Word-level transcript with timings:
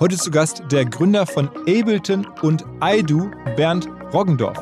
Heute 0.00 0.16
zu 0.16 0.32
Gast 0.32 0.64
der 0.72 0.84
Gründer 0.84 1.24
von 1.24 1.48
Ableton 1.68 2.26
und 2.42 2.64
iDo, 2.82 3.30
Bernd 3.56 3.88
Roggendorf. 4.12 4.58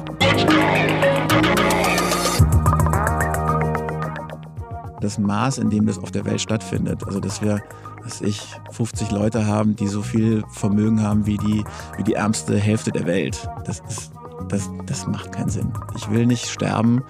Das 5.00 5.18
Maß, 5.18 5.56
in 5.56 5.70
dem 5.70 5.86
das 5.86 5.98
auf 5.98 6.10
der 6.10 6.26
Welt 6.26 6.42
stattfindet, 6.42 7.02
also 7.06 7.18
dass 7.18 7.40
wir, 7.40 7.62
dass 8.02 8.20
ich 8.20 8.42
50 8.72 9.10
Leute 9.10 9.46
haben, 9.46 9.74
die 9.74 9.88
so 9.88 10.02
viel 10.02 10.44
Vermögen 10.50 11.02
haben 11.02 11.24
wie 11.24 11.38
die, 11.38 11.64
wie 11.96 12.02
die 12.02 12.12
ärmste 12.12 12.58
Hälfte 12.58 12.92
der 12.92 13.06
Welt, 13.06 13.48
das 13.64 13.80
ist, 13.88 14.12
das, 14.48 14.70
das 14.84 15.06
macht 15.06 15.32
keinen 15.32 15.48
Sinn. 15.48 15.72
Ich 15.96 16.10
will 16.10 16.26
nicht 16.26 16.50
sterben, 16.50 17.02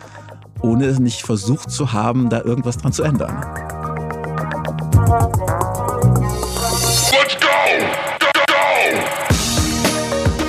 ohne 0.61 0.87
es 0.87 1.01
nicht 1.01 1.23
versucht 1.23 1.73
zu 1.73 1.93
haben, 1.93 2.31
da 2.31 2.41
irgendwas 2.43 2.79
dran 2.79 2.93
zu 2.93 3.03
ändern. 3.03 3.37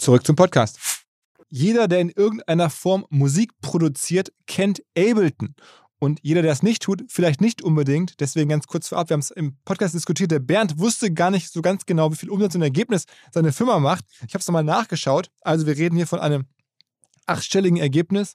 Zurück 0.00 0.26
zum 0.26 0.34
Podcast. 0.34 0.78
Jeder, 1.50 1.86
der 1.86 2.00
in 2.00 2.08
irgendeiner 2.08 2.70
Form 2.70 3.04
Musik 3.10 3.50
produziert, 3.60 4.32
kennt 4.46 4.82
Ableton. 4.96 5.54
Und 5.98 6.20
jeder, 6.22 6.40
der 6.40 6.52
es 6.52 6.62
nicht 6.62 6.80
tut, 6.80 7.04
vielleicht 7.08 7.42
nicht 7.42 7.60
unbedingt. 7.60 8.18
Deswegen 8.18 8.48
ganz 8.48 8.66
kurz 8.66 8.88
vorab, 8.88 9.10
wir 9.10 9.12
haben 9.12 9.20
es 9.20 9.30
im 9.30 9.58
Podcast 9.66 9.94
diskutiert. 9.94 10.30
Der 10.30 10.38
Bernd 10.38 10.78
wusste 10.78 11.12
gar 11.12 11.30
nicht 11.30 11.52
so 11.52 11.60
ganz 11.60 11.84
genau, 11.84 12.10
wie 12.10 12.16
viel 12.16 12.30
Umsatz 12.30 12.54
und 12.54 12.62
Ergebnis 12.62 13.04
seine 13.30 13.52
Firma 13.52 13.78
macht. 13.78 14.06
Ich 14.26 14.32
habe 14.32 14.38
es 14.38 14.46
nochmal 14.46 14.64
nachgeschaut. 14.64 15.30
Also 15.42 15.66
wir 15.66 15.76
reden 15.76 15.96
hier 15.96 16.06
von 16.06 16.18
einem 16.18 16.46
achtstelligen 17.30 17.78
Ergebnis 17.78 18.34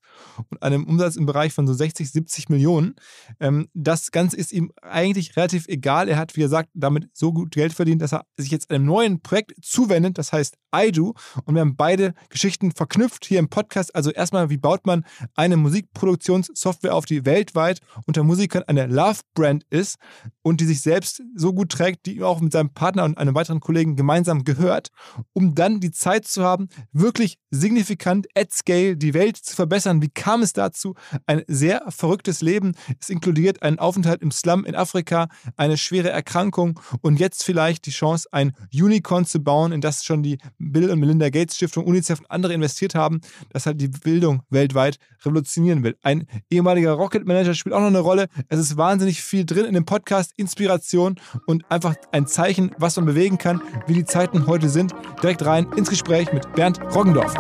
und 0.49 0.63
einem 0.63 0.85
Umsatz 0.85 1.15
im 1.15 1.25
Bereich 1.25 1.53
von 1.53 1.67
so 1.67 1.73
60, 1.73 2.11
70 2.11 2.49
Millionen. 2.49 2.95
Ähm, 3.39 3.67
das 3.73 4.11
Ganze 4.11 4.37
ist 4.37 4.51
ihm 4.51 4.71
eigentlich 4.81 5.35
relativ 5.35 5.67
egal. 5.67 6.07
Er 6.07 6.17
hat, 6.17 6.35
wie 6.35 6.41
gesagt, 6.41 6.69
damit 6.73 7.09
so 7.13 7.33
gut 7.33 7.51
Geld 7.51 7.73
verdient, 7.73 8.01
dass 8.01 8.13
er 8.13 8.25
sich 8.37 8.51
jetzt 8.51 8.71
einem 8.71 8.85
neuen 8.85 9.21
Projekt 9.21 9.53
zuwendet, 9.61 10.17
das 10.17 10.31
heißt 10.31 10.57
iDo. 10.73 11.13
Und 11.45 11.55
wir 11.55 11.61
haben 11.61 11.75
beide 11.75 12.13
Geschichten 12.29 12.71
verknüpft 12.71 13.25
hier 13.25 13.39
im 13.39 13.49
Podcast. 13.49 13.95
Also 13.95 14.11
erstmal, 14.11 14.49
wie 14.49 14.57
baut 14.57 14.85
man 14.85 15.05
eine 15.35 15.57
Musikproduktionssoftware 15.57 16.95
auf, 16.95 17.05
die 17.05 17.25
weltweit 17.25 17.79
unter 18.05 18.23
Musikern 18.23 18.63
eine 18.63 18.87
Love-Brand 18.87 19.65
ist 19.69 19.97
und 20.41 20.61
die 20.61 20.65
sich 20.65 20.81
selbst 20.81 21.21
so 21.35 21.53
gut 21.53 21.71
trägt, 21.71 22.05
die 22.05 22.21
auch 22.23 22.39
mit 22.39 22.51
seinem 22.51 22.69
Partner 22.69 23.03
und 23.03 23.17
einem 23.17 23.35
weiteren 23.35 23.59
Kollegen 23.59 23.95
gemeinsam 23.95 24.43
gehört, 24.43 24.89
um 25.33 25.55
dann 25.55 25.79
die 25.79 25.91
Zeit 25.91 26.25
zu 26.25 26.43
haben, 26.43 26.69
wirklich 26.91 27.37
signifikant 27.51 28.27
at 28.35 28.51
scale 28.53 28.84
die 28.93 29.13
Welt 29.13 29.37
zu 29.37 29.55
verbessern. 29.55 30.01
Wie 30.01 30.09
kam 30.09 30.41
es 30.41 30.53
dazu? 30.53 30.95
Ein 31.25 31.43
sehr 31.47 31.83
verrücktes 31.89 32.41
Leben. 32.41 32.73
Es 32.99 33.09
inkludiert 33.09 33.63
einen 33.63 33.79
Aufenthalt 33.79 34.21
im 34.21 34.31
Slum 34.31 34.65
in 34.65 34.75
Afrika, 34.75 35.27
eine 35.57 35.77
schwere 35.77 36.09
Erkrankung 36.09 36.79
und 37.01 37.19
jetzt 37.19 37.43
vielleicht 37.43 37.85
die 37.85 37.91
Chance, 37.91 38.27
ein 38.31 38.53
Unicorn 38.73 39.25
zu 39.25 39.39
bauen, 39.39 39.71
in 39.71 39.81
das 39.81 40.03
schon 40.03 40.21
die 40.23 40.37
Bill 40.57 40.91
und 40.91 40.99
Melinda 40.99 41.29
Gates 41.29 41.55
Stiftung, 41.55 41.85
UNICEF 41.85 42.19
und 42.19 42.31
andere 42.31 42.53
investiert 42.53 42.95
haben, 42.95 43.21
das 43.49 43.65
halt 43.65 43.81
die 43.81 43.87
Bildung 43.87 44.43
weltweit 44.49 44.97
revolutionieren 45.23 45.83
will. 45.83 45.97
Ein 46.03 46.27
ehemaliger 46.49 46.91
Rocket 46.93 47.25
Manager 47.25 47.53
spielt 47.53 47.73
auch 47.73 47.79
noch 47.79 47.87
eine 47.87 47.99
Rolle. 47.99 48.27
Es 48.49 48.59
ist 48.59 48.77
wahnsinnig 48.77 49.21
viel 49.21 49.45
drin 49.45 49.65
in 49.65 49.73
dem 49.73 49.85
Podcast, 49.85 50.33
Inspiration 50.37 51.15
und 51.45 51.69
einfach 51.71 51.95
ein 52.11 52.27
Zeichen, 52.27 52.71
was 52.77 52.95
man 52.95 53.05
bewegen 53.05 53.37
kann, 53.37 53.61
wie 53.87 53.93
die 53.93 54.05
Zeiten 54.05 54.47
heute 54.47 54.69
sind. 54.69 54.93
Direkt 55.21 55.45
rein 55.45 55.67
ins 55.75 55.89
Gespräch 55.89 56.31
mit 56.33 56.53
Bernd 56.53 56.79
Roggendorf. 56.93 57.33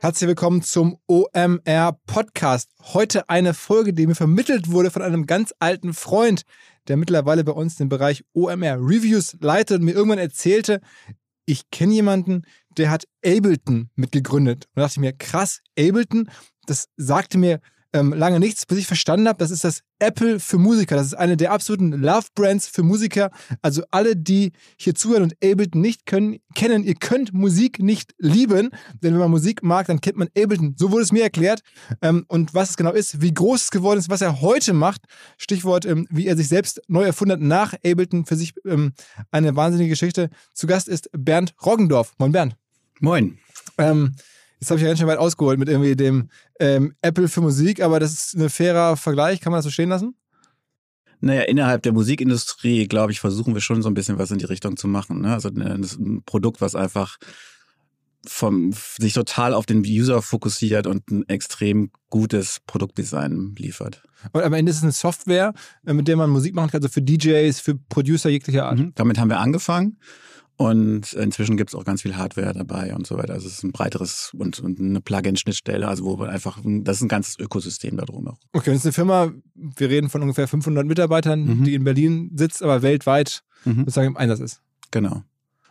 Herzlich 0.00 0.28
willkommen 0.28 0.62
zum 0.62 0.96
OMR 1.06 1.98
Podcast. 2.06 2.70
Heute 2.94 3.28
eine 3.28 3.52
Folge, 3.52 3.92
die 3.92 4.06
mir 4.06 4.14
vermittelt 4.14 4.70
wurde 4.70 4.90
von 4.90 5.02
einem 5.02 5.26
ganz 5.26 5.52
alten 5.58 5.92
Freund, 5.92 6.42
der 6.88 6.96
mittlerweile 6.96 7.44
bei 7.44 7.52
uns 7.52 7.76
den 7.76 7.88
Bereich 7.88 8.24
OMR 8.32 8.76
Reviews 8.76 9.36
leitet 9.40 9.78
und 9.78 9.84
mir 9.84 9.92
irgendwann 9.92 10.18
erzählte, 10.18 10.80
ich 11.44 11.70
kenne 11.70 11.92
jemanden, 11.92 12.42
der 12.78 12.90
hat 12.90 13.06
Ableton 13.24 13.90
mitgegründet. 13.94 14.66
Und 14.66 14.76
da 14.76 14.82
dachte 14.82 14.94
ich 14.94 15.00
mir, 15.00 15.12
krass, 15.12 15.60
Ableton, 15.78 16.30
das 16.66 16.88
sagte 16.96 17.36
mir 17.38 17.60
ähm, 17.92 18.12
lange 18.12 18.38
nichts, 18.38 18.66
bis 18.66 18.78
ich 18.78 18.86
verstanden 18.86 19.28
habe, 19.28 19.38
das 19.38 19.50
ist 19.50 19.64
das 19.64 19.80
Apple 19.98 20.40
für 20.40 20.58
Musiker. 20.58 20.96
Das 20.96 21.06
ist 21.06 21.14
eine 21.14 21.36
der 21.36 21.52
absoluten 21.52 21.92
Love-Brands 21.92 22.68
für 22.68 22.82
Musiker. 22.82 23.30
Also 23.62 23.82
alle, 23.90 24.16
die 24.16 24.52
hier 24.76 24.94
zuhören 24.94 25.24
und 25.24 25.34
Ableton 25.44 25.80
nicht 25.80 26.06
können, 26.06 26.38
kennen, 26.54 26.84
ihr 26.84 26.94
könnt 26.94 27.34
Musik 27.34 27.80
nicht 27.80 28.14
lieben, 28.18 28.70
denn 29.02 29.12
wenn 29.12 29.20
man 29.20 29.30
Musik 29.30 29.62
mag, 29.62 29.86
dann 29.86 30.00
kennt 30.00 30.16
man 30.16 30.28
Ableton. 30.28 30.74
So 30.76 30.90
wurde 30.90 31.02
es 31.02 31.12
mir 31.12 31.22
erklärt. 31.22 31.60
Ähm, 32.00 32.24
und 32.28 32.54
was 32.54 32.70
es 32.70 32.76
genau 32.76 32.92
ist, 32.92 33.20
wie 33.20 33.34
groß 33.34 33.62
es 33.62 33.70
geworden 33.70 33.98
ist, 33.98 34.08
was 34.08 34.22
er 34.22 34.40
heute 34.40 34.72
macht, 34.72 35.02
Stichwort, 35.36 35.84
ähm, 35.84 36.06
wie 36.10 36.26
er 36.26 36.36
sich 36.36 36.48
selbst 36.48 36.80
neu 36.88 37.04
erfunden 37.04 37.32
hat 37.32 37.40
nach 37.40 37.74
Ableton, 37.74 38.24
für 38.24 38.36
sich 38.36 38.54
ähm, 38.64 38.92
eine 39.30 39.56
wahnsinnige 39.56 39.90
Geschichte. 39.90 40.30
Zu 40.54 40.66
Gast 40.66 40.88
ist 40.88 41.10
Bernd 41.12 41.54
Roggendorf. 41.64 42.14
Moin 42.18 42.32
Bernd. 42.32 42.56
Moin. 43.00 43.38
Ähm, 43.78 44.14
Jetzt 44.60 44.70
habe 44.70 44.78
ich 44.78 44.82
ja 44.82 44.88
ganz 44.88 44.98
schön 44.98 45.08
weit 45.08 45.18
ausgeholt 45.18 45.58
mit 45.58 45.68
irgendwie 45.68 45.96
dem 45.96 46.28
ähm, 46.58 46.94
Apple 47.00 47.28
für 47.28 47.40
Musik, 47.40 47.82
aber 47.82 47.98
das 47.98 48.12
ist 48.12 48.36
ein 48.36 48.50
fairer 48.50 48.96
Vergleich. 48.96 49.40
Kann 49.40 49.52
man 49.52 49.58
das 49.58 49.64
so 49.64 49.70
stehen 49.70 49.88
lassen? 49.88 50.14
Naja, 51.20 51.42
innerhalb 51.42 51.82
der 51.82 51.92
Musikindustrie, 51.92 52.86
glaube 52.86 53.12
ich, 53.12 53.20
versuchen 53.20 53.54
wir 53.54 53.60
schon 53.60 53.82
so 53.82 53.88
ein 53.88 53.94
bisschen 53.94 54.18
was 54.18 54.30
in 54.30 54.38
die 54.38 54.46
Richtung 54.46 54.76
zu 54.76 54.88
machen. 54.88 55.22
Ne? 55.22 55.32
Also 55.32 55.48
ist 55.48 55.98
ein 55.98 56.22
Produkt, 56.24 56.60
was 56.60 56.74
einfach 56.74 57.18
vom, 58.26 58.72
sich 58.98 59.14
total 59.14 59.54
auf 59.54 59.66
den 59.66 59.80
User 59.80 60.22
fokussiert 60.22 60.86
und 60.86 61.10
ein 61.10 61.28
extrem 61.28 61.90
gutes 62.10 62.60
Produktdesign 62.66 63.54
liefert. 63.56 64.02
Und 64.32 64.42
am 64.42 64.52
Ende 64.52 64.70
ist 64.70 64.78
es 64.78 64.82
eine 64.82 64.92
Software, 64.92 65.54
äh, 65.86 65.94
mit 65.94 66.08
der 66.08 66.16
man 66.16 66.28
Musik 66.30 66.54
machen 66.54 66.70
kann, 66.70 66.82
also 66.82 66.92
für 66.92 67.02
DJs, 67.02 67.58
für 67.60 67.76
Producer 67.76 68.28
jeglicher 68.28 68.66
Art. 68.66 68.78
Mhm. 68.78 68.92
Damit 68.94 69.18
haben 69.18 69.30
wir 69.30 69.40
angefangen. 69.40 69.98
Und 70.60 71.14
inzwischen 71.14 71.56
gibt 71.56 71.70
es 71.70 71.74
auch 71.74 71.84
ganz 71.86 72.02
viel 72.02 72.16
Hardware 72.18 72.52
dabei 72.52 72.94
und 72.94 73.06
so 73.06 73.16
weiter. 73.16 73.32
Also 73.32 73.46
es 73.46 73.54
ist 73.54 73.62
ein 73.64 73.72
breiteres 73.72 74.32
und, 74.36 74.60
und 74.60 74.78
eine 74.78 75.00
Plugin-Schnittstelle, 75.00 75.88
also 75.88 76.04
wo 76.04 76.18
wir 76.18 76.28
einfach, 76.28 76.58
das 76.62 76.98
ist 76.98 77.02
ein 77.02 77.08
ganzes 77.08 77.38
Ökosystem 77.38 77.96
da 77.96 78.04
drum. 78.04 78.28
Okay, 78.52 78.70
das 78.70 78.80
ist 78.80 78.84
eine 78.84 78.92
Firma, 78.92 79.30
wir 79.54 79.88
reden 79.88 80.10
von 80.10 80.20
ungefähr 80.20 80.46
500 80.46 80.84
Mitarbeitern, 80.86 81.44
Mhm. 81.46 81.64
die 81.64 81.74
in 81.74 81.82
Berlin 81.84 82.30
sitzt, 82.34 82.62
aber 82.62 82.82
weltweit 82.82 83.42
Mhm. 83.64 83.78
sozusagen 83.80 84.08
im 84.08 84.16
Einsatz 84.18 84.40
ist. 84.40 84.60
Genau. 84.90 85.22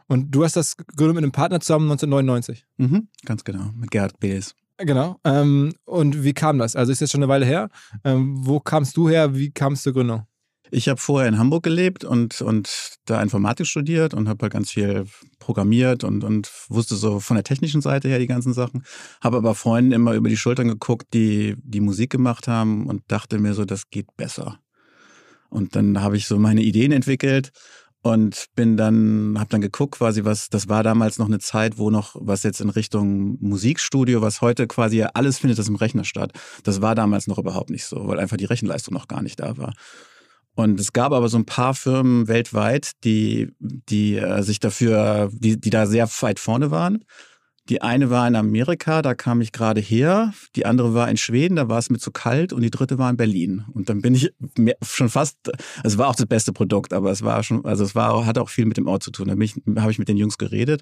Und 0.07 0.31
du 0.31 0.43
hast 0.43 0.55
das 0.55 0.75
gegründet 0.75 1.15
mit 1.17 1.23
einem 1.23 1.33
Partner 1.33 1.59
zusammen 1.59 1.85
1999. 1.87 2.65
Mhm, 2.77 3.09
ganz 3.25 3.43
genau, 3.43 3.69
mit 3.75 3.91
Gerhard 3.91 4.19
Bees. 4.19 4.55
Genau. 4.79 5.19
Ähm, 5.23 5.73
und 5.85 6.23
wie 6.23 6.33
kam 6.33 6.57
das? 6.57 6.75
Also 6.75 6.91
ist 6.91 6.99
jetzt 7.01 7.11
schon 7.11 7.21
eine 7.21 7.29
Weile 7.29 7.45
her. 7.45 7.69
Ähm, 8.03 8.37
wo 8.47 8.59
kamst 8.59 8.97
du 8.97 9.07
her? 9.07 9.35
Wie 9.35 9.51
kam 9.51 9.73
es 9.73 9.83
zur 9.83 9.93
Gründung? 9.93 10.23
Ich 10.71 10.87
habe 10.87 10.99
vorher 10.99 11.27
in 11.27 11.37
Hamburg 11.37 11.63
gelebt 11.63 12.03
und, 12.03 12.41
und 12.41 12.97
da 13.05 13.21
Informatik 13.21 13.65
studiert 13.65 14.13
und 14.13 14.29
habe 14.29 14.43
halt 14.43 14.53
ganz 14.53 14.71
viel 14.71 15.05
programmiert 15.39 16.03
und, 16.03 16.23
und 16.23 16.51
wusste 16.69 16.95
so 16.95 17.19
von 17.19 17.35
der 17.35 17.43
technischen 17.43 17.81
Seite 17.81 18.07
her 18.07 18.19
die 18.19 18.27
ganzen 18.27 18.53
Sachen. 18.53 18.83
Habe 19.21 19.37
aber 19.37 19.55
Freunden 19.55 19.91
immer 19.91 20.13
über 20.13 20.29
die 20.29 20.37
Schultern 20.37 20.67
geguckt, 20.67 21.07
die 21.13 21.55
die 21.63 21.81
Musik 21.81 22.11
gemacht 22.11 22.47
haben 22.47 22.87
und 22.87 23.03
dachte 23.07 23.39
mir 23.39 23.53
so, 23.53 23.65
das 23.65 23.89
geht 23.89 24.15
besser. 24.15 24.59
Und 25.49 25.75
dann 25.75 26.01
habe 26.01 26.17
ich 26.17 26.27
so 26.27 26.37
meine 26.37 26.61
Ideen 26.61 26.91
entwickelt 26.91 27.51
und 28.01 28.45
bin 28.55 28.77
dann 28.77 29.35
habe 29.37 29.49
dann 29.49 29.61
geguckt 29.61 29.95
quasi 29.95 30.23
was 30.23 30.49
das 30.49 30.69
war 30.69 30.83
damals 30.83 31.19
noch 31.19 31.27
eine 31.27 31.39
Zeit 31.39 31.77
wo 31.77 31.89
noch 31.89 32.15
was 32.17 32.43
jetzt 32.43 32.61
in 32.61 32.69
Richtung 32.69 33.37
Musikstudio 33.41 34.21
was 34.21 34.39
heute 34.39 34.67
quasi 34.67 35.03
alles 35.13 35.39
findet 35.39 35.59
das 35.59 35.67
im 35.67 35.75
Rechner 35.75 36.05
statt 36.05 36.31
das 36.63 36.81
war 36.81 36.95
damals 36.95 37.27
noch 37.27 37.37
überhaupt 37.37 37.69
nicht 37.69 37.83
so 37.83 38.07
weil 38.07 38.19
einfach 38.19 38.37
die 38.37 38.45
Rechenleistung 38.45 38.93
noch 38.93 39.09
gar 39.09 39.21
nicht 39.21 39.41
da 39.41 39.57
war 39.57 39.73
und 40.59 40.79
es 40.79 40.93
gab 40.93 41.11
aber 41.13 41.29
so 41.29 41.37
ein 41.37 41.45
paar 41.45 41.73
Firmen 41.73 42.27
weltweit 42.27 42.91
die 43.03 43.51
die 43.59 44.17
äh, 44.17 44.41
sich 44.43 44.59
dafür 44.59 45.29
die 45.33 45.59
die 45.59 45.69
da 45.69 45.85
sehr 45.85 46.07
weit 46.21 46.39
vorne 46.39 46.71
waren 46.71 47.03
die 47.69 47.83
eine 47.83 48.09
war 48.09 48.27
in 48.27 48.35
Amerika, 48.35 49.03
da 49.03 49.13
kam 49.13 49.41
ich 49.41 49.51
gerade 49.51 49.79
her. 49.79 50.33
Die 50.55 50.65
andere 50.65 50.95
war 50.95 51.07
in 51.07 51.17
Schweden, 51.17 51.55
da 51.55 51.69
war 51.69 51.77
es 51.77 51.91
mir 51.91 51.99
zu 51.99 52.09
kalt. 52.11 52.51
Und 52.51 52.61
die 52.63 52.71
dritte 52.71 52.97
war 52.97 53.11
in 53.11 53.17
Berlin. 53.17 53.63
Und 53.71 53.89
dann 53.89 54.01
bin 54.01 54.15
ich 54.15 54.33
schon 54.81 55.09
fast, 55.09 55.37
es 55.83 55.99
war 55.99 56.07
auch 56.07 56.15
das 56.15 56.25
beste 56.25 56.51
Produkt, 56.51 56.93
aber 56.93 57.11
es 57.11 57.21
war 57.21 57.43
schon, 57.43 57.63
also 57.65 57.83
es 57.83 57.93
war, 57.93 58.25
hatte 58.25 58.41
auch 58.41 58.49
viel 58.49 58.65
mit 58.65 58.77
dem 58.77 58.87
Ort 58.87 59.03
zu 59.03 59.11
tun. 59.11 59.27
Da 59.27 59.33
habe 59.81 59.91
ich 59.91 59.99
mit 59.99 60.07
den 60.07 60.17
Jungs 60.17 60.39
geredet. 60.39 60.81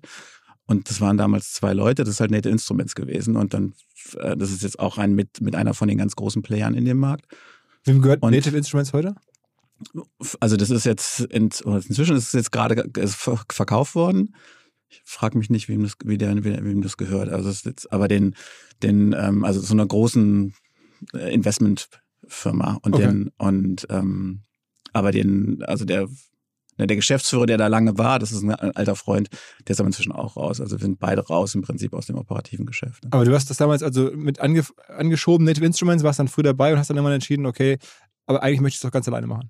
Und 0.66 0.90
das 0.90 1.02
waren 1.02 1.18
damals 1.18 1.52
zwei 1.52 1.74
Leute, 1.74 2.04
das 2.04 2.16
ist 2.16 2.20
halt 2.22 2.32
Nette 2.32 2.50
Instruments 2.50 2.96
gewesen. 2.96 3.36
Und 3.36 3.54
dann, 3.54 3.74
äh, 4.18 4.38
das 4.38 4.52
ist 4.52 4.64
jetzt 4.64 4.80
auch 4.80 4.98
ein 4.98 5.14
mit, 5.14 5.42
mit 5.42 5.56
einer 5.56 5.74
von 5.74 5.90
den 5.90 5.98
ganz 5.98 6.16
großen 6.16 6.42
Playern 6.42 6.74
in 6.74 6.86
dem 6.86 6.98
Markt. 6.98 7.26
Wem 7.84 8.02
gehört 8.02 8.24
und, 8.24 8.32
Native 8.32 8.56
Instruments 8.56 8.94
heute? 8.94 9.16
Also 10.40 10.58
das 10.58 10.70
ist 10.70 10.86
jetzt, 10.86 11.22
in, 11.22 11.46
inzwischen 11.46 12.16
ist 12.16 12.28
es 12.28 12.34
jetzt 12.34 12.52
gerade 12.52 12.90
verkauft 13.50 13.96
worden. 13.96 14.36
Ich 14.90 15.02
frage 15.04 15.38
mich 15.38 15.50
nicht, 15.50 15.68
wem 15.68 15.84
das, 15.84 15.94
wie 16.04 16.18
der, 16.18 16.44
wem 16.44 16.82
das 16.82 16.98
gehört. 16.98 17.30
Also 17.30 17.50
es 17.50 17.58
ist 17.58 17.66
jetzt, 17.66 17.92
aber 17.92 18.08
den, 18.08 18.36
den, 18.82 19.14
ähm, 19.14 19.44
also 19.44 19.60
so 19.60 19.74
einer 19.74 19.86
großen 19.86 20.54
äh, 21.14 21.34
Investmentfirma 21.34 22.80
und 22.82 22.96
okay. 22.96 23.06
den 23.06 23.32
und 23.38 23.86
ähm, 23.90 24.44
aber 24.94 25.12
den, 25.12 25.64
also 25.64 25.86
der 25.86 26.08
der 26.80 26.96
Geschäftsführer, 26.96 27.48
der 27.48 27.58
da 27.58 27.68
lange 27.68 27.98
war, 27.98 28.20
das 28.20 28.32
ist 28.32 28.44
ein 28.44 28.52
alter 28.52 28.96
Freund, 28.96 29.30
der 29.68 29.74
ist 29.74 29.80
aber 29.80 29.88
inzwischen 29.88 30.12
auch 30.12 30.38
raus. 30.38 30.62
Also 30.62 30.78
wir 30.78 30.86
sind 30.86 31.00
beide 31.00 31.26
raus 31.26 31.56
im 31.56 31.64
Prinzip 31.64 31.94
aus 31.94 32.06
dem 32.06 32.18
operativen 32.18 32.68
Geschäft. 32.68 33.04
Aber 33.10 33.26
du 33.26 33.34
hast 33.34 33.50
das 33.50 33.58
damals 33.58 33.82
also 33.82 34.12
mit 34.14 34.40
ange 34.40 34.64
angeschoben, 34.88 35.46
Native 35.46 35.66
Instruments, 35.66 36.04
warst 36.04 36.20
dann 36.20 36.28
früh 36.28 36.44
dabei 36.44 36.72
und 36.72 36.78
hast 36.78 36.92
dann 36.92 36.98
immer 36.98 37.12
entschieden, 37.12 37.48
okay, 37.48 37.80
aber 38.28 38.44
eigentlich 38.44 38.62
möchte 38.62 38.76
ich 38.76 38.78
es 38.78 38.82
doch 38.82 38.92
ganz 38.92 39.08
alleine 39.08 39.26
machen. 39.26 39.50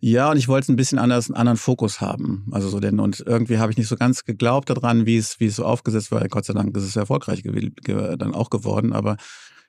Ja, 0.00 0.30
und 0.30 0.36
ich 0.36 0.48
wollte 0.48 0.72
ein 0.72 0.76
bisschen 0.76 0.98
anders, 0.98 1.28
einen 1.28 1.36
anderen 1.36 1.56
Fokus 1.56 2.00
haben. 2.00 2.46
Also 2.50 2.68
so 2.68 2.80
denn, 2.80 3.00
und 3.00 3.20
irgendwie 3.26 3.58
habe 3.58 3.72
ich 3.72 3.78
nicht 3.78 3.88
so 3.88 3.96
ganz 3.96 4.24
geglaubt 4.24 4.70
daran, 4.70 5.06
wie 5.06 5.16
es, 5.16 5.40
wie 5.40 5.46
es 5.46 5.56
so 5.56 5.64
aufgesetzt 5.64 6.10
war. 6.12 6.26
Gott 6.28 6.44
sei 6.44 6.54
Dank 6.54 6.76
ist 6.76 6.84
es 6.84 6.96
erfolgreich 6.96 7.42
dann 7.42 8.34
auch 8.34 8.50
geworden. 8.50 8.92
Aber 8.92 9.16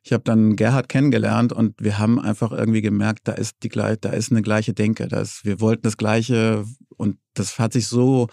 ich 0.04 0.14
habe 0.14 0.24
dann 0.24 0.56
Gerhard 0.56 0.90
kennengelernt 0.90 1.54
und 1.54 1.76
wir 1.82 1.98
haben 1.98 2.20
einfach 2.20 2.52
irgendwie 2.52 2.82
gemerkt, 2.82 3.28
da 3.28 3.34
ist 3.34 3.58
die 3.64 3.70
da 3.70 4.10
ist 4.10 4.32
eine 4.32 4.42
gleiche 4.42 4.74
Denke. 4.74 5.08
Da 5.08 5.24
wir 5.44 5.60
wollten 5.60 5.84
das 5.84 5.98
Gleiche 5.98 6.66
und 6.98 7.18
das 7.34 7.60
hat 7.60 7.74
sich 7.74 7.88
so 7.88 8.28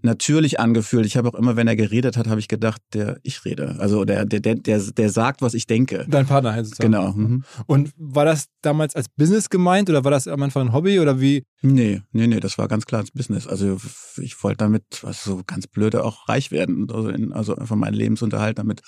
natürlich 0.00 0.58
angefühlt. 0.58 1.06
Ich 1.06 1.16
habe 1.16 1.28
auch 1.28 1.34
immer, 1.34 1.56
wenn 1.56 1.68
er 1.68 1.76
geredet 1.76 2.16
hat, 2.16 2.26
habe 2.26 2.40
ich 2.40 2.48
gedacht, 2.48 2.80
der 2.94 3.18
ich 3.22 3.44
rede. 3.44 3.76
Also 3.78 4.04
der, 4.04 4.24
der, 4.24 4.40
der, 4.40 4.54
der, 4.54 4.80
der 4.80 5.10
sagt, 5.10 5.42
was 5.42 5.54
ich 5.54 5.66
denke. 5.66 6.06
Dein 6.08 6.26
Partner 6.26 6.54
heißt 6.54 6.72
es. 6.72 6.78
Genau. 6.78 7.12
Mhm. 7.12 7.44
Und 7.66 7.92
war 7.96 8.24
das 8.24 8.46
damals 8.62 8.96
als 8.96 9.08
Business 9.08 9.50
gemeint 9.50 9.90
oder 9.90 10.04
war 10.04 10.10
das 10.10 10.26
am 10.26 10.42
Anfang 10.42 10.68
ein 10.68 10.72
Hobby 10.72 10.98
oder 10.98 11.20
wie? 11.20 11.44
Nee, 11.60 12.02
nee, 12.12 12.26
nee, 12.26 12.40
das 12.40 12.58
war 12.58 12.68
ganz 12.68 12.86
klar 12.86 13.02
als 13.02 13.10
Business. 13.10 13.46
Also 13.46 13.78
ich 14.16 14.42
wollte 14.42 14.58
damit, 14.58 14.84
was 15.02 15.24
so 15.24 15.42
ganz 15.46 15.66
blöde, 15.66 16.04
auch 16.04 16.28
reich 16.28 16.50
werden. 16.50 16.88
Also, 16.90 17.08
in, 17.10 17.32
also 17.32 17.56
einfach 17.56 17.76
meinen 17.76 17.94
Lebensunterhalt 17.94 18.58
damit, 18.58 18.80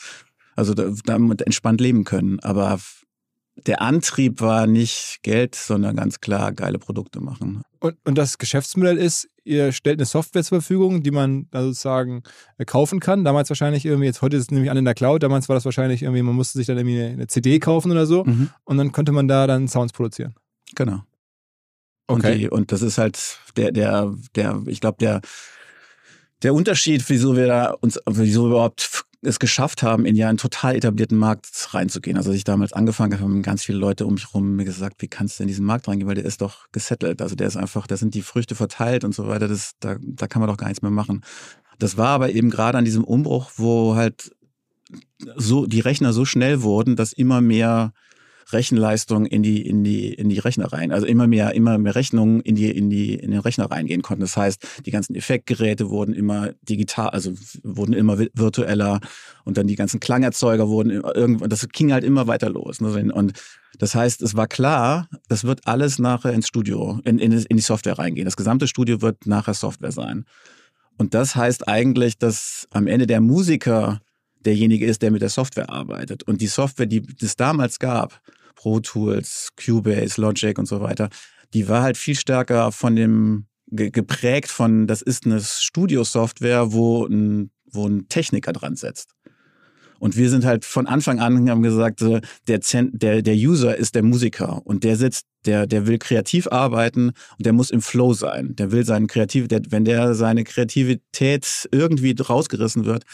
also 0.56 0.74
damit 0.74 1.42
entspannt 1.42 1.80
leben 1.80 2.04
können. 2.04 2.40
Aber 2.40 2.78
der 3.56 3.80
Antrieb 3.80 4.40
war 4.40 4.66
nicht 4.66 5.20
Geld, 5.22 5.54
sondern 5.54 5.96
ganz 5.96 6.20
klar 6.20 6.52
geile 6.52 6.78
Produkte 6.78 7.20
machen. 7.20 7.62
Und, 7.80 7.96
und 8.04 8.18
das 8.18 8.38
Geschäftsmodell 8.38 8.98
ist, 8.98 9.28
ihr 9.44 9.72
stellt 9.72 9.98
eine 9.98 10.06
Software 10.06 10.42
zur 10.42 10.60
Verfügung, 10.60 11.02
die 11.02 11.10
man 11.10 11.46
sozusagen 11.52 12.22
äh, 12.58 12.64
kaufen 12.64 12.98
kann. 13.00 13.24
Damals 13.24 13.50
wahrscheinlich 13.50 13.84
irgendwie, 13.84 14.06
jetzt 14.06 14.22
heute 14.22 14.36
ist 14.36 14.44
es 14.44 14.50
nämlich 14.50 14.70
an 14.70 14.76
in 14.76 14.84
der 14.84 14.94
Cloud, 14.94 15.22
damals 15.22 15.48
war 15.48 15.54
das 15.54 15.64
wahrscheinlich 15.64 16.02
irgendwie, 16.02 16.22
man 16.22 16.34
musste 16.34 16.58
sich 16.58 16.66
dann 16.66 16.78
irgendwie 16.78 17.00
eine, 17.00 17.12
eine 17.12 17.26
CD 17.26 17.60
kaufen 17.60 17.92
oder 17.92 18.06
so 18.06 18.24
mhm. 18.24 18.50
und 18.64 18.78
dann 18.78 18.92
konnte 18.92 19.12
man 19.12 19.28
da 19.28 19.46
dann 19.46 19.68
Sounds 19.68 19.92
produzieren. 19.92 20.34
Genau. 20.74 21.02
Okay. 22.06 22.32
Und, 22.32 22.38
die, 22.38 22.48
und 22.50 22.72
das 22.72 22.82
ist 22.82 22.98
halt 22.98 23.38
der, 23.56 23.70
der, 23.72 24.14
der, 24.34 24.62
ich 24.66 24.80
glaube, 24.80 24.96
der, 24.98 25.20
der 26.42 26.54
Unterschied, 26.54 27.04
wieso 27.08 27.36
wir 27.36 27.46
da 27.46 27.70
uns, 27.70 27.98
wieso 28.06 28.44
wir 28.44 28.50
überhaupt 28.50 29.04
es 29.26 29.38
geschafft 29.38 29.82
haben, 29.82 30.06
in 30.06 30.16
ja 30.16 30.28
einen 30.28 30.38
total 30.38 30.76
etablierten 30.76 31.18
Markt 31.18 31.46
reinzugehen. 31.72 32.16
Also 32.16 32.30
als 32.30 32.38
ich 32.38 32.44
damals 32.44 32.72
angefangen 32.72 33.14
habe, 33.14 33.24
haben 33.24 33.42
ganz 33.42 33.64
viele 33.64 33.78
Leute 33.78 34.06
um 34.06 34.14
mich 34.14 34.26
herum 34.26 34.56
mir 34.56 34.64
gesagt, 34.64 35.02
wie 35.02 35.08
kannst 35.08 35.38
du 35.38 35.44
in 35.44 35.48
diesen 35.48 35.66
Markt 35.66 35.88
reingehen, 35.88 36.08
weil 36.08 36.14
der 36.14 36.24
ist 36.24 36.40
doch 36.40 36.70
gesettelt. 36.72 37.22
Also 37.22 37.34
der 37.34 37.46
ist 37.46 37.56
einfach, 37.56 37.86
da 37.86 37.96
sind 37.96 38.14
die 38.14 38.22
Früchte 38.22 38.54
verteilt 38.54 39.04
und 39.04 39.14
so 39.14 39.28
weiter. 39.28 39.48
Das, 39.48 39.72
da, 39.80 39.96
da 40.00 40.26
kann 40.26 40.40
man 40.40 40.48
doch 40.48 40.56
gar 40.56 40.68
nichts 40.68 40.82
mehr 40.82 40.90
machen. 40.90 41.22
Das 41.78 41.96
war 41.96 42.08
aber 42.08 42.30
eben 42.30 42.50
gerade 42.50 42.78
an 42.78 42.84
diesem 42.84 43.04
Umbruch, 43.04 43.52
wo 43.56 43.94
halt 43.94 44.34
so 45.36 45.66
die 45.66 45.80
Rechner 45.80 46.12
so 46.12 46.24
schnell 46.24 46.62
wurden, 46.62 46.96
dass 46.96 47.12
immer 47.12 47.40
mehr 47.40 47.92
Rechenleistung 48.52 49.26
in 49.26 49.43
die, 49.43 49.67
in 49.67 49.85
die, 49.85 50.12
in 50.12 50.29
die 50.29 50.38
Rechner 50.38 50.73
rein. 50.73 50.93
Also 50.93 51.06
immer 51.06 51.26
mehr, 51.26 51.55
immer 51.55 51.79
mehr 51.79 51.94
Rechnungen 51.94 52.41
in 52.41 52.55
die, 52.55 52.70
in 52.70 52.91
die, 52.91 53.14
in 53.14 53.31
den 53.31 53.41
Rechner 53.41 53.70
reingehen 53.70 54.02
konnten. 54.02 54.23
Das 54.23 54.37
heißt, 54.37 54.82
die 54.87 54.91
ganzen 54.91 55.14
Effektgeräte 55.14 55.91
wurden 55.91 56.14
immer 56.14 56.52
digital, 56.62 57.11
also 57.11 57.32
wurden 57.62 57.93
immer 57.93 58.19
virtueller 58.19 59.00
und 59.44 59.56
dann 59.58 59.67
die 59.67 59.76
ganzen 59.76 60.00
Klangerzeuger 60.00 60.69
wurden 60.69 60.91
irgendwann, 60.91 61.50
das 61.50 61.69
ging 61.69 61.93
halt 61.93 62.05
immer 62.05 62.26
weiter 62.26 62.50
los. 62.50 62.81
Ne? 62.81 63.12
Und 63.12 63.32
das 63.79 63.94
heißt, 63.94 64.23
es 64.23 64.37
war 64.37 64.46
klar, 64.46 65.08
das 65.29 65.44
wird 65.44 65.67
alles 65.67 65.99
nachher 65.99 66.32
ins 66.32 66.49
Studio, 66.49 67.00
in, 67.05 67.19
in, 67.19 67.32
in 67.32 67.56
die 67.56 67.62
Software 67.62 67.99
reingehen. 67.99 68.25
Das 68.25 68.37
gesamte 68.37 68.69
Studio 68.69 69.02
wird 69.02 69.26
nachher 69.26 69.55
Software 69.55 69.93
sein. 69.93 70.25
Und 70.96 71.14
das 71.14 71.35
heißt 71.35 71.67
eigentlich, 71.67 72.19
dass 72.19 72.69
am 72.70 72.87
Ende 72.87 73.06
der 73.06 73.20
Musiker 73.20 74.00
derjenige 74.44 74.87
ist, 74.87 75.02
der 75.02 75.11
mit 75.11 75.23
der 75.23 75.29
Software 75.29 75.70
arbeitet. 75.70 76.22
Und 76.22 76.41
die 76.41 76.46
Software, 76.46 76.86
die 76.86 77.03
es 77.20 77.36
damals 77.36 77.79
gab, 77.79 78.20
Pro 78.55 78.81
Tools, 78.81 79.51
Cubase, 79.56 80.20
Logic 80.20 80.58
und 80.58 80.67
so 80.67 80.81
weiter, 80.81 81.08
die 81.53 81.69
war 81.69 81.82
halt 81.82 81.96
viel 81.96 82.17
stärker 82.17 82.72
von 82.72 82.96
dem 82.96 83.46
geprägt 83.70 84.51
von, 84.51 84.86
das 84.86 85.03
ist 85.03 85.27
eine 85.27 85.41
Studio-Software, 85.41 86.72
wo 86.72 87.06
ein, 87.06 87.51
wo 87.70 87.86
ein 87.86 88.08
Techniker 88.08 88.53
dran 88.53 88.77
setzt. 88.77 89.10
Und 89.98 90.17
wir 90.17 90.29
sind 90.29 90.44
halt 90.44 90.65
von 90.65 90.86
Anfang 90.86 91.19
an 91.20 91.48
haben 91.48 91.63
gesagt, 91.63 92.01
der, 92.03 92.20
der, 92.46 93.22
der 93.22 93.34
User 93.34 93.77
ist 93.77 93.94
der 93.94 94.03
Musiker 94.03 94.60
und 94.67 94.84
der 94.84 94.96
sitzt, 94.96 95.27
der, 95.46 95.67
der 95.67 95.86
will 95.86 95.98
kreativ 95.98 96.46
arbeiten 96.48 97.08
und 97.08 97.46
der 97.46 97.53
muss 97.53 97.70
im 97.70 97.81
Flow 97.81 98.13
sein. 98.13 98.55
Der 98.56 98.70
will 98.70 98.84
seine 98.84 99.06
Kreativität, 99.06 99.72
wenn 99.72 99.84
der 99.84 100.15
seine 100.15 100.44
Kreativität 100.44 101.69
irgendwie 101.70 102.15
rausgerissen 102.20 102.84
wird, 102.84 103.05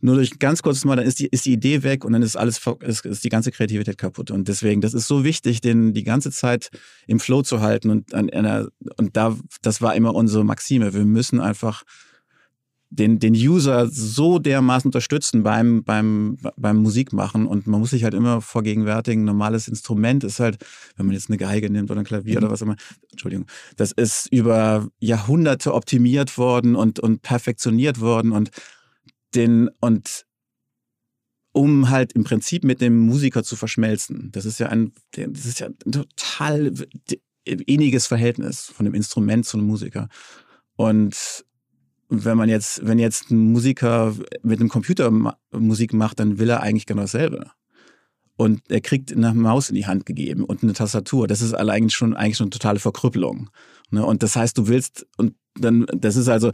nur 0.00 0.16
durch 0.16 0.38
ganz 0.38 0.62
kurzes 0.62 0.84
Mal, 0.84 0.96
dann 0.96 1.06
ist 1.06 1.18
die, 1.18 1.26
ist 1.26 1.46
die 1.46 1.52
Idee 1.52 1.82
weg 1.82 2.04
und 2.04 2.12
dann 2.12 2.22
ist 2.22 2.36
alles, 2.36 2.60
ist, 2.80 3.04
ist 3.04 3.24
die 3.24 3.28
ganze 3.28 3.50
Kreativität 3.50 3.98
kaputt. 3.98 4.30
Und 4.30 4.48
deswegen, 4.48 4.80
das 4.80 4.94
ist 4.94 5.06
so 5.06 5.24
wichtig, 5.24 5.60
den 5.60 5.94
die 5.94 6.04
ganze 6.04 6.30
Zeit 6.30 6.70
im 7.06 7.20
Flow 7.20 7.42
zu 7.42 7.60
halten 7.60 7.90
und 7.90 8.14
an 8.14 8.30
einer, 8.30 8.68
und 8.96 9.16
da, 9.16 9.36
das 9.62 9.82
war 9.82 9.94
immer 9.94 10.14
unsere 10.14 10.44
Maxime. 10.44 10.94
Wir 10.94 11.04
müssen 11.04 11.40
einfach 11.40 11.84
den, 12.90 13.20
den 13.20 13.34
User 13.34 13.88
so 13.88 14.40
dermaßen 14.40 14.88
unterstützen 14.88 15.44
beim, 15.44 15.84
beim, 15.84 16.38
beim 16.56 16.76
Musikmachen. 16.78 17.46
Und 17.46 17.68
man 17.68 17.80
muss 17.80 17.90
sich 17.90 18.02
halt 18.02 18.14
immer 18.14 18.40
vergegenwärtigen, 18.40 19.22
ein 19.22 19.26
normales 19.26 19.68
Instrument 19.68 20.24
ist 20.24 20.40
halt, 20.40 20.58
wenn 20.96 21.06
man 21.06 21.14
jetzt 21.14 21.30
eine 21.30 21.38
Geige 21.38 21.70
nimmt 21.70 21.90
oder 21.90 22.00
ein 22.00 22.06
Klavier 22.06 22.38
mhm. 22.38 22.44
oder 22.44 22.52
was 22.52 22.62
immer, 22.62 22.76
Entschuldigung, 23.12 23.46
das 23.76 23.92
ist 23.92 24.26
über 24.32 24.88
Jahrhunderte 24.98 25.72
optimiert 25.72 26.36
worden 26.36 26.74
und, 26.74 26.98
und 26.98 27.22
perfektioniert 27.22 28.00
worden 28.00 28.32
und 28.32 28.50
den 29.34 29.70
und 29.80 30.26
um 31.52 31.90
halt 31.90 32.12
im 32.12 32.24
Prinzip 32.24 32.64
mit 32.64 32.80
dem 32.80 32.98
Musiker 32.98 33.42
zu 33.42 33.56
verschmelzen. 33.56 34.30
Das 34.32 34.44
ist 34.44 34.60
ja 34.60 34.68
ein, 34.68 34.92
das 35.12 35.46
ist 35.46 35.60
ja 35.60 35.68
ein 35.68 35.92
total 35.92 36.72
inniges 37.44 38.06
Verhältnis 38.06 38.66
von 38.66 38.84
dem 38.84 38.94
Instrument 38.94 39.46
zu 39.46 39.56
einem 39.56 39.66
Musiker. 39.66 40.08
Und 40.76 41.44
wenn 42.08 42.36
man 42.36 42.48
jetzt, 42.48 42.86
wenn 42.86 42.98
jetzt 42.98 43.30
ein 43.30 43.52
Musiker 43.52 44.14
mit 44.42 44.60
einem 44.60 44.68
Computer 44.68 45.10
Musik 45.52 45.92
macht, 45.92 46.20
dann 46.20 46.38
will 46.38 46.50
er 46.50 46.60
eigentlich 46.60 46.86
genau 46.86 47.02
dasselbe. 47.02 47.50
Und 48.36 48.62
er 48.70 48.80
kriegt 48.80 49.12
eine 49.12 49.34
Maus 49.34 49.68
in 49.68 49.74
die 49.74 49.86
Hand 49.86 50.06
gegeben 50.06 50.44
und 50.44 50.62
eine 50.62 50.72
Tastatur. 50.72 51.28
Das 51.28 51.42
ist 51.42 51.52
eigentlich 51.52 51.94
schon, 51.94 52.14
eigentlich 52.14 52.38
schon 52.38 52.46
eine 52.46 52.50
totale 52.50 52.78
Verkrüppelung. 52.78 53.50
Ne? 53.90 54.04
Und 54.04 54.22
das 54.22 54.34
heißt, 54.34 54.56
du 54.56 54.66
willst, 54.66 55.06
und 55.18 55.34
dann, 55.58 55.86
das 55.92 56.16
ist 56.16 56.28
also 56.28 56.50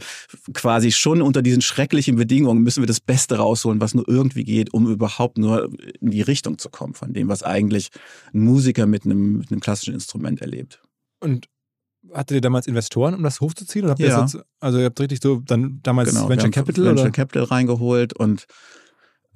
quasi 0.53 0.91
schon 0.91 1.21
unter 1.21 1.41
diesen 1.41 1.61
schrecklichen 1.61 2.15
Bedingungen 2.15 2.63
müssen 2.63 2.81
wir 2.81 2.87
das 2.87 2.99
Beste 2.99 3.37
rausholen, 3.37 3.79
was 3.79 3.93
nur 3.93 4.07
irgendwie 4.07 4.43
geht, 4.43 4.73
um 4.73 4.89
überhaupt 4.91 5.37
nur 5.37 5.69
in 6.01 6.11
die 6.11 6.21
Richtung 6.21 6.57
zu 6.57 6.69
kommen 6.69 6.93
von 6.93 7.13
dem, 7.13 7.27
was 7.29 7.43
eigentlich 7.43 7.89
ein 8.33 8.41
Musiker 8.41 8.85
mit 8.87 9.05
einem, 9.05 9.37
mit 9.37 9.51
einem 9.51 9.61
klassischen 9.61 9.93
Instrument 9.93 10.41
erlebt. 10.41 10.81
Und 11.19 11.47
hattet 12.13 12.35
ihr 12.35 12.41
damals 12.41 12.67
Investoren, 12.67 13.13
um 13.13 13.23
das 13.23 13.41
hochzuziehen? 13.41 13.85
Oder 13.85 13.91
habt 13.91 13.99
ihr 13.99 14.07
Ja. 14.07 14.21
das 14.21 14.33
jetzt, 14.33 14.45
also 14.59 14.79
ihr 14.79 14.85
habt 14.85 14.99
richtig 14.99 15.19
so 15.21 15.41
dann 15.45 15.79
damals 15.83 16.09
Genau, 16.09 16.29
Venture 16.29 16.49
Capital 16.51 16.85
Venture 16.85 17.03
oder? 17.03 17.11
Capital 17.11 17.43
reingeholt 17.43 18.13
und 18.13 18.45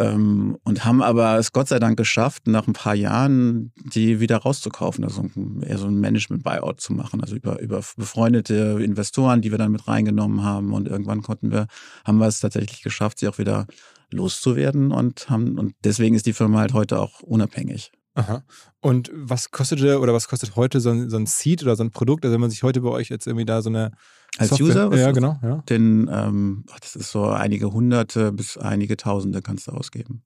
ähm, 0.01 0.58
und 0.63 0.86
haben 0.86 1.01
aber 1.01 1.38
es 1.38 1.51
Gott 1.51 1.67
sei 1.67 1.79
Dank 1.79 1.98
geschafft, 1.98 2.48
nach 2.48 2.67
ein 2.67 2.74
paar 2.74 2.96
Jahren 2.96 3.72
die 3.93 4.20
wieder 4.20 4.38
rauszukaufen, 4.38 5.03
also 5.03 5.25
eher 5.62 5.77
so 5.77 5.88
ein 5.88 6.00
Management-Buyout 6.00 6.79
zu 6.79 6.93
machen, 6.93 7.22
also 7.22 7.36
über, 7.36 7.60
über 7.60 7.81
befreundete 7.98 8.79
Investoren, 8.81 9.41
die 9.41 9.51
wir 9.51 9.58
dann 9.58 9.72
mit 9.72 9.88
reingenommen 9.88 10.43
haben 10.43 10.74
und 10.74 10.88
irgendwann 10.88 11.22
konnten 11.22 11.51
wir, 11.51 11.67
haben 12.05 12.17
wir 12.17 12.27
es 12.27 12.39
tatsächlich 12.39 12.81
geschafft, 12.81 13.20
sie 13.20 13.27
auch 13.27 13.38
wieder 13.38 13.67
loszuwerden 14.12 14.91
und 14.91 15.29
haben, 15.29 15.58
und 15.58 15.74
deswegen 15.84 16.15
ist 16.15 16.25
die 16.25 16.34
Firma 16.34 16.60
halt 16.60 16.74
heute 16.74 17.00
auch 17.00 17.22
unabhängig. 17.22 17.91
Aha. 18.13 18.43
Und 18.81 19.10
was 19.13 19.51
kostete 19.51 20.00
oder 20.00 20.13
was 20.13 20.27
kostet 20.27 20.55
heute 20.55 20.81
so 20.81 20.89
ein, 20.89 21.10
so 21.10 21.17
ein 21.17 21.25
Seed 21.25 21.63
oder 21.63 21.75
so 21.77 21.84
ein 21.84 21.91
Produkt? 21.91 22.25
Also 22.25 22.34
wenn 22.34 22.41
man 22.41 22.50
sich 22.50 22.63
heute 22.63 22.81
bei 22.81 22.89
euch 22.89 23.10
jetzt 23.10 23.25
irgendwie 23.25 23.46
da 23.46 23.62
so 23.62 23.70
eine 23.70 23.91
Als 24.38 24.50
Software, 24.50 24.88
User? 24.89 24.97
Ja 24.97 25.11
genau, 25.11 25.38
ja. 25.43 25.63
Denn 25.69 26.09
ähm, 26.11 26.63
das 26.79 26.95
ist 26.95 27.11
so 27.11 27.25
einige 27.25 27.71
hunderte 27.73 28.31
bis 28.31 28.57
einige 28.57 28.97
Tausende 28.97 29.41
kannst 29.41 29.67
du 29.67 29.71
ausgeben. 29.71 30.23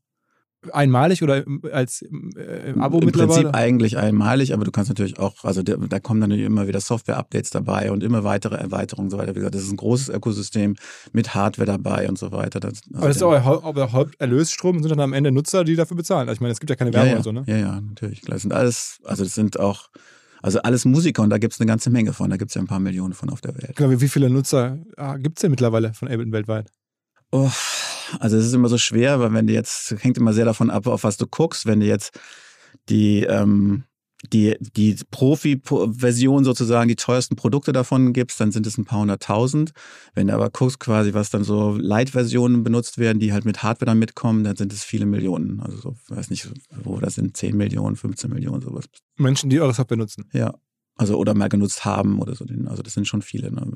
Einmalig 0.71 1.21
oder 1.21 1.45
im- 1.45 1.61
als 1.71 2.01
äh, 2.01 2.71
im 2.71 2.81
Abo 2.81 2.97
Im 2.99 3.05
mittlerweile? 3.05 3.43
Prinzip 3.43 3.55
eigentlich 3.55 3.97
einmalig, 3.97 4.51
aber 4.51 4.63
du 4.65 4.71
kannst 4.71 4.89
natürlich 4.89 5.19
auch, 5.19 5.43
also 5.43 5.61
der, 5.61 5.77
da 5.77 5.99
kommen 5.99 6.21
dann 6.21 6.31
immer 6.31 6.67
wieder 6.67 6.79
Software-Updates 6.81 7.51
dabei 7.51 7.91
und 7.91 8.01
immer 8.03 8.23
weitere 8.23 8.55
Erweiterungen 8.55 9.07
und 9.07 9.11
so 9.11 9.17
weiter. 9.19 9.31
Wie 9.35 9.39
gesagt, 9.39 9.53
das 9.53 9.61
ist 9.61 9.71
ein 9.71 9.77
großes 9.77 10.09
Ökosystem 10.09 10.75
mit 11.13 11.35
Hardware 11.35 11.67
dabei 11.67 12.09
und 12.09 12.17
so 12.17 12.31
weiter. 12.31 12.59
Das, 12.59 12.81
also 12.85 12.97
Aber 12.97 13.07
das 13.07 13.15
ist 13.17 13.21
der- 13.21 13.27
euer, 13.27 13.45
Hau- 13.45 13.61
euer 13.75 13.91
Haupterlösstrom 13.91 14.81
sind 14.81 14.89
dann 14.89 15.01
am 15.01 15.13
Ende 15.13 15.31
Nutzer, 15.31 15.63
die 15.65 15.75
dafür 15.75 15.97
bezahlen. 15.97 16.29
Also 16.29 16.37
ich 16.37 16.41
meine, 16.41 16.53
es 16.53 16.59
gibt 16.59 16.71
ja 16.71 16.75
keine 16.75 16.89
ja, 16.91 16.95
Werbung 16.95 17.11
ja, 17.11 17.17
und 17.17 17.23
so, 17.23 17.31
ne? 17.31 17.43
ja, 17.45 17.57
ja, 17.57 17.81
natürlich. 17.81 18.21
Klar, 18.21 18.33
Das 18.35 18.41
sind 18.41 18.53
alles, 18.53 18.97
also 19.03 19.23
das 19.23 19.35
sind 19.35 19.59
auch, 19.59 19.89
also 20.45 20.61
alles 20.61 20.85
Musiker 20.85 21.23
und 21.23 21.31
da 21.31 21.39
gibt 21.39 21.53
es 21.55 21.59
eine 21.59 21.67
ganze 21.67 21.89
Menge 21.89 22.13
von. 22.13 22.29
Da 22.29 22.37
gibt 22.37 22.51
es 22.51 22.55
ja 22.55 22.61
ein 22.61 22.67
paar 22.67 22.79
Millionen 22.79 23.15
von 23.15 23.31
auf 23.31 23.41
der 23.41 23.55
Welt. 23.55 23.75
Genau, 23.75 23.99
wie 23.99 24.07
viele 24.07 24.29
Nutzer 24.29 24.77
gibt 25.17 25.39
es 25.39 25.41
denn 25.41 25.49
mittlerweile 25.49 25.91
von 25.95 26.07
Ableton 26.07 26.31
weltweit? 26.31 26.71
Oh, 27.31 27.49
also 28.19 28.37
es 28.37 28.45
ist 28.45 28.53
immer 28.53 28.69
so 28.69 28.77
schwer, 28.77 29.19
weil 29.19 29.33
wenn 29.33 29.47
du 29.47 29.53
jetzt, 29.53 29.95
hängt 30.03 30.19
immer 30.19 30.33
sehr 30.33 30.45
davon 30.45 30.69
ab, 30.69 30.85
auf 30.85 31.03
was 31.03 31.17
du 31.17 31.25
guckst. 31.25 31.65
Wenn 31.65 31.79
du 31.79 31.87
jetzt 31.87 32.19
die, 32.89 33.23
ähm, 33.23 33.85
die, 34.33 34.55
die 34.59 34.95
Profi-Version 35.11 36.43
sozusagen, 36.43 36.87
die 36.87 36.95
teuersten 36.95 37.35
Produkte 37.35 37.73
davon 37.73 38.13
gibst, 38.13 38.39
dann 38.39 38.51
sind 38.51 38.65
es 38.67 38.77
ein 38.77 38.85
paar 38.85 38.99
hunderttausend. 38.99 39.71
Wenn 40.13 40.27
du 40.27 40.33
aber 40.33 40.49
guckst 40.49 40.79
quasi, 40.79 41.13
was 41.13 41.29
dann 41.29 41.43
so 41.43 41.75
Light-Versionen 41.75 42.63
benutzt 42.63 42.97
werden, 42.97 43.19
die 43.19 43.33
halt 43.33 43.45
mit 43.45 43.63
Hardware 43.63 43.85
dann 43.85 43.99
mitkommen, 43.99 44.43
dann 44.43 44.55
sind 44.55 44.73
es 44.73 44.83
viele 44.83 45.05
Millionen. 45.05 45.59
Also 45.59 45.77
so, 45.77 45.95
weiß 46.09 46.29
nicht, 46.29 46.49
wo 46.83 46.99
das 46.99 47.15
sind, 47.15 47.35
10 47.35 47.55
Millionen, 47.55 47.95
15 47.95 48.31
Millionen, 48.31 48.61
sowas. 48.61 48.85
Menschen, 49.17 49.49
die 49.49 49.59
eure 49.59 49.73
Software 49.73 49.97
nutzen. 49.97 50.25
Ja. 50.33 50.53
Also 50.97 51.17
oder 51.17 51.33
mal 51.33 51.49
genutzt 51.49 51.83
haben 51.83 52.19
oder 52.19 52.35
so. 52.35 52.45
Also 52.67 52.81
das 52.81 52.93
sind 52.93 53.07
schon 53.07 53.21
viele. 53.21 53.51
Ne? 53.51 53.69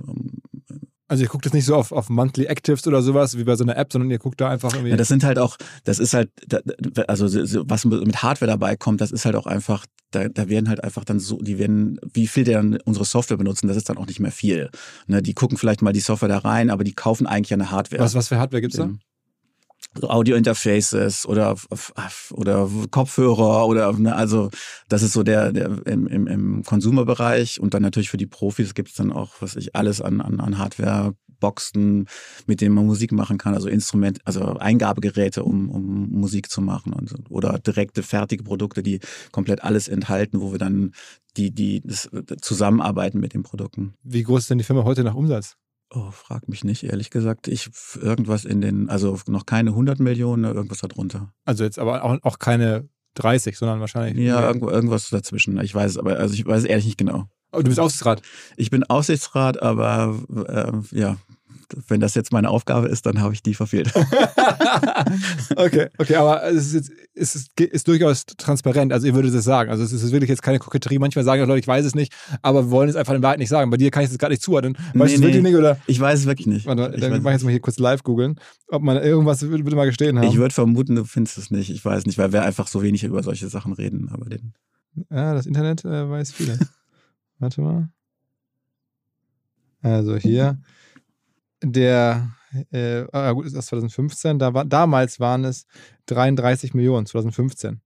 Also 1.10 1.24
ihr 1.24 1.30
guckt 1.30 1.44
jetzt 1.46 1.54
nicht 1.56 1.66
so 1.66 1.76
auf, 1.76 1.92
auf 1.92 2.08
Monthly 2.10 2.46
Actives 2.46 2.86
oder 2.88 3.02
sowas 3.02 3.38
wie 3.38 3.44
bei 3.44 3.56
so 3.56 3.64
einer 3.64 3.76
App, 3.76 3.92
sondern 3.92 4.10
ihr 4.12 4.20
guckt 4.20 4.40
da 4.40 4.50
einfach 4.50 4.72
irgendwie. 4.74 4.92
Ja, 4.92 4.96
das 4.96 5.08
sind 5.10 5.24
halt 5.24 5.40
auch, 5.40 5.58
das 5.84 6.00
ist 6.00 6.14
halt, 6.14 6.30
also 7.08 7.28
so- 7.28 7.46
so 7.46 7.64
was 7.68 7.84
mit 7.84 8.22
Hardware 8.24 8.50
dabei 8.52 8.76
kommt, 8.76 9.02
das 9.02 9.12
ist 9.12 9.26
halt 9.26 9.36
auch 9.36 9.48
einfach, 9.48 9.86
da, 10.12 10.30
da 10.30 10.50
werden 10.50 10.70
halt 10.70 10.84
einfach 10.84 11.04
dann 11.04 11.20
so, 11.20 11.40
die 11.42 11.58
werden, 11.58 12.00
wie 12.14 12.28
viel 12.28 12.44
die 12.44 12.52
dann 12.54 12.78
unsere 12.86 13.06
Software 13.06 13.38
benutzen, 13.38 13.68
das 13.68 13.76
ist 13.78 13.90
dann 13.90 13.98
auch 13.98 14.06
nicht 14.06 14.20
mehr 14.20 14.32
viel. 14.32 14.70
Ne, 15.08 15.22
die 15.22 15.34
gucken 15.34 15.58
vielleicht 15.58 15.82
mal 15.82 15.94
die 15.94 16.00
Software 16.00 16.30
da 16.30 16.38
rein, 16.38 16.70
aber 16.70 16.84
die 16.84 16.94
kaufen 16.94 17.26
eigentlich 17.28 17.54
eine 17.54 17.72
Hardware. 17.72 18.02
was, 18.04 18.14
was 18.14 18.28
für 18.28 18.38
Hardware 18.38 18.62
gibt's 18.62 18.78
da? 18.78 18.84
Audio-Interfaces 20.02 21.26
oder, 21.26 21.56
oder 22.32 22.70
Kopfhörer 22.92 23.66
oder 23.68 23.92
ne, 23.94 24.16
also 24.16 24.50
das 24.88 25.02
ist 25.02 25.14
so 25.14 25.24
der, 25.24 25.52
der 25.52 25.86
im, 25.88 26.08
im, 26.08 26.64
Konsumerbereich 26.64 27.60
und 27.60 27.74
dann 27.74 27.82
natürlich 27.82 28.10
für 28.10 28.18
die 28.18 28.28
Profis 28.28 28.74
gibt 28.74 28.90
es 28.90 28.96
dann 28.96 29.12
auch, 29.12 29.34
was 29.40 29.56
ich, 29.56 29.76
alles 29.76 30.02
an, 30.02 30.22
an, 30.22 30.40
an 30.40 30.58
Hardware-Boxen, 30.58 32.08
mit 32.46 32.62
denen 32.62 32.76
man 32.76 32.86
Musik 32.86 33.12
machen 33.12 33.38
kann, 33.38 33.56
also 33.56 33.68
Instrument, 33.68 34.20
also 34.26 34.58
Eingabegeräte, 34.58 35.44
um, 35.44 35.70
um 35.70 36.10
Musik 36.12 36.50
zu 36.50 36.62
machen 36.62 36.94
und 36.94 37.14
oder 37.30 37.58
direkte 37.58 38.04
fertige 38.04 38.44
Produkte, 38.44 38.84
die 38.84 39.00
komplett 39.32 39.64
alles 39.64 39.88
enthalten, 39.88 40.40
wo 40.40 40.52
wir 40.52 40.60
dann 40.60 40.94
die, 41.36 41.52
die 41.52 41.82
das 41.84 42.10
zusammenarbeiten 42.42 43.20
mit 43.20 43.34
den 43.34 43.44
Produkten. 43.44 43.96
Wie 44.04 44.24
groß 44.24 44.42
ist 44.42 44.50
denn 44.50 44.60
die 44.60 44.64
Firma 44.64 44.84
heute 44.84 45.04
nach 45.04 45.16
Umsatz? 45.16 45.56
Oh, 45.92 46.12
frag 46.12 46.48
mich 46.48 46.64
nicht, 46.64 46.84
ehrlich 46.84 47.10
gesagt. 47.10 47.48
Ich 47.48 47.70
irgendwas 48.00 48.46
in 48.46 48.62
den, 48.62 48.90
also 48.90 49.18
noch 49.28 49.46
keine 49.46 49.72
100 49.72 50.00
Millionen, 50.00 50.44
irgendwas 50.44 50.80
darunter. 50.80 51.34
Also 51.46 51.64
jetzt 51.64 51.80
aber 51.80 52.04
auch, 52.04 52.18
auch 52.22 52.38
keine 52.38 52.88
30, 53.16 53.58
sondern 53.58 53.80
wahrscheinlich. 53.80 54.26
Ja, 54.26 54.48
irgendwo, 54.48 54.70
irgendwas 54.70 55.10
dazwischen. 55.10 55.60
Ich 55.62 55.74
weiß 55.74 55.92
es 55.92 55.98
aber, 55.98 56.18
also 56.18 56.34
ich 56.34 56.46
weiß 56.46 56.60
es 56.60 56.66
ehrlich 56.66 56.86
nicht 56.86 56.98
genau. 56.98 57.26
Oh, 57.52 57.58
du 57.58 57.64
bist 57.64 57.80
Aufsichtsrat. 57.80 58.22
Ich 58.58 58.70
bin 58.70 58.84
Aussichtsrat, 58.84 59.62
aber 59.62 60.20
äh, 60.48 60.98
ja, 60.98 61.18
wenn 61.88 62.00
das 62.00 62.16
jetzt 62.16 62.32
meine 62.32 62.50
Aufgabe 62.50 62.88
ist, 62.88 63.06
dann 63.06 63.22
habe 63.22 63.34
ich 63.34 63.44
die 63.44 63.54
verfehlt. 63.54 63.94
okay, 65.56 65.88
okay, 65.98 66.16
aber 66.16 66.44
es 66.46 66.68
ist, 66.68 66.74
jetzt, 66.74 66.92
es 67.14 67.36
ist, 67.36 67.60
ist 67.60 67.88
durchaus 67.88 68.26
transparent. 68.26 68.94
Also 68.94 69.08
ihr 69.08 69.16
würdet 69.16 69.34
es 69.34 69.44
sagen. 69.44 69.70
Also 69.70 69.84
es 69.84 69.92
ist 69.92 70.12
wirklich 70.12 70.30
jetzt 70.30 70.42
keine 70.42 70.60
Koketterie. 70.60 71.00
Manchmal 71.00 71.26
sagen 71.26 71.42
ja 71.42 71.48
Leute, 71.48 71.60
ich 71.60 71.68
weiß 71.68 71.86
es 71.86 71.96
nicht, 71.96 72.14
aber 72.42 72.66
wir 72.66 72.72
wollen 72.72 72.90
es 72.90 72.96
einfach 72.96 73.14
in 73.14 73.24
Wahrheit 73.24 73.40
nicht 73.40 73.50
sagen. 73.50 73.70
Bei 73.72 73.78
dir 73.78 73.92
kann 73.92 74.04
ich 74.04 74.12
es 74.12 74.18
gar 74.18 74.30
nicht 74.30 74.42
zuordnen. 74.42 74.76
Weißt 74.94 74.94
du 74.94 75.00
Nee, 75.00 75.14
es 75.14 75.22
wirklich 75.22 75.44
nee. 75.44 75.50
nicht? 75.50 75.58
Oder? 75.58 75.78
Ich 75.88 76.00
weiß 76.00 76.20
es 76.20 76.26
wirklich 76.26 76.48
nicht. 76.48 76.66
Warte, 76.66 76.92
dann 77.00 77.22
mach 77.22 77.32
ich 77.32 77.36
jetzt 77.36 77.44
mal 77.44 77.52
hier 77.52 77.60
kurz 77.60 77.80
live 77.80 78.04
googeln, 78.04 78.40
ob 78.68 78.82
man 78.82 78.98
irgendwas 78.98 79.42
würde, 79.42 79.64
würde 79.64 79.76
mal 79.76 79.86
gestehen 79.86 80.18
haben. 80.18 80.28
ich 80.28 80.38
würde 80.38 80.54
vermuten, 80.54 80.96
du 80.96 81.06
findest 81.06 81.38
es 81.38 81.52
nicht. 81.52 81.70
Ich 81.70 81.84
weiß 81.84 82.06
nicht, 82.06 82.18
weil 82.18 82.34
wir 82.34 82.44
einfach 82.44 82.68
so 82.68 82.82
wenig 82.82 83.04
über 83.04 83.24
solche 83.24 83.48
Sachen 83.50 83.74
reden. 83.74 84.10
Aber 84.12 84.26
den, 84.30 84.54
Ja, 85.10 85.34
das 85.34 85.46
Internet 85.46 85.86
äh, 85.86 86.10
weiß 86.10 86.32
viele. 86.32 86.58
Warte 87.40 87.62
mal. 87.62 87.90
Also 89.82 90.18
hier. 90.18 90.60
Der, 91.62 92.32
äh, 92.72 93.06
ah, 93.12 93.32
gut, 93.32 93.46
ist 93.46 93.56
das 93.56 93.68
2015. 93.68 94.40
Da 94.40 94.54
war, 94.54 94.66
damals 94.66 95.20
waren 95.20 95.46
es 95.46 95.66
33 96.08 96.74
Millionen, 96.74 97.06
2015. 97.06 97.82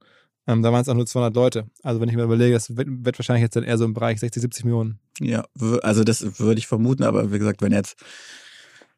Ähm, 0.45 0.61
da 0.61 0.71
waren 0.71 0.81
es 0.81 0.89
auch 0.89 0.93
nur 0.93 1.05
200 1.05 1.35
Leute. 1.35 1.65
Also 1.83 2.01
wenn 2.01 2.09
ich 2.09 2.15
mir 2.15 2.23
überlege, 2.23 2.53
das 2.53 2.75
wird, 2.75 2.87
wird 2.89 3.17
wahrscheinlich 3.17 3.43
jetzt 3.43 3.55
dann 3.55 3.63
eher 3.63 3.77
so 3.77 3.85
im 3.85 3.93
Bereich 3.93 4.19
60, 4.19 4.41
70 4.41 4.65
Millionen. 4.65 4.99
ja, 5.19 5.45
also 5.81 6.03
das 6.03 6.39
würde 6.39 6.59
ich 6.59 6.67
vermuten, 6.67 7.03
aber 7.03 7.31
wie 7.31 7.39
gesagt, 7.39 7.61
wenn 7.61 7.71
jetzt, 7.71 7.95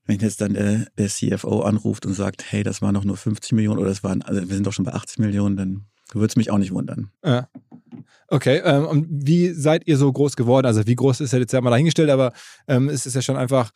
wenn 0.05 0.20
jetzt 0.20 0.41
dann 0.41 0.55
der, 0.55 0.88
der 0.98 1.08
CFO 1.08 1.62
anruft 1.62 2.05
und 2.05 2.13
sagt, 2.13 2.51
hey, 2.51 2.63
das 2.63 2.82
waren 2.82 2.96
doch 2.96 3.03
nur 3.03 3.17
50 3.17 3.51
Millionen 3.51 3.79
oder 3.79 3.89
das 3.89 4.03
waren, 4.03 4.24
also 4.24 4.41
wir 4.41 4.55
sind 4.55 4.65
doch 4.65 4.74
schon 4.74 4.86
bei 4.86 4.94
80 4.94 5.20
Millionen, 5.20 5.55
dann 5.55 5.86
würde 6.13 6.27
es 6.27 6.36
mich 6.36 6.51
auch 6.51 6.58
nicht 6.58 6.72
wundern. 6.72 7.12
Ja. 7.24 7.48
Okay, 8.27 8.62
ähm, 8.63 8.86
und 8.86 9.08
wie 9.10 9.50
seid 9.50 9.88
ihr 9.88 9.98
so 9.98 10.12
groß 10.12 10.36
geworden? 10.36 10.65
Also 10.65 10.88
wie 10.88 10.96
groß 10.96 11.22
ist 11.22 11.34
ja 11.34 11.39
jetzt 11.39 11.53
ja 11.53 11.62
mal 11.62 11.70
dahingestellt, 11.70 12.10
aber 12.10 12.34
ähm, 12.67 12.89
es 12.89 13.05
ist 13.05 13.13
ja 13.13 13.22
schon 13.22 13.38
einfach 13.38 13.72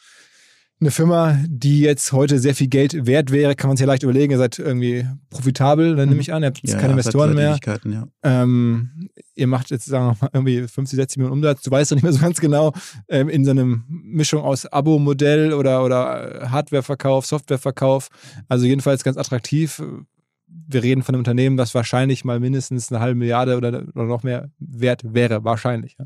eine 0.81 0.91
Firma, 0.91 1.38
die 1.48 1.81
jetzt 1.81 2.13
heute 2.13 2.39
sehr 2.39 2.55
viel 2.55 2.67
Geld 2.67 3.05
wert 3.05 3.31
wäre, 3.31 3.53
kann 3.55 3.67
man 3.69 3.75
sich 3.75 3.83
ja 3.86 3.88
leicht 3.88 4.03
überlegen. 4.03 4.31
Ihr 4.31 4.38
seid 4.38 4.59
irgendwie 4.59 5.05
profitabel, 5.29 5.95
dann 5.98 6.07
nehme 6.07 6.21
ich 6.21 6.31
an. 6.31 6.41
Ihr 6.41 6.48
habt 6.48 6.59
jetzt 6.59 6.71
keine 6.74 6.81
seit- 6.83 6.91
Investoren 6.91 7.36
mehr. 7.36 7.59
Ja. 7.65 8.07
Ähm, 8.24 9.09
ihr 9.36 9.48
macht 9.48 9.71
jetzt, 9.71 9.86
sagen 9.86 10.05
wir 10.05 10.17
mal, 10.21 10.29
irgendwie 10.31 10.67
50, 10.67 10.95
60 10.95 11.17
Millionen 11.17 11.33
Umsatz. 11.33 11.63
Du 11.63 11.71
weißt 11.71 11.91
doch 11.91 11.95
nicht 11.98 12.03
mehr 12.03 12.13
so 12.13 12.19
ganz 12.21 12.39
genau, 12.39 12.71
ähm, 13.09 13.27
in 13.27 13.43
so 13.43 13.51
einer 13.51 13.65
Mischung 13.88 14.41
aus 14.41 14.65
Abo-Modell 14.67 15.51
oder, 15.53 15.83
oder 15.83 16.43
äh, 16.43 16.48
Hardwareverkauf, 16.48 17.25
Softwareverkauf. 17.25 18.07
Also 18.48 18.65
jedenfalls 18.65 19.03
ganz 19.03 19.17
attraktiv. 19.17 19.83
Wir 20.48 20.81
reden 20.81 21.03
von 21.03 21.13
einem 21.13 21.19
Unternehmen, 21.19 21.57
das 21.57 21.75
wahrscheinlich 21.75 22.24
mal 22.24 22.39
mindestens 22.39 22.89
eine 22.91 23.01
halbe 23.01 23.15
Milliarde 23.19 23.57
oder, 23.57 23.83
oder 23.93 24.05
noch 24.05 24.24
mehr 24.24 24.50
wert 24.59 25.01
wäre. 25.05 25.43
Wahrscheinlich. 25.43 25.98
Ja. 26.00 26.05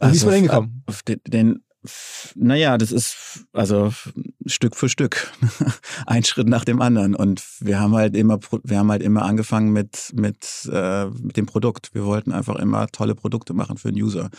Also, 0.00 0.12
wie 0.12 0.16
ist 0.16 0.24
man 0.24 0.32
Also, 0.34 0.36
hingekommen? 0.42 0.82
Auf 0.86 1.02
den, 1.02 1.20
den 1.26 1.60
naja, 2.34 2.76
das 2.76 2.92
ist 2.92 3.46
also 3.52 3.92
Stück 4.46 4.74
für 4.74 4.88
Stück, 4.88 5.32
ein 6.06 6.24
Schritt 6.24 6.48
nach 6.48 6.64
dem 6.64 6.82
anderen. 6.82 7.14
Und 7.14 7.42
wir 7.60 7.78
haben 7.78 7.94
halt 7.94 8.16
immer, 8.16 8.40
wir 8.64 8.78
haben 8.78 8.90
halt 8.90 9.02
immer 9.02 9.22
angefangen 9.22 9.72
mit 9.72 10.12
mit 10.14 10.68
äh, 10.72 11.06
mit 11.06 11.36
dem 11.36 11.46
Produkt. 11.46 11.94
Wir 11.94 12.04
wollten 12.04 12.32
einfach 12.32 12.56
immer 12.56 12.88
tolle 12.88 13.14
Produkte 13.14 13.54
machen 13.54 13.78
für 13.78 13.92
den 13.92 14.02
User. 14.02 14.30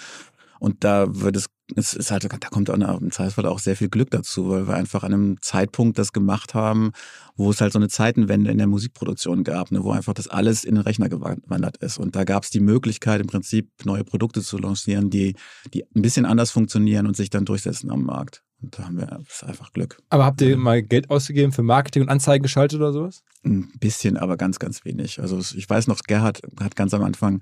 Und 0.60 0.84
da 0.84 1.08
wird 1.22 1.38
es, 1.38 1.46
es 1.76 1.94
ist 1.94 2.12
halt, 2.12 2.26
da 2.26 2.50
kommt 2.50 2.70
auch 2.70 3.02
im 3.02 3.12
Zweifelsfall 3.12 3.46
auch 3.46 3.60
sehr 3.60 3.76
viel 3.76 3.90
Glück 3.90 4.12
dazu, 4.12 4.50
weil 4.50 4.68
wir 4.68 4.76
einfach 4.76 5.04
an 5.04 5.14
einem 5.14 5.42
Zeitpunkt 5.42 5.98
das 5.98 6.12
gemacht 6.12 6.54
haben, 6.54 6.92
wo 7.36 7.50
es 7.50 7.62
halt 7.62 7.74
so 7.74 7.80
eine 7.80 7.88
Zeitenwende 7.88 8.52
in 8.52 8.58
der 8.58 8.68
Musikproduktion 8.68 9.44
gab, 9.44 9.72
ne, 9.72 9.84
wo 9.84 9.92
einfach 9.92 10.14
das 10.14 10.28
alles 10.28 10.66
in 10.66 10.76
den 10.76 10.84
Rechner 10.84 11.10
gewandert 11.10 11.78
ist. 11.78 11.98
Und 11.98 12.16
da 12.16 12.26
gab 12.26 12.44
es 12.44 12.50
die 12.50 12.60
Möglichkeit, 12.60 13.22
im 13.22 13.28
Prinzip 13.28 13.70
neue 13.86 14.04
Produkte 14.04 14.42
zu 14.42 14.58
lancieren, 14.58 15.10
die, 15.10 15.36
die 15.74 15.84
ein 15.96 16.02
bisschen 16.02 16.26
anders 16.26 16.52
funktionieren 16.52 17.08
und 17.08 17.16
sich 17.16 17.30
dann 17.30 17.46
durchsetzen 17.46 17.90
am 17.92 18.04
Markt. 18.04 18.44
Und 18.62 18.78
da 18.78 18.86
haben 18.86 18.98
wir 18.98 19.20
einfach 19.48 19.72
Glück. 19.72 20.00
Aber 20.10 20.26
habt 20.26 20.42
ihr 20.42 20.58
mal 20.58 20.84
Geld 20.84 21.10
ausgegeben 21.10 21.54
für 21.54 21.64
Marketing 21.64 22.04
und 22.04 22.10
Anzeigen 22.10 22.44
geschaltet 22.44 22.80
oder 22.80 22.92
sowas? 22.92 23.24
Ein 23.46 23.72
bisschen, 23.80 24.18
aber 24.18 24.36
ganz, 24.36 24.60
ganz 24.60 24.84
wenig. 24.84 25.22
Also 25.22 25.40
ich 25.40 25.70
weiß 25.70 25.88
noch, 25.88 26.02
Gerhard 26.02 26.42
hat 26.60 26.76
ganz 26.76 26.94
am 26.94 27.04
Anfang 27.04 27.42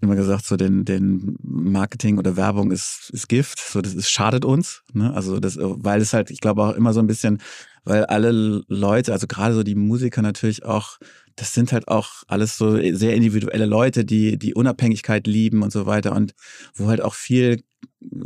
immer 0.00 0.16
gesagt, 0.16 0.44
so 0.44 0.56
den, 0.56 0.84
den 0.84 1.36
Marketing 1.42 2.18
oder 2.18 2.36
Werbung 2.36 2.70
ist, 2.70 3.10
ist 3.12 3.28
Gift, 3.28 3.58
so 3.58 3.80
das 3.80 3.94
ist, 3.94 4.10
schadet 4.10 4.44
uns. 4.44 4.82
Ne? 4.92 5.12
Also 5.12 5.40
das, 5.40 5.58
weil 5.58 6.00
es 6.00 6.12
halt, 6.12 6.30
ich 6.30 6.40
glaube 6.40 6.62
auch 6.62 6.74
immer 6.74 6.92
so 6.92 7.00
ein 7.00 7.06
bisschen, 7.06 7.40
weil 7.84 8.04
alle 8.04 8.62
Leute, 8.68 9.12
also 9.12 9.26
gerade 9.26 9.54
so 9.54 9.62
die 9.62 9.74
Musiker 9.74 10.22
natürlich 10.22 10.64
auch, 10.64 10.98
das 11.36 11.52
sind 11.54 11.72
halt 11.72 11.88
auch 11.88 12.22
alles 12.28 12.56
so 12.56 12.76
sehr 12.76 13.14
individuelle 13.14 13.66
Leute, 13.66 14.04
die 14.04 14.38
die 14.38 14.54
Unabhängigkeit 14.54 15.26
lieben 15.26 15.62
und 15.62 15.72
so 15.72 15.86
weiter 15.86 16.14
und 16.14 16.34
wo 16.74 16.88
halt 16.88 17.00
auch 17.00 17.14
viel 17.14 17.62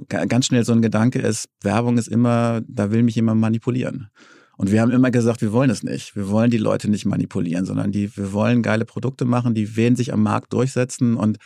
ganz 0.09 0.47
schnell 0.47 0.65
so 0.65 0.73
ein 0.73 0.83
Gedanke 0.83 1.21
ist, 1.21 1.49
Werbung 1.63 1.99
ist 1.99 2.09
immer, 2.09 2.63
da 2.67 2.91
will 2.91 3.03
mich 3.03 3.15
jemand 3.15 3.41
manipulieren. 3.41 4.11
Und 4.57 4.73
wir 4.73 4.81
haben 4.81 4.91
immer 4.91 5.11
gesagt, 5.11 5.43
wir 5.43 5.53
wollen 5.53 5.71
es 5.71 5.83
nicht. 5.83 6.17
Wir 6.17 6.29
wollen 6.29 6.51
die 6.51 6.59
Leute 6.59 6.91
nicht 6.91 7.05
manipulieren, 7.05 7.67
sondern 7.67 7.93
die, 7.93 8.17
wir 8.17 8.33
wollen 8.33 8.63
geile 8.63 8.85
Produkte 8.85 9.25
machen, 9.25 9.55
die 9.55 9.77
werden 9.77 9.97
sich 9.97 10.13
am 10.13 10.23
Markt 10.23 10.53
durchsetzen 10.53 11.17
und, 11.17 11.39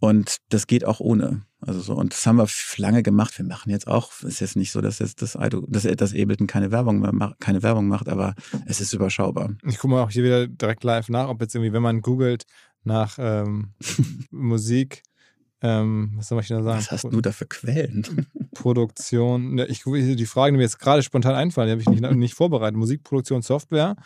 und 0.00 0.36
das 0.50 0.66
geht 0.66 0.84
auch 0.84 1.00
ohne. 1.00 1.42
Also 1.60 1.80
so, 1.80 1.94
und 1.94 2.12
das 2.12 2.24
haben 2.24 2.36
wir 2.36 2.46
lange 2.76 3.02
gemacht. 3.02 3.36
Wir 3.36 3.44
machen 3.44 3.70
jetzt 3.70 3.88
auch, 3.88 4.12
ist 4.22 4.40
jetzt 4.40 4.54
nicht 4.54 4.70
so, 4.70 4.80
dass 4.80 5.00
jetzt 5.00 5.22
das, 5.22 5.32
dass, 5.32 5.82
dass 5.82 6.14
Ableton 6.14 6.46
keine 6.46 6.70
Werbung 6.70 7.00
mehr 7.00 7.12
macht, 7.12 7.40
keine 7.40 7.62
Werbung 7.62 7.88
macht, 7.88 8.08
aber 8.08 8.34
es 8.66 8.80
ist 8.80 8.92
überschaubar. 8.92 9.50
Ich 9.64 9.78
gucke 9.78 9.94
mal 9.94 10.02
auch 10.02 10.10
hier 10.10 10.22
wieder 10.22 10.46
direkt 10.46 10.84
live 10.84 11.08
nach, 11.08 11.28
ob 11.28 11.40
jetzt 11.40 11.54
irgendwie, 11.54 11.72
wenn 11.72 11.82
man 11.82 12.00
googelt 12.00 12.44
nach 12.84 13.16
ähm, 13.18 13.72
Musik, 14.30 15.02
ähm, 15.60 16.12
was 16.14 16.28
soll 16.28 16.40
ich 16.40 16.48
da 16.48 16.62
sagen? 16.62 16.78
Was 16.78 16.90
hast 16.90 17.04
du 17.04 17.20
da 17.20 17.32
für 17.32 17.46
Quellen? 17.46 18.26
Produktion. 18.54 19.56
Ne, 19.56 19.66
ich, 19.66 19.82
die 19.82 20.26
Fragen, 20.26 20.54
die 20.54 20.58
mir 20.58 20.64
jetzt 20.64 20.78
gerade 20.78 21.02
spontan 21.02 21.34
einfallen, 21.34 21.66
die 21.66 21.72
habe 21.72 21.82
ich 21.82 22.00
nicht, 22.00 22.14
nicht 22.14 22.34
vorbereitet. 22.34 22.76
Musikproduktion, 22.76 23.42
Software. 23.42 23.96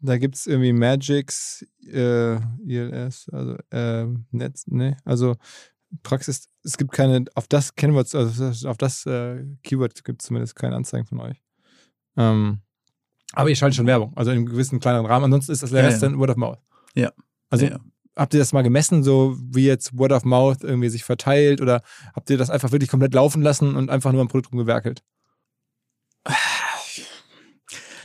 Da 0.00 0.18
gibt 0.18 0.34
es 0.36 0.46
irgendwie 0.46 0.72
Magix, 0.72 1.64
äh, 1.86 2.36
ILS, 2.64 3.28
also 3.32 3.56
äh, 3.70 4.06
Netz, 4.30 4.66
ne, 4.66 4.96
also 5.04 5.36
Praxis, 6.02 6.48
es 6.62 6.76
gibt 6.76 6.92
keine, 6.92 7.24
auf 7.34 7.48
das 7.48 7.74
kennen 7.74 7.94
wir, 7.94 8.00
also 8.00 8.68
auf 8.68 8.76
das 8.76 9.06
äh, 9.06 9.44
Keyword 9.62 10.04
gibt 10.04 10.22
es 10.22 10.28
zumindest 10.28 10.54
keine 10.54 10.76
Anzeigen 10.76 11.06
von 11.06 11.20
euch. 11.20 11.42
Ähm, 12.16 12.60
aber 13.32 13.48
ihr 13.48 13.56
schaltet 13.56 13.76
schon 13.76 13.86
Werbung, 13.86 14.12
also 14.16 14.30
in 14.30 14.38
einem 14.38 14.46
gewissen 14.46 14.80
kleineren 14.80 15.06
Rahmen. 15.06 15.26
Ansonsten 15.26 15.52
ist 15.52 15.62
das 15.62 15.70
ja, 15.70 15.80
Rest 15.80 16.02
ja. 16.02 16.08
dann 16.08 16.18
Word 16.18 16.30
of 16.30 16.36
Mouth. 16.36 16.58
Ja. 16.94 17.12
Also 17.50 17.66
ja, 17.66 17.78
habt 18.18 18.34
ihr 18.34 18.40
das 18.40 18.52
mal 18.52 18.62
gemessen, 18.62 19.02
so 19.02 19.36
wie 19.38 19.64
jetzt 19.64 19.96
Word 19.96 20.12
of 20.12 20.24
Mouth 20.24 20.64
irgendwie 20.64 20.88
sich 20.88 21.04
verteilt 21.04 21.60
oder 21.60 21.82
habt 22.14 22.28
ihr 22.28 22.36
das 22.36 22.50
einfach 22.50 22.72
wirklich 22.72 22.90
komplett 22.90 23.14
laufen 23.14 23.42
lassen 23.42 23.76
und 23.76 23.90
einfach 23.90 24.12
nur 24.12 24.20
am 24.20 24.28
Produkt 24.28 24.52
umgewerkelt? 24.52 25.02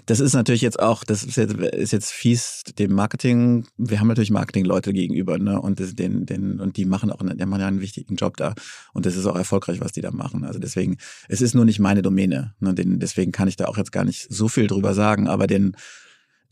Das 0.05 0.19
ist 0.19 0.33
natürlich 0.33 0.61
jetzt 0.61 0.79
auch, 0.79 1.05
das 1.05 1.23
ist 1.23 1.37
jetzt, 1.37 1.53
ist 1.53 1.93
jetzt 1.93 2.11
fies 2.11 2.63
dem 2.77 2.93
Marketing. 2.93 3.65
Wir 3.77 3.99
haben 3.99 4.07
natürlich 4.07 4.31
Marketingleute 4.31 4.91
gegenüber, 4.91 5.37
ne? 5.39 5.61
Und 5.61 5.79
das, 5.79 5.95
den, 5.95 6.25
den, 6.25 6.59
und 6.59 6.75
die 6.75 6.83
machen 6.83 7.09
auch, 7.09 7.21
einen, 7.21 7.37
die 7.37 7.45
machen 7.45 7.61
ja 7.61 7.67
einen 7.67 7.79
wichtigen 7.79 8.15
Job 8.15 8.35
da. 8.35 8.53
Und 8.93 9.05
das 9.05 9.15
ist 9.15 9.25
auch 9.25 9.37
erfolgreich, 9.37 9.79
was 9.79 9.93
die 9.93 10.01
da 10.01 10.11
machen. 10.11 10.43
Also 10.43 10.59
deswegen, 10.59 10.97
es 11.29 11.41
ist 11.41 11.55
nur 11.55 11.63
nicht 11.63 11.79
meine 11.79 12.01
Domäne. 12.01 12.53
Ne? 12.59 12.73
Den, 12.73 12.99
deswegen 12.99 13.31
kann 13.31 13.47
ich 13.47 13.55
da 13.55 13.65
auch 13.65 13.77
jetzt 13.77 13.93
gar 13.93 14.03
nicht 14.03 14.27
so 14.29 14.49
viel 14.49 14.67
drüber 14.67 14.93
sagen. 14.93 15.29
Aber 15.29 15.47
den, 15.47 15.77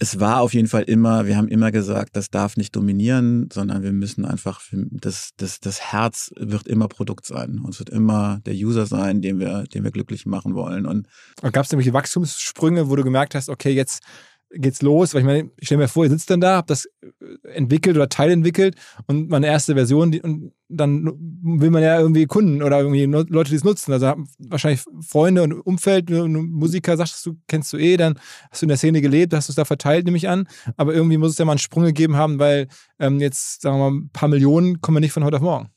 es 0.02 0.20
war 0.20 0.42
auf 0.42 0.56
jeden 0.56 0.68
Fall 0.68 0.82
immer, 0.82 1.28
wir 1.28 1.38
haben 1.38 1.48
immer 1.48 1.72
gesagt, 1.72 2.16
das 2.16 2.32
darf 2.32 2.58
nicht 2.58 2.76
dominieren, 2.76 3.50
sondern 3.54 3.84
wir 3.84 3.92
müssen 3.92 4.26
einfach, 4.26 4.60
das, 4.72 5.30
das, 5.38 5.60
das 5.60 5.80
Herz 5.92 6.32
wird 6.36 6.68
immer 6.68 6.88
Produkt 6.88 7.28
sein. 7.28 7.60
Und 7.64 7.70
es 7.70 7.78
wird 7.78 7.92
immer 7.92 8.40
der 8.48 8.56
User 8.56 8.88
sein, 8.88 9.22
den 9.22 9.40
wir, 9.40 9.66
den 9.66 9.84
wir 9.84 9.92
glücklich 9.92 10.26
machen 10.26 10.56
wollen. 10.56 10.88
Und, 10.88 11.08
und 11.44 11.54
gab 11.54 11.66
es 11.66 11.72
irgendwelche 11.72 11.94
Wachstumssprünge, 11.94 12.90
wo 12.90 12.96
du 12.96 13.04
gemerkt 13.04 13.36
hast, 13.36 13.48
okay, 13.48 13.70
jetzt 13.70 14.02
geht's 14.54 14.82
los, 14.82 15.14
weil 15.14 15.22
ich 15.22 15.26
meine, 15.26 15.50
ich 15.58 15.68
stelle 15.68 15.82
mir 15.82 15.88
vor, 15.88 16.04
ihr 16.04 16.10
sitzt 16.10 16.30
dann 16.30 16.42
da, 16.42 16.58
habt 16.58 16.70
das 16.70 16.86
äh, 16.86 17.50
entwickelt 17.54 17.96
oder 17.96 18.10
teilentwickelt 18.10 18.76
und 19.08 19.30
meine 19.30 19.48
erste 19.48 19.76
Version, 19.76 20.12
die, 20.12 20.22
und 20.22 20.54
dann 20.68 21.06
will 21.44 21.70
man 21.70 21.84
ja 21.84 22.00
irgendwie 22.00 22.26
Kunden 22.26 22.64
oder 22.64 22.80
irgendwie 22.80 23.06
Leute, 23.06 23.50
die 23.50 23.56
es 23.56 23.64
nutzen. 23.64 23.92
Also 23.92 24.14
wahrscheinlich 24.40 24.84
Freunde 25.06 25.44
und 25.44 25.54
Umfeld, 25.54 26.10
Musiker, 26.10 26.96
sagst 26.98 27.26
du, 27.26 27.38
kennst 27.48 27.74
du 27.74 27.78
eh, 27.78 27.98
dann 27.98 28.18
hast 28.50 28.62
du 28.62 28.66
in 28.66 28.70
der 28.70 28.78
Szene 28.78 29.02
gelebt, 29.02 29.34
hast 29.34 29.50
du 29.50 29.52
es 29.52 29.56
da 29.56 29.66
verteilt, 29.66 30.06
nehme 30.06 30.18
ich 30.18 30.30
an. 30.30 30.48
Aber 30.78 30.94
irgendwie 30.94 31.18
muss 31.18 31.32
es 31.32 31.38
ja 31.38 31.46
mal 31.46 31.54
einen 31.54 31.60
Sprung 31.60 31.84
gegeben 31.84 32.16
haben, 32.16 32.40
weil 32.40 32.68
ähm, 33.00 33.20
jetzt, 33.20 33.62
sagen 33.62 33.78
wir 33.78 33.92
mal, 33.92 33.98
ein 33.98 34.10
paar 34.12 34.30
Millionen 34.30 34.80
kommen 34.82 34.98
ja 34.98 35.02
nicht 35.02 35.14
von 35.14 35.26
heute 35.26 35.38
auf 35.38 35.44
morgen. 35.44 35.70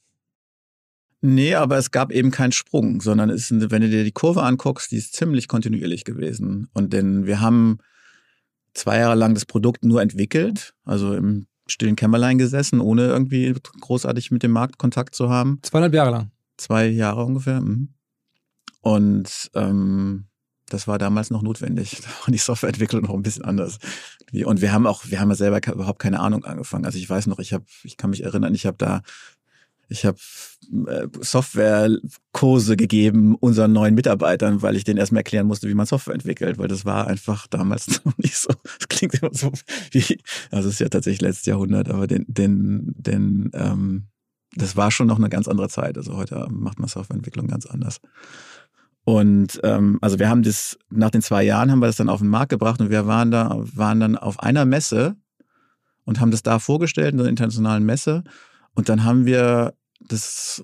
Nee, 1.27 1.55
aber 1.55 1.79
es 1.79 1.91
gab 1.91 2.13
eben 2.13 2.31
keinen 2.31 2.53
Sprung, 2.53 3.01
sondern 3.01 3.31
es, 3.31 3.51
wenn 3.51 3.81
du 3.81 3.89
dir 3.89 4.05
die 4.05 4.13
Kurve 4.13 4.43
anguckst, 4.43 4.93
die 4.93 4.99
ist 4.99 5.15
ziemlich 5.15 5.49
kontinuierlich 5.49 6.05
gewesen. 6.05 6.69
Und 6.75 6.93
denn 6.93 7.27
wir 7.27 7.41
haben 7.41 7.79
zwei 8.75 8.99
Jahre 8.99 9.15
lang 9.15 9.35
das 9.35 9.47
Produkt 9.47 9.85
nur 9.85 10.03
entwickelt, 10.03 10.75
also 10.85 11.15
im 11.15 11.47
stillen 11.67 11.97
Kämmerlein 11.97 12.39
gesessen, 12.39 12.81
ohne 12.81 13.07
irgendwie 13.07 13.55
großartig 13.81 14.31
mit 14.31 14.43
dem 14.43 14.51
Markt 14.51 14.79
Kontakt 14.79 15.15
zu 15.15 15.31
haben. 15.31 15.61
Zweieinhalb 15.63 15.95
Jahre 15.95 16.11
lang. 16.11 16.31
Zwei 16.57 16.87
Jahre 16.87 17.25
ungefähr. 17.25 17.61
Mhm. 17.61 17.95
Und 18.81 19.51
ähm, 19.55 20.27
das 20.69 20.87
war 20.87 20.99
damals 20.99 21.31
noch 21.31 21.43
notwendig. 21.43 22.01
Da 22.03 22.09
war 22.09 22.33
die 22.33 22.39
Softwareentwicklung 22.39 23.03
noch 23.03 23.15
ein 23.15 23.23
bisschen 23.23 23.45
anders. 23.45 23.79
Und 24.33 24.61
wir 24.61 24.73
haben 24.73 24.87
auch, 24.87 25.05
wir 25.07 25.21
haben 25.21 25.31
ja 25.31 25.37
selber 25.37 25.61
überhaupt 25.73 26.01
keine 26.01 26.21
Ahnung 26.21 26.45
angefangen. 26.45 26.85
Also 26.85 26.99
ich 26.99 27.09
weiß 27.09 27.29
noch, 27.29 27.39
ich 27.39 27.53
habe, 27.53 27.65
ich 27.83 27.97
kann 27.97 28.11
mich 28.11 28.25
erinnern, 28.25 28.55
ich 28.55 28.67
habe 28.67 28.77
da 28.77 29.03
ich 29.89 30.05
habe 30.05 30.19
äh, 30.87 31.09
Softwarekurse 31.21 32.77
gegeben 32.77 33.35
unseren 33.37 33.73
neuen 33.73 33.95
Mitarbeitern, 33.95 34.63
weil 34.63 34.77
ich 34.77 34.85
denen 34.85 34.99
erstmal 34.99 35.21
erklären 35.21 35.47
musste, 35.47 35.69
wie 35.69 35.75
man 35.75 35.87
Software 35.87 36.15
entwickelt, 36.15 36.59
weil 36.59 36.69
das 36.69 36.85
war 36.85 37.07
einfach 37.07 37.47
damals 37.47 37.89
noch 38.05 38.17
nicht 38.19 38.37
so. 38.37 38.51
Das 38.79 38.89
klingt 38.89 39.15
immer 39.15 39.33
so 39.33 39.53
wie, 39.91 40.19
also 40.51 40.69
es 40.69 40.75
ist 40.75 40.81
ja 40.81 40.89
tatsächlich 40.89 41.21
letztes 41.21 41.47
Jahrhundert, 41.47 41.89
aber 41.89 42.07
den, 42.07 42.25
den, 42.29 42.95
den, 42.97 43.51
ähm, 43.55 44.05
das 44.57 44.77
war 44.77 44.91
schon 44.91 45.07
noch 45.07 45.19
eine 45.19 45.29
ganz 45.29 45.49
andere 45.49 45.69
Zeit. 45.69 45.97
Also 45.99 46.17
heute 46.17 46.47
macht 46.51 46.79
man 46.79 46.89
Softwareentwicklung 46.89 47.47
ganz 47.47 47.67
anders. 47.67 48.01
Und 49.05 49.61
ähm, 49.63 49.99
also 50.01 50.19
wir 50.19 50.31
haben 50.31 50.43
das 50.43 50.79
nach 50.91 51.11
den 51.11 51.21
zwei 51.21 51.43
Jahren 51.43 51.71
haben 51.71 51.81
wir 51.81 51.87
das 51.87 51.97
dann 51.97 52.09
auf 52.09 52.21
den 52.21 52.29
Markt 52.29 52.49
gebracht 52.51 52.81
und 52.81 52.91
wir 52.91 53.07
waren 53.07 53.31
da 53.31 53.59
waren 53.75 54.01
dann 54.01 54.17
auf 54.17 54.41
einer 54.41 54.65
Messe 54.65 55.17
und 56.05 56.21
haben 56.21 56.31
das 56.31 56.43
da 56.43 56.59
vorgestellt 56.59 57.13
in 57.13 57.19
der 57.19 57.27
internationalen 57.27 57.85
Messe 57.85 58.25
und 58.75 58.89
dann 58.89 59.05
haben 59.05 59.27
wir 59.27 59.75
das 60.01 60.63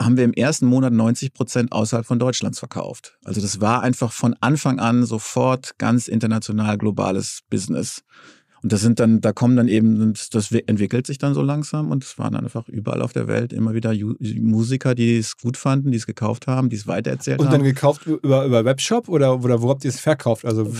haben 0.00 0.16
wir 0.16 0.24
im 0.24 0.32
ersten 0.32 0.66
Monat 0.66 0.92
90 0.92 1.34
Prozent 1.34 1.72
außerhalb 1.72 2.06
von 2.06 2.18
Deutschlands 2.18 2.58
verkauft. 2.58 3.18
Also 3.24 3.40
das 3.40 3.60
war 3.60 3.82
einfach 3.82 4.12
von 4.12 4.34
Anfang 4.40 4.80
an 4.80 5.04
sofort 5.04 5.76
ganz 5.78 6.08
international 6.08 6.78
globales 6.78 7.42
Business. 7.50 8.02
Und 8.62 8.72
das 8.72 8.80
sind 8.80 8.98
dann, 8.98 9.20
da 9.20 9.32
kommen 9.32 9.56
dann 9.56 9.68
eben, 9.68 10.14
das 10.32 10.52
entwickelt 10.52 11.06
sich 11.06 11.18
dann 11.18 11.34
so 11.34 11.42
langsam 11.42 11.90
und 11.90 12.02
es 12.02 12.18
waren 12.18 12.32
dann 12.32 12.44
einfach 12.44 12.68
überall 12.68 13.02
auf 13.02 13.12
der 13.12 13.28
Welt 13.28 13.52
immer 13.52 13.74
wieder 13.74 13.94
Musiker, 14.40 14.94
die 14.94 15.16
es 15.16 15.36
gut 15.36 15.56
fanden, 15.56 15.90
die 15.90 15.96
es 15.96 16.06
gekauft 16.06 16.46
haben, 16.46 16.68
die 16.68 16.76
es 16.76 16.86
weitererzählt 16.86 17.38
haben. 17.38 17.46
Und 17.46 17.52
dann 17.52 17.62
gekauft 17.62 18.06
über, 18.06 18.44
über 18.44 18.64
Webshop 18.64 19.08
oder, 19.08 19.42
oder 19.42 19.62
wo 19.62 19.70
habt 19.70 19.84
ihr 19.84 19.90
es 19.90 20.00
verkauft? 20.00 20.44
Also 20.44 20.72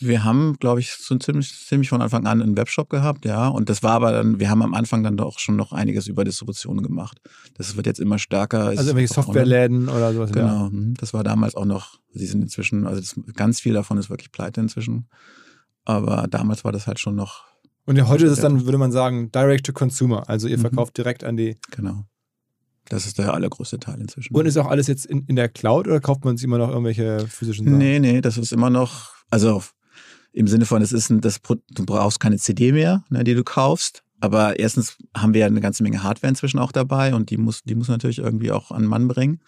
wir 0.00 0.24
haben, 0.24 0.56
glaube 0.60 0.80
ich, 0.80 0.92
so 0.92 1.16
ziemlich, 1.16 1.52
ziemlich 1.66 1.88
von 1.88 2.02
Anfang 2.02 2.26
an 2.26 2.40
einen 2.40 2.56
Webshop 2.56 2.88
gehabt, 2.88 3.24
ja. 3.24 3.48
Und 3.48 3.68
das 3.68 3.82
war 3.82 3.92
aber 3.92 4.12
dann, 4.12 4.38
wir 4.38 4.50
haben 4.50 4.62
am 4.62 4.74
Anfang 4.74 5.02
dann 5.02 5.16
doch 5.16 5.38
schon 5.38 5.56
noch 5.56 5.72
einiges 5.72 6.06
über 6.06 6.24
Distribution 6.24 6.82
gemacht. 6.82 7.20
Das 7.56 7.76
wird 7.76 7.86
jetzt 7.86 8.00
immer 8.00 8.18
stärker. 8.18 8.66
Also 8.66 8.82
irgendwelche 8.82 9.14
Softwareläden 9.14 9.88
oder 9.88 10.12
sowas. 10.12 10.32
Genau, 10.32 10.64
ja. 10.64 10.70
Mhm. 10.70 10.94
das 10.94 11.14
war 11.14 11.24
damals 11.24 11.54
auch 11.54 11.64
noch, 11.64 11.98
sie 12.12 12.26
sind 12.26 12.42
inzwischen, 12.42 12.86
also 12.86 13.00
das, 13.00 13.14
ganz 13.34 13.60
viel 13.60 13.74
davon 13.74 13.98
ist 13.98 14.10
wirklich 14.10 14.32
pleite 14.32 14.60
inzwischen. 14.60 15.06
Aber 15.84 16.26
damals 16.28 16.64
war 16.64 16.72
das 16.72 16.86
halt 16.86 16.98
schon 16.98 17.14
noch. 17.14 17.44
Und 17.86 17.96
ja, 17.96 18.08
heute 18.08 18.24
ist 18.24 18.32
es 18.32 18.40
dann, 18.40 18.64
würde 18.64 18.78
man 18.78 18.92
sagen, 18.92 19.30
Direct 19.30 19.66
to 19.66 19.72
Consumer. 19.72 20.28
Also 20.28 20.48
ihr 20.48 20.56
mhm. 20.56 20.62
verkauft 20.62 20.96
mhm. 20.96 21.02
direkt 21.02 21.24
an 21.24 21.36
die. 21.36 21.58
Genau. 21.70 22.04
Das 22.88 23.06
ist 23.06 23.18
der 23.18 23.32
allergrößte 23.32 23.78
Teil 23.78 24.00
inzwischen. 24.00 24.34
Und 24.34 24.46
ist 24.46 24.56
auch 24.58 24.66
alles 24.66 24.86
jetzt 24.86 25.06
in, 25.06 25.24
in 25.26 25.36
der 25.36 25.48
Cloud 25.48 25.86
oder 25.86 26.00
kauft 26.00 26.24
man 26.24 26.36
sich 26.36 26.44
immer 26.44 26.58
noch 26.58 26.68
irgendwelche 26.68 27.26
physischen 27.28 27.66
Sachen? 27.66 27.78
Nee, 27.78 27.98
nee, 27.98 28.20
das 28.20 28.36
ist 28.36 28.52
immer 28.52 28.70
noch, 28.70 29.12
also 29.30 29.62
im 30.32 30.46
Sinne 30.48 30.66
von, 30.66 30.82
es 30.82 30.92
ist 30.92 31.10
ein, 31.10 31.20
das, 31.20 31.40
du 31.40 31.86
brauchst 31.86 32.20
keine 32.20 32.36
CD 32.36 32.72
mehr, 32.72 33.04
ne, 33.08 33.24
die 33.24 33.34
du 33.34 33.44
kaufst. 33.44 34.02
Aber 34.20 34.58
erstens 34.58 34.96
haben 35.16 35.34
wir 35.34 35.42
ja 35.42 35.46
eine 35.46 35.60
ganze 35.60 35.82
Menge 35.82 36.02
Hardware 36.02 36.30
inzwischen 36.30 36.58
auch 36.58 36.72
dabei 36.72 37.14
und 37.14 37.30
die 37.30 37.36
muss, 37.36 37.62
die 37.62 37.74
muss 37.74 37.88
natürlich 37.88 38.18
irgendwie 38.18 38.52
auch 38.52 38.70
an 38.70 38.84
Mann 38.84 39.08
bringen. 39.08 39.40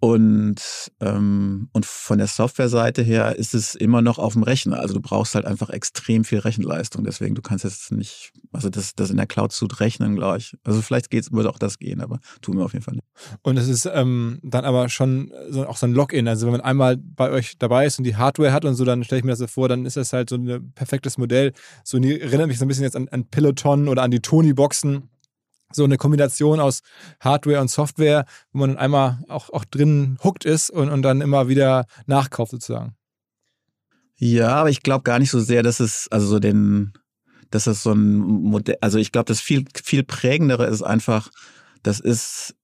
Und, 0.00 0.60
ähm, 1.00 1.68
und 1.72 1.84
von 1.84 2.18
der 2.18 2.28
Softwareseite 2.28 3.02
her 3.02 3.34
ist 3.34 3.52
es 3.52 3.74
immer 3.74 4.00
noch 4.00 4.18
auf 4.18 4.34
dem 4.34 4.44
Rechner. 4.44 4.78
Also 4.78 4.94
du 4.94 5.00
brauchst 5.00 5.34
halt 5.34 5.44
einfach 5.44 5.70
extrem 5.70 6.22
viel 6.22 6.38
Rechenleistung. 6.38 7.02
Deswegen, 7.02 7.34
du 7.34 7.42
kannst 7.42 7.64
jetzt 7.64 7.90
nicht, 7.90 8.32
also 8.52 8.70
das, 8.70 8.94
das 8.94 9.10
in 9.10 9.16
der 9.16 9.26
Cloud 9.26 9.50
zu 9.50 9.66
rechnen, 9.66 10.14
glaube 10.14 10.38
ich. 10.38 10.56
Also 10.62 10.82
vielleicht 10.82 11.10
geht's, 11.10 11.32
würde 11.32 11.50
auch 11.50 11.58
das 11.58 11.80
gehen, 11.80 12.00
aber 12.00 12.20
tun 12.42 12.58
wir 12.58 12.64
auf 12.64 12.74
jeden 12.74 12.84
Fall 12.84 12.94
nicht. 12.94 13.06
Und 13.42 13.56
es 13.56 13.66
ist 13.66 13.90
ähm, 13.92 14.38
dann 14.44 14.64
aber 14.64 14.88
schon 14.88 15.32
so, 15.50 15.66
auch 15.66 15.76
so 15.76 15.86
ein 15.86 15.94
Login. 15.94 16.28
Also 16.28 16.46
wenn 16.46 16.52
man 16.52 16.60
einmal 16.60 16.96
bei 16.96 17.30
euch 17.32 17.58
dabei 17.58 17.86
ist 17.86 17.98
und 17.98 18.04
die 18.04 18.14
Hardware 18.14 18.52
hat 18.52 18.64
und 18.64 18.76
so, 18.76 18.84
dann 18.84 19.02
stelle 19.02 19.18
ich 19.18 19.24
mir 19.24 19.32
das 19.32 19.40
so 19.40 19.48
vor, 19.48 19.68
dann 19.68 19.84
ist 19.84 19.96
das 19.96 20.12
halt 20.12 20.30
so 20.30 20.36
ein 20.36 20.72
perfektes 20.76 21.18
Modell. 21.18 21.52
So 21.82 21.98
erinnert 21.98 22.46
mich 22.46 22.58
so 22.58 22.64
ein 22.64 22.68
bisschen 22.68 22.84
jetzt 22.84 22.94
an, 22.94 23.08
an 23.08 23.24
Peloton 23.24 23.88
oder 23.88 24.04
an 24.04 24.12
die 24.12 24.20
Tony-Boxen 24.20 25.08
so 25.72 25.84
eine 25.84 25.96
Kombination 25.96 26.60
aus 26.60 26.80
Hardware 27.20 27.60
und 27.60 27.70
Software, 27.70 28.24
wo 28.52 28.60
man 28.60 28.70
dann 28.70 28.78
einmal 28.78 29.18
auch, 29.28 29.50
auch 29.50 29.64
drin 29.64 30.18
hooked 30.24 30.44
ist 30.44 30.70
und, 30.70 30.88
und 30.88 31.02
dann 31.02 31.20
immer 31.20 31.48
wieder 31.48 31.86
nachkauft 32.06 32.52
sozusagen. 32.52 32.94
Ja, 34.16 34.56
aber 34.56 34.70
ich 34.70 34.82
glaube 34.82 35.02
gar 35.02 35.18
nicht 35.18 35.30
so 35.30 35.40
sehr, 35.40 35.62
dass 35.62 35.78
es, 35.78 36.08
also 36.10 36.26
so 36.26 36.38
den, 36.40 36.92
dass 37.50 37.64
das 37.64 37.82
so 37.82 37.92
ein 37.92 38.16
Modell, 38.16 38.78
also 38.80 38.98
ich 38.98 39.12
glaube, 39.12 39.26
das 39.26 39.40
viel, 39.40 39.64
viel 39.82 40.02
prägendere 40.02 40.66
ist 40.66 40.82
einfach, 40.82 41.30
das 41.82 42.00
ist 42.00 42.56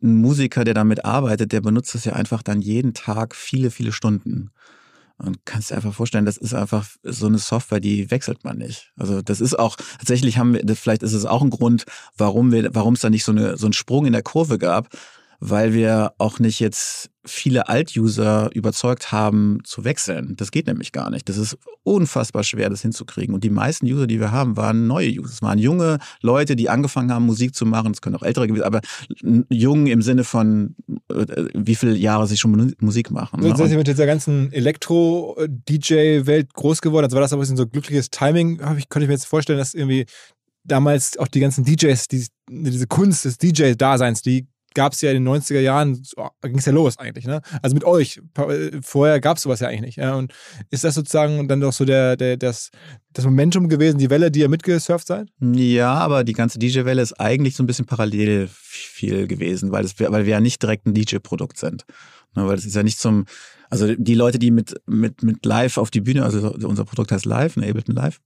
ein 0.00 0.16
Musiker, 0.16 0.64
der 0.64 0.74
damit 0.74 1.04
arbeitet, 1.04 1.52
der 1.52 1.60
benutzt 1.60 1.94
das 1.94 2.04
ja 2.04 2.12
einfach 2.12 2.42
dann 2.42 2.60
jeden 2.60 2.94
Tag 2.94 3.34
viele, 3.34 3.70
viele 3.70 3.92
Stunden. 3.92 4.50
Und 5.24 5.46
kannst 5.46 5.70
dir 5.70 5.76
einfach 5.76 5.94
vorstellen, 5.94 6.24
das 6.24 6.36
ist 6.36 6.52
einfach 6.52 6.86
so 7.02 7.26
eine 7.26 7.38
Software, 7.38 7.80
die 7.80 8.10
wechselt 8.10 8.42
man 8.42 8.58
nicht. 8.58 8.92
Also 8.96 9.22
das 9.22 9.40
ist 9.40 9.56
auch, 9.56 9.76
tatsächlich 9.98 10.36
haben 10.36 10.54
wir, 10.54 10.76
vielleicht 10.76 11.02
ist 11.02 11.12
es 11.12 11.26
auch 11.26 11.42
ein 11.42 11.50
Grund, 11.50 11.84
warum 12.16 12.50
wir, 12.50 12.74
warum 12.74 12.94
es 12.94 13.00
da 13.00 13.10
nicht 13.10 13.24
so, 13.24 13.32
eine, 13.32 13.56
so 13.56 13.66
einen 13.66 13.72
Sprung 13.72 14.06
in 14.06 14.12
der 14.12 14.22
Kurve 14.22 14.58
gab, 14.58 14.88
weil 15.44 15.74
wir 15.74 16.12
auch 16.18 16.38
nicht 16.38 16.60
jetzt 16.60 17.10
viele 17.24 17.68
Alt-User 17.68 18.50
überzeugt 18.54 19.10
haben 19.10 19.58
zu 19.64 19.82
wechseln. 19.82 20.36
Das 20.36 20.52
geht 20.52 20.68
nämlich 20.68 20.92
gar 20.92 21.10
nicht. 21.10 21.28
Das 21.28 21.36
ist 21.36 21.58
unfassbar 21.82 22.44
schwer, 22.44 22.70
das 22.70 22.82
hinzukriegen. 22.82 23.34
Und 23.34 23.42
die 23.42 23.50
meisten 23.50 23.86
User, 23.86 24.06
die 24.06 24.20
wir 24.20 24.30
haben, 24.30 24.56
waren 24.56 24.86
neue 24.86 25.08
User. 25.08 25.32
Es 25.32 25.42
waren 25.42 25.58
junge 25.58 25.98
Leute, 26.20 26.54
die 26.54 26.70
angefangen 26.70 27.10
haben, 27.10 27.26
Musik 27.26 27.56
zu 27.56 27.66
machen. 27.66 27.90
Es 27.90 28.00
können 28.00 28.14
auch 28.14 28.22
ältere 28.22 28.46
gewesen, 28.46 28.62
aber 28.62 28.82
jung 29.50 29.88
im 29.88 30.00
Sinne 30.00 30.22
von, 30.22 30.76
äh, 31.10 31.26
wie 31.54 31.74
viele 31.74 31.96
Jahre 31.96 32.28
sie 32.28 32.36
schon 32.36 32.76
Musik 32.78 33.10
machen. 33.10 33.40
Ne? 33.40 33.52
Du 33.52 33.56
bist 33.56 33.74
mit 33.74 33.88
dieser 33.88 34.06
ganzen 34.06 34.52
Elektro-DJ-Welt 34.52 36.54
groß 36.54 36.82
geworden. 36.82 37.06
Also 37.06 37.16
war 37.16 37.20
das 37.20 37.32
aber 37.32 37.40
ein 37.40 37.42
bisschen 37.42 37.56
so 37.56 37.66
glückliches 37.66 38.10
Timing, 38.10 38.60
ich, 38.78 38.88
könnte 38.88 39.06
ich 39.06 39.08
mir 39.08 39.14
jetzt 39.14 39.26
vorstellen, 39.26 39.58
dass 39.58 39.74
irgendwie 39.74 40.06
damals 40.62 41.18
auch 41.18 41.26
die 41.26 41.40
ganzen 41.40 41.64
DJs, 41.64 42.06
die, 42.06 42.28
diese 42.48 42.86
Kunst 42.86 43.24
des 43.24 43.38
DJ-Daseins, 43.38 44.22
die 44.22 44.46
gab 44.74 44.92
es 44.92 45.00
ja 45.00 45.10
in 45.10 45.24
den 45.24 45.34
90er 45.34 45.60
Jahren, 45.60 46.02
so, 46.02 46.28
ging 46.42 46.58
es 46.58 46.64
ja 46.64 46.72
los 46.72 46.98
eigentlich, 46.98 47.26
ne? 47.26 47.40
Also 47.62 47.74
mit 47.74 47.84
euch. 47.84 48.20
Vorher 48.82 49.20
gab 49.20 49.36
es 49.36 49.44
sowas 49.44 49.60
ja 49.60 49.68
eigentlich 49.68 49.80
nicht. 49.80 49.96
Ja? 49.96 50.14
Und 50.14 50.32
ist 50.70 50.84
das 50.84 50.94
sozusagen 50.94 51.48
dann 51.48 51.60
doch 51.60 51.72
so 51.72 51.84
der, 51.84 52.16
der, 52.16 52.36
das, 52.36 52.70
das 53.12 53.24
Momentum 53.24 53.68
gewesen, 53.68 53.98
die 53.98 54.10
Welle, 54.10 54.30
die 54.30 54.40
ihr 54.40 54.48
mitgesurft 54.48 55.06
seid? 55.06 55.28
Ja, 55.40 55.94
aber 55.94 56.24
die 56.24 56.32
ganze 56.32 56.58
DJ-Welle 56.58 57.02
ist 57.02 57.18
eigentlich 57.20 57.56
so 57.56 57.62
ein 57.62 57.66
bisschen 57.66 57.86
parallel 57.86 58.48
viel 58.52 59.26
gewesen, 59.26 59.72
weil, 59.72 59.82
das, 59.82 59.98
weil 59.98 60.26
wir 60.26 60.32
ja 60.32 60.40
nicht 60.40 60.62
direkt 60.62 60.86
ein 60.86 60.94
DJ-Produkt 60.94 61.58
sind. 61.58 61.84
Ne? 62.34 62.46
Weil 62.46 62.56
es 62.56 62.66
ist 62.66 62.74
ja 62.74 62.82
nicht 62.82 62.98
zum, 62.98 63.26
also 63.70 63.94
die 63.94 64.14
Leute, 64.14 64.38
die 64.38 64.50
mit, 64.50 64.80
mit, 64.86 65.22
mit 65.22 65.44
live 65.44 65.78
auf 65.78 65.90
die 65.90 66.00
Bühne, 66.00 66.24
also 66.24 66.52
unser 66.52 66.84
Produkt 66.84 67.12
heißt 67.12 67.24
Live, 67.24 67.56
ne, 67.56 67.68
Ableton 67.68 67.94
Live, 67.94 68.20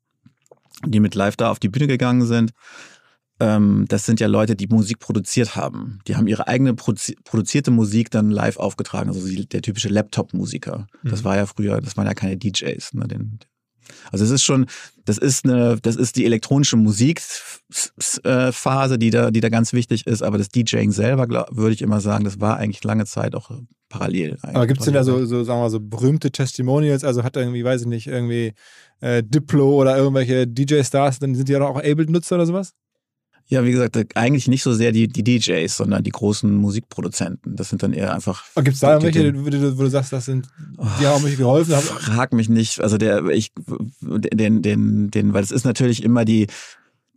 die 0.85 1.01
mit 1.01 1.15
live 1.15 1.37
da 1.37 1.51
auf 1.51 1.59
die 1.59 1.69
Bühne 1.69 1.87
gegangen 1.87 2.27
sind, 2.27 2.53
das 3.39 4.07
sind 4.07 4.21
ja 4.21 4.29
Leute, 4.29 4.57
die 4.57 4.67
Musik 4.67 4.99
produziert 4.99 5.57
haben. 5.57 5.99
Die 6.07 6.17
haben 6.17 6.27
ihre 6.27 6.49
eigene 6.49 6.73
produ 6.73 7.13
produzierte 7.25 7.71
Musik 7.71 8.11
dann 8.11 8.31
live 8.31 8.57
aufgetragen. 8.57 9.11
Also 9.11 9.29
der 9.29 9.61
typische 9.61 9.91
Laptop-Musiker. 9.91 10.87
Mhm. 11.03 11.11
Das 11.11 11.23
war 11.23 11.37
ja 11.37 11.45
früher, 11.45 11.83
das 11.83 11.99
waren 11.99 12.07
ja 12.07 12.15
keine 12.15 12.39
DJs. 12.39 12.95
Ne? 12.95 13.07
Den, 13.07 13.39
also 14.11 14.25
es 14.25 14.31
ist 14.31 14.43
schon, 14.43 14.65
das 15.05 15.19
ist 15.19 15.45
eine, 15.45 15.79
das 15.83 15.97
ist 15.97 16.17
die 16.17 16.25
elektronische 16.25 16.79
Musikphase, 16.79 18.99
die 18.99 19.11
da, 19.11 19.31
die 19.31 19.41
da 19.41 19.51
ganz 19.51 19.75
wichtig 19.75 20.07
ist. 20.07 20.23
Aber 20.23 20.39
das 20.39 20.49
DJing 20.49 20.93
selber, 20.93 21.27
glaub, 21.27 21.55
würde 21.55 21.75
ich 21.75 21.83
immer 21.83 22.01
sagen, 22.01 22.25
das 22.25 22.41
war 22.41 22.57
eigentlich 22.57 22.85
lange 22.85 23.05
Zeit 23.05 23.35
auch 23.35 23.51
parallel. 23.91 24.39
Aber 24.43 24.67
gibt 24.67 24.81
es 24.81 24.87
denn 24.87 24.95
da 24.95 25.05
so, 25.05 25.27
so, 25.27 25.45
sagen 25.45 25.59
wir 25.59 25.65
mal, 25.65 25.71
so 25.71 25.81
berühmte 25.81 26.31
Testimonials? 26.31 27.05
Also 27.05 27.23
hat 27.23 27.37
irgendwie, 27.37 27.65
weiß 27.65 27.83
ich 27.83 27.87
nicht, 27.87 28.07
irgendwie 28.07 28.55
äh, 29.01 29.23
Diplo 29.23 29.75
oder 29.75 29.97
irgendwelche 29.97 30.47
DJ-Stars, 30.47 31.19
dann 31.19 31.35
sind 31.35 31.49
die 31.49 31.53
ja 31.53 31.61
auch 31.61 31.77
Ableton-Nutzer 31.77 32.37
oder 32.37 32.47
sowas? 32.47 32.73
Ja, 33.49 33.65
wie 33.65 33.71
gesagt, 33.71 33.97
eigentlich 34.17 34.49
nicht 34.49 34.65
so 34.65 34.73
sehr 34.73 34.91
die, 34.91 35.07
die 35.07 35.23
DJs, 35.23 35.77
sondern 35.77 36.03
die 36.03 36.11
großen 36.11 36.53
Musikproduzenten. 36.53 37.55
Das 37.55 37.69
sind 37.69 37.83
dann 37.83 37.93
eher 37.93 38.13
einfach. 38.13 38.45
Gibt 38.57 38.75
es 38.75 38.81
da 38.81 38.95
irgendwelche, 38.99 39.45
wo 39.45 39.49
du, 39.49 39.79
wo 39.79 39.83
du 39.83 39.91
sagst, 39.91 40.13
das 40.13 40.25
sind, 40.25 40.49
die 41.01 41.07
haben 41.07 41.23
mich 41.23 41.37
geholfen? 41.37 41.75
Frag 41.75 42.33
mich 42.33 42.49
nicht. 42.49 42.81
Also 42.81 42.99
der, 42.99 43.25
ich, 43.27 43.53
den, 44.01 44.63
den, 44.63 45.11
den, 45.13 45.33
weil 45.33 45.45
es 45.45 45.53
ist 45.53 45.65
natürlich 45.65 46.03
immer 46.03 46.25
die, 46.25 46.49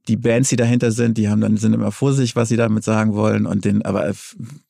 die 0.08 0.18
Bands, 0.18 0.50
die 0.50 0.56
dahinter 0.56 0.92
sind, 0.92 1.18
die 1.18 1.30
haben 1.30 1.42
dann 1.42 1.58
sind 1.58 1.74
immer 1.74 1.92
vorsichtig, 1.92 2.36
was 2.36 2.50
sie 2.50 2.58
damit 2.58 2.84
sagen 2.84 3.14
wollen. 3.14 3.48
Und 3.48 3.66
den, 3.66 3.84
aber 3.84 4.14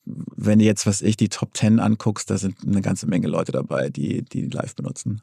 wenn 0.04 0.60
du 0.60 0.64
jetzt, 0.64 0.86
was 0.86 1.02
ich, 1.02 1.18
die 1.18 1.28
Top 1.28 1.52
Ten 1.52 1.78
anguckst, 1.78 2.30
da 2.30 2.38
sind 2.38 2.56
eine 2.66 2.80
ganze 2.80 3.06
Menge 3.06 3.28
Leute 3.28 3.52
dabei, 3.52 3.90
die, 3.90 4.22
die 4.22 4.46
live 4.46 4.74
benutzen. 4.74 5.22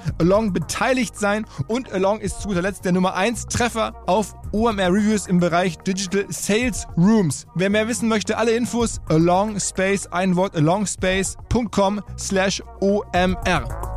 Along 0.19 0.53
beteiligt 0.53 1.17
sein 1.17 1.45
und 1.67 1.91
Along 1.91 2.19
ist 2.19 2.41
zu 2.41 2.49
guter 2.49 2.61
Letzt 2.61 2.85
der 2.85 2.91
Nummer 2.91 3.15
1 3.15 3.47
Treffer 3.47 3.93
auf 4.07 4.33
OMR 4.51 4.91
Reviews 4.93 5.27
im 5.27 5.39
Bereich 5.39 5.77
Digital 5.79 6.25
Sales 6.29 6.87
Rooms. 6.97 7.47
Wer 7.55 7.69
mehr 7.69 7.87
wissen 7.87 8.07
möchte, 8.07 8.37
alle 8.37 8.51
Infos 8.51 8.99
Along 9.09 9.59
Space, 9.59 10.07
ein 10.07 10.35
Wort 10.35 10.55
alongspace.com 10.55 12.01
slash 12.17 12.61
OMR. 12.79 13.91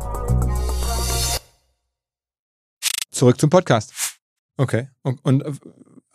Zurück 3.11 3.39
zum 3.39 3.49
Podcast. 3.49 3.93
Okay. 4.57 4.89
Und, 5.03 5.23
und 5.23 5.43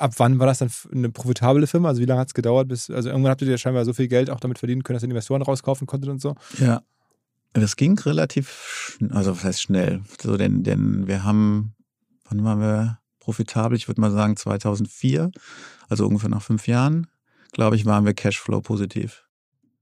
ab 0.00 0.12
wann 0.16 0.38
war 0.38 0.46
das 0.46 0.59
dann 0.59 0.70
eine 0.92 1.11
profitable 1.11 1.66
Firma? 1.66 1.88
Also 1.88 2.00
wie 2.00 2.07
lange 2.07 2.20
hat 2.20 2.29
es 2.29 2.35
gedauert, 2.35 2.68
bis, 2.68 2.90
also 2.90 3.09
irgendwann 3.09 3.31
habt 3.31 3.42
ihr 3.42 3.48
ja 3.48 3.59
scheinbar 3.59 3.85
so 3.85 3.92
viel 3.92 4.09
Geld 4.09 4.31
auch 4.31 4.40
damit 4.40 4.59
verdienen 4.59 4.83
können, 4.83 4.96
dass 4.96 5.03
ihr 5.03 5.09
Investoren 5.09 5.42
rauskaufen 5.42 5.87
konntet 5.87 6.11
und 6.11 6.20
so? 6.20 6.35
Ja. 6.59 6.83
Das 7.52 7.76
ging 7.76 7.98
relativ, 7.98 8.98
also 9.10 9.32
was 9.32 9.44
heißt 9.44 9.62
schnell? 9.62 10.02
So, 10.20 10.36
denn, 10.36 10.62
denn 10.62 11.06
wir 11.06 11.24
haben, 11.24 11.74
wann 12.28 12.44
waren 12.44 12.60
wir 12.60 12.98
profitabel? 13.18 13.76
Ich 13.76 13.88
würde 13.88 14.00
mal 14.00 14.12
sagen 14.12 14.36
2004, 14.36 15.30
also 15.88 16.06
ungefähr 16.06 16.30
nach 16.30 16.42
fünf 16.42 16.68
Jahren, 16.68 17.08
glaube 17.52 17.76
ich, 17.76 17.86
waren 17.86 18.06
wir 18.06 18.14
Cashflow 18.14 18.60
positiv. 18.60 19.24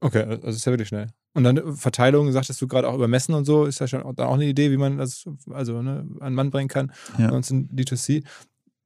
Okay, 0.00 0.22
also 0.22 0.48
ist 0.48 0.64
ja 0.64 0.72
wirklich 0.72 0.88
schnell. 0.88 1.08
Und 1.34 1.44
dann 1.44 1.58
äh, 1.58 1.72
Verteilung, 1.72 2.32
sagtest 2.32 2.60
du 2.62 2.68
gerade 2.68 2.88
auch 2.88 2.94
über 2.94 3.08
Messen 3.08 3.34
und 3.34 3.44
so, 3.44 3.66
ist 3.66 3.80
ja 3.80 3.86
schon 3.86 4.02
auch 4.02 4.34
eine 4.34 4.46
Idee, 4.46 4.70
wie 4.70 4.76
man 4.76 4.96
das 4.96 5.24
also 5.50 5.82
ne, 5.82 6.06
an 6.20 6.34
Mann 6.34 6.50
bringen 6.50 6.68
kann. 6.68 6.92
Ja. 7.18 7.26
Ansonsten 7.26 7.68
D2C 7.74 8.24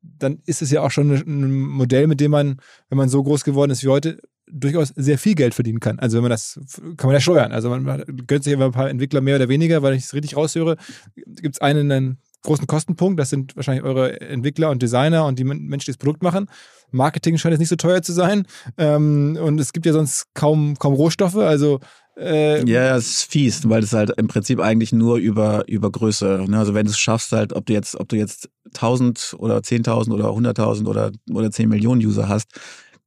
dann 0.03 0.41
ist 0.47 0.63
es 0.63 0.71
ja 0.71 0.83
auch 0.83 0.91
schon 0.91 1.11
ein 1.13 1.53
Modell, 1.53 2.07
mit 2.07 2.21
dem 2.21 2.33
man, 2.33 2.61
wenn 2.89 2.99
man 2.99 3.09
so 3.09 3.23
groß 3.23 3.45
geworden 3.45 3.71
ist 3.71 3.85
wie 3.85 3.89
heute, 3.89 4.21
durchaus 4.53 4.89
sehr 4.89 5.19
viel 5.19 5.35
Geld 5.35 5.55
verdienen 5.55 5.81
kann. 5.81 5.99
Also 5.99 6.17
wenn 6.17 6.23
man 6.23 6.31
das, 6.31 6.61
kann 6.97 7.09
man 7.09 7.15
ja 7.15 7.21
steuern. 7.21 7.53
Also 7.53 7.71
man 7.71 8.05
gönnt 8.27 8.45
sich 8.45 8.53
immer 8.53 8.67
ein 8.67 8.73
paar 8.73 8.91
Entwickler 8.91 9.21
mehr 9.21 9.37
oder 9.37 9.49
weniger, 9.49 9.83
weil 9.83 9.95
ich 9.95 10.05
es 10.05 10.15
richtig 10.15 10.37
raushöre, 10.37 10.77
gibt 11.15 11.57
es 11.57 11.61
einen, 11.61 11.91
einen 11.91 12.19
großen 12.43 12.67
Kostenpunkt, 12.67 13.19
das 13.21 13.31
sind 13.31 13.57
wahrscheinlich 13.57 13.85
eure 13.85 14.21
Entwickler 14.21 14.71
und 14.71 14.83
Designer 14.83 15.27
und 15.27 15.39
die 15.39 15.45
Menschen, 15.45 15.87
die 15.87 15.93
das 15.93 15.97
Produkt 15.97 16.23
machen. 16.23 16.49
Marketing 16.91 17.39
scheint 17.39 17.53
jetzt 17.53 17.61
nicht 17.61 17.69
so 17.69 17.77
teuer 17.77 18.03
zu 18.03 18.13
sein. 18.13 18.47
Ähm, 18.77 19.39
und 19.41 19.59
es 19.59 19.73
gibt 19.73 19.87
ja 19.87 19.93
sonst 19.93 20.27
kaum, 20.35 20.77
kaum 20.79 20.93
Rohstoffe. 20.93 21.37
Also 21.37 21.81
äh, 22.17 22.63
ja, 22.69 22.97
es 22.97 23.07
ist 23.07 23.33
fies, 23.33 23.69
weil 23.69 23.83
es 23.83 23.95
halt 23.95 24.11
im 24.19 24.29
Prinzip 24.29 24.61
eigentlich 24.61 24.93
nur 24.93 25.17
über, 25.17 25.67
über 25.67 25.91
Größe, 25.91 26.45
ne? 26.47 26.59
also 26.59 26.75
wenn 26.75 26.85
du 26.85 26.91
es 26.91 26.99
schaffst 26.99 27.33
halt, 27.33 27.55
ob 27.55 27.65
du 27.65 27.73
jetzt, 27.73 27.99
ob 27.99 28.09
du 28.11 28.17
jetzt 28.17 28.51
1000 28.75 29.37
oder 29.39 29.59
10.000 29.59 30.13
oder 30.13 30.27
100.000 30.27 30.87
oder, 30.87 31.11
oder 31.31 31.51
10 31.51 31.71
Millionen 31.71 32.05
User 32.05 32.29
hast, 32.29 32.61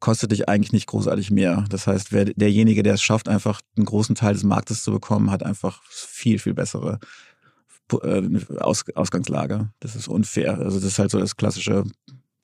kostet 0.05 0.31
dich 0.31 0.47
eigentlich 0.47 0.71
nicht 0.71 0.85
großartig 0.85 1.31
mehr. 1.31 1.65
Das 1.69 1.87
heißt, 1.87 2.11
wer, 2.11 2.25
derjenige, 2.25 2.83
der 2.83 2.93
es 2.93 3.01
schafft, 3.01 3.27
einfach 3.27 3.59
einen 3.75 3.87
großen 3.87 4.13
Teil 4.13 4.33
des 4.35 4.43
Marktes 4.43 4.83
zu 4.83 4.91
bekommen, 4.91 5.31
hat 5.31 5.41
einfach 5.41 5.81
viel, 5.89 6.37
viel 6.37 6.53
bessere 6.53 6.99
äh, 8.03 8.21
Aus, 8.59 8.83
Ausgangslage. 8.93 9.71
Das 9.79 9.95
ist 9.95 10.07
unfair. 10.07 10.59
Also 10.59 10.77
das 10.77 10.85
ist 10.89 10.99
halt 10.99 11.09
so 11.09 11.17
das 11.19 11.35
klassische 11.35 11.83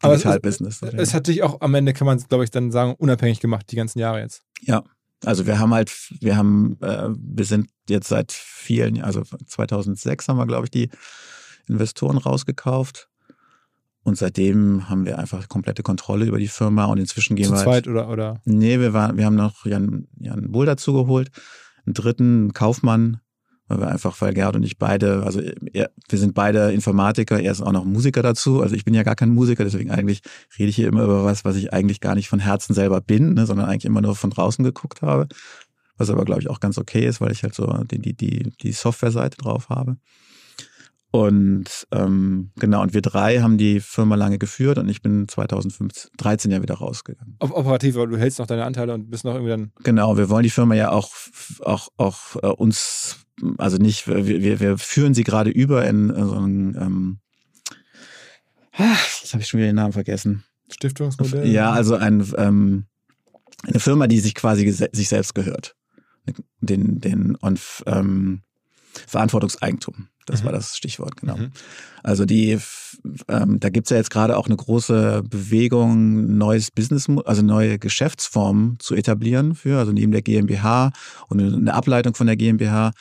Aber 0.02 0.14
es- 0.16 0.22
Digital-Business. 0.22 0.82
Es 0.82 1.14
hat 1.14 1.28
dich 1.28 1.44
auch 1.44 1.62
am 1.62 1.76
Ende, 1.76 1.94
kann 1.94 2.08
man 2.08 2.18
glaube 2.18 2.44
ich, 2.44 2.50
dann 2.50 2.72
sagen, 2.72 2.96
unabhängig 2.98 3.40
gemacht, 3.40 3.68
die 3.70 3.76
ganzen 3.76 4.00
Jahre 4.00 4.22
jetzt. 4.22 4.42
Ja, 4.62 4.84
also 5.24 5.46
wir 5.46 5.60
haben 5.60 5.72
halt, 5.72 5.92
wir 6.20 6.36
haben, 6.36 6.78
äh, 6.82 7.10
wir 7.16 7.46
sind 7.46 7.70
jetzt 7.88 8.08
seit 8.08 8.32
vielen, 8.32 9.04
also 9.04 9.22
2006 9.22 10.28
haben 10.28 10.38
wir, 10.38 10.48
glaube 10.48 10.66
ich, 10.66 10.72
die 10.72 10.90
Investoren 11.68 12.18
rausgekauft. 12.18 13.08
Und 14.04 14.18
seitdem 14.18 14.90
haben 14.90 15.06
wir 15.06 15.20
einfach 15.20 15.48
komplette 15.48 15.84
Kontrolle 15.84 16.26
über 16.26 16.40
die 16.40 16.48
Firma 16.48 16.86
und 16.86 16.98
inzwischen 16.98 17.36
gehen 17.36 17.46
Zu 17.46 17.52
wir 17.52 17.58
halt, 17.58 17.66
zweit 17.66 17.88
oder, 17.88 18.10
oder. 18.10 18.42
Nee, 18.46 18.80
wir, 18.80 18.94
waren, 18.94 19.18
wir 19.18 19.26
haben 19.26 19.36
noch 19.36 19.66
Jan, 19.66 20.08
Jan 20.18 20.52
Bull 20.52 20.66
dazu 20.66 20.94
geholt, 20.94 21.30
einen 21.86 21.94
dritten 21.94 22.24
einen 22.24 22.54
Kaufmann, 22.54 23.20
weil 23.68 23.80
wir 23.80 23.88
einfach, 23.88 24.20
weil 24.20 24.34
Gerd 24.34 24.56
und 24.56 24.64
ich 24.64 24.80
beide, 24.80 25.24
also 25.24 25.40
er, 25.40 25.92
wir 26.10 26.20
sind 26.20 26.34
beide 26.34 26.72
Informatiker, 26.72 27.40
er 27.40 27.52
ist 27.52 27.62
auch 27.62 27.72
noch 27.72 27.86
Musiker 27.86 28.24
dazu. 28.24 28.62
Also 28.62 28.76
ich 28.76 28.86
bin 28.86 28.94
ja 28.94 29.04
gar 29.04 29.16
kein 29.16 29.30
Musiker, 29.30 29.64
deswegen 29.64 29.92
eigentlich 29.92 30.22
rede 30.58 30.70
ich 30.70 30.76
hier 30.76 30.88
immer 30.88 31.04
über 31.04 31.24
was, 31.24 31.46
was 31.46 31.56
ich 31.56 31.72
eigentlich 31.72 32.02
gar 32.02 32.16
nicht 32.16 32.28
von 32.28 32.40
Herzen 32.40 32.74
selber 32.74 33.02
bin, 33.02 33.36
ne, 33.36 33.46
sondern 33.46 33.68
eigentlich 33.68 33.86
immer 33.86 34.02
nur 34.02 34.16
von 34.16 34.32
draußen 34.32 34.66
geguckt 34.66 35.04
habe. 35.04 35.28
Was 35.98 36.10
aber, 36.10 36.26
glaube 36.26 36.42
ich, 36.42 36.50
auch 36.50 36.60
ganz 36.60 36.80
okay 36.80 37.06
ist, 37.06 37.22
weil 37.22 37.32
ich 37.32 37.44
halt 37.44 37.54
so 37.54 37.68
die, 37.84 38.00
die, 38.00 38.14
die, 38.14 38.52
die 38.62 38.72
Software-Seite 38.72 39.38
drauf 39.38 39.70
habe. 39.70 39.98
Und 41.12 41.88
ähm, 41.92 42.52
genau, 42.58 42.82
und 42.82 42.94
wir 42.94 43.02
drei 43.02 43.42
haben 43.42 43.58
die 43.58 43.82
Firma 43.82 44.16
lange 44.16 44.40
geführt 44.40 44.78
und 44.78 44.88
ich 44.88 45.02
bin 45.02 45.28
2013 45.28 46.52
ja 46.52 46.62
wieder 46.62 46.76
rausgegangen. 46.76 47.36
Op 47.40 47.52
operativ, 47.52 47.98
aber 47.98 48.08
du 48.08 48.18
hältst 48.18 48.40
noch 48.40 48.48
deine 48.48 48.64
Anteile 48.64 48.94
und 48.94 49.10
bist 49.10 49.26
noch 49.26 49.34
irgendwie 49.34 49.52
dann. 49.52 49.72
Genau, 49.84 50.16
wir 50.16 50.30
wollen 50.30 50.44
die 50.44 50.50
Firma 50.50 50.74
ja 50.74 50.92
auch, 50.92 51.12
auch, 51.60 51.90
auch 51.98 52.38
äh, 52.42 52.48
uns, 52.48 53.26
also 53.58 53.76
nicht, 53.76 54.08
wir, 54.08 54.60
wir, 54.62 54.78
führen 54.78 55.14
sie 55.14 55.26
gerade 55.26 55.50
über 55.50 55.86
in 55.86 56.08
so 56.08 56.36
einen, 56.36 56.76
ähm, 56.76 57.20
ah, 58.78 58.96
jetzt 59.22 59.34
habe 59.34 59.44
ich 59.44 59.50
schon 59.50 59.58
wieder 59.58 59.70
den 59.70 59.76
Namen 59.76 59.94
vergessen. 59.94 60.46
Stiftungsmodell. 60.72 61.46
Ja, 61.46 61.72
also 61.72 61.96
ein, 61.96 62.26
ähm, 62.38 62.86
eine 63.64 63.82
Firma, 63.82 64.08
die 64.08 64.22
sich 64.22 64.34
quasi 64.34 64.72
sich 64.72 65.10
selbst 65.10 65.36
gehört. 65.36 65.76
Den, 66.62 67.02
den 67.02 67.36
und 67.36 67.60
ähm, 67.86 68.44
Verantwortungseigentum. 69.08 70.08
Das 70.26 70.42
Mhm. 70.42 70.46
war 70.46 70.52
das 70.54 70.78
Stichwort, 70.78 71.18
genau. 71.18 71.38
Mhm. 71.38 71.52
Also 72.04 72.26
die, 72.26 72.58
ähm, 73.28 73.60
da 73.60 73.70
gibt's 73.70 73.90
ja 73.90 73.98
jetzt 73.98 74.10
gerade 74.10 74.38
auch 74.38 74.48
eine 74.48 74.56
große 74.56 75.24
Bewegung, 75.28 76.38
neues 76.38 76.72
Business, 76.72 77.08
also 77.26 77.42
neue 77.42 77.80
Geschäftsformen 77.80 78.78
zu 78.80 78.96
etablieren 78.96 79.56
für, 79.56 79.80
also 79.80 79.92
neben 79.92 80.12
der 80.12 80.22
GmbH 80.22 80.92
und 81.28 81.42
eine 81.42 81.74
Ableitung 81.74 82.14
von 82.16 82.28
der 82.28 82.36
GmbH, 82.38 82.92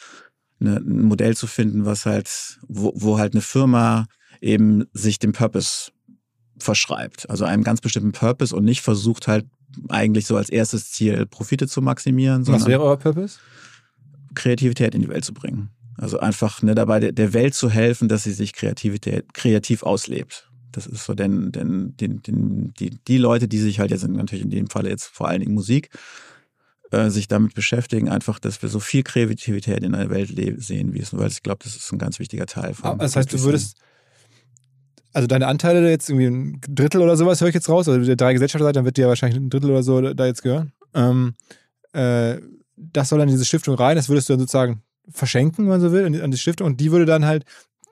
eine, 0.61 0.76
ein 0.76 1.02
Modell 1.02 1.37
zu 1.37 1.46
finden, 1.46 1.85
was 1.87 2.06
halt, 2.06 2.59
wo, 2.68 2.92
wo 2.94 3.18
halt 3.18 3.33
eine 3.35 3.42
Firma 3.42 4.06
eben 4.40 4.85
sich 4.92 5.18
dem 5.18 5.33
Purpose 5.33 5.90
verschreibt. 6.59 7.28
Also 7.30 7.44
einem 7.44 7.64
ganz 7.64 7.80
bestimmten 7.80 8.12
Purpose 8.12 8.54
und 8.54 8.64
nicht 8.64 8.83
versucht 8.83 9.28
halt 9.28 9.46
eigentlich 9.88 10.26
so 10.26 10.37
als 10.37 10.50
erstes 10.50 10.90
Ziel 10.90 11.26
Profite 11.26 11.68
zu 11.68 11.80
maximieren, 11.80 12.46
Was 12.46 12.66
wäre 12.66 12.83
euer 12.83 12.98
Purpose? 12.98 13.38
Kreativität 14.35 14.94
in 14.94 15.02
die 15.02 15.09
Welt 15.09 15.24
zu 15.24 15.33
bringen. 15.35 15.70
Also 16.00 16.18
einfach 16.18 16.62
ne, 16.62 16.74
dabei 16.74 16.98
der, 16.98 17.32
Welt 17.34 17.54
zu 17.54 17.68
helfen, 17.68 18.08
dass 18.08 18.22
sie 18.22 18.32
sich 18.32 18.54
Kreativität 18.54 19.34
kreativ 19.34 19.82
auslebt. 19.82 20.50
Das 20.72 20.86
ist 20.86 21.04
so 21.04 21.12
denn, 21.14 21.52
denn 21.52 21.94
den, 21.98 22.22
den, 22.22 22.72
die, 22.78 22.90
die 22.90 23.18
Leute, 23.18 23.48
die 23.48 23.58
sich 23.58 23.80
halt 23.80 23.90
jetzt 23.90 24.08
natürlich 24.08 24.44
in 24.44 24.50
dem 24.50 24.68
Falle 24.68 24.88
jetzt 24.88 25.04
vor 25.04 25.28
allen 25.28 25.40
Dingen 25.40 25.52
Musik 25.52 25.90
äh, 26.90 27.10
sich 27.10 27.28
damit 27.28 27.54
beschäftigen, 27.54 28.08
einfach, 28.08 28.38
dass 28.38 28.62
wir 28.62 28.70
so 28.70 28.80
viel 28.80 29.02
Kreativität 29.02 29.82
in 29.82 29.92
der 29.92 30.08
Welt 30.08 30.32
sehen, 30.62 30.94
wie 30.94 31.00
es, 31.00 31.14
weil 31.14 31.28
ich 31.28 31.42
glaube, 31.42 31.64
das 31.64 31.76
ist 31.76 31.92
ein 31.92 31.98
ganz 31.98 32.18
wichtiger 32.18 32.46
Teil 32.46 32.72
von. 32.72 32.92
Ah, 32.92 32.94
Das 32.96 33.16
heißt, 33.16 33.32
du 33.32 33.42
würdest. 33.42 33.76
Also 35.12 35.26
deine 35.26 35.48
Anteile 35.48 35.90
jetzt 35.90 36.08
irgendwie 36.08 36.26
ein 36.28 36.60
Drittel 36.66 37.02
oder 37.02 37.16
sowas 37.16 37.40
höre 37.42 37.48
ich 37.48 37.54
jetzt 37.54 37.68
raus. 37.68 37.88
Also 37.88 38.06
der 38.06 38.16
drei 38.16 38.32
Gesellschafter 38.32 38.64
seid, 38.64 38.76
dann 38.76 38.84
wird 38.84 38.96
dir 38.96 39.08
wahrscheinlich 39.08 39.38
ein 39.38 39.50
Drittel 39.50 39.70
oder 39.70 39.82
so 39.82 40.00
da 40.14 40.24
jetzt 40.24 40.42
gehören. 40.42 40.72
Ähm, 40.94 41.34
äh, 41.92 42.38
das 42.76 43.08
soll 43.08 43.18
dann 43.18 43.28
in 43.28 43.34
diese 43.34 43.44
Stiftung 43.44 43.74
rein. 43.74 43.96
Das 43.96 44.08
würdest 44.08 44.28
du 44.28 44.34
dann 44.34 44.40
sozusagen 44.40 44.82
verschenken, 45.12 45.64
wenn 45.64 45.70
man 45.70 45.81
so 45.81 45.92
will, 45.92 46.05
an 46.07 46.12
die- 46.12 46.23
an 46.23 46.31
die 46.31 46.38
Stiftung. 46.38 46.66
Und 46.66 46.81
die 46.81 46.92
würde 46.92 47.07
dann 47.07 47.25
halt 47.25 47.44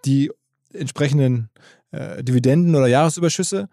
die 0.05 0.31
entsprechenden 0.73 1.51
äh, 1.91 2.23
Dividenden 2.23 2.75
oder 2.75 2.87
Jahresüberschüsse 2.87 3.69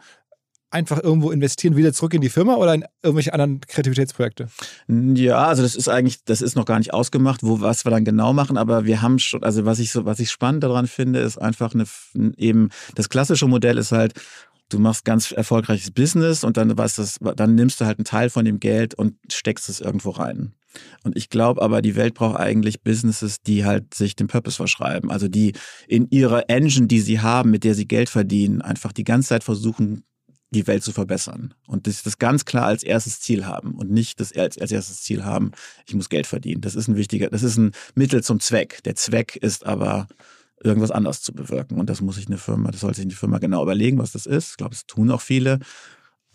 einfach 0.72 1.02
irgendwo 1.02 1.32
investieren, 1.32 1.76
wieder 1.78 1.94
zurück 1.94 2.14
in 2.14 2.22
die 2.22 2.30
Firma 2.30 2.56
oder 2.56 2.74
in 2.74 2.86
irgendwelche 3.02 3.34
anderen 3.34 3.62
Kreativitätsprojekte. 3.62 4.48
Ja, 4.88 5.48
also 5.48 5.62
das 5.64 5.76
ist 5.76 5.88
eigentlich, 5.88 6.24
das 6.26 6.42
ist 6.42 6.56
noch 6.56 6.66
gar 6.66 6.80
nicht 6.80 6.94
ausgemacht, 6.94 7.44
wo 7.44 7.62
was 7.62 7.86
wir 7.86 7.92
dann 7.92 8.04
genau 8.04 8.34
machen, 8.34 8.58
aber 8.58 8.86
wir 8.86 9.02
haben 9.02 9.20
schon, 9.20 9.44
also 9.44 9.66
was 9.66 9.80
ich 9.80 9.92
so, 9.92 10.06
was 10.06 10.20
ich 10.20 10.32
spannend 10.32 10.64
daran 10.64 10.88
finde, 10.88 11.20
ist 11.20 11.38
einfach 11.38 11.74
eine 11.74 11.86
eben 12.38 12.70
das 12.96 13.08
klassische 13.10 13.48
Modell 13.48 13.78
ist 13.78 13.92
halt, 13.94 14.14
du 14.70 14.80
machst 14.80 15.06
ganz 15.06 15.32
erfolgreiches 15.32 15.92
Business 15.92 16.44
und 16.44 16.58
dann 16.58 16.78
was 16.78 16.96
das, 16.96 17.20
dann 17.36 17.56
nimmst 17.56 17.80
du 17.80 17.86
halt 17.86 18.00
einen 18.00 18.06
Teil 18.06 18.30
von 18.30 18.44
dem 18.44 18.60
Geld 18.60 18.96
und 18.96 19.16
steckst 19.32 19.70
es 19.70 19.80
irgendwo 19.80 20.10
rein. 20.10 20.54
Und 21.04 21.18
ich 21.18 21.30
glaube 21.30 21.62
aber, 21.62 21.82
die 21.82 21.96
Welt 21.96 22.14
braucht 22.14 22.40
eigentlich 22.40 22.82
Businesses, 22.82 23.42
die 23.42 23.66
halt 23.66 23.94
sich 23.94 24.16
dem 24.16 24.28
Purpose 24.28 24.58
verschreiben. 24.58 25.12
Also 25.12 25.28
die 25.28 25.54
in 25.88 26.08
ihrer 26.10 26.50
Engine, 26.50 26.88
die 26.88 27.02
sie 27.02 27.20
haben, 27.20 27.52
mit 27.52 27.64
der 27.64 27.76
sie 27.76 27.88
Geld 27.88 28.10
verdienen, 28.10 28.62
einfach 28.62 28.92
die 28.92 29.04
ganze 29.04 29.30
Zeit 29.30 29.44
versuchen, 29.44 30.04
die 30.52 30.68
Welt 30.68 30.84
zu 30.84 30.92
verbessern. 30.92 31.54
Und 31.68 31.88
das, 31.88 32.04
das 32.04 32.18
ganz 32.18 32.46
klar 32.46 32.66
als 32.66 32.84
erstes 32.84 33.20
Ziel 33.20 33.46
haben 33.46 33.74
und 33.74 33.92
nicht 33.92 34.20
das 34.20 34.36
als, 34.36 34.58
als 34.58 34.72
erstes 34.72 35.02
Ziel 35.02 35.26
haben, 35.26 35.52
ich 35.86 35.96
muss 35.96 36.10
Geld 36.10 36.28
verdienen. 36.28 36.62
Das 36.62 36.76
ist 36.76 36.88
ein 36.88 36.96
wichtiger, 36.96 37.30
das 37.30 37.44
ist 37.44 37.58
ein 37.58 37.72
Mittel 37.96 38.24
zum 38.24 38.40
Zweck. 38.40 38.82
Der 38.84 38.96
Zweck 38.96 39.36
ist 39.36 39.66
aber, 39.66 40.08
irgendwas 40.64 40.92
anderes 40.92 41.22
zu 41.22 41.34
bewirken. 41.34 41.80
Und 41.80 41.90
das 41.90 42.02
muss 42.02 42.16
sich 42.16 42.28
eine 42.28 42.38
Firma, 42.38 42.72
das 42.72 42.82
sollte 42.82 42.98
sich 42.98 43.06
eine 43.06 43.14
Firma 43.14 43.38
genau 43.38 43.64
überlegen, 43.64 43.98
was 43.98 44.12
das 44.12 44.26
ist. 44.26 44.52
Ich 44.52 44.58
glaube, 44.58 44.74
es 44.74 44.86
tun 44.86 45.12
auch 45.12 45.22
viele. 45.22 45.60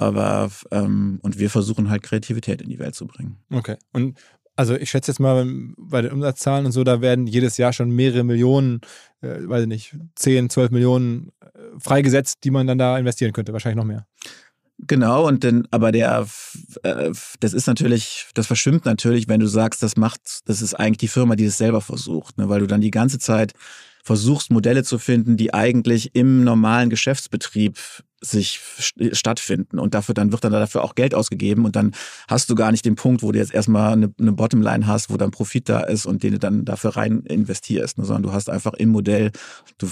Aber, 0.01 0.51
ähm, 0.71 1.19
und 1.23 1.39
wir 1.39 1.51
versuchen 1.51 1.91
halt 1.91 2.03
Kreativität 2.03 2.63
in 2.63 2.71
die 2.71 2.79
Welt 2.79 2.95
zu 2.95 3.07
bringen. 3.07 3.37
Okay. 3.53 3.77
Und 3.93 4.19
also 4.57 4.75
ich 4.75 4.91
schätze 4.91 5.11
jetzt 5.11 5.21
mal 5.21 5.47
bei 5.77 6.01
den 6.01 6.13
Umsatzzahlen 6.13 6.67
und 6.67 6.73
so, 6.73 6.85
da 6.85 7.03
werden 7.03 7.27
jedes 7.27 7.59
Jahr 7.59 7.73
schon 7.73 7.91
mehrere 7.91 8.25
Millionen, 8.25 8.81
äh, 9.21 9.37
weiß 9.47 9.63
ich 9.63 9.69
nicht, 9.69 9.97
10, 10.17 10.49
12 10.49 10.71
Millionen 10.71 11.33
äh, 11.41 11.59
freigesetzt, 11.79 12.39
die 12.45 12.51
man 12.51 12.67
dann 12.67 12.79
da 12.79 12.99
investieren 12.99 13.33
könnte. 13.33 13.53
Wahrscheinlich 13.53 13.77
noch 13.77 13.85
mehr. 13.85 14.07
Genau, 14.87 15.27
und 15.27 15.45
dann, 15.45 15.69
aber 15.71 15.93
der, 15.93 16.27
äh, 16.83 17.11
das 17.41 17.53
ist 17.53 17.67
natürlich, 17.67 18.29
das 18.33 18.47
verschwimmt 18.47 18.87
natürlich, 18.87 19.29
wenn 19.29 19.41
du 19.41 19.47
sagst, 19.47 19.83
das 19.83 19.97
macht, 19.97 20.21
das 20.47 20.63
ist 20.63 20.73
eigentlich 20.73 20.99
die 20.99 21.09
Firma, 21.09 21.37
die 21.37 21.45
es 21.45 21.59
selber 21.59 21.83
versucht, 21.83 22.39
ne? 22.39 22.49
weil 22.49 22.61
du 22.61 22.67
dann 22.67 22.81
die 22.81 22.91
ganze 22.91 23.19
Zeit 23.19 23.53
versuchst, 24.03 24.51
Modelle 24.51 24.85
zu 24.85 24.99
finden, 24.99 25.37
die 25.37 25.53
eigentlich 25.55 26.15
im 26.15 26.45
normalen 26.45 26.91
Geschäftsbetrieb 26.91 27.79
sich 28.23 28.61
st- 28.79 29.15
stattfinden 29.15 29.79
und 29.79 29.95
dafür 29.95 30.15
dann 30.15 30.31
wird 30.33 30.45
dann 30.45 30.53
dafür 30.53 30.85
auch 30.85 30.95
Geld 30.95 31.15
ausgegeben 31.15 31.65
und 31.65 31.75
dann 31.77 31.93
hast 32.29 32.51
du 32.51 32.55
gar 32.55 32.71
nicht 32.71 32.85
den 32.85 32.95
Punkt, 32.95 33.23
wo 33.23 33.33
du 33.33 33.39
jetzt 33.39 33.55
erstmal 33.55 33.93
eine, 33.93 34.13
eine 34.21 34.33
Bottomline 34.33 34.87
hast, 34.87 35.11
wo 35.11 35.17
dann 35.17 35.31
Profit 35.31 35.69
da 35.69 35.81
ist 35.81 36.05
und 36.07 36.23
den 36.23 36.33
du 36.33 36.39
dann 36.39 36.65
dafür 36.65 36.97
rein 36.97 37.21
investierst, 37.21 37.97
ne? 37.99 38.05
sondern 38.05 38.25
du 38.25 38.33
hast 38.33 38.51
einfach 38.51 38.75
im 38.75 38.91
Modell, 38.91 39.31
du 39.79 39.89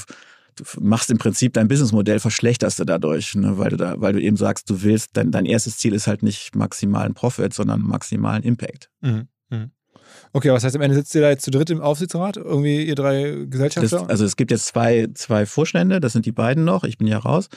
du 0.56 0.64
machst 0.80 1.08
im 1.10 1.18
Prinzip 1.18 1.52
dein 1.52 1.68
Businessmodell, 1.68 2.18
verschlechterst 2.18 2.80
du 2.80 2.84
dadurch, 2.84 3.34
ne? 3.36 3.58
weil 3.58 3.70
du 3.70 3.76
da, 3.76 4.00
weil 4.00 4.12
du 4.12 4.20
eben 4.20 4.36
sagst, 4.36 4.68
du 4.68 4.82
willst, 4.82 5.10
dein, 5.16 5.30
dein 5.30 5.46
erstes 5.46 5.78
Ziel 5.78 5.94
ist 5.94 6.06
halt 6.08 6.22
nicht 6.22 6.54
maximalen 6.56 7.14
Profit, 7.14 7.54
sondern 7.54 7.80
maximalen 7.80 8.42
Impact. 8.42 8.90
Mhm. 9.00 9.28
Mhm. 9.50 9.70
Okay, 10.32 10.50
was 10.50 10.64
heißt 10.64 10.76
am 10.76 10.82
Ende 10.82 10.94
sitzt 10.96 11.14
ihr 11.14 11.20
da 11.22 11.30
jetzt 11.30 11.44
zu 11.44 11.50
dritt 11.50 11.70
im 11.70 11.80
Aufsichtsrat? 11.80 12.36
Irgendwie 12.36 12.84
ihr 12.84 12.94
drei 12.94 13.30
Das, 13.32 13.50
Gesellschafter? 13.50 14.08
also 14.10 14.24
es 14.24 14.36
gibt 14.36 14.50
jetzt 14.50 14.66
zwei, 14.66 15.08
zwei 15.14 15.46
Vorstände, 15.46 16.00
das 16.00 16.12
sind 16.12 16.26
die 16.26 16.32
beiden 16.32 16.64
noch, 16.64 16.84
ich 16.84 16.98
bin 16.98 17.06
ja 17.06 17.18
raus. 17.18 17.48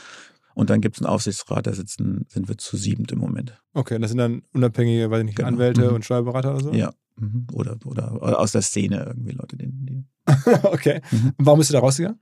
Und 0.53 0.69
dann 0.69 0.81
gibt 0.81 0.97
es 0.97 1.01
einen 1.01 1.09
Aufsichtsrat, 1.09 1.65
da 1.65 1.73
sitzen, 1.73 2.25
sind 2.29 2.47
wir 2.49 2.57
zu 2.57 2.75
siebend 2.77 3.11
im 3.11 3.19
Moment. 3.19 3.57
okay, 3.73 3.97
das 3.99 4.11
sind 4.11 4.17
dann 4.17 4.41
unabhängige, 4.53 5.09
weiß 5.09 5.19
ich 5.19 5.25
nicht, 5.25 5.35
Genau. 5.37 5.47
Anwälte 5.47 5.89
Mhm. 5.89 5.95
und 5.95 6.05
Steuerberater 6.05 6.55
oder 6.55 6.63
so? 6.63 6.73
Ja. 6.73 6.91
Mhm. 7.17 7.47
Oder, 7.53 7.77
oder, 7.85 8.39
aus 8.39 8.51
der 8.51 8.61
Szene 8.61 9.03
irgendwie 9.07 9.31
Leute, 9.31 9.55
die, 9.57 10.03
okay. 10.63 11.01
Mhm. 11.11 11.33
Und 11.37 11.45
warum 11.45 11.59
bist 11.59 11.69
du 11.69 11.73
da 11.73 11.79
rausgegangen? 11.79 12.19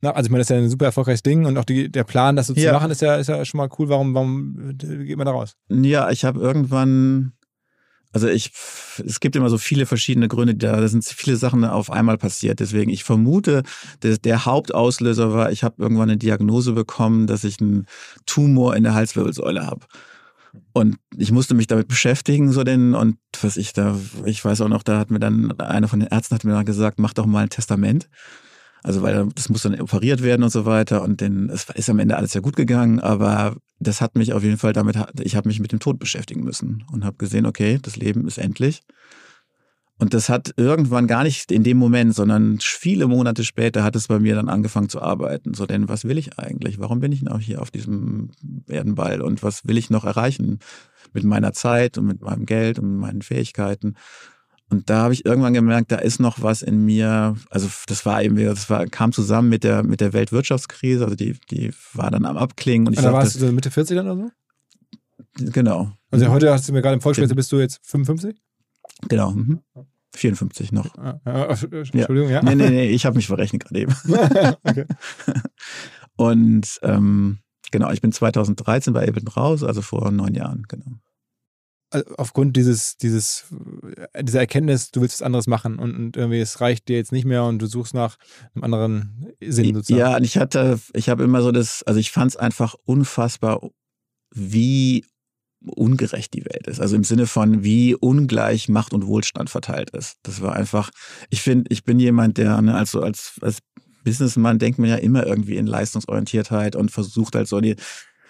Na, 0.00 0.12
also 0.12 0.26
ich 0.28 0.30
meine, 0.30 0.40
das 0.42 0.46
ist 0.50 0.56
ja 0.56 0.62
ein 0.62 0.70
super 0.70 0.84
erfolgreiches 0.86 1.22
Ding 1.24 1.44
und 1.44 1.58
auch 1.58 1.64
die, 1.64 1.90
der 1.90 2.04
Plan, 2.04 2.36
das 2.36 2.46
so 2.46 2.54
zu 2.54 2.60
Ja. 2.60 2.72
machen, 2.72 2.90
ist 2.90 3.02
ja, 3.02 3.16
ist 3.16 3.26
ja 3.28 3.44
schon 3.44 3.58
mal 3.58 3.68
cool. 3.78 3.88
Warum, 3.88 4.14
warum 4.14 4.76
geht 4.78 5.16
man 5.16 5.26
da 5.26 5.32
raus? 5.32 5.56
Ja, 5.68 6.08
ich 6.10 6.24
habe 6.24 6.40
irgendwann, 6.40 7.32
also 8.12 8.28
ich, 8.28 8.52
es 9.04 9.20
gibt 9.20 9.36
immer 9.36 9.50
so 9.50 9.58
viele 9.58 9.84
verschiedene 9.86 10.28
Gründe, 10.28 10.54
da 10.54 10.86
sind 10.88 11.04
viele 11.04 11.36
Sachen 11.36 11.64
auf 11.64 11.90
einmal 11.90 12.16
passiert. 12.16 12.60
Deswegen, 12.60 12.90
ich 12.90 13.04
vermute, 13.04 13.62
der, 14.02 14.16
der 14.18 14.46
Hauptauslöser 14.46 15.32
war, 15.32 15.52
ich 15.52 15.62
habe 15.62 15.82
irgendwann 15.82 16.08
eine 16.08 16.18
Diagnose 16.18 16.72
bekommen, 16.72 17.26
dass 17.26 17.44
ich 17.44 17.60
einen 17.60 17.86
Tumor 18.24 18.76
in 18.76 18.84
der 18.84 18.94
Halswirbelsäule 18.94 19.66
habe. 19.66 19.86
Und 20.72 20.96
ich 21.16 21.32
musste 21.32 21.54
mich 21.54 21.66
damit 21.66 21.88
beschäftigen, 21.88 22.52
so 22.52 22.64
denn, 22.64 22.94
und 22.94 23.18
was 23.42 23.56
ich 23.56 23.74
da, 23.74 23.98
ich 24.24 24.44
weiß 24.44 24.62
auch 24.62 24.68
noch, 24.68 24.82
da 24.82 24.98
hat 24.98 25.10
mir 25.10 25.20
dann, 25.20 25.52
einer 25.60 25.88
von 25.88 26.00
den 26.00 26.08
Ärzten 26.08 26.34
hat 26.34 26.44
mir 26.44 26.52
dann 26.52 26.64
gesagt, 26.64 26.98
mach 26.98 27.12
doch 27.12 27.26
mal 27.26 27.42
ein 27.42 27.50
Testament. 27.50 28.08
Also, 28.82 29.02
weil 29.02 29.28
das 29.34 29.48
muss 29.48 29.62
dann 29.62 29.80
operiert 29.80 30.22
werden 30.22 30.42
und 30.42 30.50
so 30.50 30.64
weiter. 30.64 31.02
Und 31.02 31.20
dann, 31.20 31.50
es 31.50 31.66
ist 31.74 31.90
am 31.90 31.98
Ende 31.98 32.16
alles 32.16 32.34
ja 32.34 32.40
gut 32.40 32.56
gegangen, 32.56 33.00
aber 33.00 33.56
das 33.80 34.00
hat 34.00 34.16
mich 34.16 34.32
auf 34.32 34.42
jeden 34.42 34.58
Fall 34.58 34.72
damit, 34.72 34.96
ich 35.20 35.36
habe 35.36 35.48
mich 35.48 35.60
mit 35.60 35.72
dem 35.72 35.80
Tod 35.80 35.98
beschäftigen 35.98 36.42
müssen 36.42 36.84
und 36.92 37.04
habe 37.04 37.16
gesehen, 37.16 37.46
okay, 37.46 37.78
das 37.80 37.96
Leben 37.96 38.26
ist 38.26 38.38
endlich. 38.38 38.82
Und 40.00 40.14
das 40.14 40.28
hat 40.28 40.54
irgendwann 40.56 41.08
gar 41.08 41.24
nicht 41.24 41.50
in 41.50 41.64
dem 41.64 41.76
Moment, 41.76 42.14
sondern 42.14 42.58
viele 42.60 43.08
Monate 43.08 43.42
später 43.42 43.82
hat 43.82 43.96
es 43.96 44.06
bei 44.06 44.20
mir 44.20 44.36
dann 44.36 44.48
angefangen 44.48 44.88
zu 44.88 45.02
arbeiten. 45.02 45.54
So, 45.54 45.66
denn 45.66 45.88
was 45.88 46.04
will 46.04 46.18
ich 46.18 46.38
eigentlich? 46.38 46.78
Warum 46.78 47.00
bin 47.00 47.10
ich 47.10 47.22
noch 47.22 47.40
hier 47.40 47.60
auf 47.60 47.72
diesem 47.72 48.30
Erdenball? 48.68 49.20
Und 49.20 49.42
was 49.42 49.66
will 49.66 49.76
ich 49.76 49.90
noch 49.90 50.04
erreichen 50.04 50.60
mit 51.12 51.24
meiner 51.24 51.52
Zeit 51.52 51.98
und 51.98 52.06
mit 52.06 52.22
meinem 52.22 52.46
Geld 52.46 52.78
und 52.78 52.96
meinen 52.96 53.22
Fähigkeiten? 53.22 53.94
Und 54.70 54.90
da 54.90 55.02
habe 55.02 55.14
ich 55.14 55.24
irgendwann 55.24 55.54
gemerkt, 55.54 55.90
da 55.92 55.96
ist 55.96 56.20
noch 56.20 56.42
was 56.42 56.62
in 56.62 56.84
mir. 56.84 57.36
Also 57.50 57.68
das 57.86 58.04
war 58.04 58.22
eben, 58.22 58.36
das 58.36 58.68
war, 58.68 58.86
kam 58.86 59.12
zusammen 59.12 59.48
mit 59.48 59.64
der 59.64 59.82
mit 59.82 60.00
der 60.00 60.12
Weltwirtschaftskrise. 60.12 61.04
Also 61.04 61.16
die 61.16 61.38
die 61.50 61.72
war 61.94 62.10
dann 62.10 62.26
am 62.26 62.36
Abklingen. 62.36 62.86
Und, 62.86 62.92
ich 62.92 62.98
Und 62.98 63.04
da 63.04 63.12
warst 63.12 63.34
du 63.34 63.38
so 63.38 63.52
Mitte 63.52 63.70
40 63.70 63.96
dann 63.96 64.08
oder 64.10 64.16
so? 64.26 64.30
genau, 65.52 65.92
Also 66.10 66.28
heute 66.28 66.52
hast 66.52 66.68
du 66.68 66.72
mir 66.72 66.82
gerade 66.82 66.94
im 66.94 67.00
Volksspiel, 67.00 67.28
bist 67.28 67.52
du 67.52 67.58
jetzt 67.58 67.80
55? 67.84 68.36
genau, 69.08 69.30
mhm. 69.32 69.60
54 70.14 70.72
noch. 70.72 70.96
Ah, 70.96 71.20
ah, 71.24 71.42
ah, 71.44 71.48
Entschuldigung, 71.50 72.30
ja. 72.30 72.42
Nee, 72.42 72.54
nee, 72.54 72.70
nee, 72.70 72.88
ich 72.90 73.06
habe 73.06 73.16
mich 73.16 73.26
verrechnet 73.26 73.64
gerade 73.64 73.80
eben. 73.80 73.94
okay. 74.64 74.86
Und 76.16 76.78
ähm, 76.82 77.38
genau, 77.70 77.90
ich 77.90 78.00
bin 78.00 78.10
2013 78.10 78.92
bei 78.92 79.06
Ableton 79.06 79.28
raus, 79.28 79.62
also 79.62 79.82
vor 79.82 80.10
neun 80.10 80.34
Jahren, 80.34 80.64
genau. 80.68 80.98
Aufgrund 82.16 82.56
dieses, 82.56 82.96
dieses, 82.96 83.46
äh, 84.12 84.22
dieser 84.22 84.40
Erkenntnis, 84.40 84.90
du 84.90 85.00
willst 85.00 85.20
was 85.20 85.26
anderes 85.26 85.46
machen 85.46 85.78
und, 85.78 85.94
und 85.94 86.16
irgendwie 86.16 86.40
es 86.40 86.60
reicht 86.60 86.88
dir 86.88 86.96
jetzt 86.96 87.12
nicht 87.12 87.24
mehr 87.24 87.44
und 87.44 87.60
du 87.60 87.66
suchst 87.66 87.94
nach 87.94 88.16
einem 88.54 88.64
anderen 88.64 89.34
Sinn 89.40 89.74
sozusagen. 89.74 89.98
Ja, 89.98 90.16
und 90.16 90.24
ich 90.24 90.36
hatte, 90.36 90.78
ich 90.92 91.08
habe 91.08 91.24
immer 91.24 91.42
so 91.42 91.50
das, 91.50 91.82
also 91.84 91.98
ich 91.98 92.10
fand 92.10 92.32
es 92.32 92.36
einfach 92.36 92.74
unfassbar, 92.84 93.70
wie 94.34 95.04
ungerecht 95.64 96.34
die 96.34 96.44
Welt 96.44 96.66
ist. 96.66 96.80
Also 96.80 96.96
im 96.96 97.04
Sinne 97.04 97.26
von, 97.26 97.64
wie 97.64 97.94
ungleich 97.94 98.68
Macht 98.68 98.92
und 98.92 99.06
Wohlstand 99.06 99.50
verteilt 99.50 99.90
ist. 99.90 100.18
Das 100.22 100.40
war 100.40 100.54
einfach, 100.54 100.90
ich 101.30 101.42
finde, 101.42 101.70
ich 101.70 101.84
bin 101.84 101.98
jemand, 101.98 102.38
der, 102.38 102.60
ne, 102.62 102.74
also 102.74 103.00
als, 103.02 103.34
als 103.40 103.58
Businessman 104.04 104.58
denkt 104.58 104.78
man 104.78 104.88
ja 104.88 104.96
immer 104.96 105.26
irgendwie 105.26 105.56
in 105.56 105.66
Leistungsorientiertheit 105.66 106.76
und 106.76 106.90
versucht 106.90 107.34
halt 107.34 107.48
so 107.48 107.60
die, 107.60 107.76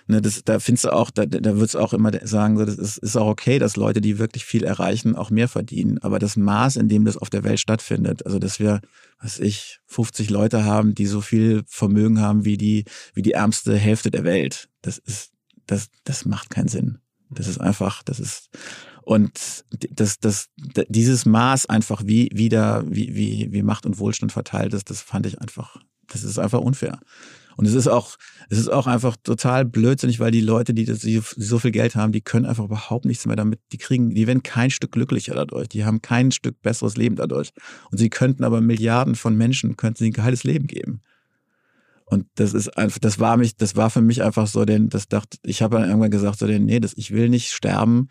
ne, 0.08 0.20
das, 0.20 0.42
da 0.44 0.58
findest 0.58 0.86
du 0.86 0.92
auch, 0.92 1.10
da, 1.10 1.26
da 1.26 1.56
wird 1.56 1.68
es 1.68 1.76
auch 1.76 1.92
immer 1.92 2.10
sagen, 2.26 2.56
so, 2.56 2.64
das 2.64 2.76
ist, 2.76 2.98
ist 2.98 3.16
auch 3.16 3.28
okay, 3.28 3.58
dass 3.58 3.76
Leute, 3.76 4.00
die 4.00 4.18
wirklich 4.18 4.44
viel 4.44 4.64
erreichen, 4.64 5.14
auch 5.14 5.30
mehr 5.30 5.48
verdienen. 5.48 5.98
Aber 5.98 6.18
das 6.18 6.36
Maß, 6.36 6.76
in 6.76 6.88
dem 6.88 7.04
das 7.04 7.16
auf 7.16 7.30
der 7.30 7.44
Welt 7.44 7.60
stattfindet, 7.60 8.26
also 8.26 8.38
dass 8.38 8.58
wir, 8.58 8.80
was 9.20 9.38
ich, 9.38 9.80
50 9.86 10.30
Leute 10.30 10.64
haben, 10.64 10.94
die 10.94 11.06
so 11.06 11.20
viel 11.20 11.62
Vermögen 11.66 12.20
haben 12.20 12.44
wie 12.44 12.56
die, 12.56 12.84
wie 13.14 13.22
die 13.22 13.32
ärmste 13.32 13.76
Hälfte 13.76 14.10
der 14.10 14.24
Welt, 14.24 14.68
das 14.82 14.98
ist, 14.98 15.32
das, 15.66 15.88
das 16.04 16.24
macht 16.24 16.50
keinen 16.50 16.68
Sinn. 16.68 16.98
Das 17.30 17.46
ist 17.46 17.60
einfach, 17.60 18.02
das 18.02 18.20
ist, 18.20 18.48
und 19.02 19.64
das, 19.90 20.18
das, 20.18 20.48
dieses 20.88 21.26
Maß 21.26 21.66
einfach, 21.66 22.02
wie, 22.04 22.30
wie 22.32 22.48
da, 22.48 22.82
wie, 22.86 23.14
wie, 23.14 23.48
wie 23.52 23.62
Macht 23.62 23.86
und 23.86 23.98
Wohlstand 23.98 24.32
verteilt 24.32 24.74
ist, 24.74 24.90
das 24.90 25.02
fand 25.02 25.26
ich 25.26 25.40
einfach, 25.40 25.76
das 26.06 26.24
ist 26.24 26.38
einfach 26.38 26.60
unfair. 26.60 26.98
Und 27.58 27.66
es 27.66 27.74
ist 27.74 27.88
auch, 27.88 28.16
es 28.50 28.58
ist 28.58 28.68
auch 28.68 28.86
einfach 28.86 29.16
total 29.16 29.64
blödsinnig, 29.64 30.20
weil 30.20 30.30
die 30.30 30.40
Leute, 30.40 30.72
die, 30.74 30.84
das, 30.84 31.00
die 31.00 31.20
so 31.36 31.58
viel 31.58 31.72
Geld 31.72 31.96
haben, 31.96 32.12
die 32.12 32.20
können 32.20 32.46
einfach 32.46 32.64
überhaupt 32.64 33.04
nichts 33.04 33.26
mehr 33.26 33.34
damit. 33.34 33.58
Die 33.72 33.78
kriegen, 33.78 34.14
die 34.14 34.28
werden 34.28 34.44
kein 34.44 34.70
Stück 34.70 34.92
glücklicher 34.92 35.34
dadurch. 35.34 35.68
Die 35.68 35.84
haben 35.84 36.00
kein 36.00 36.30
Stück 36.30 36.62
besseres 36.62 36.96
Leben 36.96 37.16
dadurch. 37.16 37.50
Und 37.90 37.98
sie 37.98 38.10
könnten 38.10 38.44
aber 38.44 38.60
Milliarden 38.60 39.16
von 39.16 39.36
Menschen, 39.36 39.76
könnten 39.76 39.98
sie 40.04 40.10
ein 40.10 40.12
geiles 40.12 40.44
Leben 40.44 40.68
geben. 40.68 41.02
Und 42.04 42.26
das 42.36 42.54
ist 42.54 42.78
einfach, 42.78 43.00
das 43.00 43.18
war 43.18 43.36
mich, 43.36 43.56
das 43.56 43.74
war 43.74 43.90
für 43.90 44.02
mich 44.02 44.22
einfach 44.22 44.46
so, 44.46 44.64
denn 44.64 44.88
das 44.88 45.08
dachte, 45.08 45.38
ich 45.42 45.60
habe 45.60 45.78
dann 45.78 45.88
irgendwann 45.88 46.12
gesagt, 46.12 46.38
so, 46.38 46.46
denn, 46.46 46.64
nee, 46.64 46.78
das, 46.78 46.92
ich 46.96 47.10
will 47.10 47.28
nicht 47.28 47.50
sterben, 47.50 48.08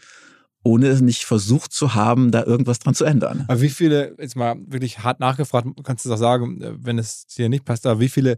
ohne 0.62 0.88
es 0.88 0.99
nicht 0.99 1.23
versucht 1.23 1.71
zu 1.71 1.95
haben, 1.95 2.31
da 2.31 2.43
irgendwas 2.43 2.79
dran 2.79 2.95
zu 2.95 3.05
ändern. 3.05 3.45
Aber 3.47 3.62
wie 3.62 3.69
viele, 3.69 4.13
jetzt 4.19 4.36
mal 4.36 4.57
wirklich 4.67 4.99
hart 4.99 5.21
nachgefragt, 5.21 5.69
kannst 5.83 6.03
du 6.03 6.10
es 6.10 6.15
auch 6.15 6.19
sagen, 6.19 6.60
wenn 6.81 6.99
es 6.99 7.27
dir 7.27 7.47
nicht 7.47 7.63
passt, 7.63 7.86
aber 7.86 8.01
wie 8.01 8.10
viele 8.10 8.36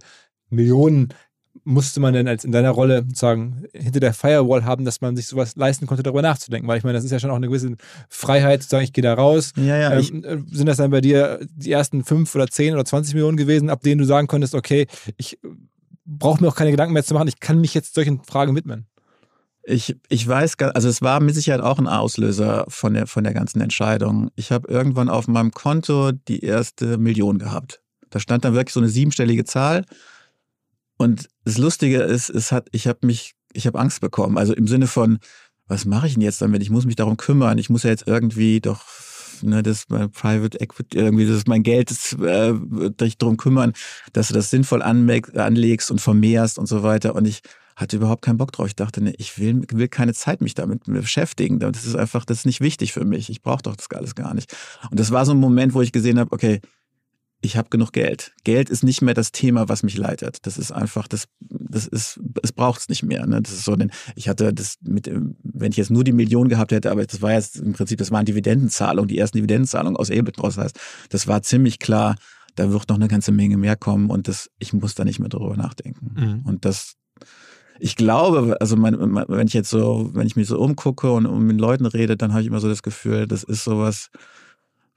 Millionen 0.50 1.10
musste 1.64 2.00
man 2.00 2.14
denn 2.14 2.28
als 2.28 2.46
in 2.46 2.52
deiner 2.52 2.70
Rolle 2.70 3.04
sozusagen 3.08 3.66
hinter 3.74 4.00
der 4.00 4.14
Firewall 4.14 4.64
haben, 4.66 4.86
dass 4.86 5.02
man 5.02 5.16
sich 5.16 5.28
sowas 5.28 5.56
leisten 5.56 5.88
konnte, 5.88 6.04
darüber 6.04 6.22
nachzudenken? 6.22 6.68
Weil 6.68 6.78
ich 6.78 6.84
meine, 6.84 6.94
das 6.94 7.04
ist 7.04 7.12
ja 7.12 7.20
schon 7.20 7.32
auch 7.32 7.36
eine 7.36 7.48
gewisse 7.48 7.76
Freiheit, 8.08 8.64
zu 8.64 8.70
sagen, 8.70 8.84
ich 8.84 8.94
gehe 8.94 9.02
da 9.02 9.14
raus. 9.14 9.52
Ja, 9.58 9.78
ja, 9.78 9.92
Ähm, 9.92 10.46
sind 10.50 10.68
das 10.68 10.78
dann 10.78 10.92
bei 10.92 11.02
dir 11.02 11.40
die 11.56 11.72
ersten 11.72 12.04
fünf 12.04 12.34
oder 12.36 12.48
zehn 12.48 12.74
oder 12.74 12.86
20 12.86 13.14
Millionen 13.14 13.38
gewesen, 13.38 13.70
ab 13.70 13.82
denen 13.82 14.00
du 14.00 14.06
sagen 14.06 14.28
konntest, 14.28 14.56
okay, 14.56 14.88
ich 15.18 15.38
brauche 16.06 16.42
mir 16.42 16.48
auch 16.50 16.56
keine 16.56 16.72
Gedanken 16.72 16.94
mehr 16.94 17.04
zu 17.04 17.14
machen, 17.14 17.28
ich 17.28 17.40
kann 17.40 17.60
mich 17.60 17.74
jetzt 17.74 17.94
solchen 17.94 18.24
Fragen 18.24 18.56
widmen? 18.56 18.86
Ich, 19.64 19.96
ich 20.08 20.28
weiß, 20.28 20.58
gar- 20.58 20.76
also 20.76 20.88
es 20.88 21.02
war 21.02 21.20
mit 21.20 21.36
Sicherheit 21.36 21.62
auch 21.62 21.78
ein 21.78 21.88
Auslöser 21.88 22.66
von 22.70 22.94
der, 22.94 23.06
von 23.06 23.24
der 23.24 23.34
ganzen 23.34 23.62
Entscheidung. 23.62 24.30
Ich 24.36 24.52
habe 24.52 24.68
irgendwann 24.72 25.10
auf 25.10 25.28
meinem 25.28 25.52
Konto 25.52 26.12
die 26.12 26.40
erste 26.44 26.98
Million 26.98 27.38
gehabt. 27.38 27.82
Da 28.10 28.20
stand 28.20 28.46
dann 28.46 28.54
wirklich 28.56 28.74
so 28.74 28.80
eine 28.80 28.90
siebenstellige 28.90 29.44
Zahl. 29.46 29.86
Und 31.00 31.30
das 31.46 31.58
Lustige 31.58 32.02
ist, 32.02 32.30
es 32.30 32.52
hat, 32.52 32.68
ich 32.74 32.86
habe 32.86 33.08
mich, 33.08 33.34
ich 33.54 33.66
habe 33.66 33.80
Angst 33.80 34.02
bekommen. 34.02 34.38
Also 34.38 34.54
im 34.54 34.68
Sinne 34.68 34.86
von, 34.86 35.20
was 35.66 35.86
mache 35.86 36.08
ich 36.08 36.16
denn 36.16 36.22
jetzt 36.22 36.42
damit? 36.42 36.62
Ich 36.62 36.70
muss 36.70 36.86
mich 36.86 36.98
darum 36.98 37.16
kümmern. 37.16 37.58
Ich 37.58 37.70
muss 37.70 37.84
ja 37.84 37.90
jetzt 37.90 38.06
irgendwie 38.06 38.60
doch, 38.60 38.84
ne, 39.42 39.64
das 39.64 39.78
ist 39.78 39.90
mein 39.90 40.12
Private 40.12 40.60
Equity, 40.60 40.98
irgendwie, 40.98 41.26
das 41.26 41.38
ist 41.38 41.48
mein 41.48 41.64
Geld, 41.64 41.90
das, 41.90 42.14
äh, 42.20 42.54
dich 43.00 43.18
darum 43.18 43.38
kümmern, 43.38 43.72
dass 44.12 44.28
du 44.28 44.34
das 44.34 44.50
sinnvoll 44.50 44.82
anlegst 44.82 45.90
und 45.90 46.02
vermehrst 46.02 46.60
und 46.60 46.66
so 46.66 46.84
weiter. 46.84 47.16
Und 47.16 47.26
ich 47.26 47.44
hatte 47.78 47.96
überhaupt 47.96 48.22
keinen 48.22 48.38
Bock 48.38 48.52
drauf. 48.52 48.68
Ich 48.68 48.76
dachte, 48.76 49.02
ne, 49.02 49.14
ich 49.18 49.40
will, 49.40 49.62
will 49.72 49.88
keine 49.88 50.14
Zeit 50.14 50.42
mich 50.42 50.54
damit 50.54 50.84
beschäftigen. 50.84 51.60
Das 51.60 51.86
ist 51.86 51.96
einfach, 51.96 52.26
das 52.26 52.40
ist 52.40 52.46
nicht 52.46 52.60
wichtig 52.60 52.92
für 52.92 53.06
mich. 53.06 53.30
Ich 53.30 53.42
brauche 53.42 53.62
doch 53.62 53.78
das 53.78 53.90
alles 53.92 54.16
gar 54.16 54.34
nicht. 54.34 54.54
Und 54.92 55.00
das 55.00 55.12
war 55.12 55.26
so 55.26 55.32
ein 55.32 55.40
Moment, 55.40 55.74
wo 55.74 55.82
ich 55.82 55.94
gesehen 55.94 56.20
habe, 56.20 56.34
okay, 56.34 56.60
ich 57.42 57.56
habe 57.56 57.70
genug 57.70 57.94
Geld. 57.94 58.34
Geld 58.44 58.70
ist 58.70 58.84
nicht 58.84 59.02
mehr 59.02 59.14
das 59.14 59.32
Thema, 59.32 59.70
was 59.70 59.84
mich 59.84 59.98
leitet. 59.98 60.46
Das 60.46 60.58
ist 60.58 60.72
einfach, 60.72 61.08
das, 61.08 61.28
das 61.40 61.88
ist, 61.88 62.20
es 62.44 62.52
braucht 62.52 62.82
es 62.82 62.90
nicht 62.90 63.04
mehr. 63.04 63.26
Ne? 63.26 63.42
Das 63.42 63.54
ist 63.54 63.64
so, 63.64 63.76
denn 63.76 63.92
ich 64.16 64.28
hatte 64.28 64.54
das 64.54 64.76
mit, 64.82 65.10
wenn 65.10 65.72
ich 65.72 65.78
jetzt 65.78 65.92
nur 65.92 66.04
die 66.04 66.12
Million 66.12 66.50
gehabt 66.50 66.72
hätte, 66.72 66.92
aber 66.92 67.06
das 67.06 67.22
war 67.22 67.32
jetzt 67.32 67.58
im 67.58 67.74
Prinzip, 67.74 67.98
das 67.98 68.12
waren 68.12 68.26
Dividendenzahlungen, 68.26 69.08
die 69.08 69.18
ersten 69.18 69.38
Dividendenzahlungen 69.38 69.96
aus 69.96 70.12
Ableton. 70.12 70.46
Das 70.46 70.58
heißt, 70.58 70.80
das 71.10 71.28
war 71.28 71.42
ziemlich 71.42 71.80
klar, 71.80 72.16
da 72.56 72.72
wird 72.72 72.90
noch 72.90 72.98
eine 72.98 73.08
ganze 73.08 73.32
Menge 73.32 73.56
mehr 73.56 73.78
kommen 73.78 74.10
und 74.10 74.28
das, 74.28 74.50
ich 74.60 74.74
muss 74.74 74.96
da 74.96 75.06
nicht 75.06 75.20
mehr 75.20 75.30
drüber 75.30 75.56
nachdenken. 75.56 76.16
Mhm. 76.16 76.42
Und 76.46 76.66
das, 76.66 76.96
ich 77.80 77.96
glaube, 77.96 78.58
also 78.60 78.76
mein, 78.76 78.96
mein, 78.96 79.26
wenn 79.30 79.48
ich 79.48 79.54
jetzt 79.54 79.70
so, 79.70 80.10
wenn 80.14 80.28
ich 80.28 80.36
mich 80.36 80.48
so 80.48 80.60
umgucke 80.60 81.10
und, 81.10 81.26
und 81.26 81.46
mit 81.46 81.60
Leuten 81.60 81.86
rede, 81.86 82.18
dann 82.18 82.32
habe 82.32 82.42
ich 82.42 82.48
immer 82.48 82.60
so 82.60 82.68
das 82.68 82.84
Gefühl, 82.84 83.28
das 83.28 83.44
ist 83.44 83.64
sowas, 83.64 84.10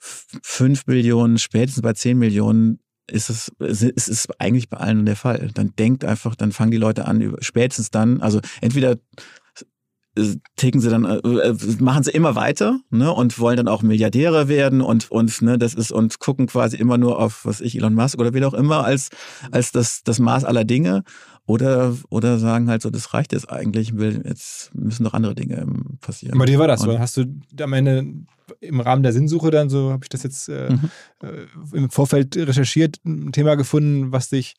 f- 0.03 0.27
fünf 0.43 0.87
Millionen, 0.87 1.38
spätestens 1.38 1.83
bei 1.83 1.93
zehn 1.93 2.19
Millionen 2.19 2.81
ist 3.11 3.31
es, 3.31 3.53
ist 3.59 4.09
es 4.09 4.29
eigentlich 4.38 4.69
bei 4.69 4.79
allen 4.79 5.07
der 5.07 5.17
Fall. 5.17 5.51
Dann 5.55 5.75
denkt 5.77 6.05
einfach, 6.05 6.35
dann 6.35 6.53
fangen 6.53 6.71
die 6.71 6.77
Leute 6.77 7.07
an, 7.07 7.37
spätestens 7.41 7.91
dann, 7.91 8.21
also 8.21 8.41
entweder 8.61 8.97
ticken 10.57 10.81
sie 10.81 10.90
dann, 10.90 11.05
äh, 11.05 11.16
äh, 11.16 11.57
machen 11.81 12.03
sie 12.03 12.11
immer 12.11 12.35
weiter, 12.35 12.81
ne, 12.90 13.11
und 13.12 13.38
wollen 13.38 13.57
dann 13.57 13.68
auch 13.68 13.83
Milliardäre 13.83 14.48
werden 14.48 14.81
und, 14.81 15.11
und, 15.11 15.40
ne, 15.42 15.59
das 15.59 15.75
ist, 15.75 15.90
und 15.90 16.18
gucken 16.18 16.46
quasi 16.46 16.77
immer 16.77 16.98
nur 16.98 17.18
auf, 17.18 17.44
was 17.44 17.61
ich, 17.61 17.77
Elon 17.77 17.94
Musk 17.94 18.18
oder 18.18 18.35
wie 18.35 18.44
auch 18.44 18.55
immer, 18.55 18.85
als, 18.85 19.09
als 19.51 19.72
das, 19.72 20.03
das 20.05 20.18
Maß 20.18 20.44
aller 20.44 20.64
Dinge. 20.64 21.03
Oder, 21.44 21.96
oder 22.09 22.38
sagen 22.38 22.70
halt 22.70 22.83
so, 22.83 22.90
das 22.90 23.14
reicht 23.14 23.33
jetzt 23.33 23.51
eigentlich, 23.51 23.96
will, 23.96 24.22
jetzt 24.25 24.72
müssen 24.75 25.03
noch 25.03 25.12
andere 25.12 25.35
Dinge 25.35 25.57
ähm, 25.61 25.98
passieren. 26.01 26.38
Bei 26.38 26.46
dir 26.46 26.61
war 26.61 26.68
das 26.68 26.83
so. 26.83 26.96
Hast 27.01 27.16
du 27.16 27.25
am 27.61 27.72
Ende 27.72 28.07
im 28.61 28.81
Rahmen 28.81 29.03
der 29.03 29.12
Sinnsuche 29.12 29.51
dann, 29.51 29.68
so 29.68 29.90
habe 29.90 30.05
ich 30.05 30.09
das 30.09 30.22
jetzt 30.22 30.48
äh, 30.48 30.70
Mhm. 30.70 30.90
äh, 31.20 31.77
im 31.77 31.90
Vorfeld 31.90 32.37
recherchiert, 32.37 33.01
ein 33.05 33.33
Thema 33.33 33.57
gefunden, 33.57 34.12
was 34.12 34.29
dich 34.29 34.55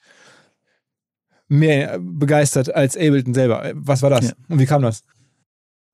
mehr 1.48 2.00
begeistert 2.02 2.74
als 2.74 2.98
Ableton 2.98 3.34
selber. 3.34 3.72
Was 3.76 4.02
war 4.02 4.10
das? 4.10 4.26
Ja. 4.30 4.34
Und 4.50 4.60
wie 4.60 4.66
kam 4.66 4.82
das? 4.82 5.04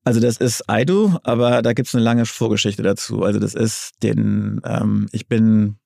Also 0.04 0.20
das 0.20 0.38
ist 0.38 0.68
Aidu, 0.68 1.18
aber 1.24 1.62
da 1.62 1.72
gibt's 1.72 1.94
eine 1.94 2.02
lange 2.04 2.24
Vorgeschichte 2.24 2.82
dazu. 2.82 3.22
Also 3.22 3.38
das 3.38 3.54
ist 3.54 3.92
den, 4.02 4.60
ähm, 4.64 5.08
ich 5.12 5.28
bin, 5.28 5.76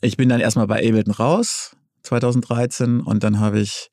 ich 0.00 0.16
bin 0.16 0.28
dann 0.28 0.40
erstmal 0.40 0.66
bei 0.66 0.86
Ableton 0.86 1.14
raus, 1.14 1.76
2013, 2.02 3.00
und 3.00 3.24
dann 3.24 3.40
habe 3.40 3.60
ich 3.60 3.90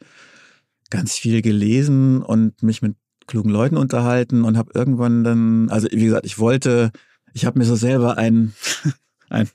ganz 0.89 1.15
viel 1.17 1.41
gelesen 1.41 2.21
und 2.21 2.62
mich 2.62 2.82
mit 2.82 2.95
klugen 3.28 3.49
Leuten 3.49 3.78
unterhalten 3.78 4.43
und 4.43 4.58
habe 4.58 4.71
irgendwann 4.73 5.23
dann, 5.23 5.69
also 5.69 5.88
wie 5.91 6.06
gesagt, 6.06 6.25
ich 6.25 6.38
wollte, 6.38 6.91
ich 7.34 7.45
habe 7.45 7.58
mir 7.58 7.65
so 7.65 7.76
selber 7.76 8.18
ein, 8.18 8.53
ein, 9.30 9.49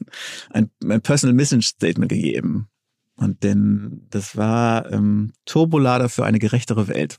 ein, 0.50 0.70
ein 0.82 1.00
Personal 1.02 1.34
Mission 1.34 1.62
Statement 1.62 2.10
gegeben. 2.10 2.68
Und 3.16 3.42
denn 3.42 4.06
das 4.08 4.36
war 4.36 4.90
ähm, 4.90 5.32
Turbolader 5.44 6.08
für 6.08 6.24
eine 6.24 6.38
gerechtere 6.38 6.88
Welt. 6.88 7.18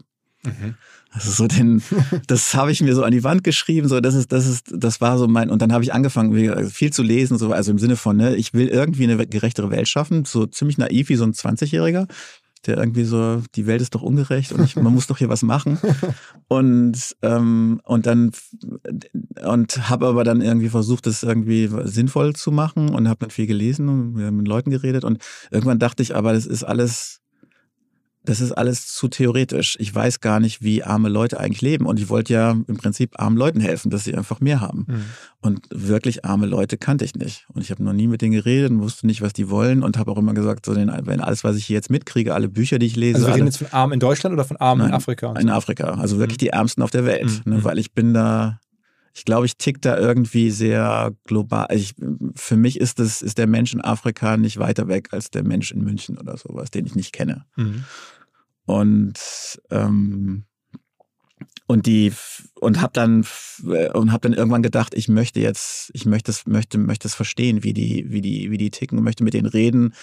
Also 1.11 1.31
so 1.31 1.47
den, 1.47 1.83
das 2.27 2.53
habe 2.55 2.71
ich 2.71 2.81
mir 2.81 2.95
so 2.95 3.03
an 3.03 3.11
die 3.11 3.23
Wand 3.23 3.43
geschrieben, 3.43 3.87
so 3.87 3.99
das 3.99 4.15
ist, 4.15 4.31
das 4.31 4.47
ist, 4.47 4.71
das 4.73 5.01
war 5.01 5.17
so 5.17 5.27
mein, 5.27 5.49
und 5.49 5.61
dann 5.61 5.73
habe 5.73 5.83
ich 5.83 5.93
angefangen, 5.93 6.31
gesagt, 6.31 6.71
viel 6.71 6.91
zu 6.91 7.03
lesen, 7.03 7.37
so, 7.37 7.51
also 7.51 7.71
im 7.71 7.79
Sinne 7.79 7.97
von, 7.97 8.15
ne, 8.15 8.35
ich 8.35 8.53
will 8.53 8.67
irgendwie 8.67 9.03
eine 9.03 9.27
gerechtere 9.27 9.69
Welt 9.69 9.89
schaffen, 9.89 10.25
so 10.25 10.45
ziemlich 10.45 10.77
naiv 10.77 11.09
wie 11.09 11.15
so 11.17 11.25
ein 11.25 11.33
20-Jähriger. 11.33 12.07
der 12.65 12.77
irgendwie 12.77 13.03
so, 13.03 13.41
die 13.55 13.65
Welt 13.65 13.81
ist 13.81 13.95
doch 13.95 14.03
ungerecht 14.03 14.53
und 14.53 14.63
ich, 14.63 14.75
man 14.75 14.93
muss 14.93 15.07
doch 15.07 15.17
hier 15.17 15.29
was 15.29 15.41
machen. 15.41 15.79
Und, 16.47 17.15
ähm, 17.21 17.79
und 17.85 18.05
dann, 18.05 18.31
und 19.41 19.89
habe 19.89 20.07
aber 20.07 20.25
dann 20.25 20.41
irgendwie 20.41 20.67
versucht, 20.67 21.05
das 21.05 21.23
irgendwie 21.23 21.69
sinnvoll 21.85 22.33
zu 22.35 22.51
machen 22.51 22.89
und 22.89 23.07
habe 23.07 23.21
dann 23.21 23.29
viel 23.29 23.47
gelesen 23.47 23.87
und 23.87 24.35
mit 24.35 24.49
Leuten 24.49 24.69
geredet. 24.69 25.05
Und 25.05 25.23
irgendwann 25.49 25.79
dachte 25.79 26.03
ich 26.03 26.13
aber, 26.13 26.33
das 26.33 26.45
ist 26.45 26.65
alles 26.65 27.21
das 28.23 28.39
ist 28.39 28.51
alles 28.51 28.87
zu 28.87 29.07
theoretisch. 29.07 29.75
Ich 29.79 29.93
weiß 29.93 30.19
gar 30.19 30.39
nicht, 30.39 30.61
wie 30.61 30.83
arme 30.83 31.09
Leute 31.09 31.39
eigentlich 31.39 31.61
leben. 31.61 31.87
Und 31.87 31.99
ich 31.99 32.09
wollte 32.09 32.33
ja 32.33 32.51
im 32.51 32.77
Prinzip 32.77 33.19
armen 33.19 33.35
Leuten 33.35 33.59
helfen, 33.59 33.89
dass 33.89 34.03
sie 34.03 34.15
einfach 34.15 34.39
mehr 34.39 34.61
haben. 34.61 34.85
Mhm. 34.87 35.03
Und 35.41 35.67
wirklich 35.71 36.23
arme 36.23 36.45
Leute 36.45 36.77
kannte 36.77 37.03
ich 37.03 37.15
nicht. 37.15 37.47
Und 37.51 37.61
ich 37.61 37.71
habe 37.71 37.83
noch 37.83 37.93
nie 37.93 38.07
mit 38.07 38.21
denen 38.21 38.33
geredet 38.33 38.69
und 38.69 38.81
wusste 38.81 39.07
nicht, 39.07 39.21
was 39.21 39.33
die 39.33 39.49
wollen. 39.49 39.81
Und 39.81 39.97
habe 39.97 40.11
auch 40.11 40.17
immer 40.17 40.35
gesagt, 40.35 40.67
so 40.67 40.75
wenn 40.75 41.19
alles, 41.21 41.43
was 41.43 41.55
ich 41.55 41.65
hier 41.65 41.75
jetzt 41.75 41.89
mitkriege, 41.89 42.35
alle 42.35 42.47
Bücher, 42.47 42.77
die 42.77 42.85
ich 42.85 42.95
lese. 42.95 43.15
Also 43.15 43.27
wir 43.27 43.35
reden 43.35 43.47
jetzt 43.47 43.57
von 43.57 43.71
Armen 43.71 43.93
in 43.93 43.99
Deutschland 43.99 44.33
oder 44.33 44.45
von 44.45 44.57
Armen 44.57 44.87
in 44.87 44.93
Afrika? 44.93 45.33
In 45.39 45.49
Afrika. 45.49 45.95
Also 45.95 46.19
wirklich 46.19 46.37
mhm. 46.37 46.45
die 46.45 46.49
Ärmsten 46.49 46.83
auf 46.83 46.91
der 46.91 47.05
Welt. 47.05 47.41
Mhm. 47.45 47.53
Ne, 47.53 47.63
weil 47.63 47.79
ich 47.79 47.93
bin 47.93 48.13
da 48.13 48.59
ich 49.13 49.25
glaube, 49.25 49.45
ich 49.45 49.57
tick 49.57 49.81
da 49.81 49.97
irgendwie 49.97 50.51
sehr 50.51 51.11
global. 51.25 51.67
Ich, 51.71 51.95
für 52.35 52.55
mich 52.55 52.79
ist 52.79 52.99
das, 52.99 53.21
ist 53.21 53.37
der 53.37 53.47
Mensch 53.47 53.73
in 53.73 53.81
Afrika 53.81 54.37
nicht 54.37 54.57
weiter 54.57 54.87
weg 54.87 55.09
als 55.11 55.31
der 55.31 55.43
Mensch 55.43 55.71
in 55.71 55.83
München 55.83 56.17
oder 56.17 56.37
sowas, 56.37 56.71
den 56.71 56.85
ich 56.85 56.95
nicht 56.95 57.11
kenne. 57.11 57.45
Mhm. 57.55 57.83
Und 58.65 59.19
ähm, 59.69 60.45
und 61.67 61.85
die 61.85 62.13
und 62.59 62.81
habe 62.81 62.93
dann 62.93 63.25
und 63.93 64.11
habe 64.11 64.29
dann 64.29 64.33
irgendwann 64.33 64.63
gedacht, 64.63 64.93
ich 64.93 65.07
möchte 65.07 65.39
jetzt, 65.39 65.89
ich 65.93 66.05
möchte 66.05 66.31
es 66.31 66.45
möchte 66.45 66.77
möchte 66.77 67.07
es 67.07 67.15
verstehen, 67.15 67.63
wie 67.63 67.73
die 67.73 68.05
wie 68.09 68.21
die 68.21 68.51
wie 68.51 68.57
die 68.57 68.71
ticken, 68.71 69.01
möchte 69.03 69.23
mit 69.23 69.33
denen 69.33 69.47
reden 69.47 69.93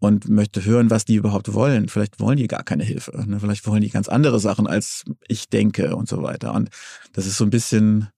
und 0.00 0.28
möchte 0.28 0.64
hören, 0.64 0.90
was 0.90 1.04
die 1.04 1.16
überhaupt 1.16 1.52
wollen. 1.52 1.88
Vielleicht 1.88 2.20
wollen 2.20 2.36
die 2.36 2.46
gar 2.46 2.62
keine 2.62 2.84
Hilfe, 2.84 3.12
ne? 3.26 3.40
vielleicht 3.40 3.66
wollen 3.66 3.82
die 3.82 3.90
ganz 3.90 4.08
andere 4.08 4.40
Sachen 4.40 4.66
als 4.66 5.04
ich 5.26 5.48
denke 5.48 5.96
und 5.96 6.08
so 6.08 6.22
weiter. 6.22 6.54
Und 6.54 6.70
das 7.12 7.26
ist 7.26 7.36
so 7.36 7.44
ein 7.44 7.50
bisschen 7.50 8.08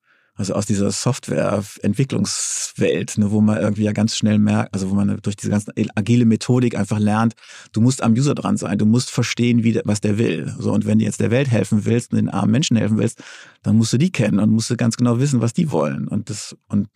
also 0.41 0.55
aus 0.55 0.65
dieser 0.65 0.91
Softwareentwicklungswelt, 0.91 3.19
ne, 3.19 3.31
wo 3.31 3.43
man 3.43 3.59
irgendwie 3.59 3.83
ja 3.83 3.93
ganz 3.93 4.17
schnell 4.17 4.39
merkt, 4.39 4.73
also 4.73 4.91
wo 4.91 4.95
man 4.95 5.19
durch 5.21 5.37
diese 5.37 5.51
ganze 5.51 5.71
agile 5.95 6.25
Methodik 6.25 6.79
einfach 6.79 6.99
lernt, 6.99 7.35
du 7.73 7.83
musst 7.83 8.03
am 8.03 8.15
User 8.15 8.35
dran 8.35 8.57
sein, 8.57 8.79
du 8.79 8.87
musst 8.87 9.11
verstehen, 9.11 9.65
wie, 9.65 9.79
was 9.85 10.01
der 10.01 10.17
will. 10.17 10.51
So, 10.59 10.73
und 10.73 10.87
wenn 10.87 10.99
du 10.99 11.05
jetzt 11.05 11.21
der 11.21 11.31
Welt 11.31 11.51
helfen 11.51 11.85
willst 11.85 12.13
und 12.13 12.17
den 12.17 12.31
armen 12.31 12.53
Menschen 12.53 12.79
helfen 12.79 12.97
willst, 12.97 13.23
dann 13.63 13.77
musst 13.77 13.93
du 13.93 13.99
die 13.99 14.11
kennen 14.11 14.39
und 14.39 14.49
musst 14.49 14.71
du 14.71 14.79
ganz 14.79 14.97
genau 14.97 15.19
wissen, 15.19 15.43
was 15.43 15.53
die 15.53 15.71
wollen. 15.71 16.09
Und 16.09 16.31
das, 16.31 16.57
und 16.69 16.89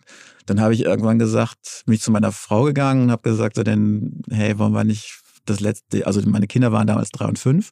dann 0.47 0.59
habe 0.59 0.73
ich 0.73 0.81
irgendwann 0.81 1.19
gesagt, 1.19 1.83
mich 1.85 2.01
zu 2.01 2.09
meiner 2.09 2.31
Frau 2.31 2.63
gegangen 2.63 3.03
und 3.03 3.11
habe 3.11 3.29
gesagt, 3.29 3.57
so 3.57 3.63
denn, 3.63 4.23
hey, 4.27 4.57
wollen 4.57 4.73
wir 4.73 4.85
nicht 4.85 5.19
das 5.45 5.59
letzte, 5.59 6.07
also 6.07 6.19
meine 6.27 6.47
Kinder 6.47 6.71
waren 6.71 6.87
damals 6.87 7.11
drei 7.11 7.27
und 7.27 7.37
fünf 7.37 7.69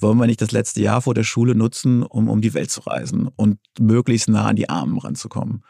wollen 0.00 0.18
wir 0.18 0.26
nicht 0.26 0.40
das 0.40 0.52
letzte 0.52 0.80
Jahr 0.82 1.02
vor 1.02 1.14
der 1.14 1.24
Schule 1.24 1.54
nutzen, 1.54 2.02
um 2.02 2.28
um 2.28 2.40
die 2.40 2.54
Welt 2.54 2.70
zu 2.70 2.80
reisen 2.80 3.28
und 3.36 3.58
möglichst 3.78 4.28
nah 4.28 4.46
an 4.46 4.56
die 4.56 4.68
Armen 4.68 4.98
ranzukommen. 4.98 5.64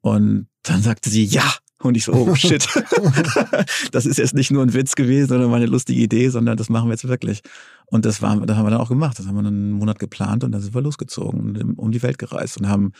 Und 0.00 0.48
dann 0.62 0.82
sagte 0.82 1.10
sie, 1.10 1.24
ja. 1.24 1.54
Und 1.82 1.96
ich 1.96 2.04
so, 2.04 2.12
oh 2.12 2.34
shit, 2.34 2.66
das 3.92 4.06
ist 4.06 4.16
jetzt 4.16 4.32
nicht 4.32 4.50
nur 4.50 4.62
ein 4.62 4.72
Witz 4.72 4.94
gewesen 4.94 5.34
oder 5.36 5.48
meine 5.48 5.66
lustige 5.66 6.00
Idee, 6.00 6.30
sondern 6.30 6.56
das 6.56 6.70
machen 6.70 6.88
wir 6.88 6.92
jetzt 6.92 7.06
wirklich. 7.06 7.42
Und 7.86 8.06
das, 8.06 8.22
war, 8.22 8.40
das 8.40 8.56
haben 8.56 8.64
wir 8.64 8.70
dann 8.70 8.80
auch 8.80 8.88
gemacht. 8.88 9.18
Das 9.18 9.26
haben 9.26 9.34
wir 9.34 9.42
dann 9.42 9.52
einen 9.52 9.72
Monat 9.72 9.98
geplant 9.98 10.44
und 10.44 10.52
dann 10.52 10.62
sind 10.62 10.74
wir 10.74 10.80
losgezogen 10.80 11.40
und 11.40 11.78
um 11.78 11.92
die 11.92 12.02
Welt 12.02 12.16
gereist 12.16 12.56
und 12.56 12.68
haben 12.68 12.92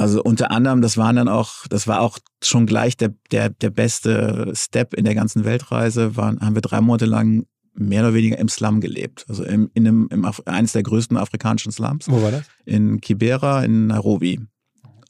also 0.00 0.22
unter 0.22 0.50
anderem, 0.50 0.80
das 0.80 0.96
waren 0.96 1.16
dann 1.16 1.28
auch, 1.28 1.66
das 1.68 1.86
war 1.86 2.00
auch 2.00 2.18
schon 2.42 2.64
gleich 2.64 2.96
der, 2.96 3.12
der, 3.32 3.50
der 3.50 3.68
beste 3.68 4.50
Step 4.54 4.94
in 4.94 5.04
der 5.04 5.14
ganzen 5.14 5.44
Weltreise, 5.44 6.16
waren, 6.16 6.40
haben 6.40 6.54
wir 6.54 6.62
drei 6.62 6.80
Monate 6.80 7.04
lang 7.04 7.44
mehr 7.74 8.02
oder 8.02 8.14
weniger 8.14 8.38
im 8.38 8.48
Slum 8.48 8.80
gelebt. 8.80 9.24
Also 9.28 9.44
im, 9.44 9.70
in 9.74 9.86
einem, 9.86 10.08
im 10.10 10.24
Af 10.24 10.42
eines 10.46 10.72
der 10.72 10.82
größten 10.82 11.16
afrikanischen 11.16 11.72
Slums. 11.72 12.08
Wo 12.08 12.22
war 12.22 12.30
das? 12.30 12.44
In 12.64 13.00
Kibera 13.00 13.64
in 13.64 13.88
Nairobi. 13.88 14.40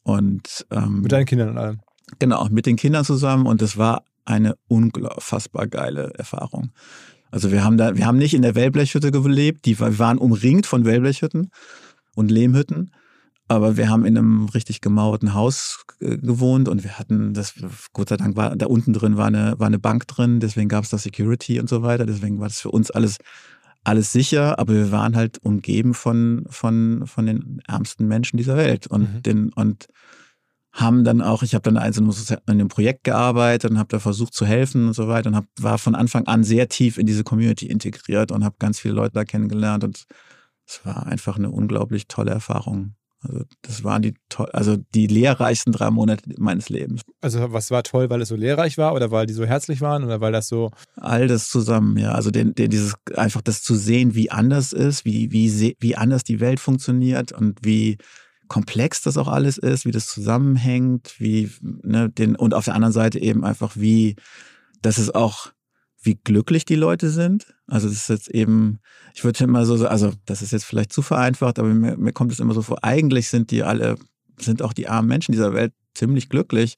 Und 0.03 0.67
ähm, 0.71 1.03
mit 1.03 1.13
deinen 1.13 1.27
Kindern 1.27 1.51
und 1.51 1.59
allem. 1.59 1.81
Genau, 2.19 2.47
mit 2.51 2.67
den 2.67 2.77
Kindern 2.77 3.05
zusammen 3.05 3.47
und 3.47 3.63
es 3.63 3.77
war 3.77 4.05
eine 4.25 4.55
unfassbar 4.69 5.67
geile 5.67 6.13
Erfahrung. 6.15 6.71
Also 7.31 7.53
wir 7.53 7.63
haben 7.63 7.77
da, 7.77 7.97
wir 7.97 8.07
haben 8.07 8.19
nicht 8.19 8.35
in 8.35 8.43
der 8.43 8.55
Wellblechhütte 8.55 9.11
gelebt, 9.11 9.65
die 9.65 9.79
wir 9.79 9.99
waren 9.99 10.19
umringt 10.19 10.67
von 10.67 10.85
Wellblechhütten 10.85 11.51
und 12.15 12.31
Lehmhütten, 12.31 12.93
aber 13.51 13.77
wir 13.77 13.89
haben 13.89 14.05
in 14.05 14.17
einem 14.17 14.45
richtig 14.47 14.81
gemauerten 14.81 15.35
Haus 15.35 15.85
gewohnt 15.99 16.69
und 16.69 16.85
wir 16.85 17.01
hatten 17.01 17.35
das, 17.35 17.55
Gott 17.93 18.11
sei 18.11 18.17
Dank 18.17 18.37
war 18.37 18.55
da 18.55 18.67
unten 18.67 18.93
drin 18.93 19.17
war 19.17 19.27
eine, 19.27 19.59
war 19.59 19.67
eine 19.67 19.81
Bank 19.81 20.07
drin, 20.07 20.39
deswegen 20.39 20.69
gab 20.69 20.85
es 20.85 20.91
da 20.91 20.99
Security 20.99 21.59
und 21.59 21.69
so 21.69 21.83
weiter. 21.83 22.07
Deswegen 22.07 22.39
war 22.39 22.47
das 22.47 22.61
für 22.61 22.71
uns 22.71 22.93
alles, 22.93 23.19
alles 23.83 24.13
sicher, 24.13 24.61
aber 24.61 24.75
wir 24.75 24.93
waren 24.93 25.17
halt 25.17 25.39
umgeben 25.43 25.95
von, 25.95 26.47
von, 26.49 27.03
von 27.07 27.27
den 27.27 27.61
ärmsten 27.67 28.07
Menschen 28.07 28.37
dieser 28.37 28.57
Welt. 28.57 28.87
Und 28.87 29.15
mhm. 29.15 29.23
den, 29.25 29.53
und 29.53 29.89
haben 30.71 31.03
dann 31.03 31.21
auch, 31.21 31.43
ich 31.43 31.55
habe 31.55 31.63
dann 31.63 31.77
also 31.77 32.05
in 32.05 32.41
einem 32.47 32.69
Projekt 32.69 33.03
gearbeitet 33.03 33.73
und 33.73 33.79
habe 33.79 33.89
da 33.89 33.99
versucht 33.99 34.33
zu 34.33 34.47
helfen 34.47 34.87
und 34.87 34.95
so 34.95 35.09
weiter 35.09 35.29
und 35.29 35.35
hab, 35.35 35.47
war 35.59 35.79
von 35.79 35.97
Anfang 35.97 36.29
an 36.29 36.45
sehr 36.45 36.69
tief 36.69 36.99
in 36.99 37.07
diese 37.07 37.25
Community 37.25 37.67
integriert 37.67 38.31
und 38.31 38.45
habe 38.45 38.55
ganz 38.61 38.79
viele 38.79 38.95
Leute 38.95 39.15
da 39.15 39.25
kennengelernt 39.25 39.83
und 39.83 40.05
es 40.69 40.87
war 40.87 41.07
einfach 41.07 41.37
eine 41.37 41.51
unglaublich 41.51 42.07
tolle 42.07 42.31
Erfahrung. 42.31 42.95
Also 43.23 43.45
das 43.63 43.85
waren 43.85 44.01
die 44.01 44.15
also 44.53 44.77
die 44.95 45.07
lehrreichsten 45.07 45.73
drei 45.73 45.91
Monate 45.91 46.23
meines 46.39 46.71
Lebens. 46.71 47.03
Also 47.21 47.53
was 47.53 47.71
war 47.71 47.83
toll, 47.83 48.09
weil 48.09 48.23
es 48.23 48.29
so 48.29 48.37
lehrreich 48.37 48.79
war 48.79 48.95
oder 48.95 49.11
weil 49.11 49.27
die 49.27 49.35
so 49.35 49.45
herzlich 49.45 49.83
waren 49.83 50.05
oder 50.05 50.21
weil 50.23 50.33
das 50.33 50.49
so 50.49 50.71
all 50.97 51.29
das 51.29 51.49
zusammen, 51.49 51.99
ja. 51.99 52.13
Also 52.13 52.31
den, 52.31 52.55
den 52.55 52.71
dieses 52.71 52.95
einfach 53.15 53.43
das 53.43 53.63
zu 53.63 53.75
sehen, 53.75 54.15
wie 54.15 54.31
anders 54.31 54.73
ist, 54.73 55.05
wie 55.05 55.31
wie 55.33 55.77
wie 55.79 55.97
anders 55.97 56.25
die 56.25 56.41
Welt 56.41 56.61
funktioniert 56.61 57.33
und 57.33 57.59
wie 57.63 57.99
komplex 58.49 59.03
das 59.03 59.19
auch 59.19 59.29
alles 59.29 59.59
ist, 59.59 59.85
wie 59.85 59.93
das 59.93 60.07
zusammenhängt, 60.07 61.15
wie 61.19 61.51
ne, 61.61 62.09
den 62.09 62.37
und 62.37 62.55
auf 62.55 62.65
der 62.65 62.75
anderen 62.75 62.95
Seite 62.95 63.19
eben 63.21 63.45
einfach 63.45 63.77
wie 63.77 64.17
dass 64.81 64.97
es 64.97 65.15
auch 65.15 65.53
wie 66.03 66.15
glücklich 66.15 66.65
die 66.65 66.77
Leute 66.77 67.11
sind. 67.11 67.55
Also 67.67 67.89
das 67.89 67.99
ist 67.99 68.09
jetzt 68.09 68.31
eben, 68.31 68.81
ich 69.15 69.25
würde 69.25 69.45
immer 69.45 69.67
so, 69.67 69.87
also 69.87 70.13
das 70.25 70.43
ist 70.43 70.53
jetzt 70.53 70.65
vielleicht 70.65 70.93
zu 70.93 71.03
vereinfacht, 71.03 71.59
aber 71.59 71.69
mir, 71.69 71.97
mir 71.97 72.13
kommt 72.13 72.33
es 72.33 72.41
immer 72.41 72.55
so 72.55 72.63
vor, 72.63 72.83
eigentlich 72.83 73.29
sind 73.29 73.51
die 73.51 73.63
alle, 73.63 73.97
sind 74.39 74.63
auch 74.63 74.73
die 74.73 74.89
armen 74.89 75.09
Menschen 75.09 75.33
dieser 75.33 75.53
Welt 75.53 75.73
ziemlich 75.95 76.29
glücklich. 76.29 76.77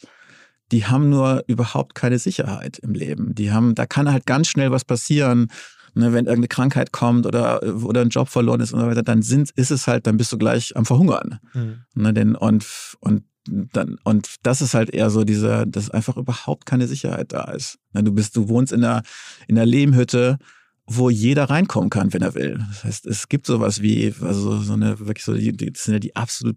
Die 0.72 0.86
haben 0.86 1.08
nur 1.10 1.44
überhaupt 1.46 1.94
keine 1.94 2.18
Sicherheit 2.18 2.78
im 2.78 2.94
Leben. 2.94 3.34
Die 3.34 3.52
haben, 3.52 3.74
da 3.74 3.86
kann 3.86 4.10
halt 4.10 4.26
ganz 4.26 4.48
schnell 4.48 4.70
was 4.70 4.84
passieren. 4.84 5.48
Ne, 5.94 6.14
wenn 6.14 6.24
irgendeine 6.24 6.48
Krankheit 6.48 6.90
kommt 6.90 7.26
oder, 7.26 7.62
oder 7.84 8.00
ein 8.00 8.08
Job 8.08 8.30
verloren 8.30 8.60
ist 8.60 8.72
und 8.72 8.80
so 8.80 8.86
weiter, 8.86 9.02
dann 9.02 9.20
sind, 9.20 9.50
ist 9.50 9.70
es 9.70 9.86
halt, 9.86 10.06
dann 10.06 10.16
bist 10.16 10.32
du 10.32 10.38
gleich 10.38 10.74
am 10.74 10.86
Verhungern. 10.86 11.38
Mhm. 11.52 11.84
Ne, 11.94 12.14
denn, 12.14 12.34
und, 12.34 12.64
und 13.00 13.24
dann, 13.47 13.99
und 14.05 14.36
das 14.43 14.62
ist 14.62 14.74
halt 14.74 14.90
eher 14.90 15.11
so 15.11 15.24
dieser, 15.24 15.66
dass 15.66 15.90
einfach 15.90 16.16
überhaupt 16.16 16.66
keine 16.66 16.86
Sicherheit 16.86 17.32
da 17.32 17.51
ist. 17.51 17.78
Du 17.93 18.12
bist, 18.12 18.36
du 18.36 18.49
wohnst 18.49 18.72
in 18.72 18.84
einer, 18.84 19.03
in 19.49 19.57
einer 19.57 19.66
Lehmhütte, 19.66 20.38
wo 20.86 21.11
jeder 21.11 21.45
reinkommen 21.45 21.90
kann, 21.90 22.12
wenn 22.12 22.22
er 22.22 22.34
will. 22.34 22.59
Das 22.68 22.84
heißt, 22.84 23.07
es 23.07 23.28
gibt 23.28 23.47
sowas 23.47 23.82
wie, 23.82 24.14
also 24.20 24.59
so 24.59 24.72
eine, 24.72 24.99
wirklich 24.99 25.24
so, 25.24 25.34
die, 25.34 25.55
das 25.55 25.84
sind 25.84 25.95
ja 25.95 26.01
die 26.01 26.16
absolut 26.16 26.57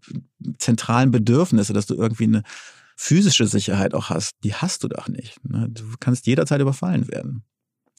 zentralen 0.58 1.12
Bedürfnisse, 1.12 1.74
dass 1.74 1.86
du 1.86 1.96
irgendwie 1.96 2.26
eine 2.26 2.44
physische 2.96 3.48
Sicherheit 3.48 3.94
auch 3.94 4.10
hast. 4.10 4.34
Die 4.44 4.54
hast 4.54 4.84
du 4.84 4.88
doch 4.88 5.08
nicht. 5.08 5.44
Ne? 5.44 5.68
Du 5.70 5.84
kannst 6.00 6.28
jederzeit 6.28 6.62
überfallen 6.62 7.08
werden. 7.08 7.44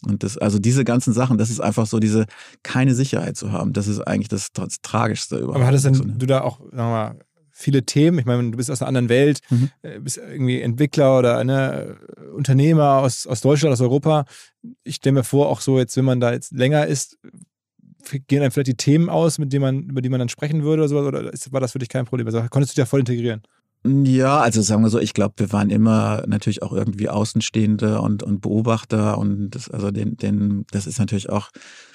Und 0.05 0.23
das, 0.23 0.37
also 0.37 0.59
diese 0.59 0.85
ganzen 0.85 1.13
Sachen, 1.13 1.39
das 1.39 1.51
ist 1.51 1.61
einfach 1.61 1.87
so, 1.87 1.99
diese 1.99 2.27
keine 2.63 2.95
Sicherheit 2.95 3.37
zu 3.37 3.53
haben, 3.53 3.73
das 3.73 3.89
ist 3.89 4.01
eigentlich 4.01 4.29
das, 4.29 4.53
das 4.53 4.81
Tragischste 4.83 5.39
überhaupt. 5.39 5.57
Aber 5.57 5.67
hattest 5.67 5.87
denn 5.87 5.93
ne? 5.93 6.15
du 6.19 6.27
da 6.27 6.43
auch, 6.43 6.61
sagen 6.61 6.77
wir 6.77 6.85
mal, 6.85 7.19
viele 7.57 7.85
Themen. 7.85 8.19
Ich 8.19 8.27
meine, 8.27 8.51
du 8.51 8.57
bist 8.57 8.71
aus 8.71 8.83
einer 8.83 8.89
anderen 8.89 9.09
Welt, 9.09 9.41
mhm. 9.49 9.71
Äh, 9.83 9.99
bist 9.99 10.19
irgendwie 10.19 10.61
Entwickler 10.61 11.19
oder 11.19 11.43
ne, 11.43 11.97
Unternehmer 12.35 12.99
aus, 12.99 13.27
aus 13.27 13.41
Deutschland, 13.41 13.73
aus 13.73 13.81
Europa. 13.81 14.27
Ich 14.85 14.97
stelle 14.97 15.15
mir 15.15 15.25
vor, 15.25 15.49
auch 15.49 15.63
so 15.63 15.79
jetzt, 15.79 15.97
wenn 15.97 16.05
man 16.05 16.21
da 16.21 16.33
jetzt 16.33 16.53
länger 16.53 16.87
ist, 16.87 17.19
gehen 18.29 18.43
dann 18.43 18.51
vielleicht 18.51 18.69
die 18.69 18.77
Themen 18.77 19.09
aus, 19.09 19.39
mit 19.39 19.53
denen 19.53 19.63
man, 19.63 19.83
über 19.85 20.03
die 20.03 20.11
man 20.11 20.19
dann 20.19 20.29
sprechen 20.29 20.63
würde 20.63 20.83
oder 20.83 20.89
sowas, 20.89 21.07
oder 21.07 21.53
war 21.53 21.61
das 21.61 21.73
für 21.73 21.79
dich 21.79 21.89
kein 21.89 22.05
Problem? 22.05 22.27
Also 22.27 22.41
konntest 22.51 22.73
du 22.73 22.75
dich 22.75 22.85
da 22.85 22.87
voll 22.87 23.01
integrieren? 23.01 23.43
Ja, 23.85 24.41
also 24.41 24.63
sagen 24.63 24.83
wir 24.83 24.91
so, 24.91 24.99
ich 24.99 25.15
glaube, 25.15 25.35
wir 25.37 25.53
waren 25.53 25.71
immer 25.71 26.25
natürlich 26.27 26.63
auch 26.63 26.73
irgendwie 26.73 27.09
Außenstehende 27.09 28.01
und, 28.01 28.23
und 28.23 28.41
Beobachter 28.41 29.17
und 29.19 29.51
das, 29.51 29.71
also 29.71 29.91
den, 29.91 30.17
den, 30.17 30.65
das 30.73 30.87
ist 30.87 30.99
natürlich 30.99 31.31
auch, 31.31 31.51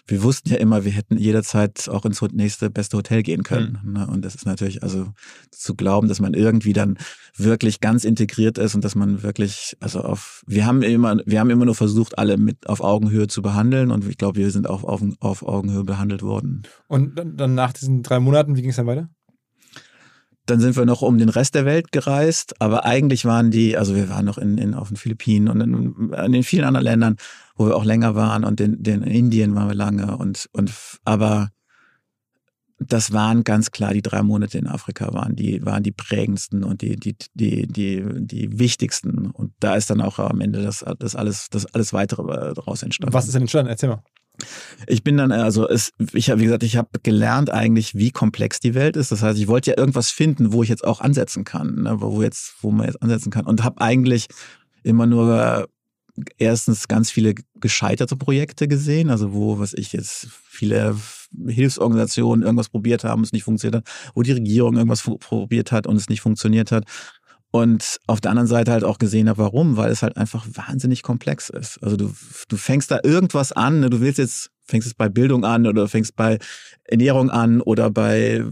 wir 0.07 0.23
wussten 0.23 0.49
ja 0.49 0.57
immer, 0.57 0.85
wir 0.85 0.91
hätten 0.91 1.17
jederzeit 1.17 1.89
auch 1.89 2.05
ins 2.05 2.21
nächste 2.31 2.69
beste 2.69 2.97
Hotel 2.97 3.23
gehen 3.23 3.43
können. 3.43 3.79
Mhm. 3.83 3.93
Ne? 3.93 4.07
Und 4.07 4.23
das 4.23 4.35
ist 4.35 4.45
natürlich, 4.45 4.83
also 4.83 5.07
zu 5.51 5.75
glauben, 5.75 6.07
dass 6.07 6.19
man 6.19 6.33
irgendwie 6.33 6.73
dann 6.73 6.97
wirklich 7.35 7.81
ganz 7.81 8.05
integriert 8.05 8.57
ist 8.57 8.73
und 8.75 8.83
dass 8.83 8.95
man 8.95 9.21
wirklich, 9.23 9.75
also 9.79 10.01
auf, 10.01 10.43
wir 10.47 10.65
haben 10.65 10.81
immer, 10.83 11.17
wir 11.25 11.39
haben 11.39 11.49
immer 11.49 11.65
nur 11.65 11.75
versucht, 11.75 12.17
alle 12.17 12.37
mit 12.37 12.67
auf 12.67 12.81
Augenhöhe 12.81 13.27
zu 13.27 13.41
behandeln 13.41 13.91
und 13.91 14.07
ich 14.07 14.17
glaube, 14.17 14.39
wir 14.39 14.51
sind 14.51 14.69
auch 14.69 14.83
auf, 14.83 15.01
auf 15.19 15.43
Augenhöhe 15.43 15.83
behandelt 15.83 16.21
worden. 16.21 16.63
Und 16.87 17.15
dann 17.15 17.55
nach 17.55 17.73
diesen 17.73 18.01
drei 18.01 18.19
Monaten, 18.19 18.55
wie 18.55 18.61
ging 18.61 18.71
es 18.71 18.77
dann 18.77 18.87
weiter? 18.87 19.09
Dann 20.45 20.59
sind 20.59 20.75
wir 20.75 20.85
noch 20.85 21.01
um 21.01 21.17
den 21.17 21.29
Rest 21.29 21.55
der 21.55 21.65
Welt 21.65 21.91
gereist, 21.91 22.59
aber 22.59 22.85
eigentlich 22.85 23.25
waren 23.25 23.51
die, 23.51 23.77
also 23.77 23.95
wir 23.95 24.09
waren 24.09 24.25
noch 24.25 24.37
in, 24.37 24.57
in 24.57 24.73
auf 24.73 24.87
den 24.87 24.97
Philippinen 24.97 25.47
und 25.47 25.61
in, 25.61 26.13
in 26.13 26.31
den 26.31 26.43
vielen 26.43 26.65
anderen 26.65 26.85
Ländern, 26.85 27.15
wo 27.55 27.67
wir 27.67 27.75
auch 27.75 27.85
länger 27.85 28.15
waren 28.15 28.43
und 28.43 28.59
in, 28.59 28.83
in 28.83 29.03
Indien 29.03 29.55
waren 29.55 29.67
wir 29.67 29.75
lange 29.75 30.17
und, 30.17 30.49
und 30.51 30.71
aber 31.05 31.49
das 32.79 33.13
waren 33.13 33.43
ganz 33.43 33.69
klar 33.69 33.93
die 33.93 34.01
drei 34.01 34.23
Monate 34.23 34.57
in 34.57 34.67
Afrika 34.67 35.13
waren 35.13 35.35
die 35.35 35.63
waren 35.63 35.83
die 35.83 35.91
prägendsten 35.91 36.63
und 36.63 36.81
die 36.81 36.95
die 36.95 37.15
die 37.35 37.67
die 37.67 38.03
die 38.17 38.57
wichtigsten 38.57 39.29
und 39.29 39.53
da 39.59 39.75
ist 39.75 39.91
dann 39.91 40.01
auch 40.01 40.17
am 40.17 40.41
Ende 40.41 40.63
das 40.63 40.83
das 40.97 41.15
alles 41.15 41.49
das 41.49 41.67
alles 41.67 41.93
weitere 41.93 42.55
daraus 42.55 42.81
entstanden. 42.81 43.13
Was 43.13 43.27
ist 43.27 43.35
denn 43.35 43.43
entstanden? 43.43 43.69
Erzähl 43.69 43.89
mal. 43.89 44.03
Ich 44.87 45.03
bin 45.03 45.17
dann, 45.17 45.31
also 45.31 45.67
es, 45.67 45.91
ich 46.13 46.29
habe, 46.29 46.41
wie 46.41 46.45
gesagt, 46.45 46.63
ich 46.63 46.77
habe 46.77 46.89
gelernt 47.03 47.49
eigentlich, 47.49 47.95
wie 47.95 48.11
komplex 48.11 48.59
die 48.59 48.73
Welt 48.73 48.97
ist. 48.97 49.11
Das 49.11 49.21
heißt, 49.21 49.39
ich 49.39 49.47
wollte 49.47 49.71
ja 49.71 49.77
irgendwas 49.77 50.09
finden, 50.09 50.53
wo 50.53 50.63
ich 50.63 50.69
jetzt 50.69 50.83
auch 50.83 51.01
ansetzen 51.01 51.43
kann, 51.43 51.83
ne? 51.83 51.97
wo 51.99 52.21
jetzt, 52.21 52.55
wo 52.61 52.71
man 52.71 52.87
jetzt 52.87 53.01
ansetzen 53.01 53.31
kann. 53.31 53.45
Und 53.45 53.63
habe 53.63 53.81
eigentlich 53.81 54.27
immer 54.83 55.05
nur 55.05 55.67
erstens 56.37 56.87
ganz 56.87 57.11
viele 57.11 57.35
gescheiterte 57.55 58.15
Projekte 58.15 58.67
gesehen, 58.67 59.09
also 59.09 59.33
wo, 59.33 59.59
was 59.59 59.73
ich 59.73 59.93
jetzt, 59.93 60.27
viele 60.29 60.95
Hilfsorganisationen 61.47 62.43
irgendwas 62.43 62.69
probiert 62.69 63.03
haben, 63.03 63.23
es 63.23 63.31
nicht 63.31 63.43
funktioniert 63.43 63.83
hat, 63.83 63.93
wo 64.15 64.21
die 64.21 64.33
Regierung 64.33 64.75
irgendwas 64.75 65.01
probiert 65.01 65.71
hat 65.71 65.87
und 65.87 65.95
es 65.95 66.09
nicht 66.09 66.21
funktioniert 66.21 66.71
hat. 66.71 66.85
Und 67.51 67.99
auf 68.07 68.21
der 68.21 68.31
anderen 68.31 68.47
Seite 68.47 68.71
halt 68.71 68.85
auch 68.85 68.97
gesehen 68.97 69.27
habe, 69.27 69.39
warum, 69.39 69.75
weil 69.75 69.91
es 69.91 70.03
halt 70.03 70.15
einfach 70.15 70.47
wahnsinnig 70.53 71.03
komplex 71.03 71.49
ist. 71.49 71.83
Also 71.83 71.97
du, 71.97 72.13
du 72.47 72.55
fängst 72.57 72.89
da 72.91 72.99
irgendwas 73.03 73.51
an, 73.51 73.81
ne? 73.81 73.89
du 73.89 73.99
willst 73.99 74.19
jetzt, 74.19 74.51
fängst 74.63 74.87
es 74.87 74.93
bei 74.93 75.09
Bildung 75.09 75.43
an 75.43 75.67
oder 75.67 75.89
fängst 75.89 76.15
bei 76.15 76.39
Ernährung 76.85 77.29
an 77.29 77.59
oder 77.59 77.89
bei 77.89 78.45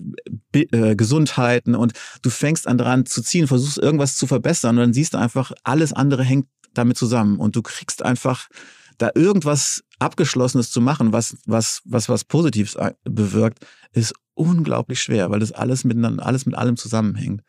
äh, 0.54 0.96
Gesundheiten 0.98 1.76
und 1.76 1.94
du 2.22 2.30
fängst 2.30 2.68
an 2.68 2.78
dran 2.78 3.06
zu 3.06 3.22
ziehen, 3.22 3.48
versuchst 3.48 3.78
irgendwas 3.78 4.18
zu 4.18 4.28
verbessern 4.28 4.78
und 4.78 4.82
dann 4.82 4.94
siehst 4.94 5.14
du 5.14 5.18
einfach, 5.18 5.54
alles 5.64 5.94
andere 5.94 6.26
hängt 6.26 6.48
damit 6.74 6.98
zusammen 6.98 7.40
und 7.40 7.56
du 7.56 7.62
kriegst 7.62 8.04
einfach 8.04 8.50
da 8.98 9.12
irgendwas 9.16 9.82
Abgeschlossenes 10.00 10.72
zu 10.72 10.82
machen, 10.82 11.14
was, 11.14 11.38
was, 11.46 11.82
was, 11.86 12.10
was 12.10 12.26
Positives 12.26 12.78
bewirkt, 13.06 13.66
ist 13.94 14.14
unglaublich 14.34 15.02
schwer, 15.02 15.32
weil 15.32 15.40
das 15.40 15.54
alles 15.54 15.86
miteinander, 15.86 16.26
alles 16.26 16.46
mit 16.46 16.56
allem 16.56 16.76
zusammenhängt. 16.76 17.44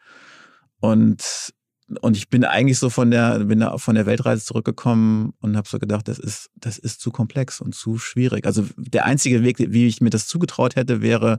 Und 0.81 1.53
und 2.01 2.16
ich 2.16 2.28
bin 2.28 2.45
eigentlich 2.45 2.78
so 2.78 2.89
von 2.89 3.11
der 3.11 3.41
bin 3.41 3.61
da 3.61 3.76
von 3.78 3.97
der 3.97 4.07
Weltreise 4.07 4.45
zurückgekommen 4.45 5.33
und 5.41 5.57
habe 5.57 5.68
so 5.68 5.78
gedacht, 5.78 6.07
das 6.07 6.18
ist 6.18 6.51
das 6.55 6.78
ist 6.78 7.01
zu 7.01 7.11
komplex 7.11 7.61
und 7.61 7.74
zu 7.74 7.99
schwierig. 7.99 8.47
Also 8.47 8.64
der 8.76 9.07
einzige 9.07 9.43
Weg, 9.43 9.59
wie 9.59 9.87
ich 9.87 10.01
mir 10.01 10.11
das 10.11 10.28
zugetraut 10.28 10.76
hätte, 10.76 11.03
wäre 11.03 11.39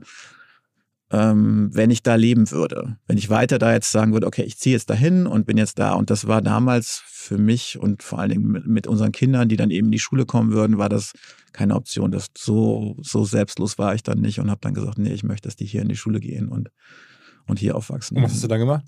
ähm, 1.12 1.68
wenn 1.72 1.90
ich 1.90 2.02
da 2.02 2.14
leben 2.14 2.50
würde. 2.50 2.96
Wenn 3.06 3.18
ich 3.18 3.28
weiter 3.28 3.58
da 3.58 3.72
jetzt 3.72 3.92
sagen 3.92 4.12
würde, 4.14 4.26
okay, 4.26 4.42
ich 4.42 4.58
ziehe 4.58 4.74
jetzt 4.74 4.88
dahin 4.88 5.26
und 5.26 5.46
bin 5.46 5.58
jetzt 5.58 5.78
da. 5.78 5.92
Und 5.92 6.10
das 6.10 6.26
war 6.26 6.40
damals 6.40 7.02
für 7.06 7.38
mich 7.38 7.78
und 7.78 8.02
vor 8.02 8.18
allen 8.18 8.30
Dingen 8.30 8.48
mit, 8.48 8.66
mit 8.66 8.86
unseren 8.86 9.12
Kindern, 9.12 9.48
die 9.48 9.56
dann 9.56 9.70
eben 9.70 9.88
in 9.88 9.92
die 9.92 9.98
Schule 9.98 10.24
kommen 10.24 10.52
würden, 10.52 10.78
war 10.78 10.88
das 10.88 11.12
keine 11.52 11.76
Option. 11.76 12.10
Das 12.10 12.28
so, 12.36 12.96
so 13.02 13.24
selbstlos 13.24 13.78
war 13.78 13.94
ich 13.94 14.02
dann 14.02 14.20
nicht 14.20 14.40
und 14.40 14.50
habe 14.50 14.60
dann 14.62 14.74
gesagt, 14.74 14.98
nee, 14.98 15.12
ich 15.12 15.22
möchte, 15.22 15.48
dass 15.48 15.56
die 15.56 15.66
hier 15.66 15.82
in 15.82 15.88
die 15.88 15.96
Schule 15.96 16.18
gehen 16.18 16.48
und, 16.48 16.70
und 17.46 17.58
hier 17.58 17.76
aufwachsen. 17.76 18.16
Und 18.16 18.22
was 18.22 18.32
hast 18.32 18.44
du 18.44 18.48
dann 18.48 18.60
gemacht? 18.60 18.84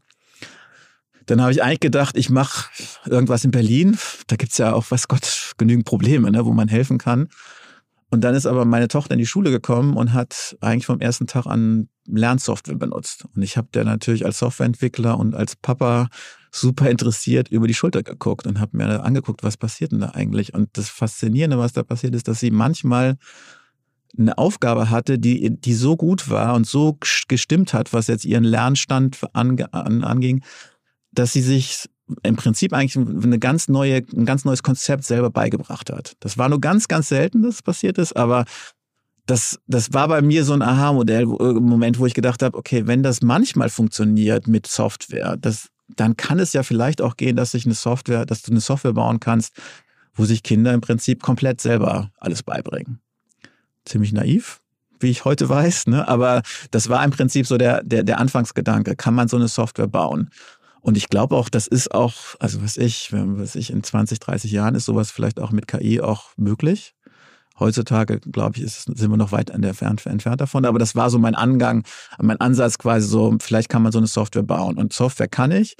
Dann 1.26 1.40
habe 1.40 1.52
ich 1.52 1.62
eigentlich 1.62 1.80
gedacht, 1.80 2.16
ich 2.16 2.30
mache 2.30 2.70
irgendwas 3.06 3.44
in 3.44 3.50
Berlin. 3.50 3.96
Da 4.26 4.36
gibt's 4.36 4.58
ja 4.58 4.72
auch, 4.72 4.90
weiß 4.90 5.08
Gott, 5.08 5.54
genügend 5.58 5.86
Probleme, 5.86 6.30
ne, 6.30 6.44
wo 6.44 6.52
man 6.52 6.68
helfen 6.68 6.98
kann. 6.98 7.28
Und 8.10 8.20
dann 8.22 8.34
ist 8.34 8.46
aber 8.46 8.64
meine 8.64 8.86
Tochter 8.88 9.14
in 9.14 9.18
die 9.18 9.26
Schule 9.26 9.50
gekommen 9.50 9.96
und 9.96 10.12
hat 10.12 10.56
eigentlich 10.60 10.86
vom 10.86 11.00
ersten 11.00 11.26
Tag 11.26 11.46
an 11.46 11.88
Lernsoftware 12.06 12.76
benutzt. 12.76 13.24
Und 13.34 13.42
ich 13.42 13.56
habe 13.56 13.68
der 13.74 13.84
natürlich 13.84 14.24
als 14.24 14.38
Softwareentwickler 14.38 15.18
und 15.18 15.34
als 15.34 15.56
Papa 15.56 16.08
super 16.52 16.88
interessiert 16.88 17.48
über 17.48 17.66
die 17.66 17.74
Schulter 17.74 18.04
geguckt 18.04 18.46
und 18.46 18.60
habe 18.60 18.76
mir 18.76 19.02
angeguckt, 19.02 19.42
was 19.42 19.56
passiert 19.56 19.90
denn 19.90 19.98
da 19.98 20.10
eigentlich. 20.10 20.54
Und 20.54 20.68
das 20.74 20.90
Faszinierende, 20.90 21.58
was 21.58 21.72
da 21.72 21.82
passiert 21.82 22.14
ist, 22.14 22.28
dass 22.28 22.38
sie 22.38 22.52
manchmal 22.52 23.16
eine 24.16 24.38
Aufgabe 24.38 24.90
hatte, 24.90 25.18
die, 25.18 25.58
die 25.60 25.74
so 25.74 25.96
gut 25.96 26.30
war 26.30 26.54
und 26.54 26.66
so 26.66 26.96
gestimmt 27.26 27.74
hat, 27.74 27.92
was 27.92 28.06
jetzt 28.06 28.24
ihren 28.24 28.44
Lernstand 28.44 29.18
ange, 29.32 29.72
an, 29.74 30.04
anging, 30.04 30.44
dass 31.14 31.32
sie 31.32 31.42
sich 31.42 31.88
im 32.22 32.36
Prinzip 32.36 32.72
eigentlich 32.72 32.96
eine 32.96 33.38
ganz 33.38 33.68
neue, 33.68 34.02
ein 34.14 34.26
ganz 34.26 34.44
neues 34.44 34.62
Konzept 34.62 35.04
selber 35.04 35.30
beigebracht 35.30 35.90
hat. 35.90 36.14
Das 36.20 36.36
war 36.36 36.48
nur 36.48 36.60
ganz, 36.60 36.88
ganz 36.88 37.08
selten, 37.08 37.42
dass 37.42 37.56
es 37.56 37.62
passiert 37.62 37.98
ist, 37.98 38.14
aber 38.14 38.44
das, 39.26 39.58
das 39.66 39.94
war 39.94 40.08
bei 40.08 40.20
mir 40.20 40.44
so 40.44 40.52
ein 40.52 40.62
Aha-Modell, 40.62 41.24
Moment, 41.24 41.98
wo 41.98 42.06
ich 42.06 42.14
gedacht 42.14 42.42
habe, 42.42 42.58
okay, 42.58 42.86
wenn 42.86 43.02
das 43.02 43.22
manchmal 43.22 43.70
funktioniert 43.70 44.46
mit 44.46 44.66
Software, 44.66 45.36
das, 45.38 45.68
dann 45.88 46.16
kann 46.16 46.38
es 46.38 46.52
ja 46.52 46.62
vielleicht 46.62 47.00
auch 47.00 47.16
gehen, 47.16 47.36
dass 47.36 47.52
sich 47.52 47.64
eine 47.64 47.74
Software, 47.74 48.26
dass 48.26 48.42
du 48.42 48.50
eine 48.50 48.60
Software 48.60 48.92
bauen 48.92 49.20
kannst, 49.20 49.56
wo 50.14 50.24
sich 50.26 50.42
Kinder 50.42 50.74
im 50.74 50.82
Prinzip 50.82 51.22
komplett 51.22 51.60
selber 51.60 52.10
alles 52.18 52.42
beibringen. 52.42 53.00
Ziemlich 53.86 54.12
naiv, 54.12 54.60
wie 55.00 55.10
ich 55.10 55.24
heute 55.24 55.48
weiß, 55.48 55.86
ne? 55.86 56.06
aber 56.06 56.42
das 56.70 56.88
war 56.90 57.02
im 57.02 57.10
Prinzip 57.10 57.46
so 57.46 57.56
der, 57.56 57.82
der, 57.82 58.02
der 58.02 58.18
Anfangsgedanke. 58.18 58.94
Kann 58.94 59.14
man 59.14 59.28
so 59.28 59.36
eine 59.36 59.48
Software 59.48 59.88
bauen? 59.88 60.30
Und 60.84 60.98
ich 60.98 61.08
glaube 61.08 61.34
auch, 61.34 61.48
das 61.48 61.66
ist 61.66 61.94
auch, 61.94 62.12
also 62.40 62.62
was 62.62 62.76
ich, 62.76 63.08
was 63.10 63.54
ich 63.54 63.70
in 63.70 63.82
20, 63.82 64.20
30 64.20 64.52
Jahren 64.52 64.74
ist 64.74 64.84
sowas 64.84 65.10
vielleicht 65.10 65.40
auch 65.40 65.50
mit 65.50 65.66
KI 65.66 66.02
auch 66.02 66.32
möglich. 66.36 66.94
Heutzutage, 67.58 68.20
glaube 68.20 68.58
ich, 68.58 68.64
ist, 68.64 68.82
sind 68.82 69.10
wir 69.10 69.16
noch 69.16 69.32
weit 69.32 69.48
entfernt, 69.48 70.04
entfernt 70.04 70.42
davon. 70.42 70.66
Aber 70.66 70.78
das 70.78 70.94
war 70.94 71.08
so 71.08 71.18
mein 71.18 71.34
Angang, 71.34 71.84
mein 72.20 72.38
Ansatz 72.38 72.76
quasi 72.76 73.08
so, 73.08 73.34
vielleicht 73.40 73.70
kann 73.70 73.82
man 73.82 73.92
so 73.92 73.98
eine 73.98 74.08
Software 74.08 74.42
bauen. 74.42 74.76
Und 74.76 74.92
Software 74.92 75.26
kann 75.26 75.52
ich. 75.52 75.74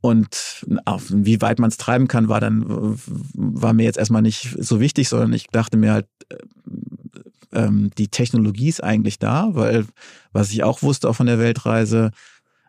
Und 0.00 0.66
auf, 0.86 1.04
wie 1.08 1.40
weit 1.40 1.60
man 1.60 1.70
es 1.70 1.76
treiben 1.76 2.08
kann, 2.08 2.28
war 2.28 2.40
dann, 2.40 2.64
war 2.66 3.74
mir 3.74 3.84
jetzt 3.84 3.98
erstmal 3.98 4.22
nicht 4.22 4.56
so 4.58 4.80
wichtig, 4.80 5.08
sondern 5.08 5.34
ich 5.34 5.46
dachte 5.52 5.76
mir 5.76 5.92
halt, 5.92 6.06
äh, 6.30 6.36
ähm, 7.52 7.92
die 7.96 8.08
Technologie 8.08 8.70
ist 8.70 8.82
eigentlich 8.82 9.20
da, 9.20 9.50
weil 9.54 9.86
was 10.32 10.50
ich 10.50 10.64
auch 10.64 10.82
wusste 10.82 11.08
auch 11.08 11.14
von 11.14 11.26
der 11.26 11.38
Weltreise, 11.38 12.10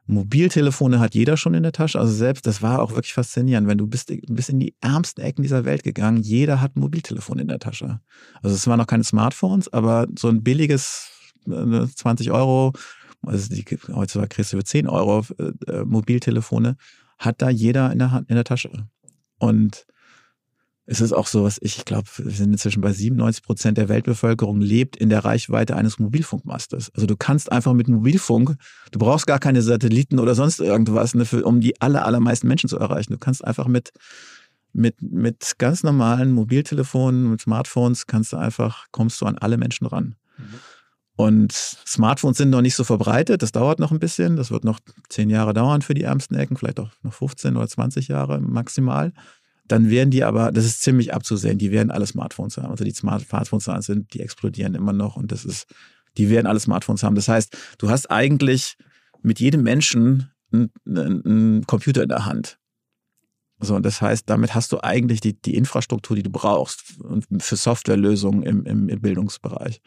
Mobiltelefone 0.08 1.00
hat 1.00 1.16
jeder 1.16 1.36
schon 1.36 1.54
in 1.54 1.64
der 1.64 1.74
Tasche. 1.74 2.00
Also 2.00 2.14
selbst, 2.14 2.48
das 2.48 2.62
war 2.62 2.82
auch 2.82 2.92
wirklich 2.92 3.14
faszinierend. 3.14 3.68
Wenn 3.68 3.78
du 3.78 3.88
bist, 3.88 4.12
bist 4.28 4.50
in 4.50 4.60
die 4.60 4.76
ärmsten 4.82 5.22
Ecken 5.22 5.42
dieser 5.42 5.66
Welt 5.66 5.84
gegangen, 5.84 6.22
jeder 6.24 6.62
hat 6.62 6.76
ein 6.76 6.80
Mobiltelefon 6.80 7.40
in 7.40 7.50
der 7.50 7.60
Tasche. 7.60 8.00
Also 8.42 8.56
es 8.56 8.66
waren 8.68 8.80
noch 8.80 8.88
keine 8.88 9.04
Smartphones, 9.04 9.72
aber 9.72 10.08
so 10.18 10.30
ein 10.30 10.44
billiges 10.44 11.12
20 11.46 12.28
äh, 12.28 12.32
Euro, 12.32 12.74
also 13.26 13.54
die, 13.54 13.66
heutzutage 13.94 14.30
kriegst 14.30 14.54
du 14.54 14.58
für 14.58 14.64
10 14.64 14.88
Euro 14.88 15.26
äh, 15.38 15.72
äh, 15.72 15.86
Mobiltelefone, 15.86 16.78
hat 17.18 17.42
da 17.42 17.50
jeder 17.50 17.92
in 17.92 18.00
der, 18.00 18.24
in 18.28 18.36
der 18.36 18.44
Tasche. 18.46 18.88
Und 19.40 19.86
es 20.90 21.02
ist 21.02 21.12
auch 21.12 21.28
so, 21.28 21.44
was 21.44 21.58
ich, 21.62 21.80
ich 21.80 21.86
glaube, 21.86 22.08
wir 22.16 22.32
sind 22.32 22.54
inzwischen 22.54 22.80
bei 22.80 22.94
97 22.94 23.44
Prozent 23.44 23.78
der 23.78 23.90
Weltbevölkerung 23.90 24.62
lebt 24.62 24.96
in 24.96 25.10
der 25.10 25.26
Reichweite 25.26 25.76
eines 25.76 26.00
Mobilfunkmastes. 26.00 26.92
Also 26.96 27.06
du 27.06 27.18
kannst 27.18 27.52
einfach 27.52 27.74
mit 27.74 27.90
Mobilfunk, 27.90 28.56
du 28.92 29.00
brauchst 29.00 29.28
gar 29.28 29.40
keine 29.40 29.62
Satelliten 29.62 30.18
oder 30.18 30.34
sonst 30.34 30.62
irgendwas, 30.62 31.14
ne, 31.14 31.26
für, 31.26 31.44
um 31.44 31.60
die 31.60 31.80
aller, 31.82 32.06
allermeisten 32.06 32.48
Menschen 32.48 32.70
zu 32.70 32.80
erreichen. 32.80 33.12
Du 33.12 33.20
kannst 33.20 33.44
einfach 33.44 33.68
mit, 33.68 33.92
mit, 34.72 35.02
mit 35.02 35.56
ganz 35.58 35.84
normalen 35.84 36.32
Mobiltelefonen, 36.32 37.32
mit 37.32 37.42
Smartphones, 37.42 38.08
kannst 38.08 38.32
du 38.32 38.38
einfach, 38.38 38.86
kommst 38.92 39.20
du 39.20 39.26
an 39.26 39.38
alle 39.38 39.58
Menschen 39.58 39.88
ran. 39.88 40.16
Mhm. 40.38 40.44
Und 41.18 41.52
Smartphones 41.52 42.38
sind 42.38 42.52
noch 42.52 42.62
nicht 42.62 42.76
so 42.76 42.86
verbreitet. 42.86 43.42
Das 43.42 43.52
dauert 43.52 43.80
noch 43.80 43.92
ein 43.92 44.00
bisschen. 44.00 44.38
Das 44.38 44.52
wird 44.52 44.64
noch 44.64 44.80
zehn 45.10 45.32
Jahre 45.32 45.54
dauern 45.54 45.82
für 45.82 45.96
die 45.96 46.04
ärmsten 46.04 46.38
Ecken, 46.38 46.56
vielleicht 46.56 46.80
auch 46.80 46.92
noch 47.02 47.14
15 47.14 47.58
oder 47.58 47.68
20 47.68 48.08
Jahre 48.08 48.40
maximal 48.40 49.12
dann 49.68 49.90
werden 49.90 50.12
die 50.12 50.24
aber, 50.24 50.52
das 50.52 50.66
ist 50.66 50.82
ziemlich 50.82 51.14
abzusehen, 51.14 51.58
die 51.58 51.72
werden 51.72 51.92
alle 51.92 52.06
Smartphones 52.06 52.58
haben. 52.58 52.72
Also 52.72 52.84
die 52.84 52.92
Smartphones 52.92 53.66
sind, 53.86 54.14
die 54.14 54.22
explodieren 54.22 54.76
immer 54.76 54.94
noch 54.94 55.16
und 55.16 55.32
das 55.32 55.46
ist, 55.46 55.68
die 56.18 56.30
werden 56.30 56.48
alle 56.48 56.60
Smartphones 56.60 57.04
haben. 57.04 57.16
Das 57.16 57.28
heißt, 57.28 57.56
du 57.78 57.90
hast 57.90 58.10
eigentlich 58.10 58.78
mit 59.22 59.40
jedem 59.40 59.64
Menschen 59.64 60.32
einen, 60.52 60.72
einen 60.86 61.68
Computer 61.68 62.04
in 62.04 62.10
der 62.10 62.26
Hand. 62.26 62.60
So, 63.60 63.76
und 63.76 63.86
das 63.86 64.02
heißt, 64.02 64.30
damit 64.30 64.54
hast 64.54 64.72
du 64.72 64.84
eigentlich 64.84 65.20
die, 65.20 65.40
die 65.40 65.56
Infrastruktur, 65.56 66.16
die 66.16 66.24
du 66.24 66.30
brauchst 66.30 66.84
für 67.40 67.56
Softwarelösungen 67.56 68.44
im, 68.44 68.66
im, 68.66 68.90
im 68.90 69.02
Bildungsbereich. 69.02 69.82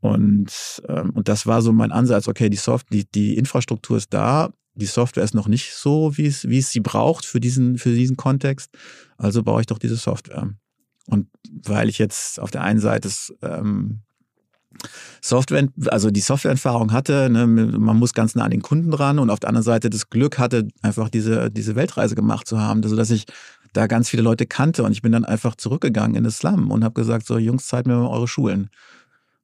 Und, 0.00 0.82
ähm, 0.88 1.10
und 1.10 1.28
das 1.28 1.46
war 1.46 1.62
so 1.62 1.72
mein 1.72 1.92
Ansatz, 1.92 2.26
okay, 2.28 2.48
die 2.48 2.56
Soft, 2.56 2.86
die, 2.90 3.10
die 3.10 3.36
Infrastruktur 3.36 3.98
ist 3.98 4.12
da, 4.12 4.50
die 4.74 4.86
Software 4.86 5.24
ist 5.24 5.34
noch 5.34 5.48
nicht 5.48 5.72
so, 5.74 6.16
wie 6.16 6.26
es, 6.26 6.48
wie 6.48 6.58
es 6.58 6.70
sie 6.70 6.80
braucht 6.80 7.24
für 7.26 7.40
diesen, 7.40 7.78
für 7.78 7.90
diesen 7.90 8.16
Kontext. 8.16 8.70
Also 9.16 9.42
baue 9.42 9.60
ich 9.60 9.66
doch 9.66 9.78
diese 9.78 9.96
Software. 9.96 10.50
Und 11.06 11.28
weil 11.64 11.88
ich 11.88 11.98
jetzt 11.98 12.40
auf 12.40 12.50
der 12.50 12.62
einen 12.62 12.80
Seite 12.80 13.08
ähm, 13.42 14.00
Software, 15.20 15.68
also 15.86 16.10
die 16.10 16.20
Softwareerfahrung 16.20 16.92
hatte, 16.92 17.30
ne, 17.30 17.46
man 17.46 17.96
muss 17.96 18.14
ganz 18.14 18.34
nah 18.34 18.44
an 18.44 18.50
den 18.50 18.62
Kunden 18.62 18.92
ran 18.92 19.18
und 19.18 19.30
auf 19.30 19.40
der 19.40 19.48
anderen 19.48 19.64
Seite 19.64 19.90
das 19.90 20.10
Glück 20.10 20.38
hatte, 20.38 20.68
einfach 20.82 21.08
diese, 21.08 21.50
diese 21.50 21.76
Weltreise 21.76 22.14
gemacht 22.14 22.46
zu 22.46 22.60
haben, 22.60 22.82
sodass 22.82 23.10
ich 23.10 23.24
da 23.72 23.86
ganz 23.86 24.08
viele 24.08 24.22
Leute 24.22 24.46
kannte 24.46 24.82
und 24.84 24.92
ich 24.92 25.02
bin 25.02 25.12
dann 25.12 25.24
einfach 25.24 25.54
zurückgegangen 25.56 26.16
in 26.16 26.24
das 26.24 26.38
Slum 26.38 26.70
und 26.70 26.84
habe 26.84 26.94
gesagt, 26.94 27.26
so 27.26 27.38
Jungs, 27.38 27.66
zeigt 27.66 27.86
mir 27.86 27.96
mal 27.96 28.08
eure 28.08 28.28
Schulen. 28.28 28.70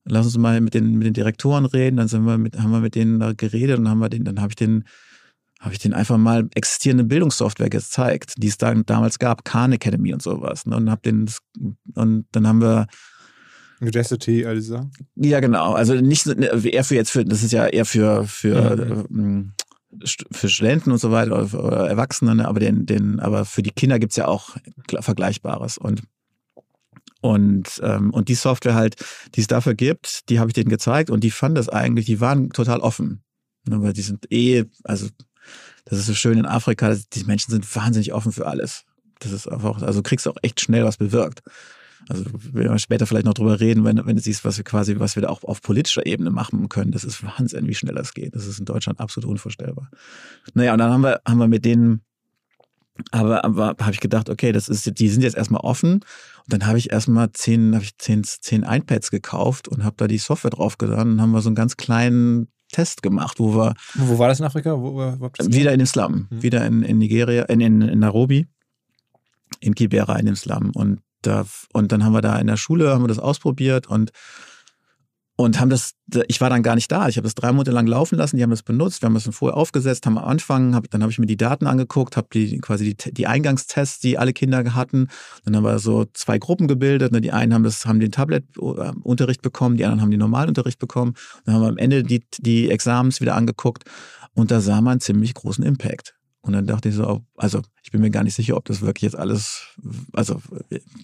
lass 0.04 0.26
uns 0.26 0.38
mal 0.38 0.60
mit 0.60 0.74
den, 0.74 0.98
mit 0.98 1.06
den 1.06 1.14
Direktoren 1.14 1.66
reden. 1.66 1.96
Dann 1.96 2.08
sind 2.08 2.24
wir 2.24 2.38
mit, 2.38 2.58
haben 2.58 2.70
wir 2.70 2.80
mit 2.80 2.94
denen 2.94 3.20
da 3.20 3.32
geredet 3.32 3.78
und 3.78 3.88
haben 3.88 3.98
wir 3.98 4.08
den, 4.08 4.24
dann 4.24 4.40
habe 4.40 4.50
ich 4.50 4.56
den, 4.56 4.84
habe 5.60 5.74
ich 5.74 5.78
den 5.78 5.92
einfach 5.92 6.16
mal 6.16 6.48
existierende 6.54 7.04
Bildungssoftware 7.04 7.68
gezeigt, 7.70 8.34
die 8.38 8.48
es 8.48 8.56
da, 8.58 8.74
damals 8.74 9.18
gab, 9.18 9.44
Khan 9.44 9.72
Academy 9.72 10.12
und 10.12 10.22
sowas. 10.22 10.64
Ne? 10.66 10.74
Und 10.76 10.90
hab 10.90 11.02
den, 11.02 11.30
und 11.94 12.24
dann 12.32 12.48
haben 12.48 12.60
wir 12.62 12.86
Udacity, 13.82 14.44
all 14.44 14.56
diese 14.56 14.72
Sachen? 14.72 14.90
Ja, 15.16 15.40
genau. 15.40 15.72
Also 15.74 15.94
nicht 15.94 16.22
so- 16.24 16.32
eher 16.32 16.84
für 16.84 16.94
jetzt 16.96 17.10
für, 17.10 17.24
das 17.24 17.42
ist 17.42 17.52
ja 17.52 17.66
eher 17.66 17.84
für, 17.86 18.24
für, 18.26 19.06
St- 20.02 20.26
für 20.30 20.48
Studenten 20.48 20.92
und 20.92 20.98
so 20.98 21.10
weiter 21.10 21.32
oder, 21.32 21.64
oder 21.64 21.88
Erwachsene, 21.88 22.34
ne? 22.34 22.46
aber 22.48 22.60
den, 22.60 22.84
den, 22.86 23.20
aber 23.20 23.44
für 23.44 23.62
die 23.62 23.70
Kinder 23.70 23.98
gibt's 23.98 24.16
ja 24.16 24.28
auch 24.28 24.56
gl- 24.88 25.02
Vergleichbares. 25.02 25.78
Und 25.78 26.02
und, 27.22 27.80
ähm, 27.84 28.10
und 28.14 28.28
die 28.30 28.34
Software 28.34 28.74
halt, 28.74 28.96
die 29.34 29.42
es 29.42 29.46
dafür 29.46 29.74
gibt, 29.74 30.30
die 30.30 30.38
habe 30.38 30.48
ich 30.48 30.54
denen 30.54 30.70
gezeigt 30.70 31.10
und 31.10 31.22
die 31.22 31.30
fanden 31.30 31.56
das 31.56 31.68
eigentlich, 31.68 32.06
die 32.06 32.20
waren 32.20 32.48
total 32.50 32.80
offen. 32.80 33.22
Ne, 33.68 33.82
weil 33.82 33.92
die 33.92 34.00
sind 34.00 34.30
eh, 34.32 34.64
also 34.84 35.06
das 35.84 35.98
ist 35.98 36.06
so 36.06 36.14
schön 36.14 36.38
in 36.38 36.46
Afrika, 36.46 36.96
die 37.12 37.24
Menschen 37.24 37.50
sind 37.50 37.76
wahnsinnig 37.76 38.12
offen 38.12 38.32
für 38.32 38.46
alles. 38.46 38.84
Das 39.20 39.32
ist 39.32 39.46
einfach, 39.46 39.82
also 39.82 40.02
kriegst 40.02 40.26
du 40.26 40.30
auch 40.30 40.36
echt 40.42 40.60
schnell 40.60 40.84
was 40.84 40.96
bewirkt. 40.96 41.42
Also 42.08 42.24
wir 42.32 42.64
werden 42.64 42.78
später 42.78 43.06
vielleicht 43.06 43.26
noch 43.26 43.34
drüber 43.34 43.60
reden, 43.60 43.84
wenn, 43.84 44.04
wenn 44.06 44.16
du 44.16 44.22
siehst, 44.22 44.44
was 44.44 44.56
wir 44.56 44.64
quasi, 44.64 44.98
was 44.98 45.16
wir 45.16 45.22
da 45.22 45.28
auch 45.28 45.44
auf 45.44 45.60
politischer 45.60 46.06
Ebene 46.06 46.30
machen 46.30 46.68
können. 46.68 46.92
Das 46.92 47.04
ist 47.04 47.22
Wahnsinn, 47.22 47.68
wie 47.68 47.74
schnell 47.74 47.94
das 47.94 48.14
geht. 48.14 48.34
Das 48.34 48.46
ist 48.46 48.58
in 48.58 48.64
Deutschland 48.64 49.00
absolut 49.00 49.28
unvorstellbar. 49.28 49.90
Naja, 50.54 50.72
und 50.72 50.78
dann 50.78 50.90
haben 50.90 51.02
wir, 51.02 51.20
haben 51.26 51.38
wir 51.38 51.48
mit 51.48 51.64
denen, 51.64 52.00
aber, 53.10 53.44
aber 53.44 53.76
habe 53.78 53.92
ich 53.92 54.00
gedacht, 54.00 54.30
okay, 54.30 54.52
das 54.52 54.68
ist, 54.68 54.98
die 54.98 55.08
sind 55.08 55.22
jetzt 55.22 55.36
erstmal 55.36 55.60
offen. 55.60 55.94
Und 55.94 56.02
dann 56.48 56.66
habe 56.66 56.78
ich 56.78 56.90
erstmal 56.90 57.32
zehn, 57.32 57.74
habe 57.74 57.84
ich 57.84 57.96
zehn, 57.98 58.24
zehn 58.24 58.62
iPads 58.62 59.10
gekauft 59.10 59.68
und 59.68 59.84
habe 59.84 59.96
da 59.98 60.06
die 60.06 60.18
Software 60.18 60.50
draufgeladen 60.50 61.14
und 61.14 61.20
haben 61.20 61.32
wir 61.32 61.42
so 61.42 61.48
einen 61.48 61.56
ganz 61.56 61.76
kleinen 61.76 62.48
Test 62.72 63.02
gemacht, 63.02 63.38
wo 63.38 63.54
wir 63.54 63.74
Wo 63.94 64.18
war 64.18 64.28
das 64.28 64.40
in 64.40 64.46
Afrika? 64.46 64.72
Wo, 64.78 64.94
wo, 64.94 65.28
das 65.36 65.52
wieder 65.52 65.72
in 65.72 65.78
dem 65.78 65.86
Slum, 65.86 66.28
Mhm. 66.30 66.42
wieder 66.42 66.64
in, 66.66 66.82
in 66.82 66.98
Nigeria, 66.98 67.44
in, 67.44 67.60
in, 67.60 67.82
in 67.82 67.98
Nairobi, 67.98 68.46
in 69.60 69.74
Kibera 69.74 70.16
in 70.16 70.26
dem 70.26 70.36
Slum. 70.36 70.70
Und 70.74 71.00
da, 71.22 71.44
und 71.72 71.92
dann 71.92 72.04
haben 72.04 72.12
wir 72.12 72.22
da 72.22 72.38
in 72.38 72.46
der 72.46 72.56
Schule, 72.56 72.90
haben 72.90 73.02
wir 73.02 73.08
das 73.08 73.18
ausprobiert 73.18 73.86
und, 73.88 74.10
und 75.40 75.58
haben 75.58 75.70
das, 75.70 75.92
ich 76.28 76.42
war 76.42 76.50
dann 76.50 76.62
gar 76.62 76.74
nicht 76.74 76.92
da. 76.92 77.08
Ich 77.08 77.16
habe 77.16 77.24
das 77.24 77.34
drei 77.34 77.50
Monate 77.50 77.70
lang 77.70 77.86
laufen 77.86 78.16
lassen, 78.16 78.36
die 78.36 78.42
haben 78.42 78.50
das 78.50 78.62
benutzt, 78.62 79.00
wir 79.00 79.06
haben 79.06 79.14
das 79.14 79.28
vorher 79.32 79.56
aufgesetzt, 79.56 80.04
haben 80.04 80.18
am 80.18 80.24
Anfang, 80.24 80.74
hab, 80.74 80.90
dann 80.90 81.02
habe 81.02 81.10
ich 81.10 81.18
mir 81.18 81.24
die 81.24 81.38
Daten 81.38 81.66
angeguckt, 81.66 82.18
habe 82.18 82.28
die 82.30 82.58
quasi 82.58 82.94
die, 82.94 83.14
die 83.14 83.26
Eingangstests, 83.26 84.00
die 84.00 84.18
alle 84.18 84.34
Kinder 84.34 84.74
hatten. 84.74 85.08
Dann 85.44 85.56
haben 85.56 85.64
wir 85.64 85.78
so 85.78 86.04
zwei 86.12 86.38
Gruppen 86.38 86.68
gebildet. 86.68 87.12
Ne? 87.12 87.22
Die 87.22 87.32
einen 87.32 87.54
haben 87.54 87.64
das, 87.64 87.86
haben 87.86 88.00
den 88.00 88.12
Tablet-Unterricht 88.12 89.40
bekommen, 89.40 89.78
die 89.78 89.84
anderen 89.84 90.02
haben 90.02 90.10
den 90.10 90.20
Normalunterricht 90.20 90.78
bekommen. 90.78 91.14
Dann 91.46 91.54
haben 91.54 91.62
wir 91.62 91.68
am 91.68 91.78
Ende 91.78 92.02
die, 92.02 92.22
die 92.38 92.70
Examens 92.70 93.22
wieder 93.22 93.34
angeguckt 93.34 93.84
und 94.34 94.50
da 94.50 94.60
sah 94.60 94.82
man 94.82 94.92
einen 94.92 95.00
ziemlich 95.00 95.32
großen 95.32 95.64
Impact. 95.64 96.19
Und 96.42 96.54
dann 96.54 96.66
dachte 96.66 96.88
ich 96.88 96.94
so, 96.94 97.22
also 97.36 97.60
ich 97.82 97.90
bin 97.90 98.00
mir 98.00 98.10
gar 98.10 98.24
nicht 98.24 98.34
sicher, 98.34 98.56
ob 98.56 98.64
das 98.64 98.80
wirklich 98.80 99.02
jetzt 99.02 99.16
alles, 99.16 99.62
also 100.12 100.40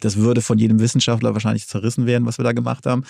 das 0.01 0.17
würde 0.17 0.41
von 0.41 0.59
jedem 0.59 0.81
Wissenschaftler 0.81 1.35
wahrscheinlich 1.35 1.69
zerrissen 1.69 2.07
werden, 2.07 2.27
was 2.27 2.39
wir 2.39 2.45
da 2.45 2.53
gemacht 2.53 2.87
haben. 2.87 3.05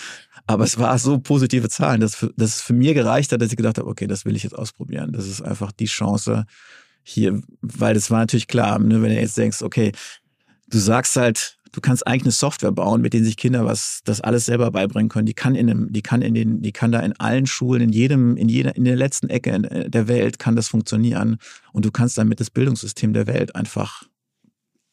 Aber 0.45 0.65
es 0.65 0.77
war 0.77 0.99
so 0.99 1.19
positive 1.19 1.69
Zahlen, 1.69 2.01
dass, 2.01 2.25
dass 2.35 2.55
es 2.55 2.61
für 2.61 2.73
mir 2.73 2.93
gereicht 2.93 3.31
hat, 3.31 3.41
dass 3.41 3.51
ich 3.51 3.57
gedacht 3.57 3.77
habe, 3.77 3.87
okay, 3.87 4.07
das 4.07 4.25
will 4.25 4.35
ich 4.35 4.43
jetzt 4.43 4.57
ausprobieren. 4.57 5.13
Das 5.13 5.25
ist 5.25 5.41
einfach 5.41 5.71
die 5.71 5.85
Chance 5.85 6.45
hier, 7.01 7.41
weil 7.61 7.93
das 7.93 8.11
war 8.11 8.19
natürlich 8.19 8.47
klar, 8.47 8.77
ne, 8.79 9.01
wenn 9.01 9.09
du 9.09 9.19
jetzt 9.21 9.37
denkst, 9.37 9.61
okay, 9.61 9.93
du 10.67 10.77
sagst 10.77 11.15
halt, 11.15 11.56
du 11.71 11.81
kannst 11.81 12.05
eine 12.07 12.31
Software 12.31 12.71
bauen, 12.71 13.01
mit 13.01 13.13
denen 13.13 13.25
sich 13.25 13.37
Kinder 13.37 13.65
was, 13.65 14.01
das 14.05 14.21
alles 14.21 14.45
selber 14.45 14.71
beibringen 14.71 15.09
können. 15.09 15.25
Die 15.25 15.33
kann 15.33 15.55
in 15.55 15.69
einem, 15.69 15.91
die 15.93 16.01
kann 16.01 16.21
in 16.21 16.33
den, 16.33 16.61
die 16.61 16.71
kann 16.71 16.91
da 16.91 16.99
in 16.99 17.13
allen 17.19 17.45
Schulen, 17.47 17.81
in 17.81 17.89
jedem, 17.89 18.37
in 18.37 18.49
jeder, 18.49 18.75
in 18.75 18.85
der 18.85 18.95
letzten 18.95 19.29
Ecke 19.29 19.51
in- 19.51 19.91
der 19.91 20.07
Welt 20.07 20.39
kann 20.39 20.55
das 20.55 20.67
funktionieren. 20.67 21.37
Und 21.73 21.85
du 21.85 21.91
kannst 21.91 22.17
damit 22.17 22.39
das 22.39 22.49
Bildungssystem 22.49 23.13
der 23.13 23.27
Welt 23.27 23.55
einfach 23.55 24.03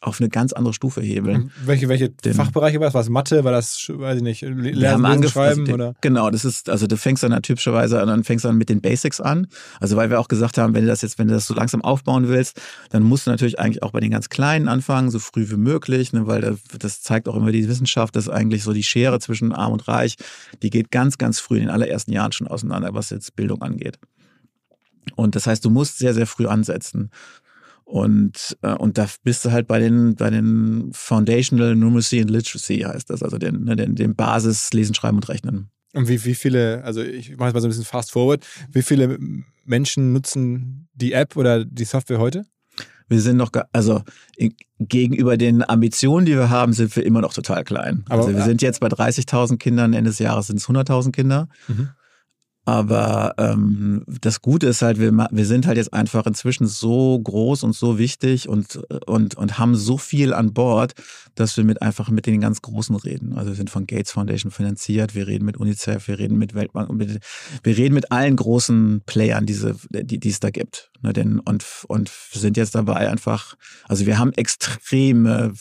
auf 0.04 0.20
eine 0.20 0.28
ganz 0.28 0.52
andere 0.52 0.74
Stufe 0.74 1.00
hebeln. 1.00 1.50
Welche 1.64 1.88
welche 1.88 2.10
Den- 2.10 2.34
Fachbereiche 2.34 2.78
war 2.78 2.86
das? 2.88 2.94
War 2.94 3.00
es 3.00 3.08
Mathe? 3.08 3.42
War 3.42 3.52
das, 3.52 3.86
weiß 3.88 4.18
ich 4.18 4.22
nicht, 4.22 4.42
Lesen 4.42 4.84
angef- 5.06 5.30
Schreiben? 5.32 5.62
also, 5.62 5.72
oder? 5.72 5.94
Genau, 6.02 6.28
das 6.30 6.44
ist, 6.44 6.68
also 6.68 6.86
du 6.86 6.96
fängst 6.98 7.22
dann 7.22 7.32
halt 7.32 7.44
typischerweise 7.44 8.00
an, 8.00 8.08
dann 8.08 8.22
fängst 8.22 8.44
du 8.44 8.48
dann 8.48 8.58
mit 8.58 8.68
den 8.68 8.82
Basics 8.82 9.20
an. 9.20 9.46
Also 9.80 9.96
weil 9.96 10.10
wir 10.10 10.20
auch 10.20 10.28
gesagt 10.28 10.58
haben, 10.58 10.74
wenn 10.74 10.82
du 10.82 10.88
das 10.88 11.00
jetzt, 11.00 11.18
wenn 11.18 11.28
du 11.28 11.34
das 11.34 11.46
so 11.46 11.54
langsam 11.54 11.80
aufbauen 11.82 12.28
willst, 12.28 12.60
dann 12.90 13.02
musst 13.02 13.26
du 13.26 13.30
natürlich 13.30 13.58
eigentlich 13.58 13.82
auch 13.82 13.92
bei 13.92 14.00
den 14.00 14.10
ganz 14.10 14.28
Kleinen 14.28 14.68
anfangen, 14.68 15.10
so 15.10 15.18
früh 15.18 15.48
wie 15.50 15.56
möglich, 15.56 16.12
ne, 16.12 16.26
weil 16.26 16.42
da- 16.42 16.56
das 16.78 17.00
zeigt 17.02 17.26
auch 17.26 17.36
immer 17.36 17.50
die 17.50 17.66
Wissenschaft, 17.66 18.14
dass 18.14 18.28
eigentlich 18.28 18.62
so 18.62 18.72
die 18.74 18.82
Schere 18.84 19.20
zwischen 19.20 19.52
Arm 19.52 19.72
und 19.72 19.88
Reich, 19.88 20.16
die 20.62 20.68
geht 20.70 20.90
ganz, 20.90 21.16
ganz 21.16 21.40
früh 21.40 21.56
in 21.56 21.62
den 21.62 21.70
allerersten 21.70 22.12
Jahren 22.12 22.32
schon 22.32 22.46
auseinander, 22.46 22.92
was 22.92 23.08
jetzt 23.10 23.34
Bildung 23.36 23.62
angeht. 23.62 23.98
Und 25.16 25.34
das 25.34 25.46
heißt, 25.46 25.64
du 25.64 25.70
musst 25.70 25.98
sehr, 25.98 26.14
sehr 26.14 26.26
früh 26.26 26.46
ansetzen. 26.46 27.10
Und, 27.84 28.56
äh, 28.62 28.72
und 28.74 28.96
da 28.98 29.06
bist 29.22 29.44
du 29.44 29.52
halt 29.52 29.66
bei 29.66 29.78
den, 29.78 30.14
bei 30.14 30.30
den 30.30 30.90
Foundational 30.92 31.76
Numeracy 31.76 32.20
and 32.20 32.30
Literacy 32.30 32.78
heißt 32.80 33.10
das, 33.10 33.22
also 33.22 33.38
den, 33.38 33.64
ne, 33.64 33.76
den, 33.76 33.94
den 33.94 34.14
Basis 34.14 34.72
Lesen, 34.72 34.94
Schreiben 34.94 35.16
und 35.18 35.28
Rechnen. 35.28 35.68
Und 35.92 36.08
wie, 36.08 36.24
wie 36.24 36.34
viele, 36.34 36.82
also 36.82 37.02
ich 37.02 37.36
mache 37.36 37.48
jetzt 37.48 37.54
mal 37.54 37.60
so 37.60 37.66
ein 37.68 37.70
bisschen 37.70 37.84
fast 37.84 38.10
forward, 38.10 38.44
wie 38.72 38.82
viele 38.82 39.18
Menschen 39.64 40.12
nutzen 40.12 40.88
die 40.94 41.12
App 41.12 41.36
oder 41.36 41.64
die 41.64 41.84
Software 41.84 42.18
heute? 42.18 42.46
Wir 43.06 43.20
sind 43.20 43.36
noch, 43.36 43.50
also 43.72 44.02
gegenüber 44.80 45.36
den 45.36 45.62
Ambitionen, 45.68 46.24
die 46.26 46.32
wir 46.36 46.48
haben, 46.50 46.72
sind 46.72 46.96
wir 46.96 47.04
immer 47.04 47.20
noch 47.20 47.34
total 47.34 47.62
klein. 47.64 48.02
Aber- 48.08 48.24
also 48.24 48.34
wir 48.34 48.42
sind 48.44 48.62
jetzt 48.62 48.80
bei 48.80 48.88
30.000 48.88 49.58
Kindern, 49.58 49.92
Ende 49.92 50.10
des 50.10 50.18
Jahres 50.18 50.46
sind 50.48 50.56
es 50.56 50.68
100.000 50.68 51.12
Kinder. 51.12 51.48
Mhm. 51.68 51.90
Aber 52.66 53.34
ähm, 53.36 54.04
das 54.06 54.40
Gute 54.40 54.66
ist 54.66 54.80
halt, 54.80 54.98
wir, 54.98 55.12
wir 55.12 55.46
sind 55.46 55.66
halt 55.66 55.76
jetzt 55.76 55.92
einfach 55.92 56.26
inzwischen 56.26 56.66
so 56.66 57.18
groß 57.18 57.62
und 57.62 57.74
so 57.74 57.98
wichtig 57.98 58.48
und, 58.48 58.76
und, 59.06 59.34
und 59.34 59.58
haben 59.58 59.74
so 59.74 59.98
viel 59.98 60.32
an 60.32 60.54
Bord, 60.54 60.94
dass 61.34 61.56
wir 61.56 61.64
mit 61.64 61.82
einfach 61.82 62.08
mit 62.08 62.26
den 62.26 62.40
ganz 62.40 62.62
Großen 62.62 62.96
reden. 62.96 63.34
Also 63.34 63.50
wir 63.50 63.56
sind 63.56 63.68
von 63.68 63.86
Gates 63.86 64.12
Foundation 64.12 64.50
finanziert, 64.50 65.14
wir 65.14 65.26
reden 65.26 65.44
mit 65.44 65.58
UNICEF, 65.58 66.08
wir 66.08 66.18
reden 66.18 66.38
mit 66.38 66.54
Weltbank, 66.54 66.90
mit, 66.92 67.20
wir 67.62 67.76
reden 67.76 67.94
mit 67.94 68.10
allen 68.10 68.36
großen 68.36 69.02
Playern, 69.04 69.44
diese, 69.44 69.76
die, 69.90 70.18
die 70.18 70.28
es 70.28 70.40
da 70.40 70.50
gibt. 70.50 70.90
Ne, 71.02 71.12
denn, 71.12 71.40
und, 71.40 71.66
und 71.88 72.10
sind 72.32 72.56
jetzt 72.56 72.74
dabei 72.74 73.10
einfach, 73.10 73.56
also 73.86 74.06
wir 74.06 74.18
haben 74.18 74.32
extreme 74.32 75.52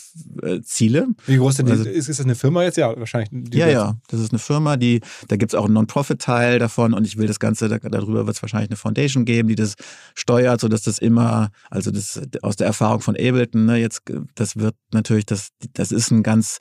äh, 0.41 0.61
Ziele. 0.61 1.07
Wie 1.25 1.35
groß 1.35 1.57
denn 1.57 1.65
die, 1.65 1.71
Also- 1.73 1.83
ist, 1.83 2.07
ist 2.07 2.19
das 2.19 2.25
eine 2.25 2.35
Firma 2.35 2.63
jetzt? 2.63 2.77
Ja, 2.77 2.97
wahrscheinlich. 2.97 3.29
Die 3.33 3.57
Ja, 3.57 3.67
ja, 3.67 3.97
das 4.07 4.21
ist 4.21 4.31
eine 4.31 4.39
Firma, 4.39 4.77
die, 4.77 5.01
da 5.27 5.35
gibt's 5.35 5.53
auch 5.53 5.65
einen 5.65 5.73
Non-Profit-Teil 5.73 6.59
davon 6.59 6.92
und 6.93 7.05
ich 7.05 7.17
will 7.17 7.27
das 7.27 7.39
Ganze, 7.39 7.67
da, 7.69 7.77
darüber 7.79 8.25
wird 8.25 8.35
es 8.35 8.41
wahrscheinlich 8.41 8.69
eine 8.69 8.77
Foundation 8.77 9.25
geben, 9.25 9.49
die 9.49 9.55
das 9.55 9.75
steuert, 10.15 10.61
sodass 10.61 10.83
das 10.83 10.99
immer, 10.99 11.51
also 11.69 11.91
das 11.91 12.21
aus 12.41 12.55
der 12.55 12.67
Erfahrung 12.67 13.01
von 13.01 13.15
Ableton, 13.15 13.65
ne, 13.65 13.77
jetzt, 13.77 14.03
das 14.35 14.57
wird 14.57 14.75
natürlich, 14.91 15.25
das, 15.25 15.49
das 15.73 15.91
ist 15.91 16.11
ein 16.11 16.23
ganz, 16.23 16.59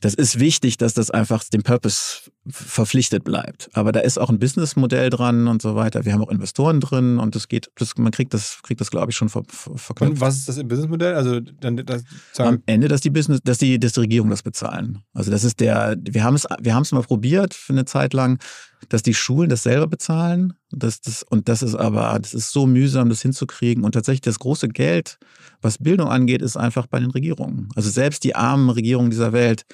das 0.00 0.14
ist 0.14 0.40
wichtig, 0.40 0.78
dass 0.78 0.94
das 0.94 1.10
einfach 1.10 1.44
dem 1.44 1.62
Purpose 1.62 2.30
verpflichtet 2.48 3.22
bleibt. 3.22 3.68
Aber 3.74 3.92
da 3.92 4.00
ist 4.00 4.18
auch 4.18 4.30
ein 4.30 4.38
Businessmodell 4.38 5.10
dran 5.10 5.46
und 5.46 5.60
so 5.60 5.74
weiter. 5.74 6.04
Wir 6.04 6.14
haben 6.14 6.22
auch 6.22 6.30
Investoren 6.30 6.80
drin 6.80 7.18
und 7.18 7.34
das 7.34 7.48
geht, 7.48 7.70
das, 7.76 7.96
man 7.98 8.10
kriegt 8.10 8.32
das, 8.32 8.60
kriegt 8.62 8.80
das, 8.80 8.90
glaube 8.90 9.10
ich, 9.10 9.16
schon 9.16 9.28
ver, 9.28 9.42
ver, 9.46 9.76
verknüpft. 9.76 10.12
Und 10.12 10.20
was 10.20 10.38
ist 10.38 10.48
das 10.48 10.56
im 10.56 10.68
Businessmodell? 10.68 11.14
Also 11.14 11.40
dann 11.40 11.76
das 11.76 12.02
am 12.02 12.06
sagen, 12.32 12.62
Ende, 12.66 12.88
dass 12.88 13.02
die 13.02 13.10
Business, 13.10 13.40
dass 13.44 13.58
die, 13.58 13.78
dass 13.78 13.92
die 13.92 14.00
Regierung 14.00 14.30
das 14.30 14.42
bezahlen. 14.42 15.02
Also 15.12 15.30
das 15.30 15.44
ist 15.44 15.60
der, 15.60 15.96
wir 16.00 16.24
haben 16.24 16.34
es, 16.34 16.46
wir 16.60 16.74
haben 16.74 16.82
es 16.82 16.92
mal 16.92 17.02
probiert 17.02 17.52
für 17.52 17.74
eine 17.74 17.84
Zeit 17.84 18.14
lang, 18.14 18.40
dass 18.88 19.02
die 19.02 19.14
Schulen 19.14 19.50
das 19.50 19.62
selber 19.62 19.86
bezahlen. 19.86 20.54
Das, 20.72 21.00
das, 21.00 21.22
und 21.24 21.48
das 21.48 21.62
ist 21.62 21.74
aber, 21.74 22.16
das 22.20 22.32
ist 22.32 22.52
so 22.52 22.66
mühsam, 22.66 23.08
das 23.08 23.22
hinzukriegen. 23.22 23.82
Und 23.84 23.92
tatsächlich 23.92 24.20
das 24.20 24.38
große 24.38 24.68
Geld, 24.68 25.18
was 25.62 25.78
Bildung 25.78 26.08
angeht, 26.08 26.42
ist 26.42 26.56
einfach 26.56 26.86
bei 26.86 27.00
den 27.00 27.10
Regierungen. 27.10 27.68
Also 27.74 27.90
selbst 27.90 28.22
die 28.24 28.36
armen 28.36 28.70
Regierungen 28.70 29.10
dieser 29.10 29.32
Welt, 29.32 29.64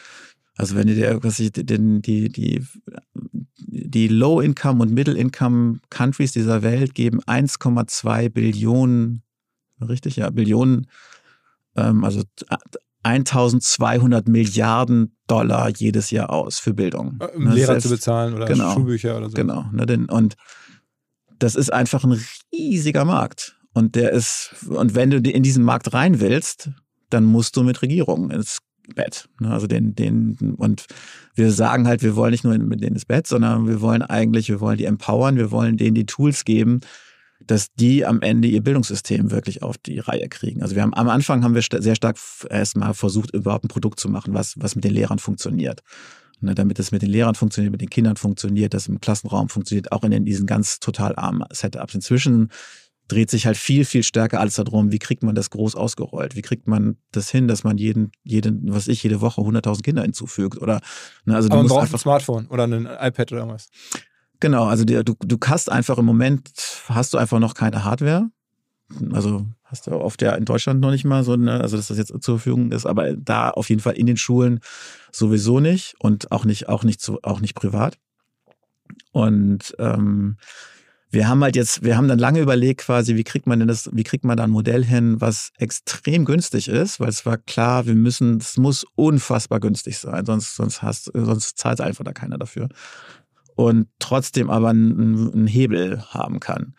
also 0.56 0.74
wenn 0.74 0.86
du 0.86 0.94
dir, 0.94 1.18
was 1.22 1.38
ich, 1.38 1.52
den, 1.52 2.00
die, 2.00 2.30
die, 2.30 2.64
die 3.58 4.08
Low-Income 4.08 4.82
und 4.82 4.92
Middle-Income-Countries 4.94 6.32
dieser 6.32 6.62
Welt 6.62 6.94
geben 6.94 7.20
1,2 7.24 8.30
Billionen, 8.30 9.22
richtig, 9.86 10.16
ja, 10.16 10.30
Billionen, 10.30 10.86
ähm, 11.76 12.04
also 12.04 12.22
1200 13.02 14.28
Milliarden 14.28 15.16
Dollar 15.26 15.70
jedes 15.76 16.10
Jahr 16.10 16.30
aus 16.30 16.58
für 16.58 16.74
Bildung. 16.74 17.18
um 17.36 17.44
Ne, 17.44 17.54
Lehrer 17.54 17.66
selbst- 17.72 17.82
zu 17.84 17.90
bezahlen 17.90 18.34
oder 18.34 18.46
genau. 18.46 18.72
Schulbücher 18.74 19.16
oder 19.16 19.28
so. 19.28 19.34
Genau. 19.36 19.66
Ne, 19.72 19.86
denn, 19.86 20.06
und 20.06 20.34
das 21.38 21.54
ist 21.54 21.72
einfach 21.72 22.04
ein 22.04 22.20
riesiger 22.52 23.04
Markt. 23.04 23.56
Und 23.72 23.94
der 23.94 24.12
ist, 24.12 24.54
und 24.68 24.94
wenn 24.94 25.10
du 25.10 25.18
in 25.18 25.42
diesen 25.42 25.62
Markt 25.62 25.92
rein 25.92 26.20
willst, 26.20 26.70
dann 27.10 27.24
musst 27.24 27.56
du 27.56 27.62
mit 27.62 27.82
Regierungen 27.82 28.30
ins 28.30 28.58
Bett. 28.94 29.28
Ne, 29.40 29.50
Also 29.50 29.66
den, 29.66 29.94
den, 29.94 30.54
und 30.56 30.86
wir 31.34 31.50
sagen 31.52 31.86
halt, 31.86 32.02
wir 32.02 32.16
wollen 32.16 32.30
nicht 32.30 32.44
nur 32.44 32.56
mit 32.56 32.82
denen 32.82 32.94
ins 32.94 33.04
Bett, 33.04 33.26
sondern 33.26 33.68
wir 33.68 33.80
wollen 33.80 34.02
eigentlich, 34.02 34.48
wir 34.48 34.60
wollen 34.60 34.78
die 34.78 34.84
empowern, 34.84 35.36
wir 35.36 35.50
wollen 35.50 35.76
denen 35.76 35.94
die 35.94 36.06
Tools 36.06 36.44
geben, 36.44 36.80
dass 37.40 37.72
die 37.74 38.06
am 38.06 38.22
Ende 38.22 38.48
ihr 38.48 38.62
Bildungssystem 38.62 39.30
wirklich 39.30 39.62
auf 39.62 39.76
die 39.76 39.98
Reihe 39.98 40.28
kriegen. 40.28 40.62
Also 40.62 40.74
wir 40.74 40.82
haben 40.82 40.94
am 40.94 41.08
Anfang 41.08 41.44
haben 41.44 41.54
wir 41.54 41.62
sehr 41.62 41.94
stark 41.94 42.16
erstmal 42.48 42.94
versucht, 42.94 43.34
überhaupt 43.34 43.64
ein 43.64 43.68
Produkt 43.68 44.00
zu 44.00 44.08
machen, 44.08 44.32
was, 44.32 44.54
was 44.56 44.74
mit 44.74 44.84
den 44.84 44.94
Lehrern 44.94 45.18
funktioniert. 45.18 45.82
Ne, 46.40 46.54
damit 46.54 46.78
es 46.78 46.92
mit 46.92 47.00
den 47.00 47.08
Lehrern 47.08 47.34
funktioniert, 47.34 47.72
mit 47.72 47.80
den 47.80 47.88
Kindern 47.88 48.16
funktioniert, 48.16 48.74
das 48.74 48.88
im 48.88 49.00
Klassenraum 49.00 49.48
funktioniert, 49.48 49.90
auch 49.90 50.02
in 50.02 50.24
diesen 50.26 50.46
ganz 50.46 50.80
total 50.80 51.16
armen 51.16 51.44
Setups. 51.50 51.94
Inzwischen 51.94 52.50
dreht 53.08 53.30
sich 53.30 53.46
halt 53.46 53.56
viel, 53.56 53.84
viel 53.84 54.02
stärker 54.02 54.40
alles 54.40 54.56
darum, 54.56 54.92
wie 54.92 54.98
kriegt 54.98 55.22
man 55.22 55.34
das 55.34 55.50
groß 55.50 55.76
ausgerollt? 55.76 56.36
Wie 56.36 56.42
kriegt 56.42 56.66
man 56.66 56.96
das 57.12 57.30
hin, 57.30 57.48
dass 57.48 57.64
man 57.64 57.78
jeden, 57.78 58.12
jeden, 58.22 58.72
was 58.72 58.88
ich, 58.88 59.02
jede 59.02 59.20
Woche 59.20 59.40
100.000 59.40 59.82
Kinder 59.82 60.02
hinzufügt? 60.02 60.60
Oder, 60.60 60.80
ne, 61.24 61.36
also 61.36 61.48
Aber 61.48 61.58
man 61.58 61.68
braucht 61.68 61.82
einfach, 61.82 61.94
ein 61.94 62.00
Smartphone 62.00 62.46
oder 62.48 62.64
ein 62.64 62.86
iPad 62.86 63.32
oder 63.32 63.40
irgendwas. 63.42 63.68
Genau, 64.40 64.66
also 64.66 64.84
die, 64.84 65.02
du, 65.04 65.14
du 65.18 65.38
hast 65.46 65.70
einfach 65.70 65.98
im 65.98 66.04
Moment, 66.04 66.50
hast 66.88 67.14
du 67.14 67.18
einfach 67.18 67.38
noch 67.38 67.54
keine 67.54 67.84
Hardware. 67.84 68.28
Also 69.12 69.46
hast 69.66 69.86
du 69.86 69.92
oft 69.92 70.22
ja 70.22 70.34
in 70.34 70.44
Deutschland 70.44 70.80
noch 70.80 70.90
nicht 70.90 71.04
mal 71.04 71.24
so, 71.24 71.32
eine, 71.32 71.60
also 71.60 71.76
dass 71.76 71.88
das 71.88 71.98
jetzt 71.98 72.10
zur 72.10 72.38
Verfügung 72.38 72.72
ist, 72.72 72.86
aber 72.86 73.14
da 73.14 73.50
auf 73.50 73.68
jeden 73.68 73.80
Fall 73.80 73.94
in 73.94 74.06
den 74.06 74.16
Schulen 74.16 74.60
sowieso 75.12 75.60
nicht 75.60 75.94
und 75.98 76.32
auch 76.32 76.44
nicht, 76.44 76.68
auch 76.68 76.84
nicht, 76.84 77.00
zu, 77.00 77.18
auch 77.22 77.40
nicht 77.40 77.54
privat. 77.54 77.98
Und 79.12 79.74
ähm, 79.78 80.36
wir 81.10 81.28
haben 81.28 81.42
halt 81.42 81.56
jetzt, 81.56 81.82
wir 81.82 81.96
haben 81.96 82.08
dann 82.08 82.18
lange 82.18 82.40
überlegt 82.40 82.82
quasi, 82.82 83.16
wie 83.16 83.24
kriegt 83.24 83.46
man 83.46 83.58
denn 83.58 83.68
das, 83.68 83.88
wie 83.92 84.04
kriegt 84.04 84.24
man 84.24 84.36
da 84.36 84.44
ein 84.44 84.50
Modell 84.50 84.84
hin, 84.84 85.20
was 85.20 85.50
extrem 85.58 86.24
günstig 86.24 86.68
ist, 86.68 87.00
weil 87.00 87.08
es 87.08 87.24
war 87.24 87.38
klar, 87.38 87.86
wir 87.86 87.94
müssen, 87.94 88.38
es 88.38 88.56
muss 88.56 88.84
unfassbar 88.94 89.60
günstig 89.60 89.98
sein, 89.98 90.26
sonst, 90.26 90.56
sonst 90.56 90.82
hast, 90.82 91.10
sonst 91.14 91.58
zahlt 91.58 91.80
einfach 91.80 92.04
da 92.04 92.12
keiner 92.12 92.38
dafür. 92.38 92.68
Und 93.54 93.88
trotzdem 93.98 94.50
aber 94.50 94.68
einen, 94.68 95.32
einen 95.32 95.46
Hebel 95.46 96.02
haben 96.10 96.40
kann. 96.40 96.74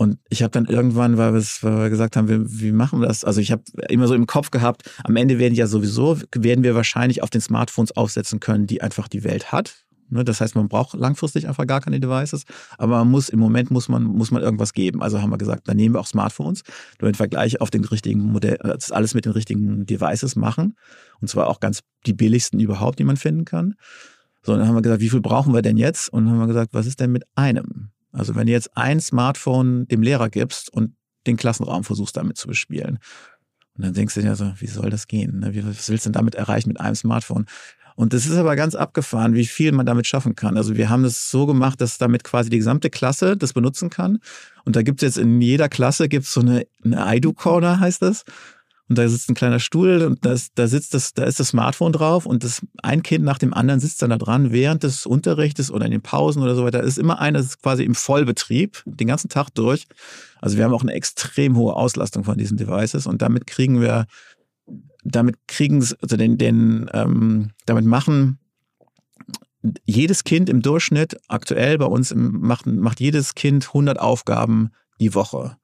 Und 0.00 0.18
ich 0.30 0.42
habe 0.42 0.50
dann 0.50 0.64
irgendwann, 0.64 1.18
weil, 1.18 1.34
weil 1.34 1.78
wir 1.78 1.90
gesagt 1.90 2.16
haben, 2.16 2.26
wie, 2.26 2.62
wie 2.62 2.72
machen 2.72 3.02
wir 3.02 3.08
das? 3.08 3.22
Also 3.22 3.42
ich 3.42 3.52
habe 3.52 3.64
immer 3.90 4.08
so 4.08 4.14
im 4.14 4.26
Kopf 4.26 4.50
gehabt, 4.50 4.90
am 5.04 5.14
Ende 5.14 5.38
werden 5.38 5.54
ja 5.54 5.66
sowieso, 5.66 6.16
werden 6.34 6.64
wir 6.64 6.74
wahrscheinlich 6.74 7.22
auf 7.22 7.28
den 7.28 7.42
Smartphones 7.42 7.94
aufsetzen 7.94 8.40
können, 8.40 8.66
die 8.66 8.80
einfach 8.80 9.08
die 9.08 9.24
Welt 9.24 9.52
hat. 9.52 9.84
Ne, 10.08 10.24
das 10.24 10.40
heißt, 10.40 10.54
man 10.54 10.68
braucht 10.68 10.94
langfristig 10.94 11.48
einfach 11.48 11.66
gar 11.66 11.82
keine 11.82 12.00
Devices, 12.00 12.44
aber 12.78 12.96
man 13.00 13.10
muss 13.10 13.28
im 13.28 13.40
Moment 13.40 13.70
muss 13.70 13.90
man 13.90 14.04
muss 14.04 14.30
man 14.30 14.40
irgendwas 14.40 14.72
geben. 14.72 15.02
Also 15.02 15.20
haben 15.20 15.28
wir 15.28 15.36
gesagt, 15.36 15.68
dann 15.68 15.76
nehmen 15.76 15.94
wir 15.94 16.00
auch 16.00 16.06
Smartphones, 16.06 16.62
damit 16.98 17.18
wir 17.18 17.28
gleich 17.28 17.60
auf 17.60 17.68
den 17.68 17.84
richtigen 17.84 18.22
Modell, 18.22 18.56
das 18.62 18.92
alles 18.92 19.12
mit 19.12 19.26
den 19.26 19.32
richtigen 19.32 19.84
Devices 19.84 20.34
machen 20.34 20.76
und 21.20 21.28
zwar 21.28 21.46
auch 21.46 21.60
ganz 21.60 21.80
die 22.06 22.14
billigsten 22.14 22.58
überhaupt, 22.58 23.00
die 23.00 23.04
man 23.04 23.18
finden 23.18 23.44
kann. 23.44 23.74
So, 24.46 24.56
dann 24.56 24.66
haben 24.66 24.76
wir 24.76 24.80
gesagt, 24.80 25.02
wie 25.02 25.10
viel 25.10 25.20
brauchen 25.20 25.52
wir 25.52 25.60
denn 25.60 25.76
jetzt? 25.76 26.10
Und 26.10 26.24
dann 26.24 26.32
haben 26.32 26.40
wir 26.40 26.46
gesagt, 26.46 26.72
was 26.72 26.86
ist 26.86 27.00
denn 27.00 27.12
mit 27.12 27.24
einem? 27.34 27.90
Also 28.12 28.34
wenn 28.34 28.46
du 28.46 28.52
jetzt 28.52 28.76
ein 28.76 29.00
Smartphone 29.00 29.86
dem 29.88 30.02
Lehrer 30.02 30.30
gibst 30.30 30.72
und 30.72 30.94
den 31.26 31.36
Klassenraum 31.36 31.84
versuchst 31.84 32.16
damit 32.16 32.36
zu 32.36 32.48
bespielen. 32.48 32.98
Und 33.76 33.84
dann 33.84 33.94
denkst 33.94 34.14
du 34.14 34.22
dir 34.22 34.36
so, 34.36 34.52
wie 34.58 34.66
soll 34.66 34.90
das 34.90 35.06
gehen? 35.06 35.40
Ne? 35.40 35.54
Was 35.66 35.88
willst 35.88 36.04
du 36.04 36.08
denn 36.08 36.14
damit 36.14 36.34
erreichen 36.34 36.68
mit 36.68 36.80
einem 36.80 36.94
Smartphone? 36.94 37.46
Und 37.96 38.14
das 38.14 38.24
ist 38.24 38.36
aber 38.36 38.56
ganz 38.56 38.74
abgefahren, 38.74 39.34
wie 39.34 39.46
viel 39.46 39.72
man 39.72 39.84
damit 39.84 40.06
schaffen 40.06 40.34
kann. 40.34 40.56
Also 40.56 40.76
wir 40.76 40.88
haben 40.88 41.04
es 41.04 41.30
so 41.30 41.44
gemacht, 41.46 41.80
dass 41.80 41.98
damit 41.98 42.24
quasi 42.24 42.48
die 42.48 42.56
gesamte 42.56 42.88
Klasse 42.88 43.36
das 43.36 43.52
benutzen 43.52 43.90
kann. 43.90 44.18
Und 44.64 44.76
da 44.76 44.82
gibt 44.82 45.02
es 45.02 45.06
jetzt 45.06 45.18
in 45.18 45.40
jeder 45.40 45.68
Klasse 45.68 46.08
gibt's 46.08 46.32
so 46.32 46.40
eine, 46.40 46.66
eine 46.82 47.16
IDU-Corner, 47.16 47.80
heißt 47.80 48.00
das 48.00 48.24
und 48.90 48.98
da 48.98 49.08
sitzt 49.08 49.30
ein 49.30 49.36
kleiner 49.36 49.60
Stuhl 49.60 50.02
und 50.02 50.24
das, 50.24 50.52
da 50.52 50.66
sitzt 50.66 50.94
das, 50.94 51.14
da 51.14 51.22
ist 51.22 51.38
das 51.38 51.48
Smartphone 51.50 51.92
drauf 51.92 52.26
und 52.26 52.42
das 52.42 52.60
ein 52.82 53.04
Kind 53.04 53.24
nach 53.24 53.38
dem 53.38 53.54
anderen 53.54 53.78
sitzt 53.78 54.02
dann 54.02 54.10
da 54.10 54.18
dran 54.18 54.50
während 54.50 54.82
des 54.82 55.06
Unterrichtes 55.06 55.70
oder 55.70 55.84
in 55.86 55.92
den 55.92 56.02
Pausen 56.02 56.42
oder 56.42 56.56
so 56.56 56.64
weiter. 56.64 56.78
Da 56.78 56.84
ist 56.84 56.98
immer 56.98 57.20
ist 57.36 57.62
quasi 57.62 57.84
im 57.84 57.94
Vollbetrieb 57.94 58.82
den 58.86 59.06
ganzen 59.06 59.28
Tag 59.28 59.50
durch. 59.54 59.86
Also 60.40 60.56
wir 60.56 60.64
haben 60.64 60.74
auch 60.74 60.82
eine 60.82 60.92
extrem 60.92 61.56
hohe 61.56 61.76
Auslastung 61.76 62.24
von 62.24 62.36
diesen 62.36 62.56
Devices 62.56 63.06
und 63.06 63.22
damit 63.22 63.46
kriegen 63.46 63.80
wir, 63.80 64.06
damit 65.04 65.36
kriegen 65.46 65.86
also 66.02 66.16
den, 66.16 66.36
den, 66.36 66.90
ähm, 66.92 67.52
damit 67.66 67.84
machen 67.84 68.40
jedes 69.84 70.24
Kind 70.24 70.48
im 70.48 70.62
Durchschnitt 70.62 71.16
aktuell 71.28 71.78
bei 71.78 71.86
uns 71.86 72.10
im, 72.10 72.40
macht, 72.40 72.66
macht 72.66 72.98
jedes 72.98 73.36
Kind 73.36 73.68
100 73.68 74.00
Aufgaben 74.00 74.70
die 74.98 75.14
Woche. 75.14 75.59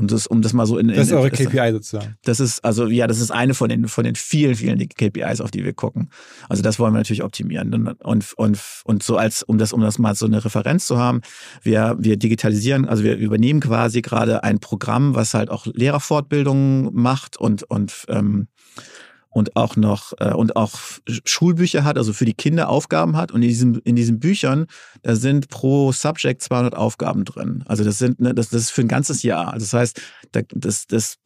Und 0.00 0.10
das, 0.12 0.26
um 0.26 0.40
das 0.40 0.54
mal 0.54 0.64
so 0.64 0.78
in. 0.78 0.88
Das 0.88 1.08
ist 1.08 1.12
eure 1.12 1.30
KPI 1.30 1.72
sozusagen. 1.72 2.16
Das 2.24 2.40
ist, 2.40 2.64
also, 2.64 2.86
ja, 2.86 3.06
das 3.06 3.20
ist 3.20 3.30
eine 3.30 3.52
von 3.52 3.68
den, 3.68 3.86
von 3.86 4.04
den 4.04 4.14
vielen, 4.14 4.54
vielen 4.54 4.78
KPIs, 4.88 5.42
auf 5.42 5.50
die 5.50 5.62
wir 5.62 5.74
gucken. 5.74 6.08
Also, 6.48 6.62
das 6.62 6.78
wollen 6.78 6.94
wir 6.94 6.98
natürlich 6.98 7.22
optimieren. 7.22 7.96
Und, 7.98 8.32
und, 8.32 8.58
und 8.84 9.02
so 9.02 9.18
als, 9.18 9.42
um 9.42 9.58
das, 9.58 9.74
um 9.74 9.82
das 9.82 9.98
mal 9.98 10.14
so 10.14 10.24
eine 10.24 10.42
Referenz 10.42 10.86
zu 10.86 10.98
haben, 10.98 11.20
wir, 11.62 11.96
wir 11.98 12.16
digitalisieren, 12.16 12.88
also 12.88 13.04
wir 13.04 13.16
übernehmen 13.16 13.60
quasi 13.60 14.00
gerade 14.00 14.42
ein 14.42 14.58
Programm, 14.58 15.14
was 15.14 15.34
halt 15.34 15.50
auch 15.50 15.66
Lehrerfortbildungen 15.66 16.94
macht 16.94 17.36
und, 17.36 17.64
und, 17.64 18.06
ähm, 18.08 18.48
und 19.30 19.56
auch 19.56 19.76
noch 19.76 20.12
äh, 20.18 20.32
und 20.32 20.56
auch 20.56 20.72
Schulbücher 21.24 21.84
hat, 21.84 21.96
also 21.96 22.12
für 22.12 22.24
die 22.24 22.34
Kinder 22.34 22.68
Aufgaben 22.68 23.16
hat. 23.16 23.30
Und 23.32 23.42
in 23.42 23.48
diesen, 23.48 23.78
in 23.80 23.96
diesen 23.96 24.18
Büchern, 24.18 24.66
da 25.02 25.14
sind 25.14 25.48
pro 25.48 25.92
Subject 25.92 26.42
200 26.42 26.74
Aufgaben 26.74 27.24
drin. 27.24 27.62
Also 27.66 27.84
das 27.84 27.98
sind, 27.98 28.20
ne, 28.20 28.34
das, 28.34 28.50
das 28.50 28.62
ist 28.62 28.70
für 28.70 28.82
ein 28.82 28.88
ganzes 28.88 29.22
Jahr. 29.22 29.52
Also 29.52 29.64
das 29.64 29.72
heißt, 29.72 30.02
das, 30.32 30.86
das 30.86 31.18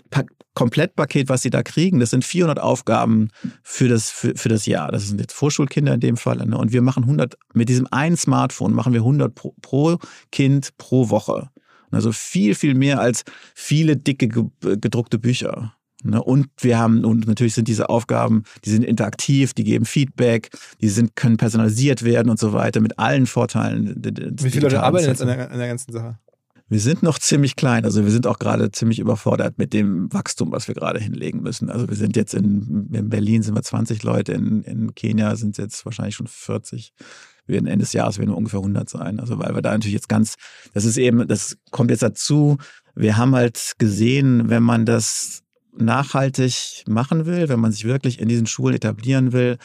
Komplettpaket, 0.55 1.28
was 1.28 1.42
sie 1.42 1.50
da 1.50 1.62
kriegen, 1.62 1.98
das 1.98 2.11
sind 2.11 2.24
400 2.24 2.61
Aufgaben 2.61 3.30
für 3.62 3.88
das, 3.88 4.11
für, 4.11 4.34
für 4.36 4.48
das 4.48 4.66
Jahr. 4.66 4.92
Das 4.92 5.09
sind 5.09 5.20
jetzt 5.20 5.32
Vorschulkinder 5.32 5.94
in 5.94 6.00
dem 6.00 6.16
Fall. 6.16 6.36
Ne? 6.36 6.57
Und 6.57 6.72
wir 6.72 6.82
machen 6.82 7.05
100, 7.05 7.36
mit 7.55 7.68
diesem 7.68 7.88
einen 7.90 8.16
Smartphone 8.16 8.72
machen 8.72 8.92
wir 8.92 9.00
100 9.00 9.34
pro, 9.34 9.55
pro 9.62 9.98
Kind 10.30 10.76
pro 10.76 11.09
Woche. 11.09 11.50
Also 11.90 12.12
viel, 12.12 12.55
viel 12.55 12.74
mehr 12.74 13.00
als 13.00 13.24
viele 13.55 13.96
dicke 13.96 14.28
gedruckte 14.28 15.18
Bücher. 15.18 15.74
Ne? 16.05 16.22
Und 16.22 16.48
wir 16.59 16.78
haben, 16.78 17.05
und 17.05 17.26
natürlich 17.26 17.55
sind 17.55 17.68
diese 17.68 17.88
Aufgaben, 17.88 18.44
die 18.64 18.70
sind 18.70 18.84
interaktiv, 18.84 19.55
die 19.55 19.64
geben 19.64 19.84
Feedback, 19.84 20.50
die 20.80 20.88
sind, 20.88 21.16
können 21.16 21.36
personalisiert 21.36 22.05
werden 22.05 22.30
und 22.30 22.38
so 22.38 22.52
weiter, 22.52 22.80
mit 22.80 22.98
allen 22.98 23.26
Vorteilen. 23.26 23.94
Wie 24.40 24.50
viele 24.50 24.66
Leute 24.66 24.82
arbeiten 24.82 25.07
jetzt 25.07 25.22
an 25.22 25.28
der, 25.28 25.50
an 25.50 25.59
der 25.59 25.68
ganzen 25.68 25.92
Sache? 25.92 26.18
Wir 26.68 26.80
sind 26.80 27.02
noch 27.02 27.18
ziemlich 27.18 27.57
klein, 27.57 27.84
also 27.84 28.05
wir 28.05 28.11
sind 28.11 28.26
auch 28.26 28.38
gerade 28.38 28.70
ziemlich 28.72 28.98
überfordert 28.98 29.59
mit 29.59 29.74
dem 29.74 30.11
Wachstum, 30.12 30.50
was 30.50 30.66
wir 30.66 30.74
gerade 30.74 30.98
hinlegen 30.98 31.42
müssen. 31.42 31.68
Also 31.68 31.88
wir 31.88 31.96
sind 31.96 32.16
jetzt 32.16 32.32
in, 32.32 32.88
in 32.90 33.11
Berlin 33.11 33.42
sind 33.42 33.55
wir 33.55 33.62
20 33.62 34.02
Leute, 34.02 34.32
in, 34.32 34.62
in 34.62 34.94
Kenia 34.94 35.36
sind 35.36 35.50
es 35.50 35.59
jetzt 35.59 35.84
wahrscheinlich 35.84 36.14
schon 36.14 36.26
40. 36.26 36.94
Wir 37.46 37.55
werden 37.55 37.66
Ende 37.66 37.84
des 37.84 37.92
Jahres 37.92 38.18
werden 38.18 38.30
wir 38.30 38.36
ungefähr 38.36 38.61
100 38.61 38.88
sein. 38.88 39.20
Also 39.20 39.38
weil 39.38 39.55
wir 39.55 39.61
da 39.61 39.72
natürlich 39.72 39.94
jetzt 39.94 40.09
ganz, 40.09 40.36
das 40.72 40.86
ist 40.86 40.96
eben, 40.96 41.28
das 41.28 41.59
kommt 41.70 41.90
jetzt 41.90 42.02
dazu. 42.02 42.57
Wir 42.94 43.18
haben 43.18 43.34
halt 43.34 43.74
gesehen, 43.78 44.48
wenn 44.48 44.62
man 44.62 44.86
das 44.86 45.43
nachhaltig 45.77 46.85
machen 46.87 47.27
will, 47.27 47.49
wenn 47.49 47.61
man 47.61 47.72
sich 47.72 47.85
wirklich 47.85 48.20
in 48.20 48.29
diesen 48.29 48.47
Schulen 48.47 48.77
etablieren 48.77 49.33
will, 49.33 49.59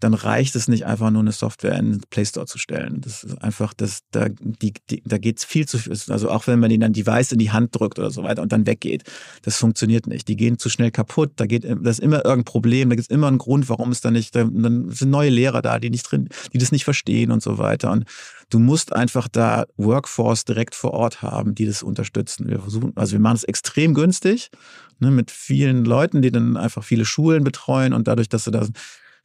dann 0.00 0.12
reicht 0.12 0.54
es 0.56 0.68
nicht 0.68 0.84
einfach 0.84 1.10
nur 1.10 1.22
eine 1.22 1.32
Software 1.32 1.76
in 1.78 1.92
den 1.92 2.00
Play 2.10 2.24
Store 2.24 2.46
zu 2.46 2.58
stellen. 2.58 3.00
Das 3.00 3.24
ist 3.24 3.42
einfach, 3.42 3.72
das, 3.72 4.00
da, 4.10 4.28
die, 4.28 4.74
die, 4.90 5.02
da 5.04 5.16
geht 5.16 5.38
es 5.38 5.44
viel 5.44 5.66
zu 5.66 5.78
viel. 5.78 5.96
Also 6.08 6.30
auch 6.30 6.46
wenn 6.46 6.60
man 6.60 6.70
ihnen 6.70 6.82
dann 6.82 6.92
Device 6.92 7.32
in 7.32 7.38
die 7.38 7.50
Hand 7.50 7.78
drückt 7.78 7.98
oder 7.98 8.10
so 8.10 8.22
weiter 8.22 8.42
und 8.42 8.52
dann 8.52 8.66
weggeht, 8.66 9.04
das 9.42 9.56
funktioniert 9.56 10.06
nicht. 10.06 10.28
Die 10.28 10.36
gehen 10.36 10.58
zu 10.58 10.68
schnell 10.68 10.90
kaputt, 10.90 11.32
da 11.36 11.46
geht, 11.46 11.64
das 11.64 11.98
ist 11.98 12.00
immer 12.00 12.24
irgendein 12.24 12.44
Problem, 12.44 12.90
da 12.90 12.96
gibt 12.96 13.10
es 13.10 13.14
immer 13.14 13.28
einen 13.28 13.38
Grund, 13.38 13.68
warum 13.70 13.90
es 13.90 14.02
da 14.02 14.10
nicht, 14.10 14.34
dann 14.34 14.90
sind 14.90 15.10
neue 15.10 15.30
Lehrer 15.30 15.62
da, 15.62 15.78
die 15.78 15.90
nicht 15.90 16.10
drin, 16.10 16.28
die 16.52 16.58
das 16.58 16.72
nicht 16.72 16.84
verstehen 16.84 17.30
und 17.30 17.42
so 17.42 17.56
weiter. 17.56 17.90
Und 17.90 18.04
du 18.50 18.58
musst 18.58 18.94
einfach 18.94 19.28
da 19.28 19.64
Workforce 19.76 20.44
direkt 20.44 20.74
vor 20.74 20.92
Ort 20.92 21.22
haben, 21.22 21.54
die 21.54 21.64
das 21.64 21.82
unterstützen. 21.82 22.48
Wir 22.48 22.60
versuchen, 22.60 22.92
also 22.96 23.12
wir 23.12 23.20
machen 23.20 23.36
es 23.36 23.44
extrem 23.44 23.94
günstig, 23.94 24.50
ne, 24.98 25.10
mit 25.10 25.30
vielen 25.30 25.86
Leuten, 25.86 26.20
die 26.20 26.30
dann 26.30 26.58
einfach 26.58 26.84
viele 26.84 27.06
Schulen 27.06 27.44
betreuen 27.44 27.94
und 27.94 28.08
dadurch, 28.08 28.28
dass 28.28 28.44
du 28.44 28.50
da 28.50 28.66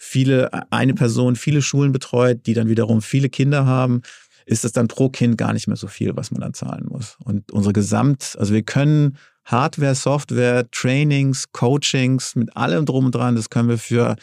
viele, 0.04 0.50
eine 0.72 0.96
Person 0.96 1.36
viele 1.36 1.62
Schulen 1.62 1.92
betreut, 1.92 2.48
die 2.48 2.56
dann 2.56 2.68
wiederum 2.68 3.04
viele 3.04 3.30
Kinder 3.30 3.68
haben, 3.68 4.02
ist 4.48 4.66
es 4.66 4.72
dann 4.72 4.88
pro 4.88 5.10
Kind 5.10 5.38
gar 5.38 5.54
nicht 5.54 5.68
mehr 5.68 5.78
so 5.78 5.86
viel, 5.86 6.16
was 6.16 6.32
man 6.32 6.42
dann 6.42 6.56
zahlen 6.56 6.88
muss. 6.90 7.18
Und 7.24 7.52
unsere 7.52 7.72
Gesamt, 7.72 8.36
also 8.40 8.52
wir 8.52 8.64
können 8.64 9.18
Hardware, 9.46 9.94
Software, 9.94 10.70
Trainings, 10.72 11.52
Coachings 11.52 12.36
mit 12.36 12.58
allem 12.58 12.88
drum 12.88 13.06
und 13.06 13.16
dran, 13.16 13.36
das 13.36 13.52
können 13.52 13.70
wir 13.70 13.78
für 13.78 14.16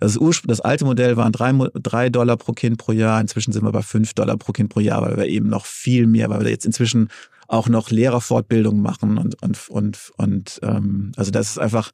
das, 0.00 0.18
das 0.46 0.60
alte 0.62 0.86
Modell 0.86 1.18
waren 1.18 1.32
drei, 1.32 1.52
drei 1.74 2.08
Dollar 2.08 2.38
pro 2.38 2.52
Kind 2.52 2.78
pro 2.78 2.92
Jahr. 2.92 3.20
Inzwischen 3.20 3.52
sind 3.52 3.64
wir 3.64 3.72
bei 3.72 3.82
fünf 3.82 4.14
Dollar 4.14 4.38
pro 4.38 4.52
Kind 4.52 4.70
pro 4.70 4.80
Jahr, 4.80 5.02
weil 5.02 5.18
wir 5.18 5.26
eben 5.26 5.50
noch 5.50 5.66
viel 5.66 6.06
mehr, 6.06 6.30
weil 6.30 6.40
wir 6.40 6.50
jetzt 6.50 6.64
inzwischen 6.64 7.10
auch 7.48 7.68
noch 7.68 7.90
Lehrerfortbildung 7.90 8.80
machen 8.80 9.18
und, 9.18 9.42
und, 9.42 9.68
und, 9.68 10.12
und 10.16 10.60
ähm, 10.62 11.12
also 11.16 11.30
das 11.30 11.50
ist 11.50 11.58
einfach 11.58 11.90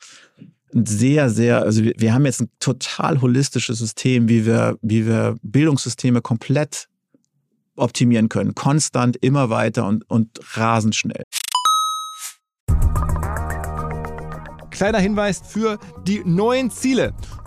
sehr, 0.75 1.31
sehr, 1.31 1.62
also 1.62 1.85
wir, 1.85 1.95
wir 1.97 2.12
haben 2.12 2.27
jetzt 2.27 2.41
ein 2.41 2.51
total 2.59 3.20
holistisches 3.20 3.79
System, 3.79 4.29
wie 4.29 4.45
wir, 4.45 4.77
wie 4.83 5.07
wir 5.07 5.37
Bildungssysteme 5.43 6.20
komplett 6.20 6.89
optimieren 7.77 8.29
können. 8.29 8.55
Konstant, 8.55 9.16
immer 9.16 9.51
weiter 9.51 9.87
und, 9.87 10.09
und 10.11 10.41
rasend 10.57 10.95
schnell. 10.95 11.22
Kleiner 14.70 14.99
Hinweis 14.99 15.41
für 15.47 15.79
die 16.07 16.22
neuen 16.25 16.70
Ziele. 16.70 17.14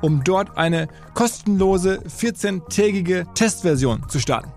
um 0.00 0.22
dort 0.24 0.56
eine 0.56 0.88
kostenlose 1.14 2.00
14-tägige 2.08 3.32
Testversion 3.34 4.08
zu 4.08 4.18
starten. 4.20 4.50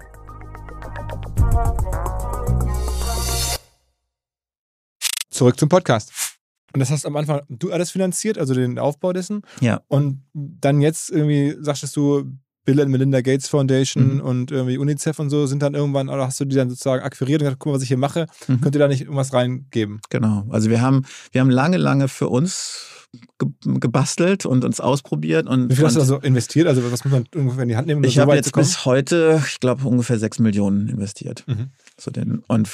Zurück 5.30 5.60
zum 5.60 5.70
Podcast. 5.70 6.12
Und 6.74 6.80
das 6.80 6.92
hast 6.92 7.06
am 7.06 7.16
Anfang 7.16 7.42
du 7.50 7.72
alles 7.72 7.92
finanziert, 7.92 8.38
also 8.38 8.54
den 8.54 8.78
Aufbau 8.80 9.14
dessen. 9.14 9.42
Ja. 9.62 9.82
Und 9.88 10.24
dann 10.34 10.82
jetzt 10.82 11.10
irgendwie 11.10 11.56
sagtest 11.60 11.96
du, 11.96 12.26
Bill 12.66 12.82
and 12.82 12.92
Melinda 12.92 13.22
Gates 13.22 13.48
Foundation 13.48 14.16
Mhm. 14.16 14.22
und 14.22 14.52
irgendwie 14.52 14.78
UNICEF 14.78 15.20
und 15.20 15.30
so 15.30 15.46
sind 15.48 15.64
dann 15.64 15.74
irgendwann, 15.74 16.10
oder 16.10 16.26
hast 16.28 16.38
du 16.42 16.46
die 16.46 16.56
dann 16.58 16.70
sozusagen 16.70 17.02
akquiriert 17.02 17.42
und 17.42 17.46
gesagt, 17.46 17.60
guck 17.60 17.72
mal, 17.72 17.76
was 17.78 17.84
ich 17.84 17.88
hier 17.88 17.98
mache, 17.98 18.26
Mhm. 18.48 18.60
könnt 18.60 18.76
ihr 18.76 18.80
da 18.80 18.90
nicht 18.90 19.02
irgendwas 19.02 19.32
reingeben? 19.32 20.02
Genau. 20.10 20.46
Also 20.50 20.70
wir 20.70 20.82
haben, 20.82 21.06
wir 21.32 21.40
haben 21.40 21.50
lange, 21.50 21.78
lange 21.78 22.10
für 22.10 22.28
uns 22.28 22.97
ge 23.40 23.50
gebastelt 23.80 24.46
und 24.46 24.64
uns 24.66 24.80
ausprobiert. 24.80 25.48
Und, 25.48 25.70
Wie 25.70 25.76
viel 25.76 25.86
hast 25.86 25.96
du 25.96 26.00
und 26.00 26.04
also 26.04 26.20
investiert? 26.20 26.68
Also 26.68 26.84
was 26.92 27.04
muss 27.04 27.12
man 27.12 27.26
ungefähr 27.36 27.64
in 27.64 27.70
die 27.70 27.78
Hand 27.78 27.88
nehmen, 27.88 28.00
um 28.00 28.06
ich 28.08 28.16
so 28.16 28.22
habe 28.22 28.36
jetzt 28.36 28.54
bis 28.54 28.86
heute, 28.86 29.42
ich 29.48 29.60
glaube, 29.60 29.88
ungefähr 29.88 30.20
sechs 30.20 30.40
Millionen 30.40 30.88
investiert. 30.90 31.44
Mhm. 31.48 31.72
So 32.00 32.12
den, 32.12 32.40
und 32.48 32.70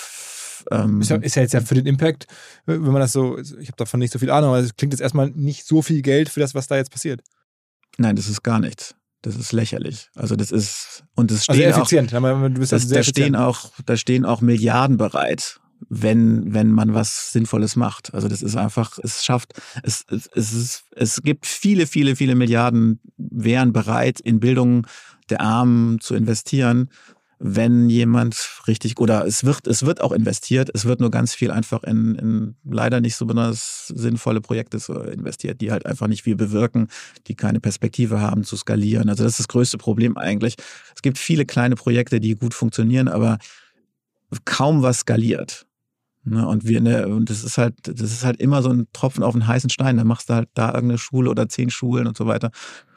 ähm, 0.72 1.02
Ist 1.02 1.10
ja, 1.10 1.18
ist 1.18 1.36
ja 1.36 1.42
jetzt 1.42 1.54
ja 1.54 1.62
für 1.62 1.76
den 1.76 1.86
Impact, 1.86 2.28
wenn 2.66 2.82
man 2.82 3.02
das 3.02 3.12
so, 3.12 3.38
ich 3.38 3.68
habe 3.68 3.78
davon 3.78 4.00
nicht 4.00 4.14
so 4.14 4.20
viel 4.20 4.30
Ahnung, 4.32 4.52
aber 4.52 4.60
es 4.60 4.76
klingt 4.76 4.94
jetzt 4.94 5.02
erstmal 5.02 5.30
nicht 5.32 5.66
so 5.66 5.82
viel 5.82 6.02
Geld 6.02 6.30
für 6.30 6.40
das, 6.40 6.56
was 6.56 6.68
da 6.68 6.78
jetzt 6.78 6.92
passiert. 6.92 7.22
nein, 7.98 8.16
das 8.16 8.28
ist 8.28 8.44
gar 8.44 8.60
nichts. 8.60 8.96
Das 9.22 9.38
ist 9.38 9.54
lächerlich. 9.54 10.10
Also 10.16 10.36
das 10.36 10.52
ist 10.52 11.06
und 11.16 11.32
es 11.32 11.48
Also 11.48 11.62
stehen 11.62 11.74
auch, 11.74 11.78
effizient. 11.78 12.12
bist 12.60 12.74
das, 12.74 12.84
also 12.84 12.88
sehr 12.90 12.98
da 12.98 13.04
stehen 13.04 13.34
effizient. 13.34 13.38
auch, 13.38 13.72
da 13.86 13.96
stehen 13.98 14.26
auch 14.26 14.42
Milliarden 14.42 14.98
bereit, 14.98 15.62
wenn 15.90 16.54
wenn 16.54 16.72
man 16.72 16.94
was 16.94 17.32
Sinnvolles 17.32 17.76
macht. 17.76 18.14
Also 18.14 18.28
das 18.28 18.42
ist 18.42 18.56
einfach, 18.56 19.00
es 19.02 19.24
schafft, 19.24 19.54
es 19.84 20.06
es 20.10 20.28
es, 20.34 20.54
ist, 20.54 20.84
es 20.96 21.22
gibt 21.22 21.46
viele 21.46 21.88
viele 21.88 22.16
viele 22.16 22.36
Milliarden 22.36 23.00
wären 23.18 23.74
bereit 23.74 24.20
in 24.20 24.40
Bildung 24.40 24.88
der 25.30 25.42
Armen 25.42 26.00
zu 26.00 26.16
investieren, 26.16 26.90
wenn 27.46 27.90
jemand 27.90 28.38
richtig 28.68 29.00
oder 29.00 29.26
es 29.26 29.44
wird 29.44 29.68
es 29.68 29.86
wird 29.86 30.02
auch 30.02 30.14
investiert. 30.14 30.70
Es 30.74 30.86
wird 30.86 31.02
nur 31.02 31.12
ganz 31.12 31.36
viel 31.36 31.52
einfach 31.52 31.84
in, 31.84 32.16
in 32.16 32.56
leider 32.64 33.02
nicht 33.02 33.16
so 33.16 33.26
besonders 33.26 33.88
sinnvolle 33.88 34.40
Projekte 34.40 34.78
investiert, 35.12 35.60
die 35.60 35.72
halt 35.72 35.86
einfach 35.86 36.08
nicht 36.08 36.24
viel 36.24 36.36
bewirken, 36.36 36.88
die 37.28 37.36
keine 37.36 37.60
Perspektive 37.60 38.22
haben 38.22 38.44
zu 38.44 38.56
skalieren. 38.56 39.10
Also 39.10 39.24
das 39.24 39.34
ist 39.34 39.40
das 39.40 39.48
größte 39.50 39.78
Problem 39.78 40.18
eigentlich. 40.18 40.56
Es 40.96 41.02
gibt 41.02 41.18
viele 41.18 41.46
kleine 41.46 41.76
Projekte, 41.76 42.20
die 42.20 42.36
gut 42.36 42.54
funktionieren, 42.54 43.08
aber 43.10 43.40
kaum 44.46 44.82
was 44.82 45.00
skaliert. 45.00 45.66
Ne, 46.26 46.48
und 46.48 46.66
wir, 46.66 46.80
ne, 46.80 47.08
und 47.08 47.30
das 47.30 47.44
ist 47.44 47.58
halt, 47.58 47.76
das 47.84 48.12
ist 48.12 48.24
halt 48.24 48.40
immer 48.40 48.62
so 48.62 48.70
ein 48.70 48.88
Tropfen 48.94 49.24
auf 49.24 49.34
einen 49.34 49.48
heißen 49.48 49.70
Stein. 49.70 49.98
Da 49.98 50.04
machst 50.06 50.30
du 50.30 50.36
halt 50.36 50.50
da 50.54 50.68
irgendeine 50.68 50.98
Schule 50.98 51.30
oder 51.30 51.50
zehn 51.50 51.70
Schulen 51.70 52.08
und 52.08 52.16
so 52.16 52.26
weiter. 52.28 52.52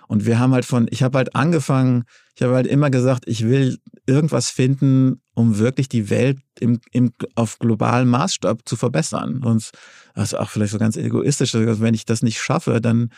Und 0.09 0.25
wir 0.25 0.39
haben 0.39 0.53
halt 0.53 0.65
von, 0.65 0.87
ich 0.91 1.03
habe 1.03 1.19
halt 1.19 1.35
angefangen, 1.35 2.05
ich 2.37 2.43
habe 2.43 2.55
halt 2.55 2.67
immer 2.67 2.91
gesagt, 2.91 3.25
ich 3.27 3.45
will 3.45 3.79
irgendwas 4.07 4.51
finden, 4.51 5.21
um 5.35 5.59
wirklich 5.59 5.89
die 5.89 6.11
Welt 6.11 6.39
im, 6.61 6.79
im, 6.93 7.13
auf 7.35 7.59
globalen 7.59 8.09
Maßstab 8.09 8.61
zu 8.65 8.77
verbessern. 8.77 9.43
Und 9.43 9.71
also 10.15 10.39
auch 10.39 10.51
vielleicht 10.51 10.73
so 10.73 10.79
ganz 10.79 10.97
egoistisch, 10.97 11.55
wenn 11.55 11.95
ich 11.95 12.05
das 12.05 12.23
nicht 12.23 12.41
schaffe, 12.41 12.81
dann, 12.81 13.11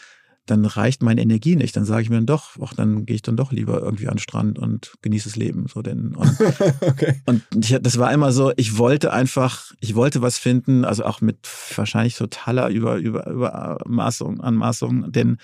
dann 0.50 0.64
reicht 0.64 1.02
meine 1.02 1.20
Energie 1.20 1.56
nicht. 1.56 1.76
Dann 1.76 1.84
sage 1.84 2.02
ich 2.02 2.10
mir 2.10 2.16
dann 2.16 2.26
doch, 2.26 2.56
ach, 2.62 2.74
dann 2.74 3.06
gehe 3.06 3.16
ich 3.16 3.22
dann 3.22 3.36
doch 3.36 3.52
lieber 3.52 3.80
irgendwie 3.80 4.08
an 4.08 4.14
den 4.14 4.20
Strand 4.20 4.58
und 4.58 4.94
genieße 5.02 5.28
das 5.28 5.36
Leben. 5.36 5.66
So 5.68 5.82
denn, 5.82 6.14
und 6.14 6.36
okay. 6.80 7.22
und 7.26 7.42
ich, 7.54 7.76
das 7.80 7.98
war 7.98 8.12
immer 8.12 8.32
so, 8.32 8.52
ich 8.56 8.78
wollte 8.78 9.12
einfach, 9.12 9.72
ich 9.80 9.94
wollte 9.94 10.22
was 10.22 10.38
finden, 10.38 10.84
also 10.84 11.04
auch 11.04 11.20
mit 11.20 11.48
wahrscheinlich 11.76 12.16
totaler 12.16 12.68
Über, 12.68 12.96
Über, 12.96 13.26
Übermaßung, 13.26 14.40
Anmaßung, 14.40 15.12
denn 15.12 15.38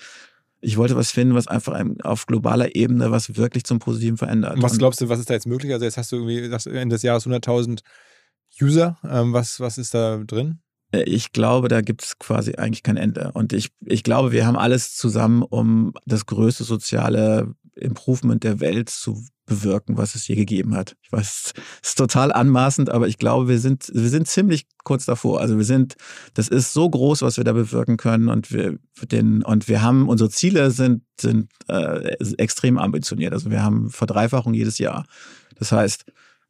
ich 0.61 0.77
wollte 0.77 0.95
was 0.95 1.11
finden, 1.11 1.35
was 1.35 1.47
einfach 1.47 1.79
auf 2.03 2.25
globaler 2.25 2.75
Ebene 2.75 3.11
was 3.11 3.37
wirklich 3.37 3.65
zum 3.65 3.79
Positiven 3.79 4.17
verändert. 4.17 4.55
Und 4.55 4.63
was 4.63 4.77
glaubst 4.79 4.99
du, 4.99 5.09
was 5.09 5.19
ist 5.19 5.29
da 5.29 5.35
jetzt 5.35 5.45
möglich? 5.45 5.71
Also 5.71 5.85
jetzt 5.85 5.97
hast 5.97 6.11
du 6.11 6.15
irgendwie, 6.15 6.49
du 6.49 6.69
Ende 6.71 6.95
des 6.95 7.03
Jahres 7.03 7.27
100.000 7.27 7.81
User. 8.59 8.97
Ähm, 9.07 9.33
was, 9.33 9.59
was 9.59 9.77
ist 9.77 9.93
da 9.93 10.17
drin? 10.25 10.59
Ich 11.03 11.31
glaube, 11.31 11.67
da 11.67 11.81
gibt 11.81 12.03
es 12.03 12.19
quasi 12.19 12.55
eigentlich 12.55 12.83
kein 12.83 12.97
Ende. 12.97 13.31
Und 13.33 13.53
ich, 13.53 13.71
ich 13.85 14.03
glaube, 14.03 14.31
wir 14.31 14.45
haben 14.45 14.57
alles 14.57 14.95
zusammen, 14.95 15.41
um 15.43 15.93
das 16.05 16.25
größte 16.25 16.63
soziale 16.63 17.53
Improvement 17.75 18.43
der 18.43 18.59
Welt 18.59 18.89
zu 18.89 19.23
bewirken, 19.45 19.97
was 19.97 20.15
es 20.15 20.27
je 20.27 20.35
gegeben 20.35 20.75
hat. 20.75 20.95
Ich 21.03 21.11
weiß, 21.11 21.53
es 21.83 21.89
ist 21.89 21.97
total 21.97 22.31
anmaßend, 22.31 22.89
aber 22.89 23.07
ich 23.07 23.17
glaube, 23.17 23.47
wir 23.47 23.59
sind, 23.59 23.91
wir 23.93 24.09
sind 24.09 24.27
ziemlich 24.27 24.65
kurz 24.83 25.05
davor. 25.05 25.39
Also 25.39 25.57
wir 25.57 25.65
sind, 25.65 25.95
das 26.33 26.47
ist 26.47 26.73
so 26.73 26.89
groß, 26.89 27.21
was 27.21 27.37
wir 27.37 27.43
da 27.43 27.53
bewirken 27.53 27.97
können 27.97 28.29
und 28.29 28.51
wir, 28.51 28.79
den, 29.11 29.43
und 29.43 29.67
wir 29.67 29.81
haben, 29.81 30.09
unsere 30.09 30.29
Ziele 30.29 30.71
sind, 30.71 31.03
sind 31.19 31.51
äh, 31.67 32.15
extrem 32.37 32.77
ambitioniert. 32.77 33.33
Also 33.33 33.51
wir 33.51 33.61
haben 33.61 33.89
Verdreifachung 33.91 34.53
jedes 34.53 34.79
Jahr. 34.79 35.05
Das 35.59 35.71
heißt, 35.71 36.05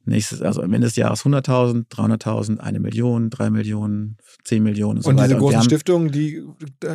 nächstes, 0.06 0.42
also 0.42 0.62
am 0.62 0.74
Ende 0.74 0.88
des 0.88 0.96
Jahres 0.96 1.26
100.000, 1.26 1.88
300.000, 1.90 2.60
eine 2.60 2.80
Million, 2.80 3.30
drei 3.30 3.50
Millionen, 3.50 4.18
zehn 4.44 4.64
Millionen 4.64 4.98
und 4.98 5.04
so 5.04 5.10
Und 5.10 5.18
weiter. 5.18 5.30
diese 5.30 5.40
großen 5.40 5.52
wir 5.54 5.58
haben, 5.60 5.66
Stiftungen, 5.66 6.12
die 6.12 6.44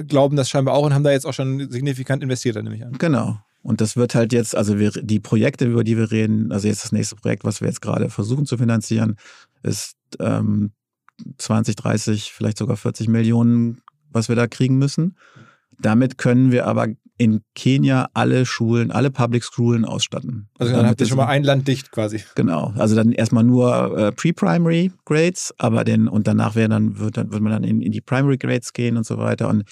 glauben 0.07 0.37
das 0.37 0.49
scheinbar 0.49 0.75
auch 0.75 0.85
und 0.85 0.95
haben 0.95 1.05
da 1.05 1.11
jetzt 1.11 1.27
auch 1.27 1.35
schon 1.35 1.71
signifikant 1.71 2.23
investiert, 2.23 2.57
nehme 2.57 2.77
ich 2.77 2.85
an. 2.85 2.93
Genau. 2.99 3.39
Und 3.63 3.81
das 3.81 3.97
wird 3.97 4.15
halt 4.15 4.33
jetzt, 4.33 4.57
also 4.57 4.79
wir, 4.79 4.91
die 4.91 5.21
Projekte, 5.21 5.67
über 5.67 5.85
die 5.85 5.97
wir 5.97 6.11
reden, 6.11 6.51
also 6.51 6.67
jetzt 6.67 6.83
das 6.85 6.93
nächste 6.93 7.17
Projekt, 7.17 7.45
was 7.45 7.61
wir 7.61 7.69
jetzt 7.69 7.83
gerade 7.83 8.09
versuchen 8.09 8.47
zu 8.47 8.57
finanzieren, 8.57 9.17
ist 9.63 9.97
ähm, 10.19 10.73
20, 11.37 11.77
30, 11.77 12.33
vielleicht 12.33 12.57
sogar 12.57 12.77
40 12.77 13.09
Millionen, 13.09 13.83
was 14.11 14.29
wir 14.29 14.37
da 14.37 14.47
kriegen 14.47 14.79
müssen. 14.79 15.17
Damit 15.79 16.17
können 16.17 16.53
wir 16.53 16.67
aber 16.67 16.89
in 17.21 17.43
Kenia 17.55 18.09
alle 18.15 18.47
Schulen, 18.47 18.91
alle 18.91 19.11
Public 19.11 19.45
Schulen 19.45 19.85
ausstatten. 19.85 20.49
Also 20.59 20.73
dann 20.73 20.87
habt 20.87 21.03
ihr 21.03 21.07
schon 21.07 21.19
mal 21.19 21.27
ein 21.27 21.45
Land 21.45 21.69
dicht 21.69 21.93
quasi. 21.93 22.25
Genau, 22.35 22.73
also 22.79 22.97
dann 22.97 23.13
erstmal 23.13 23.45
nur 23.45 23.99
äh, 23.99 24.11
Pre-Primary 24.13 24.91
Grades, 25.05 25.53
aber 25.59 25.85
den 25.85 26.09
und 26.09 26.27
danach 26.27 26.55
wäre 26.55 26.71
dann 26.71 26.99
wird 26.99 27.19
dann 27.19 27.31
wird 27.31 27.43
man 27.43 27.53
dann 27.53 27.65
in, 27.65 27.83
in 27.83 27.93
die 27.93 28.01
Primary 28.01 28.39
Grades 28.39 28.73
gehen 28.73 28.97
und 28.97 29.05
so 29.05 29.19
weiter 29.19 29.51
und 29.51 29.65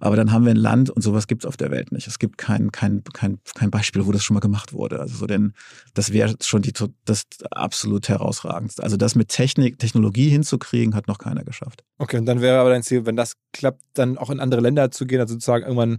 aber 0.00 0.16
dann 0.16 0.32
haben 0.32 0.44
wir 0.46 0.52
ein 0.52 0.56
Land 0.56 0.88
und 0.90 1.02
sowas 1.02 1.26
gibt 1.26 1.44
es 1.44 1.48
auf 1.48 1.58
der 1.58 1.70
Welt 1.70 1.92
nicht. 1.92 2.06
Es 2.06 2.18
gibt 2.18 2.38
kein, 2.38 2.72
kein, 2.72 3.04
kein, 3.12 3.38
kein 3.54 3.70
Beispiel, 3.70 4.06
wo 4.06 4.12
das 4.12 4.24
schon 4.24 4.34
mal 4.34 4.40
gemacht 4.40 4.72
wurde. 4.72 4.98
Also 4.98 5.14
so 5.14 5.26
denn 5.26 5.52
das 5.94 6.12
wäre 6.12 6.34
schon 6.42 6.62
die, 6.62 6.72
das 7.04 7.24
absolut 7.50 8.08
herausragendste. 8.08 8.82
Also 8.82 8.96
das 8.96 9.14
mit 9.14 9.28
Technik, 9.28 9.78
Technologie 9.78 10.30
hinzukriegen, 10.30 10.94
hat 10.94 11.06
noch 11.06 11.18
keiner 11.18 11.44
geschafft. 11.44 11.84
Okay, 11.98 12.16
und 12.16 12.24
dann 12.24 12.40
wäre 12.40 12.58
aber 12.58 12.70
dein 12.70 12.82
Ziel, 12.82 13.04
wenn 13.04 13.16
das 13.16 13.36
klappt, 13.52 13.82
dann 13.92 14.16
auch 14.16 14.30
in 14.30 14.40
andere 14.40 14.62
Länder 14.62 14.90
zu 14.90 15.06
gehen, 15.06 15.20
also 15.20 15.34
sozusagen 15.34 15.64
irgendwann. 15.64 15.98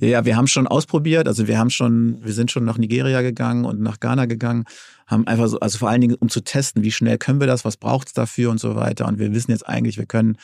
Ja, 0.00 0.08
ja, 0.08 0.24
wir 0.24 0.36
haben 0.36 0.48
schon 0.48 0.66
ausprobiert, 0.66 1.28
also 1.28 1.46
wir 1.46 1.58
haben 1.58 1.70
schon, 1.70 2.18
wir 2.24 2.32
sind 2.32 2.50
schon 2.50 2.64
nach 2.64 2.78
Nigeria 2.78 3.22
gegangen 3.22 3.64
und 3.64 3.80
nach 3.80 4.00
Ghana 4.00 4.26
gegangen, 4.26 4.64
haben 5.06 5.24
einfach 5.28 5.46
so, 5.46 5.60
also 5.60 5.78
vor 5.78 5.88
allen 5.88 6.00
Dingen, 6.00 6.16
um 6.16 6.28
zu 6.28 6.40
testen, 6.40 6.82
wie 6.82 6.90
schnell 6.90 7.16
können 7.16 7.38
wir 7.38 7.46
das, 7.46 7.64
was 7.64 7.76
braucht 7.76 8.08
es 8.08 8.12
dafür 8.12 8.50
und 8.50 8.58
so 8.58 8.74
weiter. 8.74 9.06
Und 9.06 9.20
wir 9.20 9.32
wissen 9.32 9.52
jetzt 9.52 9.68
eigentlich, 9.68 9.98
wir 9.98 10.06
können 10.06 10.36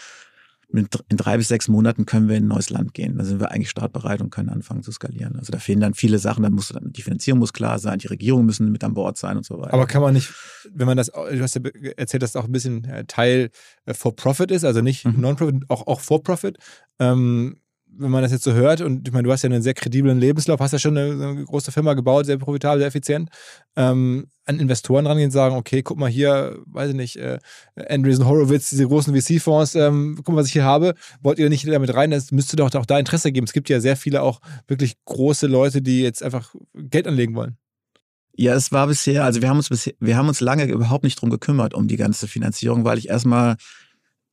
in 0.73 1.17
drei 1.17 1.37
bis 1.37 1.49
sechs 1.49 1.69
Monaten 1.69 2.07
können 2.07 2.29
wir 2.29 2.37
in 2.37 2.45
ein 2.45 2.49
neues 2.49 2.71
Land 2.71 2.95
gehen. 2.95 3.19
Da 3.19 3.25
sind 3.25 3.41
wir 3.41 3.51
eigentlich 3.51 3.71
startbereit 3.71 4.21
und 4.23 4.31
können 4.31 4.49
anfangen 4.49 4.83
zu 4.83 4.91
skalieren. 4.91 5.37
Also 5.37 5.53
da 5.53 5.59
fehlen 5.59 5.81
dann 5.81 5.95
viele 5.95 6.19
Sachen, 6.19 6.43
da 6.43 6.51
muss 6.51 6.69
dann, 6.69 6.93
die 6.93 7.03
Finanzierung 7.03 7.39
muss 7.39 7.53
klar 7.53 7.79
sein, 7.79 7.99
die 7.99 8.07
Regierungen 8.07 8.47
müssen 8.47 8.73
mit 8.73 8.83
an 8.83 8.95
Bord 8.95 9.19
sein 9.19 9.37
und 9.37 9.45
so 9.45 9.59
weiter. 9.61 9.75
Aber 9.75 9.87
kann 9.87 10.03
man 10.03 10.15
nicht, 10.15 10.33
wenn 10.73 10.87
man 10.87 10.97
das, 10.97 11.09
du 11.09 11.41
hast 11.41 11.55
ja 11.55 11.63
erzählt, 11.97 12.23
dass 12.23 12.31
es 12.31 12.37
auch 12.37 12.47
ein 12.47 12.53
bisschen 12.53 12.85
äh, 12.85 13.05
Teil 13.05 13.51
äh, 13.85 13.95
for 13.95 14.17
Profit 14.17 14.51
ist, 14.51 14.65
also 14.65 14.81
nicht 14.81 15.03
Mhm. 15.05 15.21
Non-Profit, 15.21 15.65
auch, 15.69 15.87
auch 15.87 16.01
for 16.01 16.23
Profit. 16.23 16.59
Ähm, 16.99 17.57
wenn 17.99 18.11
man 18.11 18.23
das 18.23 18.33
jetzt 18.33 18.45
so 18.45 18.53
hört, 18.53 18.81
und 18.81 19.07
ich 19.07 19.13
meine, 19.13 19.25
du 19.25 19.33
hast 19.33 19.43
ja 19.43 19.51
einen 19.51 19.63
sehr 19.63 19.75
krediblen 19.75 20.19
Lebenslauf, 20.19 20.61
hast 20.61 20.73
ja 20.73 20.79
schon 20.79 20.97
eine, 20.97 21.13
eine 21.13 21.45
große 21.45 21.73
Firma 21.73 21.95
gebaut, 21.95 22.27
sehr 22.27 22.39
profitabel, 22.39 22.79
sehr 22.79 22.89
effizient, 22.89 23.31
ähm, 23.77 24.27
an 24.45 24.59
Investoren 24.59 25.07
rangehen 25.07 25.27
und 25.27 25.33
sagen, 25.33 25.57
okay, 25.57 25.83
guck 25.83 25.99
mal 25.99 26.11
hier, 26.11 26.59
weiß 26.67 26.91
ich 26.91 26.97
nicht, 26.97 27.17
äh, 27.17 27.39
Andreessen 27.89 28.27
Horowitz, 28.27 28.71
diese 28.71 28.87
großen 28.87 29.15
VC-Fonds, 29.15 29.75
ähm, 29.75 30.15
guck 30.17 30.35
mal, 30.35 30.41
was 30.41 30.47
ich 30.47 30.55
hier 30.55 30.65
habe, 30.65 30.95
wollt 31.23 31.39
ihr 31.39 31.49
nicht 31.49 31.67
damit 31.67 31.95
rein? 31.95 32.11
Das 32.11 32.33
müsste 32.33 32.57
doch 32.57 32.75
auch 32.75 32.87
da 32.87 32.99
Interesse 32.99 33.33
geben. 33.33 33.45
Es 33.45 33.53
gibt 33.53 33.69
ja 33.69 33.81
sehr 33.81 33.97
viele 33.97 34.23
auch 34.23 34.41
wirklich 34.67 34.95
große 35.05 35.47
Leute, 35.47 35.83
die 35.83 36.03
jetzt 36.03 36.23
einfach 36.23 36.55
Geld 36.75 37.07
anlegen 37.07 37.35
wollen. 37.35 37.57
Ja, 38.35 38.55
es 38.55 38.73
war 38.73 38.87
bisher, 38.87 39.25
also 39.25 39.43
wir 39.43 39.51
haben 39.51 39.59
uns 39.59 39.69
bisher, 39.69 39.93
wir 40.01 40.17
haben 40.17 40.29
uns 40.29 40.41
lange 40.41 40.65
überhaupt 40.65 41.05
nicht 41.05 41.21
drum 41.21 41.29
gekümmert, 41.29 41.75
um 41.75 41.87
die 41.87 41.97
ganze 41.97 42.27
Finanzierung, 42.27 42.85
weil 42.85 42.97
ich 42.97 43.09
erstmal, 43.09 43.57